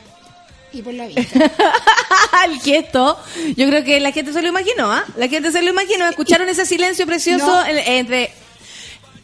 y 0.73 0.82
por 0.82 0.95
la 0.95 1.07
vista. 1.07 1.23
El 2.47 2.61
gesto, 2.61 3.19
yo 3.57 3.66
creo 3.69 3.85
que 3.85 4.01
la 4.01 4.12
gente 4.12 4.32
se 4.32 4.43
lo 4.43 4.49
imaginó, 4.49 4.90
¿ah? 4.93 5.05
La 5.16 5.28
gente 5.28 5.51
se 5.53 5.62
lo 5.62 5.70
imaginó, 5.70 6.09
escucharon 6.09 6.49
ese 6.49 6.65
silencio 6.66 7.07
precioso 7.07 7.47
No. 7.47 7.65
entre 7.66 8.31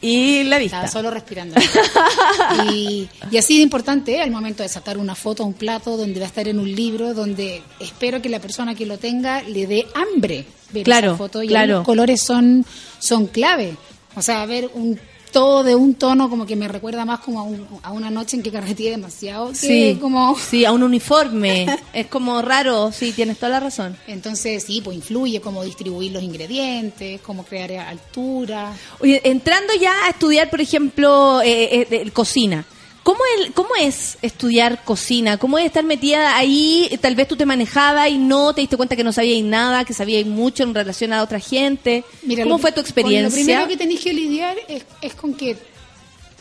y 0.01 0.43
la 0.45 0.59
Estaba 0.59 0.83
vista. 0.83 0.99
solo 0.99 1.11
respirando. 1.11 1.55
Y, 2.73 3.09
y 3.31 3.39
así 3.39 3.57
de 3.57 3.63
importante 3.63 4.17
¿eh? 4.17 4.21
al 4.23 4.31
momento 4.31 4.63
de 4.63 4.69
sacar 4.69 4.99
una 4.99 5.15
foto, 5.15 5.45
un 5.45 5.55
plato, 5.55 5.97
donde 5.97 6.21
va 6.21 6.27
a 6.27 6.29
estar 6.29 6.47
en 6.47 6.59
un 6.59 6.71
libro, 6.75 7.15
donde 7.15 7.63
espero 7.81 8.21
que 8.21 8.29
la 8.29 8.39
persona 8.41 8.75
que 8.75 8.85
lo 8.87 8.99
tenga 8.99 9.43
le 9.43 9.67
dé 9.67 9.87
hambre 9.95 10.45
ver 10.73 10.85
Claro, 10.85 11.09
esa 11.09 11.17
foto. 11.17 11.43
Y 11.43 11.49
claro. 11.49 11.77
los 11.77 11.85
colores 11.85 12.21
son, 12.21 12.67
son 12.99 13.27
clave. 13.29 13.77
O 14.15 14.23
sea, 14.23 14.45
ver 14.47 14.71
un 14.75 14.99
todo 15.35 15.63
de 15.63 15.75
un 15.75 15.95
tono 15.95 16.31
como 16.31 16.47
que 16.47 16.57
me 16.57 16.67
recuerda 16.69 17.05
más 17.05 17.21
como 17.21 17.41
a, 17.41 17.43
un- 17.43 17.67
a 17.83 17.93
una 17.93 18.09
noche 18.11 18.37
en 18.39 18.43
que 18.43 18.51
carreteé 18.51 18.91
demasiado 18.93 19.49
que 19.51 19.55
Sí, 19.57 19.99
como 20.01 20.35
sí, 20.39 20.65
a 20.65 20.73
un 20.73 20.83
uniforme. 20.83 21.67
es 21.93 22.07
como 22.07 22.41
raro, 22.41 22.91
sí, 22.93 23.13
tienes 23.13 23.37
toda 23.39 23.51
la 23.51 23.61
razón. 23.61 23.95
entonces 24.07 24.65
sí 24.65 24.81
pues 24.83 24.97
influye 24.97 25.43
cómo 25.43 25.63
distribuir 25.63 26.13
los 26.13 26.23
ingredientes 26.23 27.21
cómo 27.21 27.45
crear 27.45 27.71
altura 27.73 28.73
Oye, 29.01 29.21
entrando 29.25 29.75
ya 29.81 29.93
a 30.07 30.11
estudiar, 30.11 30.49
por 30.49 30.61
ejemplo, 30.63 31.43
eh, 31.43 31.81
eh, 31.81 31.87
eh, 31.91 32.11
cocina. 32.13 32.65
¿Cómo, 33.05 33.21
el, 33.39 33.53
¿Cómo 33.53 33.69
es 33.79 34.17
estudiar 34.23 34.83
cocina? 34.83 35.37
¿Cómo 35.37 35.59
es 35.59 35.67
estar 35.67 35.85
metida 35.85 36.37
ahí? 36.37 36.89
Tal 37.01 37.15
vez 37.15 37.29
tú 37.29 37.37
te 37.37 37.45
manejabas 37.47 38.09
y 38.11 38.17
no 38.19 38.53
te 38.55 38.63
diste 38.63 38.77
cuenta 38.77 38.97
que 38.97 39.05
no 39.05 39.13
sabías 39.13 39.45
nada, 39.45 39.85
que 39.85 39.93
sabías 39.95 40.27
mucho 40.27 40.63
en 40.65 40.75
relación 40.75 41.13
a 41.13 41.23
otra 41.23 41.39
gente. 41.39 42.03
Mira, 42.23 42.43
¿Cómo 42.45 42.57
lo- 42.57 42.59
fue 42.59 42.73
tu 42.73 42.81
experiencia? 42.81 43.29
Lo 43.29 43.45
primero 43.45 43.69
que 43.69 43.77
tenés 43.77 44.01
que 44.01 44.13
lidiar 44.13 44.57
es, 44.69 44.85
es 45.03 45.15
con 45.15 45.35
que 45.35 45.57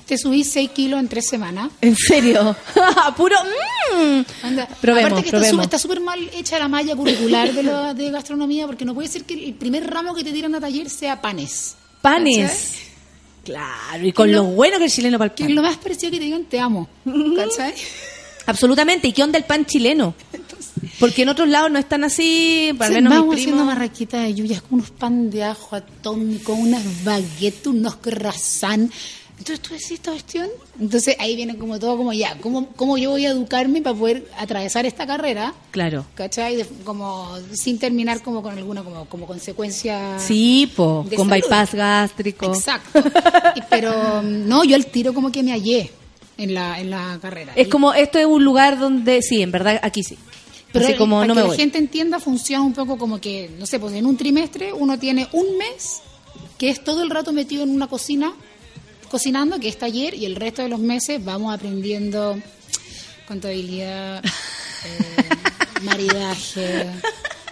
te 0.08 0.18
subís 0.18 0.52
6 0.52 0.70
kilos 0.72 1.00
en 1.02 1.10
3 1.10 1.28
semanas. 1.28 1.70
¿En 1.82 1.96
serio? 1.98 2.56
Puro... 3.18 3.36
mm. 3.98 4.22
Anda. 4.44 4.68
Probemos, 4.82 5.12
Aparte 5.12 5.22
que 5.24 5.28
está 5.28 5.38
probemos. 5.40 5.64
está 5.66 5.78
súper 5.80 6.00
mal 6.00 6.30
hecha 6.34 6.60
la 6.60 6.68
malla 6.70 6.96
curricular 6.96 7.52
de, 7.54 7.64
la, 7.64 7.94
de 7.94 8.10
gastronomía 8.10 8.66
porque 8.68 8.86
no 8.86 8.94
puede 8.94 9.10
ser 9.10 9.26
que 9.26 9.34
el 9.34 9.54
primer 9.54 9.90
ramo 9.90 10.16
que 10.16 10.24
te 10.24 10.32
tiran 10.32 10.56
a 10.56 10.62
taller 10.62 10.90
sea 10.90 11.22
panes. 11.22 11.76
Panes. 12.02 12.74
Claro, 13.44 14.06
y 14.08 14.12
con 14.14 14.32
lo 14.32 14.44
no- 14.44 14.50
bueno 14.52 14.78
que 14.78 14.86
el 14.86 14.92
chileno 14.92 15.18
para 15.18 15.30
el 15.32 15.36
Que 15.36 15.44
pan. 15.44 15.50
es 15.52 15.56
lo 15.56 15.62
más 15.62 15.78
parecido 15.78 16.12
que 16.12 16.18
te 16.20 16.24
digan 16.26 16.46
te 16.46 16.60
amo. 16.60 16.88
¿Cachai? 17.36 17.74
Absolutamente. 18.46 19.08
¿Y 19.08 19.14
qué 19.14 19.24
onda 19.24 19.38
el 19.38 19.46
pan 19.46 19.66
chileno? 19.66 20.16
Porque 21.00 21.24
en 21.24 21.30
otros 21.30 21.48
lados 21.50 21.72
no 21.72 21.80
están 21.80 22.04
así, 22.04 22.66
al 22.70 22.72
Entonces, 22.72 22.96
menos 22.96 23.14
vamos 23.14 23.36
haciendo 23.36 23.64
marraquita 23.66 24.22
de 24.22 24.34
yuyas 24.34 24.62
con 24.62 24.76
unos 24.80 24.90
pan 24.92 25.30
de 25.30 25.44
ajo 25.44 25.76
atómico, 25.76 26.54
unas 26.54 27.04
baguettes, 27.04 27.68
unos 27.68 27.96
croissants. 27.98 28.94
Entonces 29.38 29.60
tú 29.62 29.74
decís 29.74 29.92
esta 29.92 30.12
cuestión. 30.12 30.48
Entonces 30.80 31.16
ahí 31.20 31.36
viene 31.36 31.58
como 31.58 31.78
todo 31.80 31.98
como 31.98 32.14
ya, 32.14 32.38
¿cómo, 32.40 32.68
cómo 32.76 32.98
yo 32.98 33.10
voy 33.12 33.26
a 33.26 33.32
educarme 33.32 33.82
para 33.82 33.96
poder 33.96 34.28
atravesar 34.38 34.86
esta 34.86 35.06
carrera? 35.06 35.54
Claro. 35.72 36.06
¿Cachai? 36.16 36.56
De- 36.58 36.66
como 36.86 37.30
sin 37.54 37.78
terminar 37.80 38.22
como 38.22 38.42
con 38.42 38.58
alguna 38.58 38.84
como, 38.84 39.06
como 39.06 39.26
consecuencia. 39.28 40.18
Sí, 40.20 40.72
po, 40.76 41.06
con 41.16 41.28
salud. 41.30 41.32
bypass 41.44 41.74
gástrico. 41.76 42.54
Exacto. 42.54 43.04
Pero 43.70 44.22
mm, 44.24 44.48
no, 44.48 44.64
yo 44.64 44.76
al 44.76 44.86
tiro 44.86 45.14
como 45.14 45.32
que 45.32 45.44
me 45.44 45.52
hallé 45.52 45.92
en 46.38 46.54
la, 46.54 46.80
en 46.80 46.90
la 46.90 47.18
carrera. 47.22 47.54
Es 47.56 47.68
Y- 47.68 47.70
como, 47.70 47.94
esto 47.94 48.20
es 48.20 48.26
un 48.26 48.44
lugar 48.46 48.80
donde, 48.80 49.22
sí, 49.22 49.42
en 49.42 49.52
verdad, 49.52 49.80
aquí 49.84 50.04
sí. 50.04 50.18
Pero 50.72 50.86
Así 50.86 50.96
como 50.96 51.18
para 51.18 51.28
no 51.28 51.34
que 51.34 51.36
me 51.36 51.42
la 51.44 51.48
voy. 51.50 51.58
gente 51.58 51.78
entienda, 51.78 52.20
funciona 52.20 52.64
un 52.64 52.74
poco 52.74 52.98
como 52.98 53.20
que, 53.22 53.52
no 53.60 53.66
sé, 53.68 53.80
pues 53.80 53.94
en 53.94 54.06
un 54.08 54.18
trimestre 54.18 54.74
uno 54.74 54.98
tiene 54.98 55.28
un 55.34 55.58
mes 55.58 56.02
que 56.58 56.70
es 56.70 56.84
todo 56.84 57.04
el 57.04 57.12
rato 57.12 57.32
metido 57.32 57.62
en 57.64 57.70
una 57.70 57.86
cocina, 57.88 58.34
cocinando, 59.14 59.60
que 59.60 59.70
es 59.70 59.78
taller, 59.78 60.16
y 60.16 60.26
el 60.26 60.36
resto 60.36 60.64
de 60.64 60.70
los 60.70 60.80
meses 60.80 61.24
vamos 61.24 61.54
aprendiendo 61.54 62.36
contabilidad, 63.28 64.26
eh, 64.86 65.30
maridaje, 65.84 66.88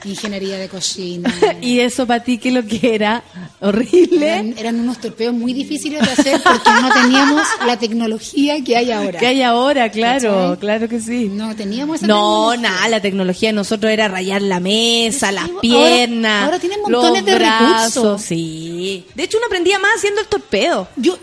ingeniería 0.05 0.57
de 0.57 0.67
cocina. 0.69 1.33
Y 1.61 1.79
eso 1.79 2.07
para 2.07 2.23
ti, 2.23 2.37
¿qué 2.37 2.49
es 2.49 2.55
lo 2.55 2.65
que 2.65 2.95
era? 2.95 3.23
Horrible. 3.59 4.25
Eran, 4.27 4.55
eran 4.57 4.79
unos 4.79 4.99
torpeos 4.99 5.33
muy 5.33 5.53
difíciles 5.53 6.01
de 6.01 6.11
hacer 6.11 6.41
porque 6.43 6.69
no 6.81 6.89
teníamos 6.91 7.45
la 7.65 7.77
tecnología 7.77 8.63
que 8.63 8.75
hay 8.77 8.91
ahora. 8.91 9.19
¿Qué 9.19 9.27
hay 9.27 9.41
ahora? 9.43 9.89
Claro, 9.91 10.57
claro 10.59 10.87
que 10.89 10.99
sí. 10.99 11.29
No 11.31 11.55
teníamos 11.55 11.97
esa 11.97 12.07
No, 12.07 12.55
nada, 12.57 12.87
la 12.87 12.99
tecnología 13.01 13.49
de 13.49 13.53
nosotros 13.53 13.91
era 13.91 14.07
rayar 14.07 14.41
la 14.41 14.59
mesa, 14.59 15.29
Sí, 15.29 15.35
las 15.35 15.43
ahora- 15.49 15.61
piernas. 15.61 16.43
ahora 16.45 16.59
tienen 16.59 16.81
montones 16.81 17.21
los 17.21 17.25
de 17.25 17.35
brazos, 17.35 17.95
recursos. 17.95 18.21
Sí. 18.23 19.05
De 19.15 19.23
hecho, 19.23 19.37
uno 19.37 19.45
aprendía 19.47 19.77
más 19.79 19.91
haciendo 19.97 20.21
el 20.21 20.27
torpedo. 20.27 20.87
Yo, 20.95 21.17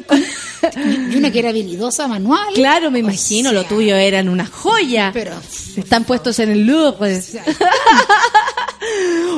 y 1.12 1.16
una 1.16 1.30
que 1.32 1.38
era 1.40 1.48
habilidosa 1.50 2.06
manual. 2.06 2.54
Claro, 2.54 2.90
me 2.90 2.98
O 2.98 3.02
imagino, 3.02 3.50
sea, 3.50 3.60
lo 3.62 3.66
tuyo 3.66 3.96
eran 3.96 4.28
una 4.28 4.46
joya. 4.46 5.10
Pero 5.12 5.32
Están 5.76 6.04
puestos 6.04 6.38
en 6.38 6.50
el 6.50 6.66
Louvre. 6.66 7.18
o 7.18 7.22
sea, 7.22 7.44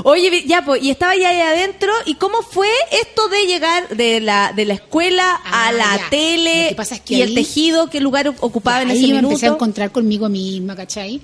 Oye, 0.04 0.44
ya, 0.46 0.64
pues, 0.64 0.82
y 0.82 0.90
estaba 0.90 1.14
ya 1.16 1.28
ahí 1.28 1.40
adentro, 1.40 1.92
¿y 2.06 2.14
cómo 2.14 2.42
fue 2.42 2.68
esto 3.02 3.28
de 3.28 3.46
llegar 3.46 3.88
de 3.88 4.20
la, 4.20 4.52
de 4.54 4.64
la 4.64 4.74
escuela 4.74 5.40
a 5.44 5.68
Ah, 5.68 5.72
la 5.72 5.96
ya. 5.98 6.10
tele 6.10 6.62
Lo 6.64 6.68
que 6.70 6.74
pasa 6.76 6.94
es 6.96 7.00
que 7.02 7.14
y 7.14 7.22
el 7.22 7.34
tejido? 7.34 7.90
¿Qué 7.90 8.00
lugar 8.00 8.28
ocupaba 8.40 8.82
en 8.82 8.90
ese 8.90 9.02
me 9.02 9.06
minuto? 9.08 9.28
empecé 9.28 9.46
a 9.46 9.50
encontrar 9.50 9.92
conmigo 9.92 10.28
misma, 10.28 10.74
¿cachai? 10.76 11.20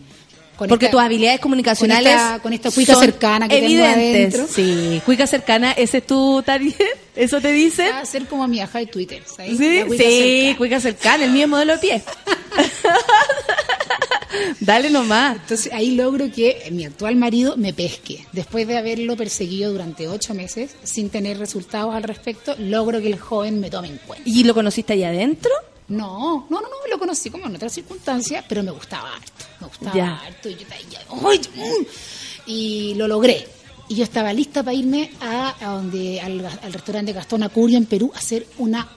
Con 0.56 0.68
Porque 0.68 0.86
esta- 0.86 0.96
tus 0.96 1.04
habilidades 1.04 1.40
comunicacionales 1.40 2.12
con 2.14 2.22
esta- 2.22 2.38
con 2.42 2.52
esta 2.54 2.70
cuica 2.70 2.94
son 2.94 3.02
cercana 3.02 3.46
que 3.48 3.56
tengo 3.60 3.66
evidentes. 3.84 4.34
adentro. 4.40 4.46
Sí, 4.54 5.02
cuica 5.04 5.26
cercana, 5.26 5.72
ese 5.72 5.98
es 5.98 6.06
tu 6.06 6.42
target, 6.42 6.74
eso 7.16 7.40
te 7.42 7.52
dice. 7.52 7.90
Va 7.90 8.00
a 8.00 8.06
ser 8.06 8.26
como 8.26 8.48
mi 8.48 8.60
aja 8.60 8.78
de 8.78 8.86
Twitter, 8.86 9.22
¿sabes? 9.26 9.58
Sí, 9.58 9.82
cuica 9.86 10.04
sí, 10.04 10.10
cercana. 10.46 10.56
cuica 10.58 10.80
cercana, 10.80 11.24
el 11.24 11.36
es 11.38 11.48
modelo 11.48 11.72
de 11.74 11.78
pie. 11.78 12.02
Dale 14.66 14.90
nomás. 14.90 15.36
Entonces 15.36 15.72
ahí 15.72 15.92
logro 15.92 16.30
que 16.30 16.68
mi 16.72 16.84
actual 16.84 17.14
marido 17.14 17.56
me 17.56 17.72
pesque. 17.72 18.26
Después 18.32 18.66
de 18.66 18.76
haberlo 18.76 19.16
perseguido 19.16 19.70
durante 19.70 20.08
ocho 20.08 20.34
meses 20.34 20.74
sin 20.82 21.08
tener 21.08 21.38
resultados 21.38 21.94
al 21.94 22.02
respecto, 22.02 22.56
logro 22.58 23.00
que 23.00 23.06
el 23.06 23.18
joven 23.18 23.60
me 23.60 23.70
tome 23.70 23.88
en 23.88 23.98
cuenta. 23.98 24.28
¿Y 24.28 24.42
lo 24.42 24.54
conociste 24.54 24.94
ahí 24.94 25.04
adentro? 25.04 25.52
No, 25.88 26.46
no, 26.50 26.60
no, 26.60 26.68
no, 26.68 26.76
lo 26.90 26.98
conocí 26.98 27.30
como 27.30 27.46
en 27.46 27.54
otras 27.54 27.72
circunstancias, 27.72 28.44
pero 28.48 28.64
me 28.64 28.72
gustaba 28.72 29.14
harto, 29.14 29.44
me 29.60 29.68
gustaba 29.68 29.94
Ya. 29.94 30.16
harto. 30.16 30.48
Y, 30.50 30.56
yo 30.56 30.66
mm! 31.54 31.86
y 32.46 32.94
lo 32.94 33.06
logré. 33.06 33.46
Y 33.88 33.94
yo 33.94 34.02
estaba 34.02 34.32
lista 34.32 34.64
para 34.64 34.74
irme 34.74 35.12
a, 35.20 35.54
a 35.60 35.74
donde, 35.76 36.20
al, 36.20 36.44
al 36.44 36.72
restaurante 36.72 37.12
Gastón 37.12 37.44
Acurio 37.44 37.78
en 37.78 37.86
Perú 37.86 38.10
a 38.12 38.18
hacer 38.18 38.48
una 38.58 38.88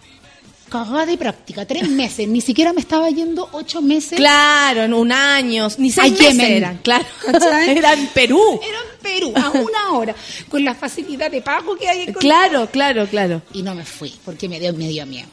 cagada 0.70 1.06
de 1.06 1.18
práctica, 1.18 1.66
tres 1.66 1.90
meses. 1.90 2.28
Ni 2.28 2.41
siquiera 2.41 2.72
me 2.74 2.82
estaba 2.82 3.10
yendo 3.10 3.50
ocho 3.52 3.82
meses. 3.82 4.18
Claro, 4.18 4.84
en 4.84 4.94
un 4.94 5.12
año, 5.12 5.68
ni 5.78 5.91
seis 5.91 6.12
meses 6.14 6.28
Yemen. 6.34 6.52
eran, 6.52 6.78
claro. 6.78 7.06
¿Cachai? 7.26 7.70
Era 7.78 7.94
en 7.94 8.08
Perú. 8.08 8.60
Era 8.62 8.78
en 8.80 9.00
Perú, 9.02 9.34
a 9.36 9.50
una 9.52 9.91
hora, 9.98 10.16
con 10.50 10.64
la 10.64 10.76
facilidad 10.76 11.30
de 11.32 11.41
pago 11.41 11.76
que 11.76 11.90
hay. 11.90 12.06
con- 12.06 12.16
Claro, 12.22 12.70
claro, 12.72 13.08
claro. 13.08 13.41
Y 13.54 13.64
no 13.64 13.76
me 13.76 13.84
fui, 13.86 14.14
porque 14.24 14.48
me 14.48 14.60
dio, 14.60 14.72
me 14.74 14.88
dio 14.88 15.06
miedo. 15.06 15.28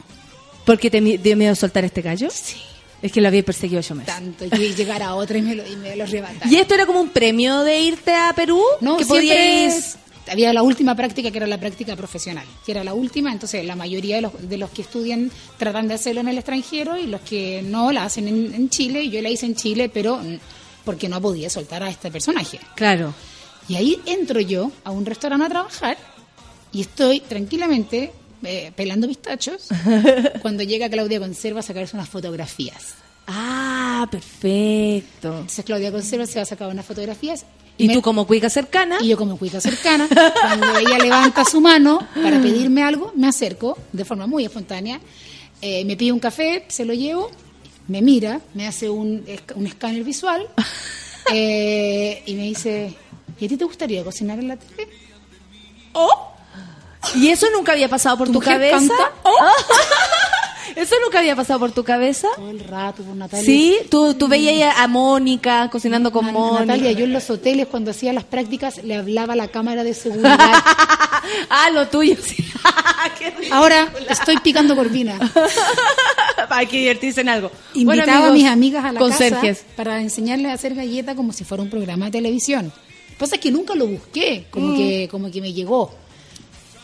¿Porque 0.65 0.89
te 0.89 0.99
dio 0.99 1.37
miedo 1.37 1.55
soltar 1.55 1.85
este 1.85 2.01
gallo? 2.01 2.27
Sí. 2.29 2.55
Es 3.01 3.11
que 3.11 3.21
lo 3.21 3.27
había 3.27 3.43
perseguido 3.43 3.79
yo 3.81 3.93
meses. 3.95 4.13
Tanto, 4.13 4.45
y 4.45 4.73
llegar 4.73 5.03
a 5.03 5.13
otra 5.15 5.37
y 5.37 5.41
me 5.43 5.53
lo, 5.55 5.65
y 5.67 5.75
me 5.75 5.95
lo. 5.95 6.05
¿Y 6.49 6.55
esto 6.55 6.73
era 6.73 6.85
como 6.85 6.99
un 6.99 7.09
premio 7.09 7.61
de 7.61 7.79
irte 7.79 8.13
a 8.13 8.33
Perú? 8.33 8.61
No, 8.81 8.97
que 8.97 9.05
podíais... 9.05 9.97
había 10.29 10.53
la 10.53 10.63
última 10.63 10.95
práctica 10.95 11.31
que 11.31 11.37
era 11.37 11.47
la 11.47 11.59
práctica 11.59 11.95
profesional, 11.95 12.45
que 12.65 12.71
era 12.71 12.83
la 12.83 12.93
última, 12.93 13.31
entonces 13.31 13.65
la 13.65 13.75
mayoría 13.75 14.17
de 14.17 14.21
los, 14.23 14.49
de 14.49 14.57
los 14.57 14.69
que 14.69 14.81
estudian 14.81 15.31
tratan 15.57 15.87
de 15.87 15.95
hacerlo 15.95 16.21
en 16.21 16.29
el 16.29 16.37
extranjero 16.37 16.97
y 16.97 17.07
los 17.07 17.21
que 17.21 17.61
no 17.63 17.91
la 17.91 18.05
hacen 18.05 18.27
en, 18.27 18.53
en 18.53 18.69
Chile, 18.69 19.03
y 19.03 19.09
yo 19.09 19.21
la 19.21 19.29
hice 19.29 19.45
en 19.45 19.55
Chile, 19.55 19.89
pero 19.89 20.19
porque 20.83 21.09
no 21.09 21.21
podía 21.21 21.49
soltar 21.49 21.83
a 21.83 21.89
este 21.89 22.09
personaje. 22.11 22.59
Claro. 22.75 23.13
Y 23.67 23.75
ahí 23.75 23.99
entro 24.05 24.39
yo 24.39 24.71
a 24.83 24.91
un 24.91 25.05
restaurante 25.05 25.45
a 25.45 25.49
trabajar 25.49 25.97
y 26.71 26.81
estoy 26.81 27.19
tranquilamente 27.19 28.13
eh, 28.43 28.71
pelando 28.75 29.07
pistachos 29.07 29.67
cuando 30.41 30.63
llega 30.63 30.89
Claudia 30.89 31.19
Conserva 31.19 31.59
a 31.59 31.63
sacarse 31.63 31.95
unas 31.95 32.07
fotografías. 32.07 32.95
Ah, 33.27 34.07
perfecto. 34.09 35.27
Entonces 35.39 35.65
Claudia 35.65 35.91
Conserva 35.91 36.25
se 36.25 36.35
va 36.39 36.43
a 36.43 36.45
sacar 36.45 36.69
unas 36.69 36.85
fotografías 36.85 37.45
Y 37.77 37.87
me- 37.87 37.93
tú 37.93 38.01
como 38.01 38.25
cuica 38.25 38.49
cercana, 38.49 38.97
Y 39.01 39.09
yo 39.09 39.17
como 39.17 39.37
cuica 39.37 39.59
cercana, 39.61 40.07
cuando 40.41 40.77
ella 40.77 40.97
levanta 40.97 41.43
su 41.45 41.59
mano 41.61 41.99
para 42.23 42.39
pedirme 42.41 42.83
algo, 42.83 43.11
me 43.15 43.27
acerco 43.27 43.77
de 43.91 44.05
forma 44.05 44.27
muy 44.27 44.45
espontánea, 44.45 44.99
eh, 45.61 45.83
me 45.85 45.97
pide 45.97 46.11
un 46.13 46.19
café, 46.19 46.65
se 46.69 46.85
lo 46.85 46.93
llevo, 46.93 47.29
me 47.87 48.01
mira, 48.01 48.39
me 48.53 48.65
hace 48.67 48.89
un, 48.89 49.25
un 49.55 49.67
escáner 49.67 50.03
visual 50.03 50.47
eh, 51.33 52.23
y 52.25 52.33
me 52.35 52.43
dice, 52.43 52.95
¿Y 53.39 53.45
a 53.45 53.49
ti 53.49 53.57
te 53.57 53.65
gustaría 53.65 54.03
cocinar 54.03 54.39
en 54.39 54.47
la 54.47 54.55
tele? 54.57 54.87
¿Oh? 55.93 56.31
¿Y 57.15 57.27
eso 57.29 57.45
nunca 57.53 57.73
había 57.73 57.87
pasado 57.89 58.17
por 58.17 58.31
¿Tu 58.31 58.39
cabeza? 58.39 58.77
canta? 58.77 59.11
¿Eso 60.77 60.95
nunca 61.03 61.19
había 61.19 61.35
pasado 61.35 61.59
por 61.59 61.71
tu 61.71 61.83
cabeza? 61.83 62.27
Todo 62.35 62.51
el 62.51 62.59
rato, 62.59 63.01
por 63.03 63.15
Natalia. 63.15 63.43
Sí, 63.43 63.77
tú, 63.89 64.13
tú 64.13 64.27
veías 64.27 64.75
a 64.77 64.87
Mónica 64.87 65.69
cocinando 65.71 66.11
con 66.11 66.25
Mónica. 66.31 66.65
Natalia, 66.65 66.91
yo 66.91 67.05
en 67.05 67.13
los 67.13 67.27
hoteles 67.31 67.65
cuando 67.67 67.89
hacía 67.91 68.13
las 68.13 68.23
prácticas 68.25 68.83
le 68.83 68.95
hablaba 68.95 69.33
a 69.33 69.35
la 69.35 69.47
cámara 69.47 69.83
de 69.83 69.93
seguridad. 69.95 70.37
ah, 71.49 71.69
lo 71.73 71.87
tuyo, 71.87 72.15
sí. 72.21 72.45
Ahora 73.51 73.91
estoy 74.07 74.37
picando 74.37 74.75
corvina. 74.75 75.17
Hay 76.49 76.67
que 76.67 76.77
divertirse 76.77 77.21
en 77.21 77.29
algo. 77.29 77.51
Invitaba 77.73 78.19
Bueno, 78.19 78.27
a 78.29 78.33
mis 78.33 78.45
amigas 78.45 78.85
a 78.85 78.91
la 78.91 78.99
conserjes. 78.99 79.59
casa 79.59 79.73
para 79.75 79.99
enseñarles 80.01 80.51
a 80.51 80.53
hacer 80.53 80.75
galleta 80.75 81.15
como 81.15 81.33
si 81.33 81.43
fuera 81.43 81.63
un 81.63 81.69
programa 81.69 82.05
de 82.05 82.11
televisión. 82.11 82.71
Pasa 83.17 83.35
es 83.35 83.41
que 83.41 83.49
nunca 83.51 83.73
lo 83.73 83.87
busqué, 83.87 84.45
como, 84.51 84.67
Mm. 84.67 84.77
que, 84.77 85.07
como 85.09 85.31
que 85.31 85.41
me 85.41 85.51
llegó. 85.53 85.91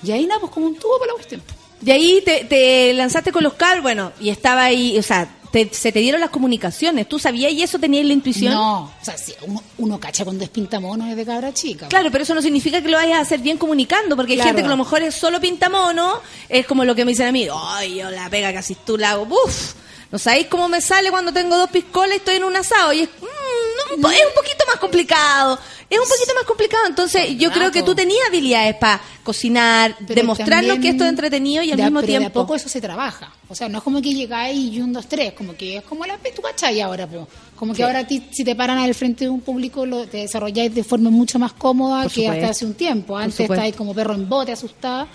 Y 0.04 0.12
ahí 0.12 0.26
nada, 0.26 0.40
pues 0.42 0.52
como 0.52 0.66
un 0.66 0.76
tubo 0.76 0.98
para 0.98 1.12
la 1.12 1.16
cuestión. 1.16 1.42
Y 1.86 1.92
ahí 1.92 2.22
te, 2.26 2.46
te 2.46 2.94
lanzaste 2.94 3.32
con 3.32 3.44
los 3.44 3.54
cables, 3.54 3.82
bueno, 3.84 4.12
y 4.20 4.30
estaba 4.30 4.64
ahí, 4.64 4.98
o 4.98 5.04
sea, 5.04 5.28
te- 5.52 5.70
se 5.74 5.92
te 5.92 6.00
dieron 6.00 6.22
las 6.22 6.30
comunicaciones. 6.30 7.08
¿Tú 7.10 7.20
sabías 7.20 7.52
y 7.52 7.62
eso 7.62 7.78
tenías 7.78 8.06
la 8.06 8.14
intuición? 8.14 8.54
No, 8.54 8.84
o 8.86 9.06
sea, 9.06 9.18
sí, 9.18 9.34
uno, 9.46 9.62
uno 9.78 10.00
cacha 10.00 10.24
cuando 10.24 10.44
es 10.44 10.50
pintamono 10.50 11.08
es 11.08 11.16
de 11.16 11.26
cabra 11.26 11.54
chica. 11.54 11.88
Claro, 11.90 12.10
pero 12.12 12.24
eso 12.24 12.34
no 12.34 12.42
significa 12.42 12.82
que 12.82 12.88
lo 12.88 12.98
vayas 12.98 13.18
a 13.18 13.22
hacer 13.22 13.40
bien 13.42 13.58
comunicando, 13.58 14.16
porque 14.16 14.34
hay 14.34 14.40
gente 14.40 14.62
que 14.62 14.68
a 14.68 14.72
lo 14.72 14.78
mejor 14.78 15.02
es 15.04 15.14
solo 15.14 15.40
pintamono, 15.42 16.22
es 16.50 16.66
como 16.66 16.86
lo 16.86 16.96
que 16.96 17.06
me 17.06 17.12
dicen 17.12 17.28
a 17.28 17.32
mí, 17.32 17.48
ay, 17.54 17.96
yo 17.98 18.10
la 18.10 18.30
pega 18.30 18.54
casi 18.54 18.76
tú 18.76 18.98
la 18.98 19.12
hago, 19.12 19.24
uff, 19.24 19.74
no 20.12 20.18
sabéis 20.20 20.48
cómo 20.48 20.70
me 20.70 20.80
sale 20.80 21.10
cuando 21.12 21.34
tengo 21.34 21.58
dos 21.58 21.70
piscolas 21.70 22.14
y 22.14 22.18
estoy 22.18 22.36
en 22.38 22.44
un 22.46 22.56
asado, 22.56 22.94
y 22.94 23.02
es, 23.02 23.10
mm, 23.10 24.00
no, 24.02 24.10
es 24.10 24.20
un 24.20 24.34
poquito 24.36 24.64
más 24.68 24.78
complicado, 24.78 25.60
es 25.94 26.00
un 26.00 26.08
poquito 26.08 26.34
más 26.36 26.44
complicado, 26.46 26.88
entonces 26.88 27.38
yo 27.38 27.52
creo 27.52 27.72
que 27.72 27.84
tú 27.84 27.96
tenías 27.96 28.28
habilidades 28.28 28.76
para 28.76 29.02
cocinar, 29.24 29.96
Pero 30.00 30.16
demostrarnos 30.16 30.80
que 30.80 30.90
esto 30.90 31.04
es 31.04 31.10
entretenido 31.10 31.64
y 31.64 31.72
al 31.72 31.78
de 31.78 31.84
mismo 31.84 32.00
pero 32.02 32.12
de 32.12 32.16
a 32.18 32.20
tiempo... 32.20 32.42
poco 32.42 32.56
eso 32.56 32.70
se 32.70 32.82
trabaja. 32.82 33.32
O 33.50 33.56
sea, 33.56 33.70
no 33.70 33.78
es 33.78 33.84
como 33.84 34.02
que 34.02 34.14
llegáis 34.14 34.58
y 34.74 34.82
un, 34.82 34.94
dos, 34.94 35.08
tres, 35.08 35.34
como 35.34 35.56
que 35.56 35.78
es 35.78 35.84
como 35.84 36.06
la 36.06 36.18
tú 36.36 36.42
cachai 36.42 36.82
ahora, 36.82 37.08
po. 37.08 37.28
como 37.56 37.74
que 37.74 37.84
ahora 37.84 38.06
ti, 38.06 38.28
si 38.32 38.44
te 38.44 38.56
paran 38.56 38.78
al 38.80 38.94
frente 38.96 39.26
de 39.26 39.30
un 39.30 39.42
público, 39.42 39.86
lo, 39.86 40.06
te 40.08 40.18
desarrolláis 40.18 40.74
de 40.74 40.84
forma 40.84 41.10
mucho 41.10 41.40
más 41.40 41.54
cómoda 41.54 42.04
Por 42.04 42.12
que 42.12 42.22
supuesto. 42.22 42.34
hasta 42.46 42.52
hace 42.52 42.66
un 42.66 42.74
tiempo. 42.74 43.18
Antes 43.18 43.40
estáis 43.40 43.76
como 43.76 43.94
perro 43.94 44.14
en 44.14 44.28
bote, 44.28 44.52
asustada. 44.52 45.08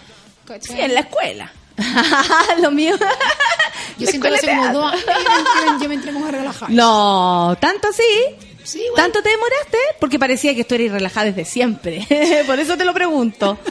¿cachai? 0.44 0.76
Sí, 0.76 0.80
en 0.82 0.94
la 0.94 1.00
escuela. 1.00 1.52
lo 2.62 2.70
mío. 2.70 2.94
Yo 3.98 4.06
siento 4.06 4.28
que 4.28 4.34
hace 4.34 4.48
como 4.48 4.72
dos 4.72 4.92
años 4.92 5.82
yo 5.82 5.88
me 5.88 5.94
entré- 5.96 6.16
a 6.26 6.30
relajar. 6.30 6.70
No, 6.70 7.56
tanto 7.60 7.88
así. 7.88 8.02
Sí. 8.69 8.82
¿Tanto 8.95 9.23
te 9.23 9.31
demoraste? 9.31 9.78
Porque 9.99 10.19
parecía 10.19 10.55
que 10.55 10.62
tú 10.62 10.74
eres 10.74 10.93
relajada 10.93 11.27
desde 11.32 11.47
siempre. 11.47 12.07
Por 12.47 12.61
eso 12.61 12.77
te 12.77 12.85
lo 12.85 12.93
pregunto. 12.93 13.59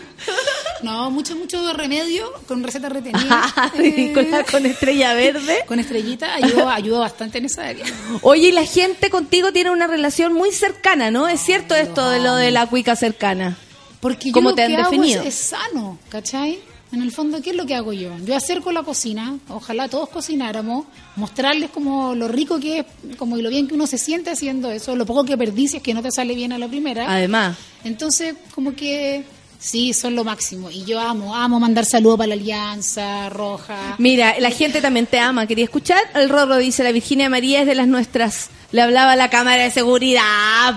No, 0.83 1.09
mucho, 1.09 1.35
mucho 1.35 1.73
remedio 1.73 2.31
con 2.47 2.63
receta 2.63 2.87
retenida. 2.89 3.51
Y 3.83 4.13
con, 4.13 4.29
la- 4.29 4.43
con 4.43 4.63
estrella 4.65 5.13
verde. 5.15 5.63
con 5.67 5.79
estrellita 5.79 6.35
ayuda, 6.35 6.75
ayuda 6.75 6.99
bastante 6.99 7.39
en 7.39 7.45
esa 7.45 7.65
área. 7.67 7.83
Oye, 8.21 8.49
y 8.49 8.51
la 8.51 8.63
gente 8.63 9.09
contigo 9.09 9.51
tiene 9.51 9.71
una 9.71 9.87
relación 9.87 10.33
muy 10.33 10.51
cercana, 10.51 11.09
¿no? 11.09 11.27
Es 11.27 11.41
cierto 11.41 11.73
esto 11.73 12.07
de 12.11 12.19
lo 12.19 12.35
de 12.35 12.51
la 12.51 12.67
cuica 12.67 12.95
cercana. 12.95 13.57
Porque 13.99 14.31
¿Cómo 14.31 14.49
yo 14.49 14.51
lo 14.51 14.55
te 14.55 14.63
han 14.63 14.69
que 14.69 14.77
hago 14.77 14.91
definido? 14.91 15.21
es, 15.23 15.27
es 15.29 15.35
sano, 15.49 15.97
¿cachai? 16.09 16.59
En 16.91 17.01
el 17.01 17.11
fondo, 17.11 17.41
¿qué 17.41 17.49
es 17.49 17.55
lo 17.55 17.65
que 17.65 17.75
hago 17.75 17.91
yo? 17.91 18.17
Yo 18.25 18.35
acerco 18.35 18.71
la 18.71 18.83
cocina, 18.83 19.37
ojalá 19.49 19.89
todos 19.89 20.07
cocináramos, 20.07 20.85
mostrarles 21.17 21.69
como 21.69 22.15
lo 22.15 22.29
rico 22.29 22.59
que 22.59 22.79
es, 22.79 23.15
como 23.17 23.37
y 23.37 23.41
lo 23.41 23.49
bien 23.49 23.67
que 23.67 23.73
uno 23.73 23.87
se 23.87 23.97
siente 23.97 24.29
haciendo 24.29 24.71
eso, 24.71 24.95
lo 24.95 25.05
poco 25.05 25.25
que 25.25 25.37
perdí 25.37 25.67
si 25.67 25.77
es 25.77 25.83
que 25.83 25.93
no 25.93 26.01
te 26.01 26.11
sale 26.11 26.33
bien 26.33 26.53
a 26.53 26.57
la 26.57 26.67
primera. 26.69 27.11
Además. 27.11 27.57
Entonces, 27.83 28.35
como 28.55 28.73
que 28.73 29.25
sí, 29.59 29.93
son 29.93 30.15
lo 30.15 30.23
máximo. 30.23 30.69
Y 30.71 30.83
yo 30.85 30.99
amo, 30.99 31.35
amo 31.35 31.59
mandar 31.59 31.85
saludos 31.85 32.17
para 32.17 32.29
la 32.29 32.33
Alianza 32.35 33.29
Roja. 33.29 33.95
Mira, 33.97 34.35
la 34.39 34.51
gente 34.51 34.81
también 34.81 35.05
te 35.05 35.19
ama. 35.19 35.47
¿Quería 35.47 35.65
escuchar? 35.65 36.01
El 36.13 36.29
Rorro 36.29 36.57
dice, 36.57 36.83
la 36.83 36.91
Virginia 36.91 37.29
María 37.29 37.61
es 37.61 37.67
de 37.67 37.75
las 37.75 37.87
nuestras. 37.87 38.49
Le 38.71 38.81
hablaba 38.81 39.13
a 39.13 39.15
la 39.15 39.29
cámara 39.29 39.63
de 39.63 39.71
seguridad. 39.71 40.75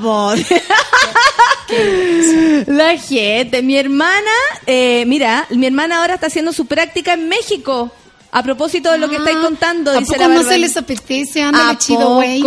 La 2.66 2.98
gente, 2.98 3.62
mi 3.62 3.76
hermana, 3.76 4.30
eh, 4.66 5.04
mira, 5.06 5.46
mi 5.50 5.66
hermana 5.66 6.00
ahora 6.00 6.14
está 6.14 6.26
haciendo 6.26 6.52
su 6.52 6.66
práctica 6.66 7.12
en 7.12 7.28
México. 7.28 7.92
A 8.32 8.44
propósito 8.44 8.92
de 8.92 8.98
lo 8.98 9.08
que 9.08 9.16
estáis 9.16 9.38
contando, 9.38 9.90
Ah, 9.90 9.96
¿A 9.96 10.00
dice 10.00 10.16
la 10.16 10.28
no 10.28 10.42
se 10.44 10.56
les 10.56 10.76
apetece? 10.76 11.42
¿A 11.42 11.48
Ándale 11.48 11.78
chido, 11.78 12.14
güey. 12.14 12.42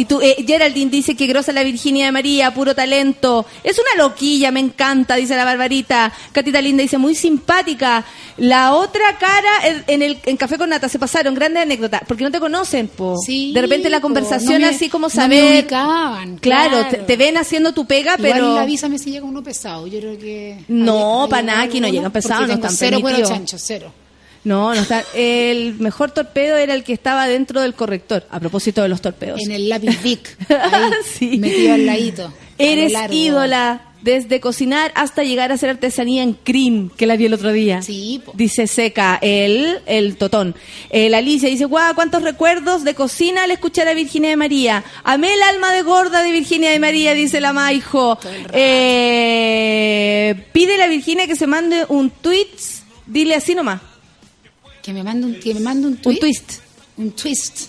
Y 0.00 0.04
tú, 0.06 0.20
eh, 0.22 0.36
Geraldine 0.46 0.90
dice 0.90 1.14
que 1.14 1.26
grosa 1.26 1.52
la 1.52 1.62
Virginia 1.62 2.06
de 2.06 2.12
María, 2.12 2.54
puro 2.54 2.74
talento. 2.74 3.44
Es 3.62 3.78
una 3.78 4.02
loquilla, 4.02 4.50
me 4.50 4.60
encanta, 4.60 5.16
dice 5.16 5.36
la 5.36 5.44
Barbarita. 5.44 6.10
Catita 6.32 6.62
Linda 6.62 6.82
dice, 6.82 6.96
muy 6.96 7.14
simpática. 7.14 8.04
La 8.38 8.72
otra 8.74 9.18
cara 9.18 9.66
en, 9.66 9.84
en 9.86 10.02
el 10.02 10.18
en 10.24 10.36
Café 10.38 10.56
con 10.56 10.70
Nata 10.70 10.88
se 10.88 10.98
pasaron, 10.98 11.34
grandes 11.34 11.62
anécdotas, 11.62 12.00
porque 12.08 12.24
no 12.24 12.30
te 12.30 12.40
conocen, 12.40 12.88
po. 12.88 13.16
Sí, 13.18 13.52
de 13.52 13.60
repente 13.60 13.90
la 13.90 14.00
conversación 14.00 14.62
no 14.62 14.68
me- 14.68 14.74
así 14.74 14.88
como 14.88 15.08
no 15.08 15.14
me 15.14 15.14
saber. 15.14 15.52
ubicaban, 15.64 16.38
claro, 16.38 16.70
claro. 16.70 16.88
Te, 16.88 16.96
te 16.98 17.16
ven 17.18 17.36
haciendo 17.36 17.72
tu 17.72 17.84
pega, 17.86 18.14
Igual 18.18 18.32
pero. 18.32 18.58
avísame 18.58 18.98
si 18.98 19.10
llega 19.10 19.26
uno 19.26 19.42
pesado. 19.42 19.86
Yo 19.88 19.98
creo 19.98 20.18
que. 20.18 20.64
No, 20.68 21.24
hay- 21.24 21.30
pa' 21.30 21.36
hay 21.38 21.44
nada, 21.44 21.62
aquí 21.62 21.80
no 21.80 21.88
llegan 21.88 22.12
pesados, 22.12 22.48
no 22.48 22.54
están 22.54 22.70
Cero 22.70 22.98
permitidos. 23.02 23.28
chancho, 23.30 23.56
cero. 23.58 23.92
No, 24.48 24.74
no 24.74 24.80
está. 24.80 25.04
El 25.14 25.74
mejor 25.78 26.10
torpedo 26.10 26.56
era 26.56 26.72
el 26.74 26.82
que 26.84 26.92
estaba 26.94 27.26
dentro 27.28 27.60
del 27.60 27.74
corrector, 27.74 28.24
a 28.30 28.40
propósito 28.40 28.82
de 28.82 28.88
los 28.88 29.00
torpedos. 29.02 29.40
En 29.44 29.52
el 29.52 29.68
lápiz 29.68 30.02
Vic. 30.02 30.36
Ahí, 30.50 30.90
Sí. 31.04 31.36
metido 31.38 31.74
al 31.74 31.84
ladito. 31.86 32.24
a 32.26 32.32
Eres 32.58 32.92
ídola 33.10 33.82
desde 34.00 34.38
cocinar 34.40 34.92
hasta 34.94 35.24
llegar 35.24 35.50
a 35.50 35.54
hacer 35.54 35.70
artesanía 35.70 36.22
en 36.22 36.32
cream, 36.32 36.88
que 36.96 37.04
la 37.06 37.16
vi 37.16 37.26
el 37.26 37.34
otro 37.34 37.52
día. 37.52 37.82
Sí, 37.82 38.22
po. 38.24 38.32
Dice 38.36 38.66
Seca, 38.68 39.18
el, 39.20 39.80
el 39.86 40.16
totón. 40.16 40.54
Eh, 40.90 41.10
la 41.10 41.18
Alicia 41.18 41.48
dice, 41.48 41.64
guau, 41.64 41.94
cuántos 41.96 42.22
recuerdos 42.22 42.84
de 42.84 42.94
cocina 42.94 43.42
al 43.44 43.50
escuchar 43.50 43.88
a 43.88 43.94
Virginia 43.94 44.30
de 44.30 44.36
María. 44.36 44.84
Amé 45.04 45.34
el 45.34 45.42
alma 45.42 45.72
de 45.72 45.82
gorda 45.82 46.22
de 46.22 46.30
Virginia 46.30 46.70
de 46.70 46.78
María, 46.78 47.12
dice 47.12 47.40
la 47.40 47.52
Maijo. 47.52 48.18
Eh, 48.52 50.34
pide 50.52 50.78
la 50.78 50.86
Virginia 50.86 51.26
que 51.26 51.36
se 51.36 51.46
mande 51.46 51.84
un 51.88 52.10
tweet, 52.10 52.48
dile 53.06 53.34
así 53.34 53.54
nomás, 53.54 53.80
Que 54.88 54.94
me 54.94 55.04
mande 55.04 55.26
un, 55.26 55.34
que 55.34 55.52
me 55.52 55.60
mande 55.60 55.86
un 55.86 56.00
un 56.02 56.16
twist. 56.18 56.50
Un 56.96 57.10
twist. 57.10 57.66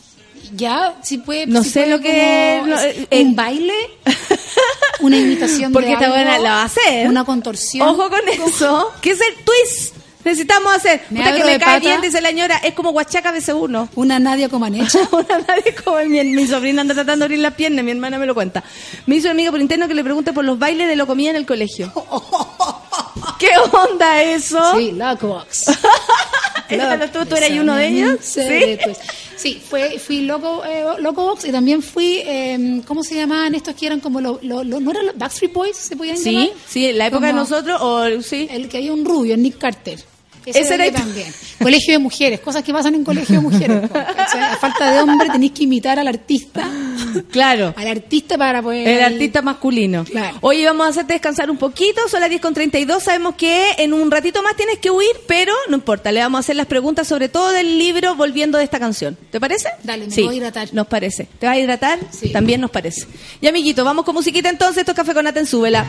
Ya, 0.55 0.95
si 1.03 1.17
puede. 1.17 1.47
No 1.47 1.61
si 1.63 1.69
sé 1.71 1.81
puede 1.81 1.91
lo 1.91 1.99
que 1.99 2.57
como- 2.61 2.75
es, 2.75 2.95
eh, 2.95 3.07
un 3.23 3.31
eh. 3.31 3.33
baile. 3.35 3.73
Una 5.01 5.17
imitación 5.17 5.73
Porque 5.73 5.89
de 5.89 5.93
esta 5.95 6.07
buena 6.07 6.39
la 6.39 6.49
va 6.51 6.61
a 6.61 6.63
hacer. 6.63 7.09
Una 7.09 7.25
contorsión. 7.25 7.85
Ojo 7.89 8.09
con 8.09 8.21
eso. 8.29 8.93
¿Qué 9.01 9.11
es 9.11 9.19
el 9.19 9.35
twist? 9.43 9.95
Necesitamos 10.23 10.73
hacer. 10.73 11.01
Me 11.09 11.19
Puta 11.19 11.35
que 11.35 11.43
me 11.43 11.59
cae 11.59 11.81
bien, 11.81 11.99
dice 11.99 12.21
la 12.21 12.29
señora. 12.29 12.55
Es 12.59 12.73
como 12.73 12.91
Huachaca 12.91 13.33
BC1. 13.33 13.89
Una 13.95 14.17
Nadia 14.17 14.47
Comaneci. 14.47 14.99
Una 15.11 15.39
nadie 15.45 15.75
como 15.83 15.97
mi, 16.05 16.23
mi 16.23 16.47
sobrina 16.47 16.79
anda 16.83 16.93
tratando 16.93 17.23
de 17.23 17.25
abrir 17.25 17.39
las 17.39 17.53
piernas, 17.55 17.83
mi 17.83 17.91
hermana 17.91 18.17
me 18.17 18.27
lo 18.27 18.33
cuenta. 18.33 18.63
Me 19.07 19.17
hizo 19.17 19.27
una 19.27 19.31
amiga 19.33 19.51
por 19.51 19.59
interno 19.59 19.89
que 19.89 19.93
le 19.93 20.05
pregunte 20.05 20.31
por 20.31 20.45
los 20.45 20.57
bailes 20.57 20.87
de 20.87 20.95
lo 20.95 21.05
comía 21.05 21.31
en 21.31 21.35
el 21.35 21.45
colegio. 21.45 21.91
¿Qué 23.39 23.49
onda 23.73 24.21
eso? 24.21 24.77
Sí, 24.77 24.91
Lockbox. 24.93 25.65
¿Tú, 27.11 27.25
tú 27.25 27.35
eras 27.35 27.49
uno 27.51 27.75
de 27.75 27.87
ellos? 27.87 28.17
Sí. 28.21 28.41
Sí. 28.43 28.77
Sí, 29.35 29.61
fue, 29.69 29.97
fui 29.99 30.21
loco, 30.21 30.63
eh, 30.65 30.83
loco 30.99 31.23
box 31.23 31.45
y 31.45 31.51
también 31.51 31.81
fui, 31.81 32.21
eh, 32.25 32.81
¿cómo 32.85 33.03
se 33.03 33.15
llamaban 33.15 33.55
estos 33.55 33.73
que 33.73 33.85
eran 33.87 34.01
como 34.01 34.19
los, 34.19 34.43
lo, 34.43 34.63
lo- 34.65 34.79
no 34.81 34.91
eran 34.91 35.05
los 35.07 35.17
Backstreet 35.17 35.53
Boys, 35.53 35.77
se 35.77 35.95
podían 35.95 36.17
Sí, 36.17 36.31
llamar? 36.33 36.49
sí, 36.67 36.85
en 36.87 36.97
la 36.97 37.07
época 37.07 37.27
de 37.27 37.31
Como 37.31 37.43
nosotros, 37.43 37.77
o 37.81 38.21
sí. 38.21 38.47
El 38.51 38.67
que 38.67 38.77
había 38.77 38.91
un 38.93 39.05
rubio, 39.05 39.37
Nick 39.37 39.57
Carter. 39.57 39.97
Ese 40.55 40.73
era 40.75 40.91
también. 40.91 41.33
Colegio 41.61 41.93
de 41.93 41.99
mujeres, 41.99 42.39
cosas 42.39 42.63
que 42.63 42.71
pasan 42.73 42.95
en 42.95 43.03
colegio 43.03 43.35
de 43.35 43.41
mujeres. 43.41 43.89
po, 43.89 43.93
¿cachai? 43.93 44.41
A 44.43 44.57
falta 44.57 44.91
de 44.91 45.01
hombre 45.01 45.29
tenéis 45.29 45.51
que 45.51 45.63
imitar 45.63 45.99
al 45.99 46.07
artista, 46.07 46.69
Claro. 47.31 47.73
al 47.77 47.87
artista 47.87 48.37
para 48.37 48.61
poder... 48.61 48.87
El 48.87 49.03
artista 49.03 49.41
masculino. 49.41 50.03
Claro. 50.05 50.37
Oye, 50.41 50.65
vamos 50.65 50.85
a 50.85 50.89
hacerte 50.89 51.13
descansar 51.13 51.49
un 51.51 51.57
poquito. 51.57 52.07
Son 52.07 52.19
las 52.21 52.29
10 52.29 52.41
con 52.41 52.53
32. 52.53 53.01
Sabemos 53.03 53.35
que 53.35 53.71
en 53.77 53.93
un 53.93 54.09
ratito 54.11 54.41
más 54.43 54.55
tienes 54.55 54.79
que 54.79 54.89
huir, 54.91 55.09
pero 55.27 55.53
no 55.69 55.75
importa. 55.75 56.11
Le 56.11 56.19
vamos 56.21 56.39
a 56.39 56.41
hacer 56.41 56.55
las 56.55 56.67
preguntas 56.67 57.07
sobre 57.07 57.29
todo 57.29 57.51
del 57.51 57.77
libro 57.79 58.15
volviendo 58.15 58.57
de 58.57 58.63
esta 58.63 58.79
canción. 58.79 59.17
¿Te 59.31 59.39
parece? 59.39 59.69
Dale, 59.83 60.05
me 60.07 60.11
sí, 60.11 60.23
voy 60.23 60.35
a 60.35 60.37
hidratar. 60.37 60.69
Nos 60.73 60.87
parece. 60.87 61.27
¿Te 61.39 61.45
vas 61.45 61.55
a 61.55 61.59
hidratar? 61.59 61.99
Sí. 62.11 62.31
También 62.31 62.61
nos 62.61 62.71
parece. 62.71 63.05
Y 63.41 63.47
amiguito, 63.47 63.83
vamos 63.83 64.05
con 64.05 64.15
musiquita 64.15 64.49
entonces. 64.49 64.77
Esto 64.79 64.91
es 64.91 64.95
Café 64.95 65.13
con 65.13 65.23
Nata 65.23 65.39
en 65.39 65.45
Súbela. 65.45 65.85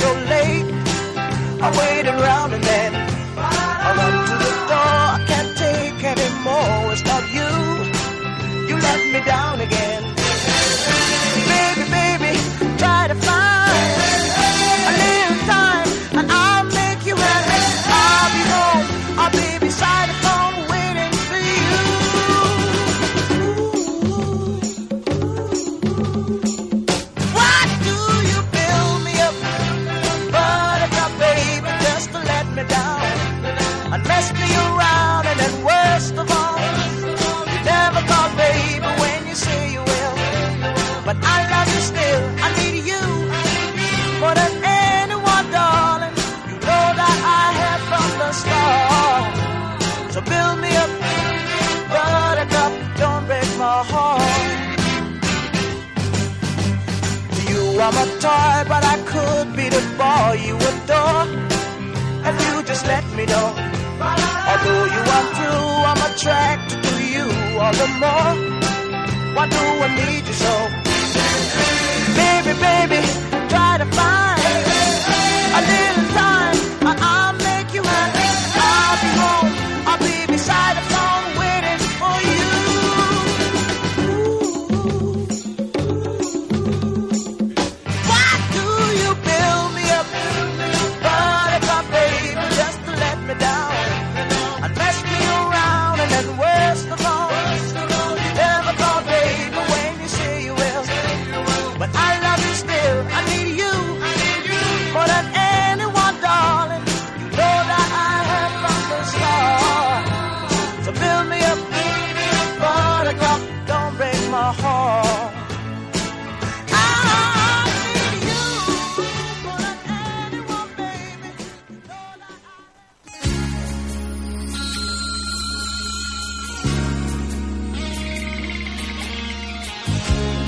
You're 0.00 0.20
late. 0.34 0.66
I 1.64 1.68
wait 1.80 2.06
around 2.06 2.52
and 2.52 2.62
then 2.62 2.92
I 3.36 3.88
run 3.98 4.14
to 4.30 4.34
the 4.44 4.52
door. 4.70 4.94
I 5.16 5.24
can't 5.30 5.52
take 5.64 6.00
anymore. 6.14 6.92
It's 6.92 7.04
not 7.04 7.24
you. 7.36 7.50
You 8.68 8.76
let 8.76 9.00
me 9.12 9.20
down 9.24 9.60
again. 9.60 9.95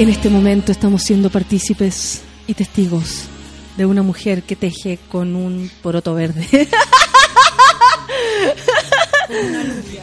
En 0.09 0.15
este 0.15 0.31
momento 0.31 0.73
estamos 0.73 1.03
siendo 1.03 1.29
partícipes 1.29 2.23
y 2.47 2.55
testigos 2.55 3.25
de 3.77 3.85
una 3.85 4.03
mujer 4.03 4.43
que 4.43 4.57
teje 4.57 4.99
con 5.11 5.37
un 5.37 5.71
poroto 5.83 6.15
verde. 6.15 6.49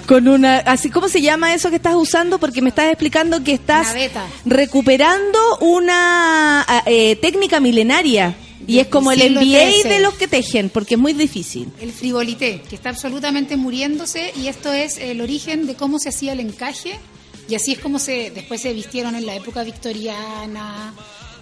con 0.05 0.27
una 0.27 0.57
así 0.59 0.91
cómo 0.91 1.07
se 1.09 1.23
llama 1.23 1.55
eso 1.55 1.71
que 1.71 1.77
estás 1.77 1.95
usando 1.95 2.37
porque 2.37 2.61
me 2.61 2.69
estás 2.69 2.91
explicando 2.91 3.43
que 3.43 3.53
estás 3.53 3.95
recuperando 4.45 5.39
una 5.61 6.61
ah, 6.61 6.83
eh, 6.85 7.15
técnica 7.15 7.59
milenaria. 7.59 8.35
Y 8.67 8.77
es 8.77 8.87
como 8.87 9.11
el 9.11 9.31
MBA 9.31 9.89
de 9.89 10.01
los 10.01 10.13
que 10.13 10.27
tejen 10.27 10.69
porque 10.69 10.93
es 10.93 11.01
muy 11.01 11.13
difícil. 11.13 11.71
El 11.81 11.91
frivolité, 11.91 12.61
que 12.69 12.75
está 12.75 12.89
absolutamente 12.89 13.57
muriéndose 13.57 14.33
y 14.35 14.49
esto 14.49 14.71
es 14.71 14.99
el 14.99 15.19
origen 15.21 15.65
de 15.65 15.73
cómo 15.73 15.97
se 15.97 16.09
hacía 16.09 16.33
el 16.33 16.41
encaje 16.41 16.99
y 17.47 17.55
así 17.55 17.73
es 17.73 17.79
como 17.79 17.99
se 17.99 18.31
después 18.31 18.61
se 18.61 18.73
vistieron 18.73 19.15
en 19.15 19.25
la 19.25 19.35
época 19.35 19.63
victoriana 19.63 20.93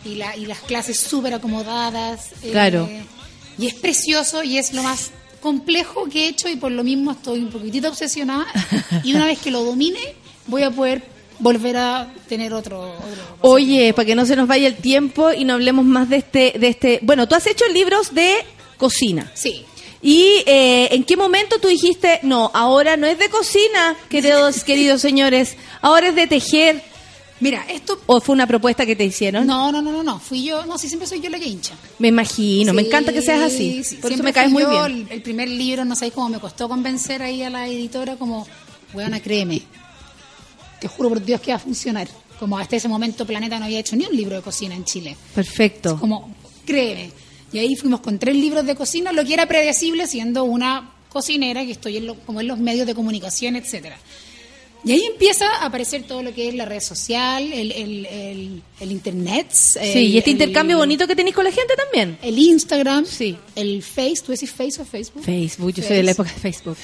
y, 0.05 0.15
la, 0.15 0.35
y 0.35 0.45
las 0.45 0.59
clases 0.59 0.99
súper 0.99 1.34
acomodadas. 1.34 2.31
eh, 2.43 2.51
Claro. 2.51 2.89
Y 3.57 3.67
es 3.67 3.73
precioso 3.75 4.43
y 4.43 4.57
es 4.57 4.73
lo 4.73 4.84
más 4.84 5.11
complejo 5.41 6.05
que 6.05 6.25
he 6.25 6.30
hecho 6.30 6.49
y 6.49 6.55
por 6.55 6.71
lo 6.71 6.84
mismo 6.84 7.11
estoy 7.11 7.39
un 7.39 7.49
poquitito 7.49 7.89
obsesionada 7.89 8.45
y 9.03 9.13
una 9.13 9.25
vez 9.25 9.39
que 9.39 9.51
lo 9.51 9.63
domine 9.63 9.99
voy 10.47 10.63
a 10.63 10.71
poder 10.71 11.03
volver 11.39 11.77
a 11.77 12.13
tener 12.27 12.53
otro... 12.53 12.93
otro 12.93 13.38
Oye, 13.41 13.93
para 13.93 14.05
que 14.05 14.15
no 14.15 14.25
se 14.25 14.35
nos 14.35 14.47
vaya 14.47 14.67
el 14.67 14.75
tiempo 14.75 15.34
y 15.34 15.43
no 15.45 15.53
hablemos 15.53 15.84
más 15.85 16.09
de 16.09 16.17
este, 16.17 16.53
de 16.57 16.67
este. 16.67 16.99
Bueno, 17.01 17.27
tú 17.27 17.35
has 17.35 17.45
hecho 17.47 17.65
libros 17.73 18.13
de 18.13 18.31
cocina. 18.77 19.30
Sí. 19.34 19.65
¿Y 20.03 20.43
eh, 20.45 20.89
en 20.91 21.05
qué 21.05 21.15
momento 21.15 21.59
tú 21.59 21.69
dijiste, 21.69 22.19
no, 22.23 22.51
ahora 22.53 22.97
no 22.97 23.07
es 23.07 23.17
de 23.17 23.30
cocina, 23.30 23.95
queridos, 24.09 24.63
queridos 24.65 25.01
señores, 25.01 25.55
ahora 25.81 26.09
es 26.09 26.15
de 26.15 26.27
tejer? 26.27 26.84
Mira, 27.39 27.65
esto... 27.69 27.99
¿O 28.05 28.21
fue 28.21 28.34
una 28.34 28.45
propuesta 28.45 28.85
que 28.85 28.95
te 28.95 29.05
hicieron? 29.05 29.47
No, 29.47 29.71
no, 29.71 29.81
no, 29.81 29.91
no, 29.91 30.03
no, 30.03 30.19
fui 30.19 30.43
yo, 30.43 30.65
no, 30.65 30.77
sí, 30.77 30.88
siempre 30.88 31.07
soy 31.07 31.21
yo 31.21 31.30
la 31.30 31.39
que 31.39 31.47
hincha. 31.47 31.73
Me 31.99 32.09
imagino, 32.09 32.73
me 32.73 32.84
encanta 32.84 33.11
que 33.11 33.21
seas 33.21 33.41
así. 33.41 33.84
sí, 33.84 33.95
Por 33.95 34.11
eso 34.11 34.23
me 34.23 34.34
caes 34.34 34.51
muy 34.51 34.63
yo, 34.63 34.69
bien. 34.69 35.07
El, 35.07 35.11
el 35.11 35.21
primer 35.21 35.47
libro, 35.49 35.85
no 35.85 35.95
sabéis 35.95 36.13
cómo 36.13 36.30
me 36.30 36.39
costó 36.39 36.67
convencer 36.67 37.21
ahí 37.21 37.41
a 37.41 37.49
la 37.49 37.67
editora, 37.67 38.17
como, 38.17 38.45
weona, 38.93 39.21
créeme, 39.21 39.61
te 40.80 40.89
juro 40.89 41.09
por 41.09 41.23
Dios 41.23 41.39
que 41.39 41.51
va 41.51 41.55
a 41.55 41.59
funcionar. 41.59 42.09
Como 42.39 42.57
hasta 42.57 42.75
ese 42.75 42.89
momento 42.89 43.25
Planeta 43.25 43.57
no 43.57 43.65
había 43.65 43.80
hecho 43.80 43.95
ni 43.95 44.05
un 44.05 44.15
libro 44.15 44.35
de 44.35 44.41
cocina 44.41 44.75
en 44.75 44.84
Chile. 44.84 45.15
Perfecto. 45.34 45.97
Como, 45.97 46.35
créeme. 46.65 47.09
Y 47.53 47.59
ahí 47.59 47.75
fuimos 47.75 47.99
con 48.01 48.17
tres 48.19 48.35
libros 48.35 48.65
de 48.65 48.75
cocina, 48.75 49.11
lo 49.13 49.23
que 49.23 49.34
era 49.35 49.47
predecible 49.47 50.07
siendo 50.07 50.43
una 50.43 50.91
cocinera 51.09 51.63
que 51.63 51.71
estoy 51.71 51.97
en 51.97 52.07
lo- 52.07 52.15
como 52.25 52.41
en 52.41 52.47
los 52.47 52.57
medios 52.57 52.88
de 52.88 52.95
comunicación, 52.95 53.55
etcétera. 53.55 53.97
Y 54.85 54.91
ahí 54.91 55.03
empieza 55.05 55.45
a 55.61 55.67
aparecer 55.67 56.03
todo 56.03 56.21
lo 56.23 56.34
que 56.34 56.49
es 56.49 56.55
la 56.55 56.65
red 56.65 56.81
social, 56.81 57.53
el, 57.53 57.71
el, 57.71 58.05
el, 58.07 58.61
el 58.81 58.91
internet. 58.91 59.47
Sí, 59.51 59.80
y 60.07 60.17
este 60.17 60.31
intercambio 60.31 60.77
bonito 60.77 61.07
que 61.07 61.15
tenéis 61.15 61.35
con 61.35 61.45
la 61.45 61.51
gente 61.53 61.73
también. 61.77 62.17
el 62.21 62.38
Instagram, 62.38 63.05
Sí. 63.05 63.38
el 63.55 63.81
Face, 63.81 64.17
¿tú 64.25 64.34
decís 64.34 64.51
Face 64.51 64.81
o 64.81 64.85
Facebook? 64.85 65.23
Facebook, 65.23 65.73
yo 65.73 65.84
soy 65.84 65.95
de 65.97 66.03
la 66.03 66.11
época 66.11 66.34
de 66.34 66.39
Facebook. 66.39 66.77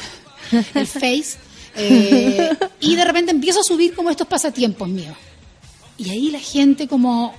El 0.76 0.88
Face. 0.88 1.38
eh, 1.76 2.50
y 2.80 2.96
de 2.96 3.04
repente 3.06 3.32
empiezo 3.32 3.60
a 3.60 3.64
subir 3.64 3.94
como 3.94 4.10
estos 4.10 4.28
pasatiempos 4.28 4.88
míos. 4.88 5.16
Y 5.98 6.10
ahí 6.12 6.32
la 6.32 6.40
gente 6.40 6.88
como 6.88 7.34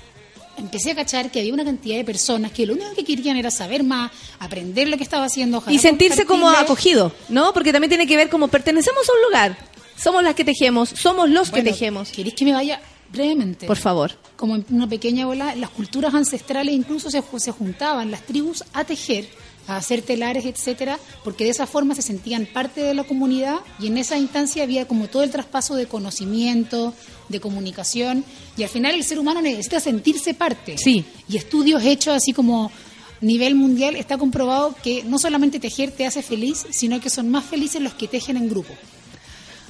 empecé 0.61 0.93
a 0.93 0.95
cachar 0.95 1.31
que 1.31 1.41
había 1.41 1.53
una 1.53 1.65
cantidad 1.65 1.97
de 1.97 2.05
personas 2.05 2.53
que 2.53 2.66
lo 2.66 2.74
único 2.74 2.93
que 2.95 3.05
querían 3.05 3.37
era 3.37 3.51
saber 3.51 3.82
más, 3.82 4.11
aprender 4.39 4.89
lo 4.89 4.97
que 4.97 5.03
estaba 5.03 5.24
haciendo. 5.24 5.59
ojalá 5.59 5.74
Y 5.74 5.78
sentirse 5.78 6.24
como 6.24 6.49
acogido, 6.49 7.12
¿no? 7.28 7.53
Porque 7.53 7.73
también 7.73 7.89
tiene 7.89 8.07
que 8.07 8.16
ver 8.16 8.28
como 8.28 8.49
pertenecemos 8.49 9.09
a 9.09 9.12
un 9.12 9.23
lugar. 9.23 9.59
Somos 9.97 10.23
las 10.23 10.35
que 10.35 10.45
tejemos, 10.45 10.89
somos 10.91 11.28
los 11.28 11.51
Bueno, 11.51 11.65
que 11.65 11.73
tejemos. 11.73 12.11
¿Queréis 12.11 12.35
que 12.35 12.45
me 12.45 12.53
vaya 12.53 12.81
brevemente? 13.12 13.66
Por 13.66 13.77
favor. 13.77 14.12
como 14.37 14.57
en 14.57 14.65
una 14.70 14.89
pequeña 14.89 15.27
bola, 15.27 15.55
las 15.55 15.70
culturas 15.70 16.15
ancestrales 16.15 16.74
incluso 16.74 17.11
se, 17.11 17.23
se 17.39 17.51
juntaban 17.51 18.11
las 18.11 18.23
tribus 18.23 18.65
a 18.73 18.85
tejer, 18.85 19.28
a 19.66 19.77
hacer 19.77 20.03
telares, 20.03 20.45
etcétera, 20.47 20.99
porque 21.23 21.45
de 21.45 21.51
esa 21.51 21.66
forma 21.66 21.95
se 21.95 22.03
sentían 22.03 22.47
parte 22.47 22.81
de 22.82 22.95
la 22.95 23.05
comunidad 23.05 23.61
y 23.78 23.87
en 23.87 23.99
esa 23.99 24.16
instancia 24.19 24.62
había 24.65 24.87
como 24.89 25.09
todo 25.09 25.23
el 25.23 25.31
traspaso 25.31 25.74
de 25.77 25.87
conocimiento, 25.87 26.93
de 27.28 27.41
comunicación 27.41 28.24
y 28.57 28.62
al 28.65 28.69
final 28.69 28.95
el 28.95 29.05
ser 29.05 29.19
humano 29.20 29.41
necesita 29.43 29.78
sentirse 29.81 30.35
parte. 30.35 30.77
Sí. 30.78 31.05
Y 31.28 31.37
estudios 31.37 31.85
hechos 31.85 32.15
así 32.16 32.32
como 32.32 32.66
a 32.66 33.24
nivel 33.24 33.55
mundial 33.55 33.97
está 33.97 34.19
comprobado 34.19 34.74
que 34.82 35.05
no 35.05 35.19
solamente 35.19 35.61
tejer 35.61 35.93
te 35.93 36.07
hace 36.07 36.23
feliz, 36.23 36.66
sino 36.70 37.01
que 37.01 37.11
son 37.11 37.28
más 37.28 37.45
felices 37.45 37.81
los 37.81 37.95
que 37.95 38.09
tejen 38.09 38.37
en 38.39 38.49
grupo. 38.49 38.73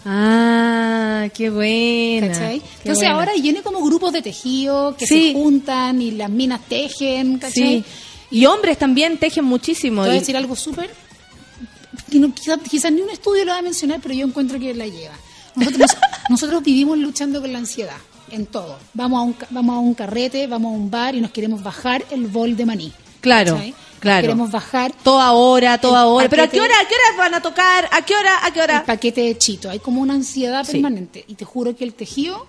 Ah, 0.04 1.28
qué 1.34 1.50
qué 1.50 2.88
Entonces 2.88 2.96
buena. 2.96 3.14
ahora 3.14 3.32
viene 3.40 3.60
como 3.62 3.84
grupos 3.84 4.12
de 4.12 4.22
tejido 4.22 4.96
que 4.96 5.06
Sí. 5.06 5.28
se 5.28 5.34
juntan 5.34 6.00
y 6.00 6.12
las 6.12 6.30
minas 6.30 6.60
tejen, 6.68 7.38
¿cachai? 7.38 7.78
Sí. 7.80 7.84
Y 8.30 8.46
hombres 8.46 8.78
también 8.78 9.18
tejen 9.18 9.44
muchísimo. 9.44 10.02
Te 10.02 10.08
voy 10.08 10.16
a 10.16 10.20
decir 10.20 10.36
algo 10.36 10.54
súper. 10.56 10.90
que 12.10 12.18
no- 12.18 12.32
Quizás 12.34 12.58
quizá 12.68 12.90
ni 12.90 13.00
un 13.02 13.10
estudio 13.10 13.44
lo 13.44 13.52
va 13.52 13.58
a 13.58 13.62
mencionar, 13.62 14.00
pero 14.02 14.14
yo 14.14 14.26
encuentro 14.26 14.58
que 14.58 14.72
la 14.74 14.86
lleva. 14.86 15.14
Nosotros, 15.56 15.90
nosotros 16.28 16.62
vivimos 16.62 16.98
luchando 16.98 17.40
con 17.40 17.52
la 17.52 17.58
ansiedad 17.58 17.96
en 18.30 18.46
todo. 18.46 18.78
Vamos 18.94 19.18
a, 19.18 19.22
un, 19.22 19.36
vamos 19.50 19.74
a 19.76 19.78
un 19.80 19.94
carrete, 19.94 20.46
vamos 20.46 20.72
a 20.72 20.76
un 20.76 20.90
bar 20.90 21.14
y 21.16 21.20
nos 21.20 21.30
queremos 21.32 21.62
bajar 21.62 22.04
el 22.10 22.26
bol 22.28 22.56
de 22.56 22.66
maní. 22.66 22.92
Claro. 23.20 23.54
¿cachai? 23.54 23.74
Claro. 23.98 24.22
Queremos 24.22 24.50
bajar 24.50 24.92
Toda 25.02 25.32
hora, 25.32 25.76
toda 25.78 26.06
hora. 26.06 26.28
Pero 26.30 26.44
¿a 26.44 26.48
qué 26.48 26.58
hora, 26.60 26.72
a 26.74 26.88
qué 26.88 26.94
hora 26.94 27.18
van 27.18 27.34
a 27.34 27.42
tocar? 27.42 27.86
¿A 27.92 28.02
qué 28.02 28.14
hora? 28.14 28.46
¿A 28.46 28.50
qué 28.52 28.62
hora? 28.62 28.78
el 28.78 28.84
paquete 28.84 29.20
de 29.22 29.36
chito. 29.36 29.68
Hay 29.68 29.78
como 29.80 30.00
una 30.00 30.14
ansiedad 30.14 30.64
Sí. 30.64 30.72
permanente. 30.72 31.24
Y 31.28 31.34
te 31.34 31.44
juro 31.44 31.76
que 31.76 31.84
el 31.84 31.92
tejido 31.92 32.46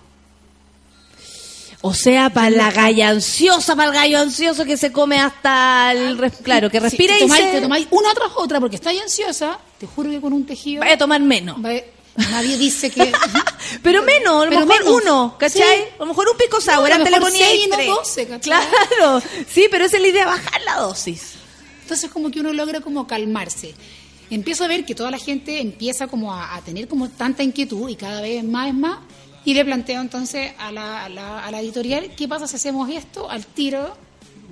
O 1.84 1.94
sea, 1.94 2.30
para 2.30 2.48
la 2.50 2.70
galla 2.70 3.08
ansiosa, 3.08 3.74
para 3.74 3.88
el 3.88 3.94
gallo 3.94 4.18
ansioso 4.20 4.64
que 4.64 4.76
se 4.76 4.92
come 4.92 5.18
hasta 5.18 5.90
el... 5.92 6.16
res- 6.16 6.38
Claro, 6.42 6.70
que 6.70 6.78
Sí, 6.78 6.84
respira 6.84 7.18
y 7.18 7.28
se... 7.28 7.42
te 7.50 7.60
tomáis 7.60 7.88
una 7.90 8.14
tras 8.14 8.30
otra 8.36 8.60
porque 8.60 8.76
estáis 8.76 9.02
ansiosa. 9.02 9.58
Te 9.78 9.86
juro 9.88 10.08
que 10.10 10.20
con 10.20 10.32
un 10.32 10.46
tejido. 10.46 10.80
Vaya 10.80 10.94
a 10.94 10.98
tomar 10.98 11.20
menos. 11.20 11.58
nadie 11.60 12.56
dice 12.56 12.88
que. 12.90 13.10
Pero 13.82 14.02
menos, 14.04 14.42
a 14.42 14.44
lo 14.44 14.50
Pero 14.50 14.66
mejor 14.66 14.84
menos. 14.84 15.02
uno, 15.02 15.36
¿cachai? 15.38 15.60
Sí. 15.60 15.84
A 15.96 15.98
lo 16.00 16.06
mejor 16.06 16.28
un 16.30 16.36
pico 16.38 16.60
sour, 16.60 16.88
No, 16.88 16.94
antes 16.94 17.10
le 17.10 17.20
ponía 17.20 17.46
seis 17.46 17.64
y 17.66 17.68
no 17.68 17.76
tres. 17.76 17.88
12, 17.88 18.26
¿cachai? 18.28 18.40
Claro, 18.40 19.22
sí, 19.52 19.66
pero 19.70 19.84
esa 19.84 19.96
es 19.96 20.02
la 20.02 20.08
idea, 20.08 20.26
bajar 20.26 20.60
la 20.62 20.76
dosis. 20.76 21.32
Entonces 21.82 22.08
como 22.10 22.30
que 22.30 22.38
uno 22.40 22.52
logra 22.52 22.80
como 22.80 23.08
calmarse. 23.08 23.74
Empiezo 24.30 24.64
a 24.64 24.68
ver 24.68 24.84
que 24.86 24.94
toda 24.94 25.10
la 25.10 25.18
gente 25.18 25.60
empieza 25.60 26.06
como 26.06 26.32
a, 26.32 26.54
a 26.54 26.60
tener 26.62 26.86
como 26.88 27.08
tanta 27.10 27.42
inquietud 27.42 27.88
y 27.88 27.96
cada 27.96 28.20
vez 28.20 28.42
más 28.44 28.68
es 28.68 28.74
más. 28.74 28.98
Y 29.44 29.54
le 29.54 29.64
planteo 29.64 30.00
entonces 30.00 30.52
a 30.58 30.70
la, 30.70 31.04
a 31.04 31.08
la, 31.08 31.44
a 31.44 31.50
la 31.50 31.60
editorial, 31.60 32.10
¿qué 32.16 32.28
pasa 32.28 32.46
si 32.46 32.56
hacemos 32.56 32.88
esto 32.90 33.28
al 33.28 33.44
tiro? 33.44 33.96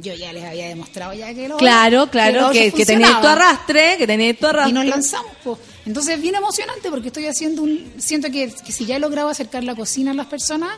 Yo 0.00 0.14
ya 0.14 0.32
les 0.32 0.44
había 0.44 0.68
demostrado 0.68 1.12
ya 1.12 1.32
que 1.34 1.46
lo 1.48 1.56
Claro, 1.58 2.06
que 2.06 2.10
claro, 2.12 2.50
que, 2.50 2.66
otro 2.68 2.78
que 2.78 2.86
tenés 2.86 3.20
tu 3.20 3.26
arrastre, 3.26 3.96
que 3.98 4.06
tenés 4.06 4.38
tu 4.38 4.46
arrastre. 4.46 4.70
Y 4.70 4.72
nos 4.72 4.86
lanzamos, 4.86 5.32
pues. 5.44 5.58
Entonces 5.86 6.16
es 6.16 6.22
bien 6.22 6.34
emocionante 6.34 6.90
porque 6.90 7.08
estoy 7.08 7.26
haciendo 7.26 7.62
un... 7.62 7.92
Siento 7.98 8.30
que, 8.30 8.52
que 8.52 8.72
si 8.72 8.86
ya 8.86 8.96
he 8.96 8.98
logrado 9.00 9.28
acercar 9.28 9.62
la 9.64 9.74
cocina 9.74 10.10
a 10.12 10.14
las 10.14 10.26
personas, 10.26 10.70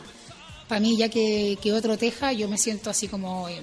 para 0.67 0.79
mí 0.81 0.97
ya 0.97 1.09
que, 1.09 1.57
que 1.61 1.73
otro 1.73 1.97
teja, 1.97 2.33
yo 2.33 2.47
me 2.47 2.57
siento 2.57 2.89
así 2.89 3.07
como... 3.07 3.47
eh, 3.49 3.61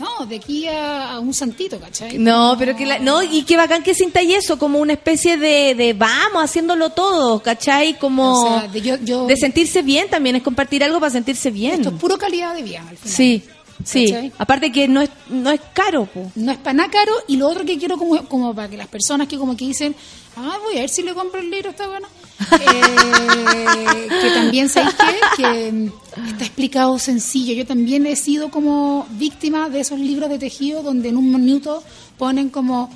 no, 0.00 0.26
de 0.26 0.36
aquí 0.36 0.66
a, 0.66 1.12
a 1.12 1.20
un 1.20 1.32
santito, 1.34 1.78
¿cachai? 1.78 2.18
No, 2.18 2.56
pero 2.58 2.74
que 2.74 2.86
la, 2.86 2.98
no, 2.98 3.22
y 3.22 3.42
qué 3.44 3.56
bacán 3.56 3.82
que 3.82 3.94
sintáis 3.94 4.34
eso, 4.34 4.58
como 4.58 4.78
una 4.80 4.94
especie 4.94 5.36
de, 5.36 5.74
de 5.74 5.92
vamos, 5.92 6.42
haciéndolo 6.42 6.90
todo, 6.90 7.40
¿cachai? 7.40 7.98
Como 7.98 8.32
O 8.42 8.48
sea, 8.60 8.68
de 8.68 8.80
yo- 8.80 8.96
yo- 9.02 9.26
de 9.26 9.36
sentirse 9.36 9.82
bien 9.82 10.08
también, 10.10 10.36
es 10.36 10.42
compartir 10.42 10.82
algo 10.82 10.98
para 10.98 11.10
sentirse 11.10 11.50
bien. 11.50 11.74
Esto 11.74 11.90
es 11.90 11.94
puro 11.96 12.16
calidad 12.18 12.54
de 12.54 12.62
vida, 12.62 12.80
al 12.88 12.96
final. 12.96 13.16
Sí, 13.16 13.42
sí. 13.84 14.06
¿Cachai? 14.06 14.32
Aparte 14.38 14.72
que 14.72 14.88
no 14.88 15.00
es, 15.00 15.10
no 15.28 15.50
es 15.50 15.60
caro, 15.72 16.06
po. 16.06 16.30
No 16.34 16.52
es 16.52 16.58
para 16.58 16.74
nada 16.74 16.90
caro 16.90 17.12
y 17.28 17.36
lo 17.36 17.48
otro 17.48 17.64
que 17.64 17.78
quiero 17.78 17.96
como, 17.96 18.24
como 18.26 18.54
para 18.54 18.68
que 18.68 18.76
las 18.76 18.88
personas 18.88 19.28
que 19.28 19.38
como 19.38 19.56
que 19.56 19.66
dicen, 19.66 19.94
ah, 20.36 20.58
voy 20.62 20.76
a 20.76 20.80
ver 20.80 20.88
si 20.88 21.02
le 21.02 21.14
compro 21.14 21.40
el 21.40 21.50
libro, 21.50 21.70
está 21.70 21.88
bueno. 21.88 22.08
Eh, 22.52 24.08
que 24.08 24.30
también 24.30 24.68
sabéis 24.68 24.94
qué? 25.36 25.42
que 25.42 25.90
está 26.30 26.44
explicado 26.44 26.98
sencillo. 26.98 27.52
Yo 27.54 27.66
también 27.66 28.06
he 28.06 28.16
sido 28.16 28.50
como 28.50 29.06
víctima 29.10 29.68
de 29.68 29.80
esos 29.80 29.98
libros 29.98 30.30
de 30.30 30.38
tejido 30.38 30.82
donde 30.82 31.10
en 31.10 31.16
un 31.16 31.30
minuto 31.30 31.82
ponen 32.18 32.48
como 32.50 32.90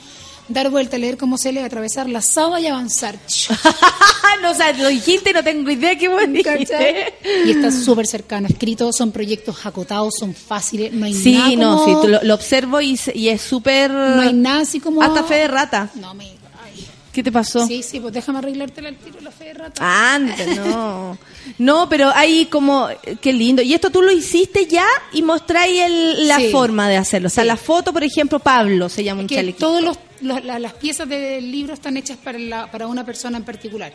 dar 0.49 0.71
vuelta, 0.71 0.99
leer 0.99 1.16
cómo 1.16 1.39
se 1.39 1.53
lee, 1.53 1.61
atravesar 1.61 2.09
la 2.09 2.21
sábana 2.23 2.61
y 2.61 2.66
avanzar. 2.66 3.19
no, 4.43 4.51
o 4.51 4.55
sea, 4.55 4.73
lo 4.73 4.89
dijiste, 4.89 5.33
no 5.33 5.43
tengo 5.43 5.71
idea 5.71 5.97
qué 5.97 6.09
dijiste. 6.29 7.15
Y 7.47 7.51
está 7.53 7.71
súper 7.71 8.07
cercano, 8.07 8.49
escrito, 8.49 8.93
son 8.93 9.11
proyectos 9.12 9.65
acotados, 9.65 10.15
son 10.19 10.35
fáciles, 10.35 10.93
no 10.93 11.07
hay 11.07 11.12
nada 11.15 11.25
Sí, 11.49 11.57
no, 11.57 11.77
como- 11.79 12.03
sí, 12.03 12.09
lo, 12.09 12.23
lo 12.23 12.35
observo 12.35 12.81
y, 12.81 12.99
y 13.15 13.29
es 13.29 13.41
súper... 13.41 13.91
no 13.91 14.21
hay 14.23 14.33
nada 14.33 14.61
así 14.62 14.81
como... 14.81 15.03
Hasta 15.03 15.23
fe 15.25 15.35
de 15.37 15.49
rata. 15.49 15.91
No 15.95 16.15
me... 16.15 16.25
ay. 16.25 16.87
¿Qué 17.12 17.23
te 17.23 17.31
pasó? 17.31 17.66
Sí, 17.66 17.83
sí, 17.83 18.01
pues 18.01 18.12
déjame 18.12 18.39
arreglártela 18.41 18.89
al 18.89 18.97
tiro 18.97 19.21
la 19.21 19.31
fe 19.31 19.45
de 19.45 19.55
rata. 19.55 20.15
Anda, 20.15 20.35
no. 20.57 21.19
No, 21.59 21.89
pero 21.89 22.11
hay 22.15 22.47
como, 22.47 22.89
qué 23.21 23.33
lindo. 23.33 23.62
Y 23.62 23.73
esto 23.75 23.91
tú 23.91 24.03
lo 24.03 24.11
hiciste 24.11 24.66
ya 24.66 24.87
y 25.12 25.23
mostráis 25.23 25.81
el- 25.83 26.27
la 26.29 26.39
Sí. 26.39 26.49
forma 26.51 26.89
de 26.89 26.97
hacerlo. 26.97 27.29
O 27.29 27.31
sea, 27.31 27.45
Sí. 27.45 27.49
la 27.49 27.57
foto, 27.57 27.93
por 27.93 28.03
ejemplo, 28.03 28.39
Pablo 28.41 28.89
se 28.89 29.05
llama 29.05 29.21
un 29.23 29.29
chalequito. 29.29 29.66
todos 29.66 29.83
los, 29.83 29.97
los- 30.24 30.44
la- 30.44 30.59
las 30.59 30.72
piezas 30.74 31.09
del 31.09 31.51
libro 31.52 31.74
están 31.74 31.96
hechas 31.96 32.16
para, 32.16 32.38
la- 32.38 32.70
para 32.70 32.86
una 32.86 33.05
persona 33.06 33.38
en 33.38 33.44
particular. 33.44 33.92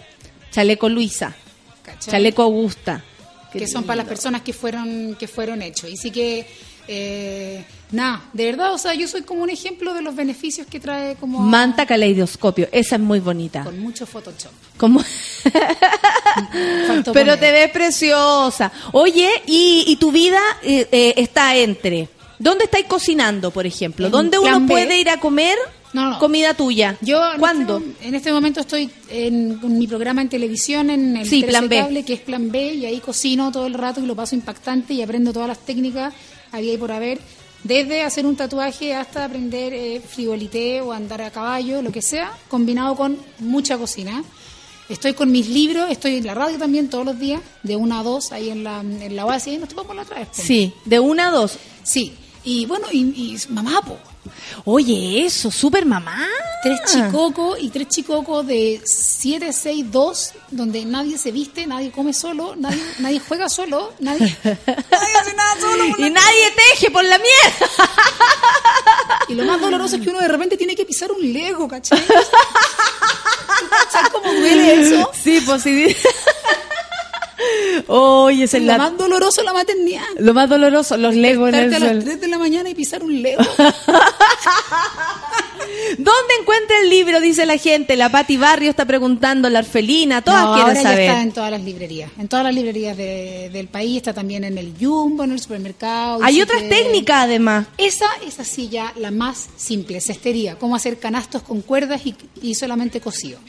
Chaleco 0.52 0.88
Luisa, 0.90 1.36
¿cachai? 1.84 2.12
chaleco 2.12 2.44
Augusta. 2.44 3.04
Qué 3.52 3.60
que 3.60 3.68
son 3.68 3.84
para 3.84 3.98
las 3.98 4.08
personas 4.08 4.42
que 4.44 4.54
fueron 4.54 5.16
que 5.20 5.28
fueron 5.28 5.62
hechos. 5.64 5.90
Y 5.90 5.98
sí 5.98 6.12
que, 6.12 6.46
eh, 6.88 7.66
nada, 7.92 8.22
de 8.32 8.46
verdad, 8.46 8.74
o 8.74 8.78
sea, 8.78 8.94
yo 8.94 9.08
soy 9.08 9.24
como 9.24 9.42
un 9.42 9.50
ejemplo 9.50 9.94
de 9.96 10.04
los 10.04 10.16
beneficios 10.16 10.68
que 10.68 10.80
trae 10.80 11.16
como... 11.16 11.40
Manta 11.40 11.86
caleidoscopio, 11.88 12.70
esa 12.72 12.96
es 12.98 13.02
muy 13.02 13.20
bonita. 13.20 13.64
Con 13.64 13.80
mucho 13.80 14.06
Photoshop. 14.06 14.52
Como... 14.78 15.04
Pero 17.06 17.14
poner. 17.14 17.40
te 17.40 17.52
ves 17.52 17.72
preciosa. 17.72 18.72
Oye, 18.92 19.30
y, 19.48 19.84
y 19.88 19.96
tu 19.98 20.12
vida 20.12 20.40
eh, 20.62 20.88
eh, 20.92 21.14
está 21.18 21.56
entre. 21.56 22.08
¿Dónde 22.38 22.66
estáis 22.66 22.86
cocinando, 22.86 23.52
por 23.52 23.66
ejemplo? 23.66 24.06
En 24.06 24.12
¿Dónde 24.12 24.40
uno 24.40 24.66
puede 24.68 25.00
ir 25.00 25.10
a 25.10 25.20
comer 25.20 25.58
No, 25.94 26.12
no. 26.12 26.20
comida 26.20 26.54
tuya? 26.54 26.98
Yo 27.02 27.34
en 27.34 27.40
¿Cuándo? 27.40 27.78
Este, 27.78 28.08
en 28.08 28.16
este 28.16 28.32
momento 28.32 28.60
estoy 28.60 28.90
en, 29.10 29.58
con 29.58 29.78
mi 29.78 29.88
programa 29.88 30.22
en 30.22 30.30
televisión 30.30 30.90
en 30.90 31.18
el 31.18 31.28
Sí, 31.28 31.42
13 31.42 31.48
Plan 31.48 31.70
B. 31.70 31.78
Cable, 31.78 32.04
que 32.06 32.14
es 32.14 32.20
Plan 32.22 32.52
B, 32.52 32.74
y 32.76 32.86
ahí 32.86 33.00
cocino 33.00 33.52
todo 33.52 33.66
el 33.66 33.74
rato 33.74 34.00
y 34.00 34.06
lo 34.06 34.16
paso 34.16 34.36
impactante 34.36 34.94
y 34.94 35.02
aprendo 35.02 35.34
todas 35.34 35.48
las 35.48 35.60
técnicas 35.60 36.14
había 36.52 36.74
y 36.74 36.78
por 36.78 36.92
haber, 36.92 37.20
desde 37.64 38.04
hacer 38.04 38.26
un 38.26 38.36
tatuaje 38.36 38.96
hasta 38.96 39.26
aprender 39.26 39.74
eh, 39.74 40.02
frigolité 40.02 40.82
o 40.82 40.92
andar 40.92 41.22
a 41.22 41.32
caballo, 41.32 41.82
lo 41.82 41.92
que 41.92 42.02
sea, 42.02 42.32
combinado 42.48 42.96
con 42.96 43.18
mucha 43.40 43.78
cocina. 43.78 44.24
Estoy 44.90 45.14
con 45.14 45.32
mis 45.32 45.48
libros, 45.50 45.92
estoy 45.92 46.16
en 46.18 46.26
la 46.26 46.34
radio 46.34 46.58
también 46.58 46.90
todos 46.90 47.06
los 47.06 47.20
días, 47.20 47.42
de 47.62 47.76
una 47.76 48.00
a 48.00 48.04
dos, 48.04 48.32
ahí 48.32 48.50
en 48.50 48.64
la, 48.64 48.80
en 48.80 49.16
la 49.16 49.24
base, 49.24 49.52
y 49.52 49.58
nos 49.58 49.70
topamos 49.70 49.96
la 49.96 50.02
otra 50.02 50.20
vez. 50.20 50.30
po. 50.30 50.42
Sí, 50.42 50.74
de 50.86 51.00
una 51.00 51.28
a 51.28 51.32
dos. 51.32 51.60
Sí, 51.84 52.14
y 52.44 52.66
bueno, 52.66 52.88
y, 52.92 53.02
y 53.02 53.38
mamá, 53.50 53.82
po. 53.82 53.98
Oye, 54.66 55.26
eso, 55.26 55.52
súper 55.52 55.86
mamá. 55.86 56.28
Tres 56.62 56.80
chicocos 56.92 57.58
y 57.62 57.70
tres 57.70 57.88
chicocos 57.88 58.46
de 58.46 58.82
7, 58.84 59.54
6, 59.54 59.92
2, 59.92 60.34
donde 60.52 60.84
nadie 60.84 61.18
se 61.18 61.32
viste, 61.32 61.66
nadie 61.66 61.90
come 61.92 62.14
solo, 62.14 62.56
nadie, 62.58 62.84
nadie 63.00 63.22
juega 63.26 63.48
solo, 63.48 63.94
nadie, 64.00 64.36
nadie 64.44 65.16
hace 65.22 65.34
nada 65.34 65.56
solo. 65.60 65.84
Y 65.98 66.10
nadie 66.10 66.54
teje 66.72 66.92
por 66.92 67.04
la 67.04 67.18
mierda. 67.18 67.90
Y 69.30 69.36
lo 69.36 69.46
más 69.46 69.62
doloroso 69.62 69.96
es 69.96 70.02
que 70.02 70.10
uno 70.10 70.20
de 70.20 70.28
repente 70.28 70.58
tiene 70.58 70.76
que 70.76 70.86
pisar 70.86 71.12
un 71.12 71.34
lego, 71.34 71.68
¿cachai? 71.68 72.04
¿Cachai 73.70 74.10
cómo 74.12 74.32
duele 74.32 74.82
eso? 74.82 75.12
Sí, 75.22 75.42
pues 75.46 75.64
sí. 75.64 75.96
Oye, 77.88 78.44
es 78.44 78.54
Lo 78.54 78.60
la- 78.60 78.78
más 78.78 78.98
doloroso 78.98 79.42
la 79.44 79.54
maternidad. 79.54 80.04
lo 80.20 80.34
más 80.34 80.50
doloroso, 80.50 80.98
los 80.98 81.16
legos 81.16 81.50
en 81.50 81.56
el 81.56 81.74
a 81.74 81.80
las 81.80 81.80
suelo. 81.90 82.04
3 82.04 82.22
de 82.22 82.28
la 82.28 82.38
mañana 82.38 82.70
y 82.70 82.76
pisar 82.76 83.04
un 83.04 83.22
lego. 83.22 83.42
¿Dónde 85.98 86.34
encuentra 86.42 86.78
el 86.82 86.90
libro? 86.90 87.20
Dice 87.20 87.46
la 87.46 87.58
gente. 87.58 87.96
La 87.96 88.10
Pati 88.10 88.38
Barrio 88.38 88.70
está 88.70 88.86
preguntando, 88.86 89.50
la 89.50 89.60
Orfelina, 89.60 90.22
todas 90.22 90.44
No, 90.46 90.54
quieren 90.54 90.70
ahora 90.78 90.82
ya 90.84 90.90
saber. 90.90 91.10
está 91.10 91.22
en 91.22 91.32
todas 91.32 91.52
las 91.52 91.62
librerías. 91.64 92.12
En 92.20 92.28
todas 92.28 92.46
las 92.46 92.54
librerías 92.56 92.96
de- 92.98 93.50
del 93.52 93.68
país, 93.68 93.98
está 93.98 94.14
también 94.14 94.44
en 94.44 94.58
el 94.58 94.74
Jumbo, 94.80 95.24
en 95.24 95.32
el 95.32 95.40
supermercado. 95.40 96.20
Hay 96.24 96.42
otras 96.42 96.62
que- 96.64 96.70
técnicas 96.70 97.24
además. 97.24 97.68
Esa 97.78 98.08
es 98.26 98.40
así 98.40 98.70
ya 98.70 98.94
la 98.98 99.12
más 99.12 99.48
simple, 99.58 100.00
cestería, 100.02 100.56
cómo 100.58 100.76
hacer 100.76 101.00
canastos 101.00 101.42
con 101.44 101.62
cuerdas 101.62 102.02
y, 102.06 102.16
y 102.42 102.56
solamente 102.56 103.02
cosido. 103.02 103.40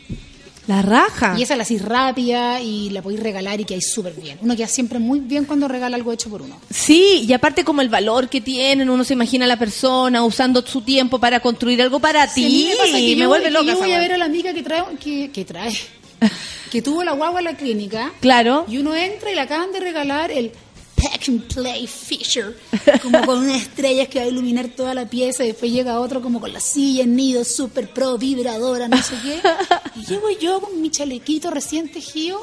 La 0.71 0.83
raja. 0.83 1.35
Y 1.37 1.43
esa 1.43 1.57
la 1.57 1.65
hacís 1.65 1.83
rápida 1.83 2.61
y 2.61 2.91
la 2.91 3.03
podéis 3.03 3.21
regalar 3.23 3.61
y 3.61 3.65
que 3.65 3.75
hay 3.75 3.81
súper 3.83 4.13
bien. 4.15 4.39
Uno 4.41 4.55
queda 4.55 4.69
siempre 4.69 5.01
muy 5.01 5.19
bien 5.19 5.45
cuando 5.45 5.67
regala 5.67 5.97
algo 5.97 6.13
hecho 6.13 6.31
por 6.31 6.43
uno. 6.43 6.57
Sí, 6.71 7.25
y 7.27 7.33
aparte 7.33 7.65
como 7.65 7.81
el 7.83 7.89
valor 7.89 8.29
que 8.29 8.41
tienen, 8.41 8.89
uno 8.89 9.03
se 9.03 9.15
imagina 9.15 9.47
a 9.47 9.49
la 9.49 9.59
persona 9.59 10.23
usando 10.25 10.65
su 10.65 10.83
tiempo 10.83 11.19
para 11.19 11.41
construir 11.41 11.83
algo 11.83 11.99
para 11.99 12.29
Sí, 12.29 12.43
ti. 12.45 12.67
me 12.71 12.77
pasa 12.77 12.93
que 12.99 13.17
me 13.17 13.23
yo, 13.23 13.29
vuelve 13.29 13.51
loca. 13.51 13.67
yo 13.73 13.79
voy 13.79 13.93
a 13.93 13.99
ver 13.99 14.13
a 14.13 14.19
la 14.19 14.27
amiga 14.27 14.55
que 14.55 14.63
trae, 14.63 14.85
que, 15.03 15.31
que 15.33 15.45
trae, 15.45 15.73
que 16.71 16.83
tuvo 16.83 17.03
la 17.03 17.13
guagua 17.15 17.41
en 17.41 17.45
la 17.47 17.57
clínica. 17.57 18.13
Claro. 18.21 18.65
Y 18.69 18.79
uno 18.79 18.95
entra 18.95 19.31
y 19.33 19.35
le 19.35 19.41
acaban 19.41 19.73
de 19.73 19.81
regalar 19.81 20.31
el 20.31 20.53
Pack 21.03 21.29
and 21.29 21.43
Play 21.55 21.87
Fisher, 21.87 22.57
como 23.03 23.25
con 23.25 23.39
unas 23.39 23.63
estrellas 23.63 24.09
que 24.09 24.19
va 24.19 24.25
a 24.25 24.29
iluminar 24.29 24.69
toda 24.69 24.95
la 24.95 25.07
pieza. 25.07 25.45
Y 25.45 25.49
después 25.49 25.73
llega 25.73 26.01
otro 26.01 26.21
como 26.21 26.41
con 26.41 26.53
la 26.53 26.61
silla 26.61 27.05
en 27.05 27.17
nido, 27.17 27.45
super 27.45 27.89
pro, 27.89 28.19
vibradora, 28.19 28.89
no 28.89 29.03
sé 29.03 29.15
qué. 29.23 29.41
Y 29.97 30.05
llego 30.07 30.31
yo 30.39 30.61
con 30.61 30.81
mi 30.81 30.91
chalequito 30.91 31.51
recién 31.51 31.91
tejido. 31.91 32.39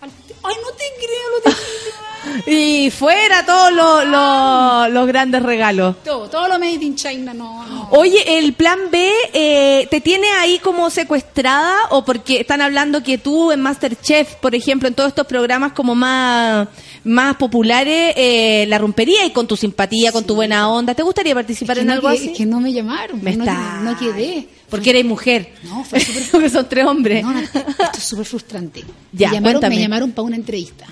al- 0.00 0.10
Ay, 0.44 0.54
no 0.62 0.70
te 0.76 0.84
creo, 0.98 1.30
lo 1.36 1.42
tejido. 1.42 1.92
Y 2.46 2.90
fuera 2.92 3.44
todos 3.44 3.72
los, 3.72 4.04
los- 4.06 4.90
los 4.92 5.06
grandes 5.08 5.42
regalos. 5.42 5.96
Todo, 6.04 6.30
todo 6.30 6.46
lo 6.46 6.56
made 6.60 6.74
in 6.84 6.94
China, 6.94 7.34
no, 7.34 7.66
no. 7.66 7.88
Oye, 7.90 8.38
el 8.38 8.52
plan 8.54 8.78
B, 8.92 9.10
eh, 9.32 9.88
¿te 9.90 10.00
tiene 10.00 10.28
ahí 10.38 10.60
como 10.60 10.88
secuestrada? 10.88 11.74
¿O 11.90 12.04
porque 12.04 12.40
están 12.40 12.60
hablando 12.60 13.02
que 13.02 13.18
tú 13.18 13.50
en 13.50 13.60
Masterchef, 13.60 14.36
por 14.36 14.54
ejemplo, 14.54 14.86
en 14.88 14.94
todos 14.94 15.08
estos 15.08 15.26
programas 15.26 15.72
como 15.72 15.96
más, 15.96 16.68
más 17.04 17.36
populares, 17.36 18.14
eh, 18.16 18.64
la 18.68 18.78
rompería 18.78 19.24
y 19.26 19.30
con 19.30 19.46
tu 19.46 19.56
simpatía, 19.56 20.12
con 20.12 20.24
tu 20.24 20.34
buena 20.34 20.68
onda? 20.70 20.94
¿Te 20.94 21.02
gustaría 21.02 21.34
participar 21.34 21.76
que 21.76 21.80
en 21.82 21.86
no 21.88 21.92
algo 21.94 22.08
que- 22.08 22.14
así? 22.16 22.32
que 22.32 22.46
no 22.46 22.60
me 22.60 22.72
llamaron, 22.72 23.22
Me 23.22 23.36
no, 23.36 23.44
está- 23.44 23.80
no 23.82 23.98
quedé. 23.98 24.48
Porque 24.70 24.90
eres 24.90 25.04
mujer. 25.04 25.52
No, 25.64 25.84
fue 25.84 26.00
súper 26.04 26.22
Porque 26.30 26.48
son 26.50 26.68
tres 26.68 26.86
hombres. 26.86 27.22
No, 27.24 27.32
no, 27.32 27.40
esto 27.40 27.60
es 27.96 28.02
súper 28.04 28.24
frustrante. 28.24 28.84
Ya, 29.12 29.28
me 29.28 29.34
llamaron, 29.34 29.52
cuéntame. 29.60 29.74
me 29.76 29.82
llamaron 29.82 30.10
para 30.12 30.22
una 30.22 30.36
entrevista. 30.36 30.86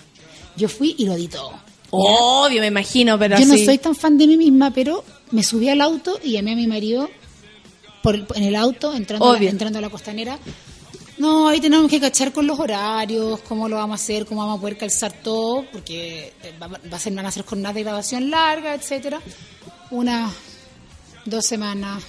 Yo 0.57 0.69
fui 0.69 0.95
y 0.99 1.07
lo 1.07 1.15
di 1.15 1.28
todo. 1.28 1.53
Obvio, 1.91 2.61
me 2.61 2.66
imagino, 2.69 3.19
pero 3.19 3.39
Yo 3.39 3.47
no 3.47 3.57
soy 3.57 3.78
tan 3.78 3.95
fan 3.97 4.19
de 4.19 4.27
mí 4.27 4.37
misma, 4.37 4.70
pero 4.73 5.05
me 5.31 5.43
subí 5.43 5.69
al 5.69 5.81
auto 5.81 6.19
y 6.23 6.32
llamé 6.32 6.53
a 6.53 6.57
mi 6.57 6.66
marido 6.66 7.09
por, 8.03 8.15
en 8.35 8.43
el 8.45 8.55
auto, 8.57 8.95
entrando 8.95 9.27
a, 9.27 9.32
la, 9.32 9.39
Obvio. 9.39 9.49
entrando 9.51 9.78
a 9.78 9.82
la 9.82 9.89
costanera. 9.91 10.39
No, 11.20 11.48
ahí 11.48 11.60
tenemos 11.60 11.90
que 11.90 12.01
cachar 12.01 12.32
con 12.32 12.47
los 12.47 12.59
horarios, 12.59 13.40
cómo 13.40 13.68
lo 13.68 13.76
vamos 13.76 14.01
a 14.01 14.02
hacer, 14.02 14.24
cómo 14.24 14.40
vamos 14.40 14.56
a 14.56 14.60
poder 14.62 14.78
calzar 14.78 15.12
todo, 15.12 15.66
porque 15.70 16.32
eh, 16.42 16.55
va, 16.60 16.68
va 16.68 16.97
a 16.97 16.98
ser, 16.98 17.12
van 17.12 17.26
a 17.26 17.30
ser 17.30 17.44
jornadas 17.44 17.74
de 17.74 17.82
grabación 17.82 18.30
larga, 18.30 18.72
etcétera. 18.72 19.20
Unas 19.90 20.32
dos 21.26 21.44
semanas, 21.44 22.02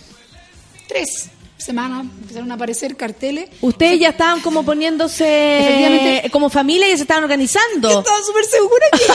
tres 0.88 1.30
semanas 1.58 2.06
empezaron 2.22 2.54
a 2.54 2.56
aparecer 2.56 2.96
carteles. 2.96 3.50
Ustedes 3.60 4.00
ya 4.00 4.12
estaban 4.12 4.40
como 4.40 4.64
poniéndose 4.64 6.30
como 6.32 6.50
familia 6.50 6.88
y 6.90 6.96
se 6.96 7.02
estaban 7.02 7.26
organizando. 7.26 7.90
Yo 7.90 8.00
estaba 8.00 8.24
súper 8.24 8.46
segura 8.46 8.86
que 8.94 9.08
yo, 9.08 9.14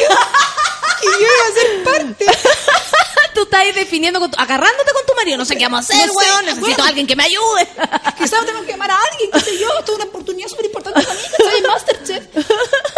que 1.01 1.07
yo 1.07 1.27
iba 1.27 1.47
a 1.49 1.55
ser 1.55 1.85
parte. 1.85 2.27
Tú 3.37 3.43
estás 3.43 3.63
definiendo, 3.75 4.19
con 4.19 4.31
tu- 4.31 4.39
agarrándote 4.41 4.93
con 4.93 5.05
tu 5.07 5.15
marido. 5.15 5.37
No 5.37 5.45
sé 5.45 5.57
qué 5.57 5.65
vamos 5.65 5.81
a 5.81 5.83
hacer, 5.95 6.07
No 6.07 6.13
sé, 6.15 6.19
weón. 6.31 6.47
Necesito 6.47 6.83
a 6.83 6.89
alguien 6.89 7.07
que 7.07 7.15
me 7.17 7.25
ayude. 7.25 7.69
Quizás 8.19 8.41
tenemos 8.41 8.65
que 8.65 8.73
llamar 8.73 8.91
a 8.93 8.97
alguien, 9.13 9.31
qué 9.33 9.41
sé 9.41 9.59
yo, 9.59 9.69
esto 9.79 9.93
es 9.93 9.99
una 9.99 10.05
oportunidad 10.07 10.49
súper 10.49 10.65
importante 10.67 11.03
para 11.03 11.15
mí, 11.15 11.21
que 11.37 11.59
en 11.59 11.67
Masterchef. 11.67 12.25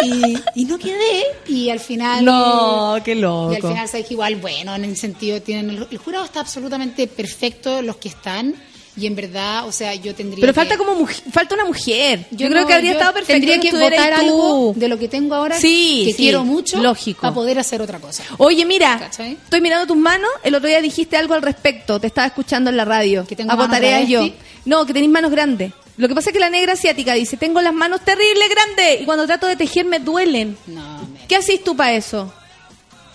Y, 0.01 0.61
y 0.61 0.65
no 0.65 0.77
quedé, 0.79 1.25
y 1.47 1.69
al 1.69 1.79
final... 1.81 2.23
No, 2.23 2.97
qué 3.03 3.15
loco. 3.15 3.51
Y 3.51 3.55
al 3.57 3.61
final 3.61 3.87
sabes 3.89 4.07
que 4.07 4.13
igual, 4.13 4.37
bueno, 4.37 4.73
en 4.75 4.85
el 4.85 4.95
sentido, 4.97 5.41
tienen 5.41 5.69
el, 5.71 5.87
el 5.91 5.97
jurado 5.97 6.23
está 6.23 6.39
absolutamente 6.39 7.07
perfecto, 7.07 7.81
los 7.81 7.97
que 7.97 8.07
están, 8.09 8.55
y 8.99 9.05
en 9.07 9.15
verdad, 9.15 9.67
o 9.67 9.71
sea, 9.71 9.93
yo 9.95 10.13
tendría 10.15 10.41
Pero 10.41 10.53
que- 10.53 10.59
falta 10.59 10.77
como 10.77 10.95
muj- 10.99 11.21
falta 11.31 11.55
una 11.55 11.65
mujer. 11.65 12.25
Yo, 12.31 12.47
creo 12.49 12.61
no, 12.61 12.67
que 12.67 12.73
habría 12.73 12.91
estado 12.93 13.13
perfecto 13.13 13.33
Tendría 13.33 13.59
que 13.59 13.71
votar 13.71 14.13
algo 14.13 14.73
de 14.75 14.87
lo 14.87 14.97
que 14.99 15.07
tengo 15.07 15.35
ahora, 15.35 15.59
Sí, 15.59 16.03
que 16.05 16.11
sí, 16.11 16.17
quiero 16.17 16.43
mucho, 16.43 16.77
lógico. 16.81 17.21
para 17.21 17.33
poder 17.33 17.59
hacer 17.59 17.81
otra 17.81 17.99
cosa. 17.99 18.23
Oye, 18.37 18.65
mira, 18.65 18.97
¿Cachai? 18.99 19.33
estoy 19.33 19.61
mirando 19.61 19.87
tus 19.87 19.97
manos. 19.97 20.29
El 20.43 20.55
otro 20.55 20.67
día 20.67 20.81
dijiste 20.81 21.15
algo 21.17 21.33
al 21.33 21.41
respecto. 21.41 21.99
Te 21.99 22.07
estaba 22.07 22.27
escuchando 22.27 22.69
en 22.69 22.77
la 22.77 22.85
radio. 22.85 23.25
Que 23.25 23.35
tengo 23.35 23.55
tareas 23.69 24.07
yo. 24.07 24.27
No, 24.65 24.85
que 24.85 24.93
tenéis 24.93 25.11
manos 25.11 25.31
grandes. 25.31 25.71
Lo 25.97 26.07
que 26.07 26.15
pasa 26.15 26.29
es 26.29 26.33
que 26.33 26.39
la 26.39 26.49
negra 26.49 26.73
asiática 26.73 27.13
dice, 27.13 27.35
tengo 27.37 27.61
las 27.61 27.73
manos 27.73 28.01
terribles 28.05 28.49
grandes 28.49 29.01
y 29.01 29.05
cuando 29.05 29.25
trato 29.27 29.47
de 29.47 29.55
tejer 29.55 29.85
me 29.85 29.99
duelen. 29.99 30.57
No, 30.67 30.99
me... 31.13 31.25
¿Qué 31.27 31.35
haces 31.35 31.63
tú 31.63 31.75
para 31.75 31.93
eso? 31.93 32.31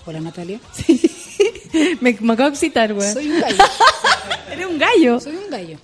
Hola, 0.06 0.20
Natalia. 0.20 0.61
me, 2.01 2.17
me 2.21 2.33
acabo 2.33 2.51
de 2.51 2.55
excitar, 2.55 2.93
güey. 2.95 3.13
Soy 3.13 3.31
un 3.31 3.41
gallo. 3.41 3.65
Eres 4.53 4.67
un 4.67 4.79
gallo. 4.79 5.21
Soy 5.21 5.37
un 5.37 5.51
gallo. 5.51 5.79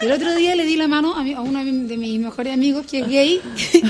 El 0.00 0.12
otro 0.12 0.34
día 0.34 0.54
le 0.54 0.64
di 0.64 0.76
la 0.76 0.88
mano 0.88 1.14
a, 1.14 1.22
mi- 1.22 1.34
a 1.34 1.40
uno 1.40 1.64
de 1.64 1.96
mis 1.96 2.18
mejores 2.20 2.52
amigos 2.52 2.86
que 2.86 3.00
es 3.00 3.08
gay 3.08 3.40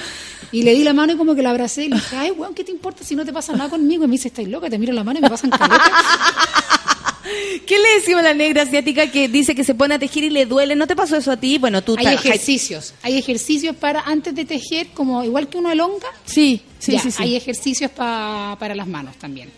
y 0.52 0.62
le 0.62 0.74
di 0.74 0.84
la 0.84 0.92
mano 0.92 1.12
y 1.12 1.16
como 1.16 1.34
que 1.34 1.42
la 1.42 1.50
abracé 1.50 1.84
y 1.84 1.88
le 1.88 1.96
dije, 1.96 2.16
ay, 2.16 2.30
weón, 2.30 2.54
¿qué 2.54 2.64
te 2.64 2.70
importa 2.70 3.02
si 3.04 3.14
no 3.16 3.24
te 3.24 3.32
pasa 3.32 3.52
nada 3.54 3.68
conmigo? 3.70 4.04
Y 4.04 4.06
me 4.08 4.12
dice, 4.12 4.28
estáis 4.28 4.48
loca, 4.48 4.70
te 4.70 4.78
miro 4.78 4.92
la 4.92 5.04
mano 5.04 5.18
y 5.18 5.22
me 5.22 5.28
pasan 5.30 5.50
caletas. 5.50 5.90
¿Qué 7.66 7.78
le 7.80 7.88
decimos 7.96 8.20
a 8.20 8.22
la 8.22 8.34
negra 8.34 8.62
asiática 8.62 9.10
que 9.10 9.26
dice 9.28 9.54
que 9.56 9.64
se 9.64 9.74
pone 9.74 9.94
a 9.94 9.98
tejer 9.98 10.22
y 10.24 10.30
le 10.30 10.46
duele? 10.46 10.76
¿No 10.76 10.86
te 10.86 10.94
pasó 10.94 11.16
eso 11.16 11.32
a 11.32 11.36
ti? 11.36 11.58
Bueno, 11.58 11.82
tú 11.82 11.96
Hay 11.98 12.06
ejercicios, 12.06 12.94
hay 13.02 13.18
ejercicios 13.18 13.74
para 13.74 14.00
antes 14.02 14.32
de 14.34 14.44
tejer, 14.44 14.88
como 14.94 15.24
igual 15.24 15.48
que 15.48 15.58
uno 15.58 15.72
elonga, 15.72 16.06
Sí, 16.24 16.62
sí, 16.78 16.92
ya, 16.92 17.00
sí, 17.00 17.10
sí. 17.10 17.16
hay 17.22 17.34
ejercicios 17.34 17.90
pa- 17.90 18.56
para 18.60 18.76
las 18.76 18.86
manos 18.86 19.16
también. 19.16 19.50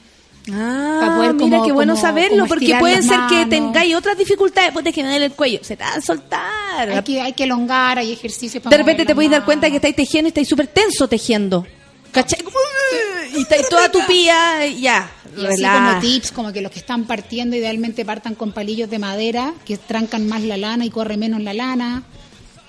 Ah, 0.52 0.98
para 1.00 1.16
poder 1.16 1.34
mira, 1.34 1.48
como- 1.58 1.66
qué 1.66 1.72
bueno 1.72 1.94
como- 1.94 2.02
saberlo, 2.06 2.36
como 2.44 2.48
porque 2.48 2.76
puede 2.78 3.02
ser 3.02 3.18
que 3.28 3.46
tengáis 3.46 3.94
otras 3.94 4.16
dificultades, 4.16 4.72
pues 4.72 4.84
que 4.94 5.02
me 5.02 5.10
duele 5.10 5.26
el 5.26 5.32
cuello, 5.32 5.60
se 5.62 5.76
te 5.76 5.84
va 5.84 5.94
a 5.94 6.00
soltar. 6.00 6.88
Hay 6.90 7.02
que, 7.02 7.20
hay 7.20 7.32
que 7.32 7.44
elongar, 7.44 7.98
hay 7.98 8.12
ejercicios 8.12 8.62
para 8.62 8.74
de 8.76 8.82
repente 8.82 9.04
te 9.04 9.14
podéis 9.14 9.30
dar 9.32 9.44
cuenta 9.44 9.68
que 9.68 9.76
estáis 9.76 9.94
tejiendo 9.96 10.28
y 10.28 10.30
estáis 10.30 10.48
súper 10.48 10.66
tenso 10.68 11.06
tejiendo. 11.08 11.66
¿Cachai? 12.12 12.40
Y 13.36 13.42
estáis 13.42 13.68
toda 13.68 13.90
tu 13.90 14.00
pía, 14.06 14.66
ya. 14.66 15.10
Y 15.36 15.44
así 15.46 15.62
como 15.62 16.00
tips, 16.00 16.32
como 16.32 16.52
que 16.52 16.62
los 16.62 16.72
que 16.72 16.78
están 16.78 17.04
partiendo 17.04 17.54
idealmente 17.54 18.04
partan 18.04 18.34
con 18.34 18.52
palillos 18.52 18.88
de 18.90 18.98
madera 18.98 19.52
que 19.66 19.76
trancan 19.76 20.26
más 20.26 20.42
la 20.42 20.56
lana 20.56 20.84
y 20.84 20.90
corre 20.90 21.16
menos 21.16 21.42
la 21.42 21.52
lana. 21.52 22.02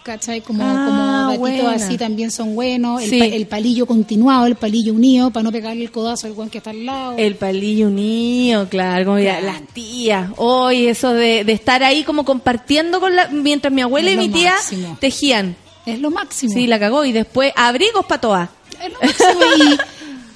¿Cachai? 0.04 0.42
Como, 0.42 0.64
Ah, 0.64 0.86
como 0.88 1.46
datitos 1.46 1.64
buena. 1.66 1.72
así 1.86 1.98
también 1.98 2.32
son 2.32 2.56
buenos. 2.56 3.02
El, 3.04 3.10
Sí. 3.10 3.20
pa- 3.20 3.26
el 3.26 3.46
palillo 3.48 3.86
continuado, 3.86 4.46
el 4.48 4.56
palillo 4.56 4.94
unido, 4.94 5.30
para 5.30 5.44
no 5.44 5.52
pegarle 5.52 5.84
el 5.84 5.92
codazo 5.92 6.26
al 6.26 6.34
guan 6.34 6.50
que 6.50 6.58
está 6.60 6.72
al 6.72 6.86
lado. 6.86 7.14
El 7.18 7.36
palillo 7.36 7.88
unido, 7.88 8.68
claro, 8.70 9.06
como 9.06 9.20
ya, 9.20 9.40
Claro. 9.40 9.46
las 9.60 9.68
tías. 9.74 10.32
Hoy 10.38 10.88
eso 10.88 11.14
de, 11.14 11.44
de 11.44 11.54
estar 11.54 11.84
ahí 11.84 12.04
como 12.04 12.26
compartiendo 12.26 13.00
con 13.00 13.16
la, 13.16 13.28
mientras 13.28 13.72
mi 13.74 13.82
abuela 13.82 14.10
Es 14.10 14.16
y 14.16 14.18
mi 14.20 14.30
tía 14.30 14.52
máximo. 14.54 14.98
tejían. 15.00 15.56
Es 15.86 16.00
lo 16.00 16.10
máximo. 16.12 16.54
Sí, 16.54 16.66
la 16.66 16.80
cagó 16.80 17.04
y 17.06 17.12
después 17.12 17.52
abrigos 17.56 18.06
para 18.06 18.22
todas. 18.22 18.50
Es 18.84 18.92
lo 18.94 19.00
máximo. 19.02 19.78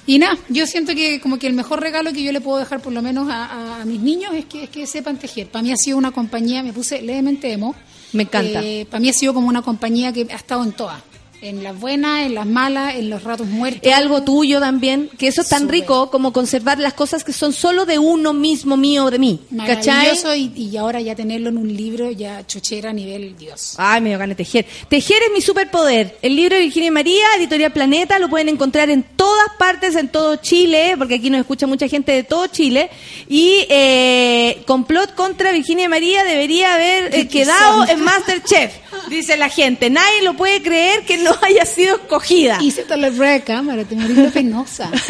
Y, 0.06 0.16
y 0.16 0.20
nada, 0.20 0.38
yo 0.50 0.68
siento 0.68 0.94
que 0.94 1.20
como 1.22 1.40
que 1.40 1.48
el 1.48 1.54
mejor 1.54 1.80
regalo 1.80 2.12
que 2.12 2.22
yo 2.22 2.32
le 2.32 2.42
puedo 2.42 2.58
dejar 2.60 2.82
por 2.82 2.92
lo 2.92 3.02
menos 3.02 3.30
a, 3.30 3.46
a- 3.46 3.82
a 3.82 3.86
mis 3.86 4.02
niños 4.02 4.34
es 4.36 4.46
que, 4.46 4.64
es 4.66 4.70
que 4.70 4.86
sepan 4.86 5.18
tejer. 5.18 5.48
Para 5.48 5.64
mí 5.64 5.72
ha 5.72 5.78
sido 5.78 5.98
una 5.98 6.12
compañía, 6.12 6.62
me 6.62 6.74
puse 6.74 7.02
levemente 7.02 7.52
emo. 7.52 7.74
Me 8.14 8.24
encanta. 8.24 8.62
para 8.90 9.00
mí 9.00 9.10
ha 9.10 9.14
sido 9.14 9.34
como 9.34 9.48
una 9.48 9.62
compañía 9.62 10.14
que 10.14 10.28
ha 10.32 10.36
estado 10.36 10.64
en 10.64 10.72
todas. 10.72 11.02
En 11.44 11.62
las 11.62 11.78
buenas, 11.78 12.26
en 12.26 12.36
las 12.36 12.46
malas, 12.46 12.96
en 12.96 13.10
los 13.10 13.24
ratos 13.24 13.48
muertos. 13.48 13.82
Es 13.84 13.94
algo 13.94 14.24
tuyo 14.24 14.60
también, 14.62 15.10
que 15.18 15.28
eso 15.28 15.42
es 15.42 15.50
tan 15.50 15.68
rico 15.68 16.10
como 16.10 16.32
conservar 16.32 16.80
las 16.80 16.94
cosas 16.94 17.24
que 17.24 17.34
son 17.34 17.52
solo 17.52 17.86
de 17.86 18.00
uno 18.00 18.32
mismo, 18.32 18.78
mío, 18.78 19.12
de 19.12 19.20
mí. 19.20 19.40
¿Cachai? 19.66 19.98
Maravilloso 19.98 20.36
y, 20.36 20.54
y 20.56 20.78
ahora 20.78 21.02
ya 21.02 21.16
tenerlo 21.16 21.50
en 21.50 21.58
un 21.58 21.76
libro 21.76 22.12
ya 22.12 22.48
chochera 22.48 22.92
a 22.92 22.94
nivel 22.94 23.36
Dios. 23.38 23.76
Ay, 23.78 24.00
me 24.02 24.10
dio 24.10 24.18
ganas 24.18 24.38
de 24.38 24.44
tejer. 24.44 24.66
Tejer 24.88 25.22
es 25.24 25.34
mi 25.34 25.42
superpoder. 25.42 26.18
El 26.22 26.36
libro 26.36 26.56
de 26.56 26.62
Virginia 26.62 26.92
María, 26.92 27.26
Editorial 27.38 27.74
Planeta, 27.74 28.20
lo 28.20 28.30
pueden 28.30 28.50
encontrar 28.50 28.90
en 28.90 29.04
todas 29.04 29.50
partes, 29.60 29.96
en 29.96 30.08
todo 30.08 30.38
Chile, 30.38 30.96
porque 30.98 31.16
aquí 31.16 31.30
nos 31.30 31.42
escucha 31.42 31.68
mucha 31.68 31.88
gente 31.88 32.14
de 32.14 32.24
todo 32.24 32.48
Chile. 32.48 32.90
Y 33.28 33.66
eh, 33.70 34.64
Complot 34.66 35.14
contra 35.16 35.52
Virginia 35.52 35.90
María 35.90 36.24
debería 36.24 36.76
haber 36.76 37.14
eh, 37.14 37.28
quedado 37.28 37.88
en 37.88 38.02
Masterchef, 38.04 38.74
dice 39.10 39.36
la 39.38 39.50
gente. 39.50 39.90
Nadie 39.90 40.22
lo 40.24 40.36
puede 40.36 40.62
creer 40.62 41.04
que 41.06 41.18
no 41.18 41.33
haya 41.42 41.66
sido 41.66 41.96
escogida. 41.96 42.58
Hice 42.62 42.84
toda 42.84 42.98
la 42.98 43.08
prueba 43.10 43.32
de 43.34 43.42
cámara, 43.44 43.84
te 43.90 43.96
morí 43.96 44.14
de 44.14 44.30
penosa. 44.30 44.90
Es, 44.94 45.02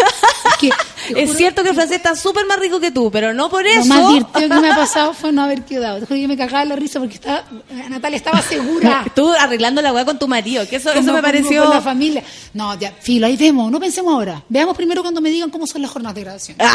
que, 0.60 1.28
cierto 1.36 1.64
que 1.64 1.70
el 1.70 1.76
francés 1.76 1.98
está 1.98 2.16
súper 2.16 2.46
más 2.46 2.58
rico 2.60 2.80
que 2.80 2.90
tú, 2.92 3.12
pero 3.12 3.34
no 3.34 3.50
por 3.50 3.64
Lo 3.64 3.70
eso. 3.70 3.86
más 3.86 4.08
divertido 4.08 4.50
que 4.50 4.62
me 4.62 4.72
ha 4.72 4.76
pasado 4.76 5.14
fue 5.14 5.32
no 5.32 5.44
haber 5.44 5.64
quedado. 5.64 6.00
Te 6.00 6.06
juro 6.06 6.16
que 6.16 6.22
yo 6.22 6.28
me 6.30 6.38
cagaba 6.38 6.64
la 6.64 6.76
risa 6.76 7.00
porque 7.00 7.16
estaba, 7.16 7.44
Natalia 7.90 8.18
estaba 8.18 8.42
segura. 8.42 9.06
Tú 9.16 9.32
arreglando 9.34 9.82
la 9.82 9.92
weá 9.92 10.06
con 10.06 10.18
tu 10.18 10.28
marido, 10.28 10.68
que 10.68 10.78
eso, 10.78 10.92
eso 10.94 11.12
me 11.14 11.22
pareció. 11.22 11.66
Con 11.66 11.74
la 11.76 11.82
familia. 11.82 12.24
No, 12.54 12.78
ya, 12.80 12.94
filo, 13.02 13.28
ahí 13.28 13.36
vemos, 13.36 13.70
no 13.72 13.80
pensemos 13.80 14.14
ahora. 14.14 14.42
Veamos 14.48 14.78
primero 14.78 15.02
cuando 15.02 15.20
me 15.22 15.30
digan 15.30 15.50
cómo 15.50 15.68
son 15.68 15.82
las 15.82 15.92
jornadas 15.92 16.16
de 16.16 16.22
grabación. 16.22 16.58
Ah. 16.60 16.74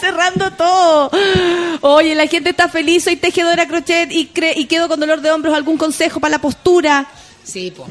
cerrando 0.00 0.52
todo. 0.52 1.10
Oye, 1.80 2.14
la 2.14 2.26
gente 2.26 2.50
está 2.50 2.68
feliz, 2.68 3.04
soy 3.04 3.16
tejedora 3.16 3.66
crochet 3.66 4.10
y, 4.12 4.28
cre- 4.32 4.52
y 4.56 4.66
quedo 4.66 4.88
con 4.88 5.00
dolor 5.00 5.20
de 5.20 5.30
hombros. 5.30 5.54
¿Algún 5.54 5.76
consejo 5.76 6.20
para 6.20 6.32
la 6.32 6.38
postura? 6.40 7.06
Sí, 7.48 7.72
pues. 7.74 7.88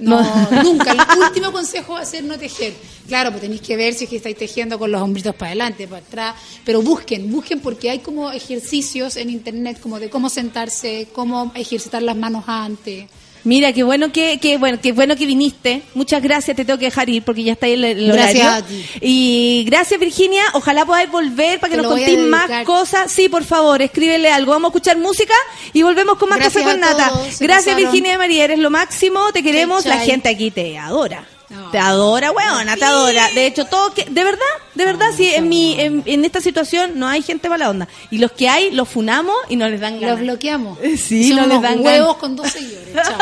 no, 0.00 0.20
nunca. 0.62 0.90
El 0.90 1.18
último 1.22 1.52
consejo 1.52 1.92
va 1.92 2.00
a 2.00 2.04
ser 2.04 2.24
no 2.24 2.36
tejer. 2.36 2.74
Claro, 3.06 3.30
pues 3.30 3.42
tenéis 3.42 3.60
que 3.60 3.76
ver 3.76 3.94
si 3.94 4.04
es 4.04 4.10
que 4.10 4.16
estáis 4.16 4.36
tejiendo 4.36 4.78
con 4.78 4.90
los 4.90 5.00
hombritos 5.00 5.34
para 5.36 5.50
adelante, 5.50 5.86
para 5.86 6.04
atrás. 6.04 6.34
Pero 6.64 6.82
busquen, 6.82 7.30
busquen 7.30 7.60
porque 7.60 7.90
hay 7.90 8.00
como 8.00 8.32
ejercicios 8.32 9.16
en 9.16 9.30
internet 9.30 9.78
como 9.80 10.00
de 10.00 10.10
cómo 10.10 10.28
sentarse, 10.28 11.08
cómo 11.12 11.52
ejercitar 11.54 12.02
las 12.02 12.16
manos 12.16 12.44
antes. 12.48 13.06
Mira, 13.44 13.72
qué 13.74 13.82
bueno 13.82 14.10
que, 14.10 14.38
que 14.40 14.56
bueno, 14.56 14.78
qué 14.82 14.92
bueno 14.92 15.16
que 15.16 15.26
viniste. 15.26 15.82
Muchas 15.94 16.22
gracias, 16.22 16.56
te 16.56 16.64
tengo 16.64 16.78
que 16.78 16.86
dejar 16.86 17.08
ir 17.10 17.22
porque 17.22 17.42
ya 17.44 17.52
está 17.52 17.66
ahí 17.66 17.74
el, 17.74 17.84
el 17.84 18.12
Gracias 18.12 18.46
horario. 18.46 18.64
a 18.64 18.66
ti. 18.66 18.84
Y 19.02 19.64
gracias 19.66 20.00
Virginia, 20.00 20.42
ojalá 20.54 20.86
podáis 20.86 21.10
volver 21.10 21.60
para 21.60 21.70
que 21.70 21.76
Te 21.76 21.82
nos 21.82 21.92
contéis 21.92 22.18
más 22.20 22.64
cosas. 22.64 23.12
Sí, 23.12 23.28
por 23.28 23.44
favor, 23.44 23.82
escríbele 23.82 24.30
algo. 24.30 24.52
Vamos 24.52 24.68
a 24.68 24.70
escuchar 24.70 24.96
música 24.96 25.34
y 25.74 25.82
volvemos 25.82 26.16
con 26.16 26.30
más 26.30 26.38
Gracias 26.38 26.64
café 26.64 26.74
con 26.74 26.82
a 26.84 26.90
nata. 26.92 27.08
todos, 27.10 27.38
Gracias. 27.38 27.76
Virginia 27.76 28.16
María, 28.16 28.44
eres 28.44 28.58
lo 28.58 28.70
máximo, 28.70 29.30
te 29.32 29.42
queremos, 29.42 29.84
la 29.84 29.98
gente 29.98 30.28
aquí 30.30 30.50
te 30.50 30.78
adora. 30.78 31.26
Te 31.72 31.78
adora, 31.78 32.30
weona, 32.30 32.76
te 32.76 32.84
adora. 32.84 33.28
De 33.34 33.46
hecho, 33.46 33.64
todo 33.64 33.92
que, 33.94 34.04
de 34.04 34.24
verdad, 34.24 34.40
de 34.74 34.84
verdad, 34.84 35.06
sí, 35.16 35.28
en 35.34 35.48
mi, 35.48 35.80
en, 35.80 36.02
en 36.06 36.24
esta 36.24 36.40
situación 36.40 36.92
no 36.98 37.08
hay 37.08 37.22
gente 37.22 37.48
mala 37.48 37.70
onda. 37.70 37.88
Y 38.10 38.18
los 38.18 38.32
que 38.32 38.48
hay, 38.48 38.70
los 38.70 38.88
funamos 38.88 39.34
y 39.48 39.56
no 39.56 39.68
les 39.68 39.80
dan 39.80 39.94
Los 39.94 40.02
ganas. 40.02 40.20
bloqueamos. 40.20 40.78
Sí, 40.98 41.28
Son 41.30 41.36
no 41.38 41.46
les 41.46 41.62
dan 41.62 41.80
huevos 41.80 42.06
ganas. 42.08 42.16
con 42.20 42.36
dos 42.36 42.48
seguidores. 42.50 42.92
Chao. 42.94 43.18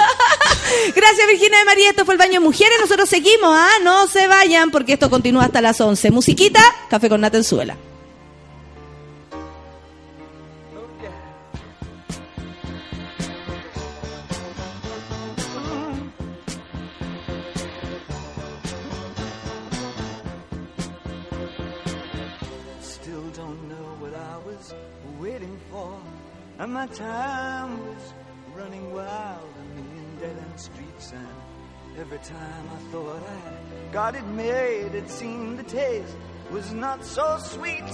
Gracias 0.95 1.27
Virginia 1.29 1.59
de 1.59 1.65
María, 1.65 1.91
esto 1.91 2.05
fue 2.05 2.15
el 2.15 2.19
baño 2.19 2.35
de 2.35 2.41
mujeres, 2.41 2.75
nosotros 2.81 3.09
seguimos, 3.09 3.51
ah, 3.55 3.71
no 3.83 4.07
se 4.09 4.27
vayan 4.27 4.71
porque 4.71 4.95
esto 4.95 5.09
continúa 5.11 5.45
hasta 5.45 5.61
las 5.61 5.81
11. 5.81 6.11
Musiquita, 6.11 6.61
café 6.89 7.09
con 7.09 7.21
nata 7.21 7.37
en 7.39 7.45
suela. 7.45 7.77
And 26.63 26.73
my 26.75 26.87
time 26.87 27.85
was 27.89 28.15
running 28.55 28.93
wild, 28.95 29.49
million 29.75 30.17
dead 30.21 30.37
end 30.39 30.61
streets 30.61 31.11
and 31.11 31.99
Every 31.99 32.19
time 32.19 32.65
I 32.73 32.93
thought 32.93 33.21
I 33.21 33.93
got 33.93 34.15
it 34.15 34.25
made, 34.29 34.95
it 34.95 35.11
seemed 35.11 35.59
the 35.59 35.65
taste 35.65 36.15
was 36.53 36.73
not 36.73 37.05
so 37.05 37.37
sweet. 37.39 37.93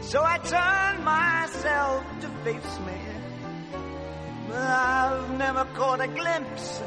So 0.00 0.20
I 0.24 0.38
turned 0.38 1.04
myself 1.04 2.04
to 2.22 2.28
face 2.42 2.78
me. 2.80 3.00
But 4.48 4.56
I've 4.56 5.38
never 5.38 5.64
caught 5.76 6.00
a 6.00 6.08
glimpse 6.08 6.82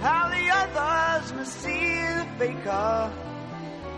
how 0.00 0.28
the 0.28 0.44
others 0.50 1.32
must 1.32 1.54
see 1.62 1.90
the 2.18 2.26
faker. 2.38 3.12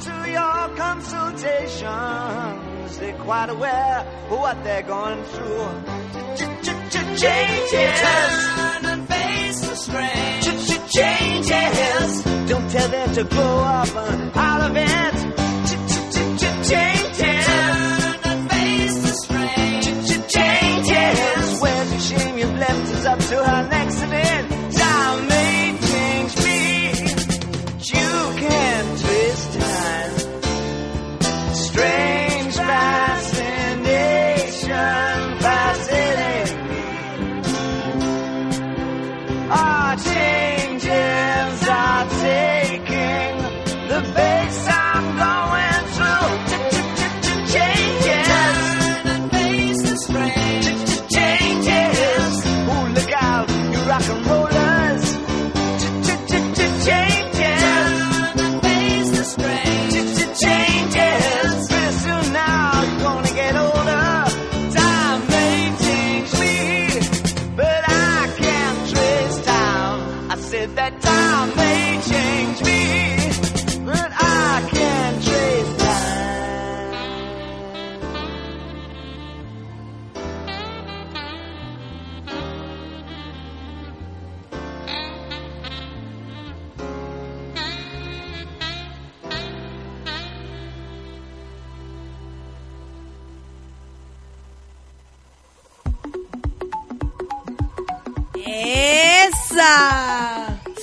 to 0.00 0.30
your 0.30 0.68
consultations. 0.76 2.98
They're 2.98 3.18
quite 3.18 3.50
aware 3.50 4.00
of 4.30 4.38
what 4.38 4.62
they're 4.64 4.82
going 4.82 5.22
through. 5.24 5.68
Changes. 7.16 8.00
Turn 8.00 8.84
and 8.86 9.08
face 9.08 9.60
the 9.60 9.74
strain. 9.74 10.40
Changes. 10.88 12.22
Don't 12.48 12.70
tell 12.70 12.88
them 12.88 13.12
to 13.14 13.24
grow 13.24 13.58
up 13.58 13.88
out 14.36 14.70
of 14.70 14.76
it. 14.76 15.17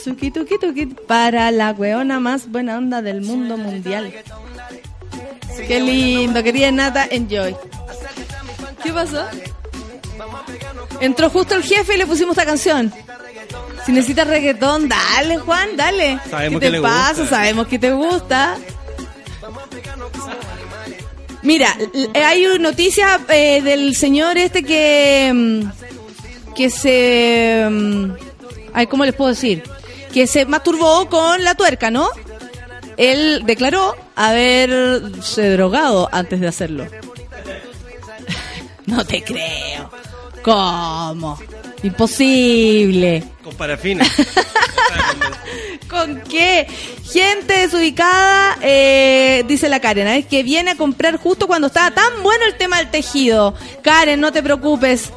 Suki 0.03 0.29
tuki 0.31 0.57
tuki 0.59 0.85
para 1.07 1.51
la 1.51 1.71
weona 1.71 2.19
más 2.19 2.49
buena 2.51 2.77
onda 2.77 3.01
del 3.01 3.21
mundo 3.21 3.57
mundial. 3.57 4.13
Qué 5.67 5.79
lindo, 5.79 6.43
querida 6.43 6.71
Nata, 6.71 7.07
enjoy. 7.09 7.55
¿Qué 8.83 8.91
pasó? 8.93 9.25
Entró 10.99 11.29
justo 11.29 11.55
el 11.55 11.63
jefe 11.63 11.95
y 11.95 11.97
le 11.97 12.05
pusimos 12.05 12.37
esta 12.37 12.45
canción. 12.45 12.93
Si 13.85 13.91
necesitas 13.91 14.27
reggaetón, 14.27 14.87
dale, 14.89 15.37
Juan, 15.37 15.75
dale. 15.75 16.19
Sabemos 16.29 16.59
¿Qué 16.59 16.65
te 16.67 16.71
le 16.71 16.81
pasa? 16.81 17.21
gusta. 17.21 17.35
Sabemos 17.37 17.67
que 17.67 17.79
te 17.79 17.91
gusta. 17.91 18.57
Mira, 21.43 21.75
l- 21.93 22.09
hay 22.23 22.45
noticias 22.59 23.21
eh, 23.29 23.61
del 23.61 23.95
señor 23.95 24.37
este 24.37 24.63
que 24.63 25.31
mm, 25.33 26.53
que 26.55 26.69
se 26.71 27.67
mm, 27.69 28.11
ay, 28.75 28.87
¿cómo 28.87 29.05
les 29.05 29.15
puedo 29.15 29.29
decir? 29.29 29.63
Que 30.13 30.27
se 30.27 30.45
masturbó 30.45 31.09
con 31.09 31.43
la 31.43 31.55
tuerca, 31.55 31.89
¿no? 31.89 32.09
Él 32.97 33.41
declaró 33.45 33.95
haberse 34.15 35.49
drogado 35.51 36.09
antes 36.11 36.39
de 36.39 36.47
hacerlo. 36.47 36.85
No 38.87 39.03
te 39.03 39.23
creo. 39.23 39.89
¿Cómo? 40.43 41.39
Imposible. 41.81 43.23
Con 43.43 43.55
parafina. 43.55 44.05
¿Con 45.89 46.21
qué? 46.21 46.67
Gente 47.11 47.61
desubicada, 47.61 48.57
eh, 48.61 49.43
dice 49.47 49.69
la 49.69 49.79
Karen, 49.79 50.07
¿sabes? 50.07 50.25
que 50.27 50.43
viene 50.43 50.71
a 50.71 50.75
comprar 50.75 51.17
justo 51.17 51.47
cuando 51.47 51.67
estaba 51.67 51.91
tan 51.91 52.21
bueno 52.21 52.45
el 52.45 52.57
tema 52.57 52.77
del 52.77 52.91
tejido. 52.91 53.55
Karen, 53.81 54.19
no 54.19 54.31
te 54.31 54.43
preocupes. 54.43 55.11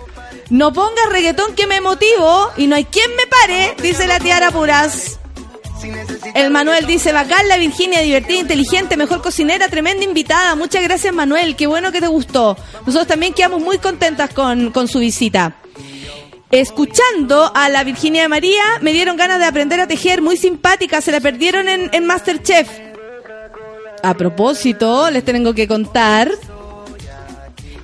No 0.50 0.72
pongas 0.72 1.10
reggaetón 1.10 1.54
que 1.54 1.66
me 1.66 1.80
motivo 1.80 2.50
y 2.56 2.66
no 2.66 2.76
hay 2.76 2.84
quien 2.84 3.10
me 3.16 3.26
pare, 3.26 3.74
dice 3.82 4.06
la 4.06 4.18
tiara 4.18 4.50
Puras. 4.50 5.18
El 6.34 6.50
Manuel 6.50 6.86
dice, 6.86 7.12
bacán 7.12 7.46
la 7.48 7.56
Virginia, 7.56 8.00
divertida, 8.00 8.40
inteligente, 8.40 8.96
mejor 8.96 9.22
cocinera, 9.22 9.68
tremenda 9.68 10.04
invitada. 10.04 10.54
Muchas 10.54 10.82
gracias 10.82 11.14
Manuel, 11.14 11.54
qué 11.54 11.66
bueno 11.66 11.92
que 11.92 12.00
te 12.00 12.08
gustó. 12.08 12.56
Nosotros 12.86 13.06
también 13.06 13.34
quedamos 13.34 13.60
muy 13.60 13.78
contentas 13.78 14.32
con, 14.32 14.70
con 14.70 14.88
su 14.88 14.98
visita. 14.98 15.56
Escuchando 16.50 17.52
a 17.54 17.68
la 17.68 17.84
Virginia 17.84 18.22
de 18.22 18.28
María, 18.28 18.62
me 18.80 18.92
dieron 18.92 19.18
ganas 19.18 19.38
de 19.38 19.44
aprender 19.44 19.80
a 19.80 19.86
tejer, 19.86 20.22
muy 20.22 20.38
simpática, 20.38 21.02
se 21.02 21.12
la 21.12 21.20
perdieron 21.20 21.68
en, 21.68 21.90
en 21.92 22.06
Masterchef. 22.06 22.68
A 24.02 24.14
propósito, 24.14 25.10
les 25.10 25.24
tengo 25.24 25.52
que 25.52 25.68
contar. 25.68 26.30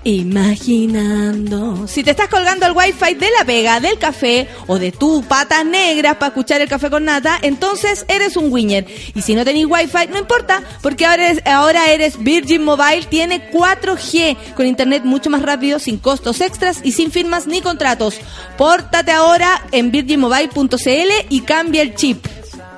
Imaginando. 0.06 1.88
Si 1.88 2.04
te 2.04 2.10
estás 2.10 2.28
colgando 2.28 2.66
el 2.66 2.72
wifi 2.72 3.14
de 3.14 3.30
la 3.38 3.44
pega, 3.46 3.80
del 3.80 3.98
café 3.98 4.46
o 4.66 4.78
de 4.78 4.92
tu 4.92 5.22
patas 5.22 5.64
negras 5.64 6.16
para 6.16 6.28
escuchar 6.28 6.60
el 6.60 6.68
café 6.68 6.90
con 6.90 7.06
nata, 7.06 7.38
entonces 7.40 8.04
eres 8.08 8.36
un 8.36 8.52
winner. 8.52 8.86
Y 9.14 9.22
si 9.22 9.34
no 9.34 9.46
tenés 9.46 9.64
wifi, 9.64 10.08
no 10.10 10.18
importa, 10.18 10.62
porque 10.82 11.06
ahora 11.06 11.30
eres, 11.30 11.42
ahora 11.46 11.90
eres 11.90 12.22
Virgin 12.22 12.64
Mobile, 12.64 13.06
tiene 13.08 13.50
4G, 13.50 14.54
con 14.54 14.66
internet 14.66 15.04
mucho 15.04 15.30
más 15.30 15.40
rápido, 15.40 15.78
sin 15.78 15.96
costos 15.96 16.42
extras 16.42 16.80
y 16.84 16.92
sin 16.92 17.10
firmas 17.10 17.46
ni 17.46 17.62
contratos. 17.62 18.16
Pórtate 18.58 19.10
ahora 19.10 19.62
en 19.72 19.90
virginmobile.cl 19.90 21.26
y 21.30 21.40
cambia 21.40 21.80
el 21.80 21.94
chip. 21.94 22.26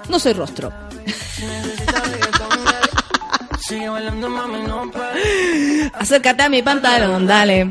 No 0.08 0.20
soy 0.20 0.32
rostro. 0.32 0.72
Acércate 5.94 6.42
a 6.42 6.48
mi 6.48 6.62
pantalón, 6.62 7.26
dale. 7.26 7.70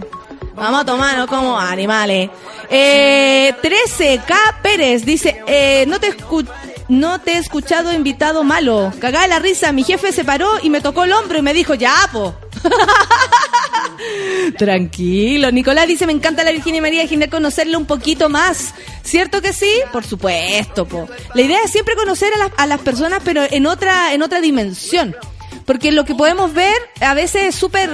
Vamos 0.55 0.81
a 0.81 0.85
tomarnos 0.85 1.27
como 1.27 1.59
animales. 1.59 2.29
Eh, 2.69 3.53
13K 3.61 4.61
Pérez 4.61 5.05
dice, 5.05 5.41
eh, 5.47 5.85
no 5.87 5.99
te 5.99 6.15
escu- 6.17 6.47
no 6.87 7.19
te 7.19 7.33
he 7.33 7.37
escuchado 7.37 7.91
invitado 7.93 8.43
malo. 8.43 8.91
Cagá 8.99 9.27
la 9.27 9.39
risa, 9.39 9.71
mi 9.71 9.83
jefe 9.83 10.11
se 10.11 10.23
paró 10.23 10.49
y 10.63 10.69
me 10.69 10.81
tocó 10.81 11.03
el 11.03 11.13
hombro 11.13 11.39
y 11.39 11.41
me 11.41 11.53
dijo, 11.53 11.73
ya, 11.75 11.93
po. 12.11 12.35
Tranquilo. 14.57 15.51
Nicolás 15.51 15.87
dice, 15.87 16.05
me 16.05 16.13
encanta 16.13 16.43
la 16.43 16.51
Virginia 16.51 16.81
María, 16.81 17.07
genial 17.07 17.29
conocerla 17.29 17.77
un 17.77 17.85
poquito 17.85 18.29
más. 18.29 18.73
¿Cierto 19.03 19.41
que 19.41 19.53
sí? 19.53 19.71
Por 19.91 20.05
supuesto, 20.05 20.85
po. 20.85 21.07
La 21.33 21.41
idea 21.41 21.59
es 21.63 21.71
siempre 21.71 21.95
conocer 21.95 22.33
a 22.33 22.37
las, 22.37 22.51
a 22.57 22.67
las 22.67 22.79
personas, 22.81 23.19
pero 23.23 23.43
en 23.49 23.65
otra, 23.67 24.13
en 24.13 24.21
otra 24.21 24.41
dimensión. 24.41 25.15
Porque 25.65 25.91
lo 25.91 26.05
que 26.05 26.15
podemos 26.15 26.53
ver 26.53 26.75
a 27.01 27.13
veces 27.13 27.43
es 27.43 27.55
súper, 27.55 27.89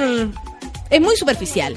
es 0.90 1.02
muy 1.02 1.16
superficial. 1.16 1.76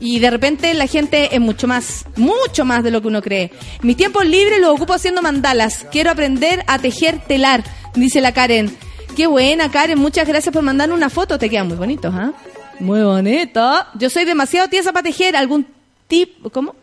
Y 0.00 0.20
de 0.20 0.30
repente 0.30 0.72
la 0.74 0.86
gente 0.86 1.34
es 1.34 1.40
mucho 1.40 1.66
más, 1.66 2.06
mucho 2.16 2.64
más 2.64 2.84
de 2.84 2.90
lo 2.90 3.02
que 3.02 3.08
uno 3.08 3.20
cree. 3.20 3.50
Mis 3.82 3.96
tiempos 3.96 4.24
libres 4.26 4.60
los 4.60 4.70
ocupo 4.70 4.94
haciendo 4.94 5.22
mandalas. 5.22 5.86
Quiero 5.90 6.10
aprender 6.10 6.64
a 6.66 6.78
tejer 6.78 7.20
telar, 7.26 7.64
dice 7.94 8.20
la 8.20 8.32
Karen. 8.32 8.76
Qué 9.16 9.26
buena, 9.26 9.70
Karen. 9.70 9.98
Muchas 9.98 10.28
gracias 10.28 10.52
por 10.52 10.62
mandarme 10.62 10.94
una 10.94 11.10
foto. 11.10 11.38
Te 11.38 11.50
quedan 11.50 11.66
muy 11.66 11.76
bonitos, 11.76 12.14
¿ah? 12.14 12.32
Muy 12.78 13.02
bonito. 13.02 13.86
Yo 13.94 14.10
soy 14.10 14.24
demasiado 14.24 14.68
tiesa 14.68 14.92
para 14.92 15.02
tejer. 15.02 15.34
¿Algún 15.34 15.66
tip? 16.06 16.40
¿Cómo? 16.52 16.76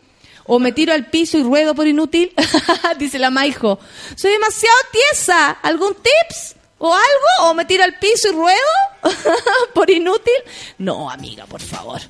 O 0.44 0.58
me 0.58 0.72
tiro 0.72 0.92
al 0.92 1.06
piso 1.06 1.38
y 1.38 1.42
ruedo 1.42 1.74
por 1.74 1.86
inútil. 1.86 2.32
dice 2.98 3.18
la 3.18 3.30
Maijo. 3.30 3.78
Soy 4.14 4.32
demasiado 4.32 4.76
tiesa. 4.92 5.50
¿Algún 5.62 5.94
tips? 5.94 6.55
¿O 6.78 6.92
algo? 6.92 7.50
¿O 7.50 7.54
me 7.54 7.64
tiro 7.64 7.84
al 7.84 7.98
piso 7.98 8.28
y 8.28 8.32
ruedo 8.32 8.58
por 9.74 9.90
inútil? 9.90 10.34
No, 10.78 11.10
amiga, 11.10 11.46
por 11.46 11.60
favor. 11.60 12.00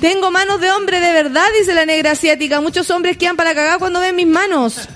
Tengo 0.00 0.30
manos 0.30 0.60
de 0.60 0.70
hombre 0.72 1.00
de 1.00 1.12
verdad, 1.12 1.46
dice 1.58 1.72
la 1.74 1.86
negra 1.86 2.12
asiática. 2.12 2.60
Muchos 2.60 2.90
hombres 2.90 3.16
quedan 3.16 3.36
para 3.36 3.54
cagar 3.54 3.78
cuando 3.78 4.00
ven 4.00 4.16
mis 4.16 4.26
manos. 4.26 4.88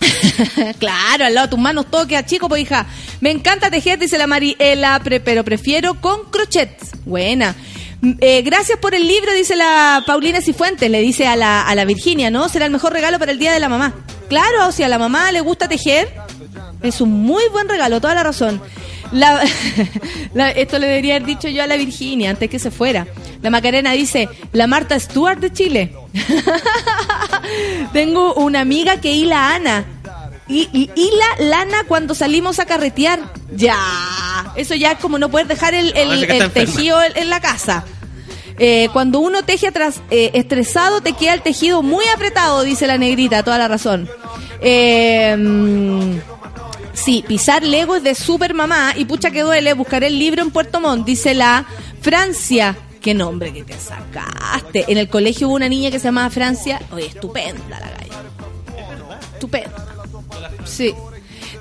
claro, 0.78 1.26
al 1.26 1.34
lado 1.34 1.46
de 1.46 1.50
tus 1.50 1.58
manos 1.58 1.86
todo 1.90 2.06
queda 2.06 2.24
chico, 2.24 2.48
pues 2.48 2.62
hija. 2.62 2.86
Me 3.20 3.30
encanta 3.30 3.70
tejer, 3.70 3.98
dice 3.98 4.18
la 4.18 4.26
Mariela, 4.26 5.00
pero 5.24 5.44
prefiero 5.44 6.00
con 6.00 6.30
crochet. 6.30 6.70
Buena. 7.04 7.56
Mm, 8.02 8.12
eh, 8.20 8.42
gracias 8.42 8.78
por 8.78 8.94
el 8.94 9.06
libro, 9.06 9.32
dice 9.32 9.56
la 9.56 10.02
Paulina 10.06 10.40
Cifuentes, 10.40 10.90
le 10.90 11.00
dice 11.00 11.26
a 11.26 11.36
la, 11.36 11.62
a 11.62 11.74
la 11.74 11.84
Virginia, 11.84 12.30
¿no? 12.30 12.48
Será 12.48 12.66
el 12.66 12.70
mejor 12.70 12.92
regalo 12.92 13.18
para 13.18 13.32
el 13.32 13.38
Día 13.38 13.52
de 13.52 13.60
la 13.60 13.68
Mamá. 13.68 13.94
Claro, 14.28 14.70
si 14.72 14.82
a 14.84 14.88
la 14.88 14.98
mamá 14.98 15.32
le 15.32 15.40
gusta 15.40 15.68
tejer, 15.68 16.08
es 16.82 17.00
un 17.00 17.10
muy 17.10 17.42
buen 17.52 17.68
regalo, 17.68 18.00
toda 18.00 18.14
la 18.14 18.22
razón. 18.22 18.60
La- 19.12 19.42
la- 20.34 20.50
esto 20.50 20.78
le 20.78 20.86
debería 20.86 21.16
haber 21.16 21.26
dicho 21.26 21.48
yo 21.48 21.62
a 21.62 21.66
la 21.66 21.76
Virginia 21.76 22.30
antes 22.30 22.48
que 22.50 22.58
se 22.58 22.70
fuera. 22.70 23.06
La 23.42 23.50
Macarena 23.50 23.92
dice, 23.92 24.28
la 24.52 24.66
Marta 24.66 24.98
Stewart 24.98 25.38
de 25.40 25.52
Chile. 25.52 25.94
Tengo 27.92 28.34
una 28.34 28.60
amiga 28.60 29.00
que 29.00 29.12
hila 29.12 29.54
Ana. 29.54 29.84
Y, 30.48 30.68
y 30.72 30.90
hila 30.96 31.26
lana 31.48 31.84
cuando 31.86 32.14
salimos 32.14 32.58
a 32.58 32.66
carretear. 32.66 33.20
Ya. 33.54 33.76
Eso 34.56 34.74
ya 34.74 34.92
es 34.92 34.98
como 34.98 35.18
no 35.18 35.28
poder 35.30 35.46
dejar 35.46 35.74
el, 35.74 35.92
tejido 36.52 37.00
en, 37.02 37.16
en 37.16 37.30
la 37.30 37.40
casa. 37.40 37.84
Eh, 38.58 38.88
cuando 38.92 39.20
uno 39.20 39.42
teje 39.44 39.68
atrás, 39.68 40.00
eh, 40.10 40.32
estresado, 40.34 41.00
te 41.00 41.12
queda 41.14 41.34
el 41.34 41.42
tejido 41.42 41.82
muy 41.82 42.04
apretado, 42.14 42.62
dice 42.62 42.86
la 42.86 42.98
negrita, 42.98 43.42
toda 43.42 43.58
la 43.58 43.68
razón. 43.68 44.08
Eh, 44.60 45.34
mm, 45.38 46.16
sí, 46.92 47.24
pisar 47.26 47.62
Lego 47.62 47.96
es 47.96 48.02
de 48.02 48.14
super 48.14 48.54
mamá 48.54 48.94
y 48.96 49.04
pucha 49.04 49.30
que 49.30 49.42
duele, 49.42 49.74
buscaré 49.74 50.08
el 50.08 50.18
libro 50.18 50.42
en 50.42 50.50
Puerto 50.50 50.80
Montt, 50.80 51.06
dice 51.06 51.34
la 51.34 51.66
Francia. 52.00 52.76
Qué 53.00 53.14
nombre 53.14 53.52
que 53.52 53.64
te 53.64 53.78
sacaste. 53.78 54.84
En 54.88 54.98
el 54.98 55.08
colegio 55.08 55.48
hubo 55.48 55.56
una 55.56 55.68
niña 55.68 55.90
que 55.90 55.98
se 55.98 56.06
llamaba 56.06 56.28
Francia. 56.28 56.80
Oye, 56.92 57.06
estupenda 57.06 57.80
la 57.80 57.90
galla. 57.90 58.22
Estupenda. 59.32 59.86
Sí. 60.64 60.94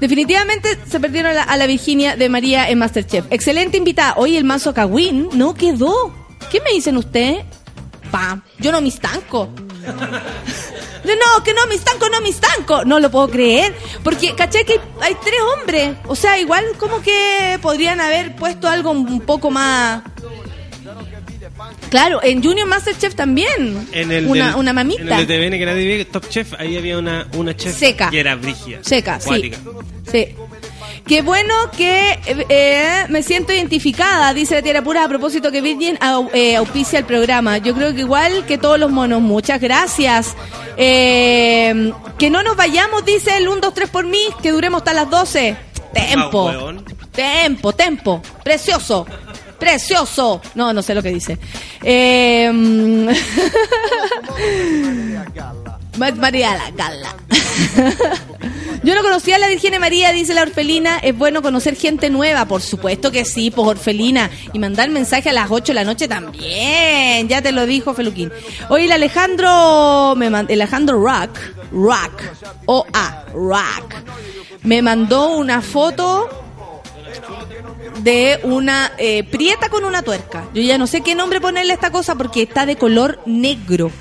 Definitivamente 0.01 0.77
se 0.87 0.99
perdieron 0.99 1.37
a 1.37 1.57
la, 1.57 1.65
Virginia 1.65 2.15
de 2.15 2.29
María 2.29 2.69
en 2.69 2.79
Masterchef. 2.79 3.25
Excelente 3.29 3.77
invitada. 3.77 4.15
Oye, 4.17 4.37
el 4.37 4.43
mazo 4.43 4.73
Kawin 4.73 5.29
no 5.33 5.53
quedó. 5.53 6.13
¿Qué 6.51 6.61
me 6.61 6.71
dicen 6.71 6.97
ustedes? 6.97 7.45
Pa, 8.11 8.41
yo 8.59 8.71
no 8.71 8.81
me 8.81 8.89
estanco. 8.89 9.49
No, 11.15 11.43
que 11.43 11.53
no 11.53 11.65
me 11.67 11.75
estanco, 11.75 12.09
no 12.09 12.21
me 12.21 12.29
estanco. 12.29 12.85
No 12.85 12.99
lo 12.99 13.09
puedo 13.11 13.29
creer. 13.29 13.75
Porque, 14.03 14.35
caché 14.35 14.63
que 14.65 14.73
hay, 14.73 14.79
hay 15.01 15.15
tres 15.23 15.39
hombres. 15.57 15.95
O 16.07 16.15
sea, 16.15 16.37
igual 16.39 16.65
como 16.77 17.01
que 17.01 17.57
podrían 17.61 17.99
haber 18.01 18.35
puesto 18.35 18.67
algo 18.67 18.91
un 18.91 19.21
poco 19.21 19.49
más... 19.51 20.01
Claro, 21.89 22.21
en 22.23 22.43
Junior 22.43 22.67
Masterchef 22.67 23.15
también. 23.15 23.87
En 23.91 24.11
el 24.11 24.27
una, 24.27 24.47
del- 24.47 24.55
una 24.55 24.73
mamita. 24.73 25.01
En 25.01 25.09
el 25.11 25.27
de 25.27 25.37
TVN 25.37 25.51
que 25.57 25.63
era 25.63 25.73
de 25.73 26.05
Top 26.05 26.27
Chef, 26.29 26.53
ahí 26.59 26.77
había 26.77 26.97
una, 26.97 27.27
una 27.33 27.55
chef 27.55 27.75
Seca. 27.77 28.09
que 28.09 28.19
era 28.19 28.35
brígida. 28.35 28.79
Seca, 28.81 29.19
sí. 29.19 29.51
Sí. 30.11 30.35
Qué 31.07 31.21
bueno 31.23 31.53
que 31.75 32.11
eh, 32.25 32.45
eh, 32.49 33.05
me 33.09 33.23
siento 33.23 33.51
identificada, 33.51 34.33
dice 34.33 34.55
la 34.55 34.61
tierra 34.61 34.83
pura, 34.83 35.03
a 35.03 35.07
propósito 35.09 35.51
que 35.51 35.61
Virgin 35.61 35.97
au- 35.97 36.29
eh, 36.33 36.55
auspicia 36.55 36.99
el 36.99 37.05
programa. 37.05 37.57
Yo 37.57 37.73
creo 37.73 37.93
que 37.95 38.01
igual 38.01 38.45
que 38.45 38.57
todos 38.59 38.79
los 38.79 38.91
monos, 38.91 39.19
muchas 39.21 39.59
gracias. 39.59 40.35
Eh, 40.81 41.91
que 42.17 42.29
no 42.29 42.41
nos 42.41 42.55
vayamos, 42.55 43.03
dice 43.03 43.37
el 43.37 43.49
1, 43.49 43.59
2, 43.59 43.73
3 43.73 43.89
por 43.89 44.05
mí, 44.05 44.29
que 44.41 44.51
duremos 44.51 44.79
hasta 44.79 44.93
las 44.93 45.09
12. 45.09 45.57
Tempo. 45.93 46.49
Ah. 46.49 46.73
Tempo, 47.11 47.73
tempo. 47.73 48.21
Precioso. 48.45 49.05
Precioso. 49.59 50.41
No, 50.55 50.71
no 50.71 50.81
sé 50.81 50.95
lo 50.95 51.03
que 51.03 51.09
dice. 51.09 51.37
Eh, 51.83 52.49
María 55.99 56.55
la 56.55 56.71
Gala. 56.71 57.15
Yo 58.83 58.95
no 58.95 59.01
conocía 59.01 59.35
a 59.35 59.39
la 59.39 59.47
Virgen 59.49 59.79
María, 59.79 60.11
dice 60.13 60.33
la 60.33 60.43
Orfelina. 60.43 60.97
Es 60.99 61.17
bueno 61.17 61.41
conocer 61.41 61.75
gente 61.75 62.09
nueva, 62.09 62.45
por 62.45 62.61
supuesto 62.61 63.11
que 63.11 63.25
sí, 63.25 63.51
pues 63.51 63.67
Orfelina. 63.67 64.29
Y 64.53 64.59
mandar 64.59 64.89
mensaje 64.89 65.29
a 65.29 65.33
las 65.33 65.51
8 65.51 65.65
de 65.67 65.73
la 65.73 65.83
noche 65.83 66.07
también. 66.07 67.27
Ya 67.27 67.41
te 67.41 67.51
lo 67.51 67.65
dijo 67.65 67.93
Feluquín. 67.93 68.31
Oye, 68.69 68.85
el 68.85 68.91
Alejandro, 68.93 70.13
me 70.15 70.29
man- 70.29 70.45
el 70.49 70.61
Alejandro 70.61 70.97
Rock, 71.03 71.37
Rock, 71.73 72.21
O-A, 72.65 73.25
Rock, 73.33 73.93
me 74.63 74.81
mandó 74.81 75.31
una 75.35 75.61
foto 75.61 76.29
de 78.01 78.39
una 78.43 78.93
eh, 78.97 79.25
prieta 79.25 79.67
con 79.69 79.83
una 79.83 80.01
tuerca. 80.03 80.47
Yo 80.53 80.61
ya 80.61 80.77
no 80.77 80.87
sé 80.87 81.01
qué 81.01 81.15
nombre 81.15 81.41
ponerle 81.41 81.73
a 81.73 81.75
esta 81.75 81.91
cosa 81.91 82.15
porque 82.15 82.43
está 82.43 82.65
de 82.65 82.77
color 82.77 83.19
negro. 83.25 83.91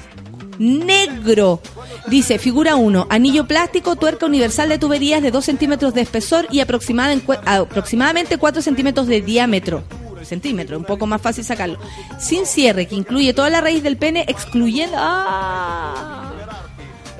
Negro. 0.58 1.60
Dice, 2.08 2.38
figura 2.38 2.76
1, 2.76 3.06
anillo 3.10 3.46
plástico, 3.46 3.96
tuerca 3.96 4.26
universal 4.26 4.68
de 4.68 4.78
tuberías 4.78 5.22
de 5.22 5.30
2 5.30 5.44
centímetros 5.44 5.94
de 5.94 6.00
espesor 6.00 6.46
y 6.50 6.60
aproximadamente 6.60 8.38
4 8.38 8.62
centímetros 8.62 9.06
de 9.06 9.20
diámetro. 9.20 9.84
Centímetro, 10.24 10.76
un 10.76 10.84
poco 10.84 11.06
más 11.06 11.22
fácil 11.22 11.44
sacarlo. 11.44 11.78
Sin 12.18 12.44
cierre, 12.44 12.86
que 12.86 12.96
incluye 12.96 13.32
toda 13.32 13.50
la 13.50 13.60
raíz 13.60 13.82
del 13.82 13.96
pene, 13.96 14.24
excluyendo... 14.28 14.96
¡Ah! 14.98 16.32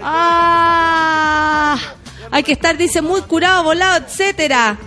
¡Ah! 0.02 1.78
Hay 2.30 2.42
que 2.42 2.52
estar, 2.52 2.76
dice, 2.76 3.00
muy 3.00 3.22
curado, 3.22 3.62
volado, 3.62 4.04
etcétera. 4.04 4.78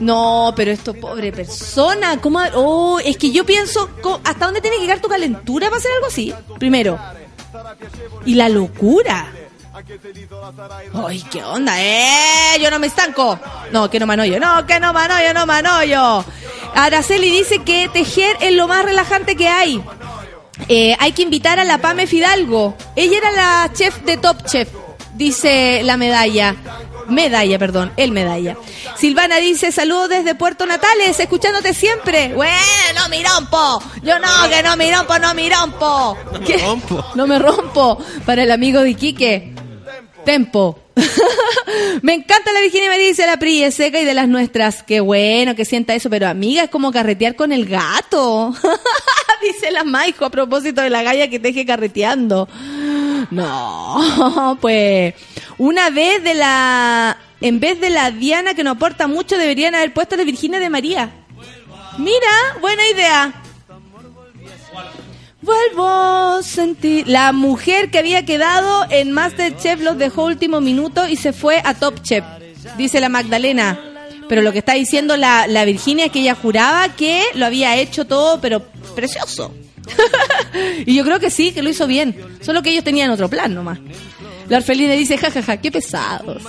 No, 0.00 0.52
pero 0.56 0.70
esto, 0.70 0.92
pobre 0.94 1.32
persona, 1.32 2.20
¿cómo? 2.20 2.40
Oh, 2.54 2.98
es 2.98 3.16
que 3.16 3.30
yo 3.30 3.46
pienso, 3.46 3.88
¿hasta 4.24 4.44
dónde 4.44 4.60
tiene 4.60 4.76
que 4.76 4.82
llegar 4.82 5.00
tu 5.00 5.08
calentura 5.08 5.68
para 5.68 5.78
hacer 5.78 5.92
algo 5.92 6.08
así? 6.08 6.34
Primero. 6.58 6.98
Y 8.24 8.34
la 8.34 8.48
locura. 8.48 9.32
Ay, 11.06 11.24
¿qué 11.30 11.42
onda? 11.42 11.80
¡Eh! 11.80 12.58
Yo 12.60 12.70
no 12.70 12.78
me 12.78 12.88
estanco. 12.88 13.38
No, 13.72 13.88
que 13.88 14.00
no 14.00 14.06
manollo. 14.06 14.38
No, 14.40 14.66
que 14.66 14.80
no 14.80 14.92
manollo, 14.92 15.32
no 15.32 15.46
manollo. 15.46 16.24
Araceli 16.74 17.30
dice 17.30 17.62
que 17.62 17.88
tejer 17.88 18.36
es 18.40 18.52
lo 18.52 18.68
más 18.68 18.84
relajante 18.84 19.36
que 19.36 19.48
hay. 19.48 19.82
Eh, 20.68 20.94
hay 20.98 21.12
que 21.12 21.22
invitar 21.22 21.58
a 21.58 21.64
la 21.64 21.78
Pame 21.78 22.06
Fidalgo. 22.06 22.76
Ella 22.96 23.18
era 23.18 23.30
la 23.30 23.72
chef 23.72 24.02
de 24.02 24.16
Top 24.16 24.44
Chef, 24.44 24.68
dice 25.14 25.82
la 25.84 25.96
medalla. 25.96 26.54
Medalla, 27.10 27.58
perdón, 27.58 27.92
el 27.96 28.12
medalla. 28.12 28.56
Silvana 28.96 29.36
dice, 29.36 29.72
saludos 29.72 30.08
desde 30.08 30.34
Puerto 30.34 30.64
Natales, 30.66 31.18
escuchándote 31.18 31.74
siempre. 31.74 32.32
Bueno, 32.34 32.54
no 32.94 33.08
me 33.08 33.22
rompo. 33.22 33.82
Yo 34.02 34.18
no, 34.18 34.28
que 34.48 34.62
no 34.62 34.76
me 34.76 34.94
rompo, 34.94 35.18
no 35.18 35.34
me 35.34 35.50
rompo. 35.50 36.16
No 36.32 36.38
me 36.38 36.44
¿Qué? 36.46 36.58
rompo. 36.58 37.04
No 37.14 37.26
me 37.26 37.38
rompo. 37.38 37.98
Para 38.24 38.42
el 38.44 38.50
amigo 38.50 38.80
de 38.82 38.90
Iquique. 38.90 39.54
Tempo. 40.24 40.78
me 42.02 42.14
encanta 42.14 42.52
la 42.52 42.60
Virginia 42.60 42.90
María, 42.90 43.06
dice 43.06 43.26
la 43.26 43.38
Pri, 43.38 43.62
es 43.62 43.74
seca 43.74 44.00
y 44.00 44.04
de 44.04 44.14
las 44.14 44.28
nuestras. 44.28 44.82
Qué 44.82 45.00
bueno 45.00 45.54
que 45.54 45.64
sienta 45.64 45.94
eso, 45.94 46.10
pero 46.10 46.28
amiga, 46.28 46.64
es 46.64 46.70
como 46.70 46.92
carretear 46.92 47.34
con 47.36 47.52
el 47.52 47.66
gato. 47.66 48.54
dice 49.42 49.70
la 49.70 49.84
Maijo 49.84 50.24
a 50.24 50.30
propósito 50.30 50.82
de 50.82 50.90
la 50.90 51.02
galla 51.02 51.28
que 51.28 51.38
teje 51.38 51.64
carreteando. 51.64 52.48
No, 53.30 54.58
pues 54.60 55.14
una 55.58 55.90
vez 55.90 56.22
de 56.22 56.34
la... 56.34 57.18
En 57.42 57.58
vez 57.58 57.80
de 57.80 57.88
la 57.88 58.10
Diana 58.10 58.52
que 58.52 58.62
no 58.62 58.72
aporta 58.72 59.06
mucho, 59.06 59.38
deberían 59.38 59.74
haber 59.74 59.94
puesto 59.94 60.14
la 60.14 60.24
Virginia 60.24 60.60
de 60.60 60.68
María. 60.68 61.10
Mira, 61.96 62.58
buena 62.60 62.86
idea. 62.86 63.32
Vuelvo 65.42 65.86
a 65.86 66.42
sentir. 66.42 67.08
La 67.08 67.32
mujer 67.32 67.90
que 67.90 67.98
había 67.98 68.24
quedado 68.24 68.86
en 68.90 69.12
Masterchef 69.12 69.80
los 69.80 69.98
dejó 69.98 70.24
último 70.24 70.60
minuto 70.60 71.08
y 71.08 71.16
se 71.16 71.32
fue 71.32 71.62
a 71.64 71.74
Top 71.74 72.02
Chef, 72.02 72.24
dice 72.76 73.00
la 73.00 73.08
Magdalena. 73.08 73.78
Pero 74.28 74.42
lo 74.42 74.52
que 74.52 74.58
está 74.58 74.74
diciendo 74.74 75.16
la, 75.16 75.46
la 75.46 75.64
Virginia 75.64 76.06
es 76.06 76.12
que 76.12 76.20
ella 76.20 76.34
juraba 76.34 76.88
que 76.90 77.24
lo 77.34 77.46
había 77.46 77.76
hecho 77.76 78.04
todo, 78.06 78.40
pero 78.40 78.62
precioso. 78.94 79.52
y 80.86 80.94
yo 80.94 81.04
creo 81.04 81.18
que 81.18 81.30
sí, 81.30 81.52
que 81.52 81.62
lo 81.62 81.70
hizo 81.70 81.86
bien. 81.86 82.16
Solo 82.40 82.62
que 82.62 82.70
ellos 82.70 82.84
tenían 82.84 83.10
otro 83.10 83.28
plan 83.28 83.54
nomás. 83.54 83.78
La 84.48 84.58
orfelina 84.58 84.94
dice, 84.94 85.16
jajaja, 85.16 85.58
qué 85.58 85.70
pesados. 85.70 86.42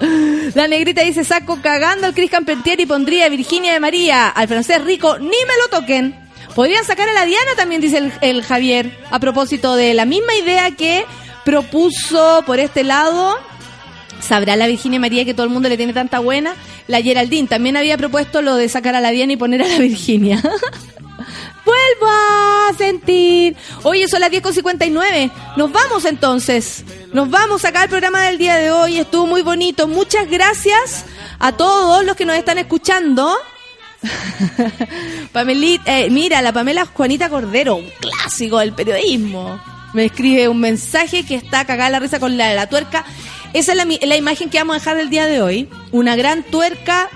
la 0.54 0.66
negrita 0.66 1.02
dice, 1.02 1.24
saco 1.24 1.60
cagando 1.62 2.08
al 2.08 2.14
Cris 2.14 2.30
Campentier 2.30 2.80
y 2.80 2.86
pondría 2.86 3.26
a 3.26 3.28
Virginia 3.28 3.72
de 3.72 3.80
María, 3.80 4.28
al 4.28 4.48
francés 4.48 4.84
rico, 4.84 5.16
ni 5.18 5.26
me 5.26 5.56
lo 5.62 5.78
toquen. 5.78 6.27
Podrían 6.58 6.84
sacar 6.84 7.08
a 7.08 7.12
la 7.12 7.24
Diana 7.24 7.52
también, 7.56 7.80
dice 7.80 8.10
el, 8.20 8.42
Javier, 8.42 8.98
a 9.12 9.20
propósito 9.20 9.76
de 9.76 9.94
la 9.94 10.04
misma 10.04 10.34
idea 10.34 10.72
que 10.72 11.04
propuso 11.44 12.42
por 12.46 12.58
este 12.58 12.82
lado 12.82 13.38
¿Sabrá 14.20 14.56
la 14.56 14.66
Virginia 14.66 14.98
María 14.98 15.24
que 15.24 15.34
todo 15.34 15.46
el 15.46 15.52
mundo 15.52 15.68
le 15.68 15.76
tiene 15.76 15.92
tanta 15.92 16.18
buena? 16.18 16.56
La 16.88 17.00
Geraldine 17.00 17.46
también 17.46 17.76
había 17.76 17.96
propuesto 17.96 18.42
lo 18.42 18.56
de 18.56 18.68
sacar 18.68 18.96
a 18.96 19.00
la 19.00 19.12
Diana 19.12 19.34
y 19.34 19.36
poner 19.36 19.62
a 19.62 19.68
la 19.68 19.78
Virginia. 19.78 20.42
Vuelvo 21.64 22.06
a 22.08 22.72
sentir. 22.76 23.56
Oye, 23.84 24.08
son 24.08 24.18
las 24.18 24.32
10.59. 24.32 25.30
Nos 25.56 25.70
vamos 25.70 26.06
entonces. 26.06 26.82
Nos 27.12 27.30
vamos 27.30 27.64
acá 27.64 27.82
al 27.82 27.88
programa 27.88 28.22
del 28.22 28.36
día 28.36 28.56
de 28.56 28.72
hoy. 28.72 28.98
Estuvo 28.98 29.28
muy 29.28 29.42
bonito. 29.42 29.86
Muchas 29.86 30.28
gracias 30.28 31.04
a 31.38 31.52
todos 31.52 32.04
los 32.04 32.16
que 32.16 32.24
nos 32.24 32.36
están 32.36 32.58
escuchando. 32.58 33.32
Pamelita, 35.32 35.98
eh, 35.98 36.10
mira, 36.10 36.42
la 36.42 36.52
Pamela 36.52 36.86
Juanita 36.86 37.28
Cordero, 37.28 37.76
un 37.76 37.90
clásico 38.00 38.58
del 38.58 38.72
periodismo. 38.72 39.60
Me 39.94 40.06
escribe 40.06 40.48
un 40.48 40.60
mensaje 40.60 41.24
que 41.24 41.34
está 41.34 41.64
cagada 41.64 41.90
la 41.90 42.00
risa 42.00 42.20
con 42.20 42.36
la, 42.36 42.54
la 42.54 42.68
tuerca. 42.68 43.04
Esa 43.54 43.72
es 43.72 44.06
la 44.06 44.16
imagen 44.16 44.50
que 44.50 44.58
vamos 44.58 44.76
a 44.76 44.78
dejar 44.78 44.96
del 44.98 45.10
día 45.10 45.26
de 45.26 45.40
hoy. 45.40 45.68
Una 45.90 46.14
gran 46.14 46.42
tuerca 46.42 47.08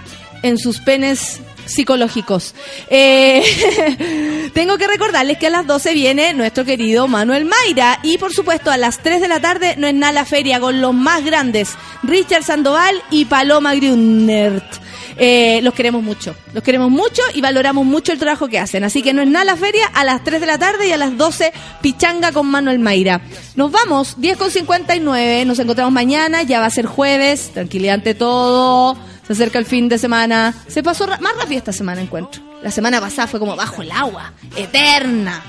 en 0.43 0.59
sus 0.59 0.81
penes 0.81 1.41
psicológicos. 1.67 2.55
Eh, 2.91 4.51
tengo 4.55 4.79
que 4.79 4.87
recordarles 4.87 5.39
que 5.39 5.47
a 5.47 5.51
las 5.51 5.67
12 5.67 5.95
viene 5.95 6.35
nuestro 6.35 6.65
querido 6.65 7.09
Manuel 7.09 7.45
Mayra 7.45 7.99
y 8.03 8.19
por 8.19 8.33
supuesto 8.33 8.71
a 8.71 8.77
las 8.77 8.99
3 9.03 9.21
de 9.21 9.29
la 9.29 9.41
tarde 9.41 9.75
no 9.79 9.87
es 9.87 9.95
nada 9.95 10.13
la 10.13 10.25
feria 10.25 10.61
con 10.61 10.81
los 10.81 10.95
más 10.95 11.25
grandes, 11.25 11.71
Richard 12.03 12.45
Sandoval 12.45 13.03
y 13.11 13.25
Paloma 13.27 13.75
Grunert. 13.75 14.82
Eh, 15.19 15.61
los 15.63 15.75
queremos 15.75 16.03
mucho, 16.03 16.35
los 16.53 16.63
queremos 16.63 16.91
mucho 16.91 17.23
y 17.35 17.41
valoramos 17.41 17.85
mucho 17.85 18.13
el 18.13 18.19
trabajo 18.19 18.49
que 18.49 18.59
hacen. 18.59 18.85
Así 18.85 19.03
que 19.03 19.13
no 19.13 19.23
es 19.23 19.29
nada 19.29 19.45
la 19.45 19.57
feria 19.57 19.87
a 19.95 20.05
las 20.05 20.25
3 20.25 20.41
de 20.41 20.47
la 20.47 20.59
tarde 20.59 20.89
y 20.89 20.93
a 20.93 20.97
las 20.97 21.17
12 21.17 21.53
Pichanga 21.81 22.33
con 22.33 22.47
Manuel 22.47 22.79
Mayra. 22.79 23.21
Nos 23.57 23.71
vamos, 23.71 24.15
10 24.19 24.37
con 24.39 24.51
59, 24.51 25.45
nos 25.45 25.59
encontramos 25.59 25.93
mañana, 25.93 26.43
ya 26.43 26.61
va 26.61 26.67
a 26.67 26.71
ser 26.71 26.87
jueves, 26.87 27.51
tranquilidad 27.53 27.95
ante 27.95 28.15
todo, 28.15 28.97
se 29.27 29.33
acerca 29.33 29.59
el 29.59 29.67
fin 29.67 29.89
de 29.89 29.99
semana. 29.99 30.55
Se 30.69 30.83
pasó 30.83 31.07
más 31.07 31.37
rápido 31.37 31.59
esta 31.59 31.73
semana, 31.73 32.01
encuentro. 32.01 32.43
La 32.63 32.71
semana 32.71 33.01
pasada 33.01 33.27
fue 33.27 33.41
como 33.41 33.57
bajo 33.57 33.83
el 33.83 33.91
agua, 33.91 34.33
eterna. 34.57 35.43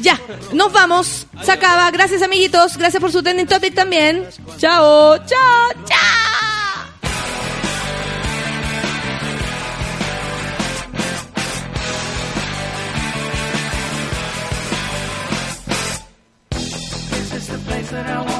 Ya, 0.00 0.20
nos 0.52 0.72
vamos, 0.72 1.26
se 1.42 1.52
acaba. 1.52 1.90
Gracias 1.90 2.22
amiguitos, 2.22 2.76
gracias 2.76 3.00
por 3.00 3.10
su 3.10 3.22
trending 3.22 3.46
topic 3.46 3.74
también. 3.74 4.24
Chao, 4.58 5.18
chao, 5.18 5.84
chao. 5.84 6.59
That 17.90 18.06
I 18.06 18.22
wanna 18.22 18.39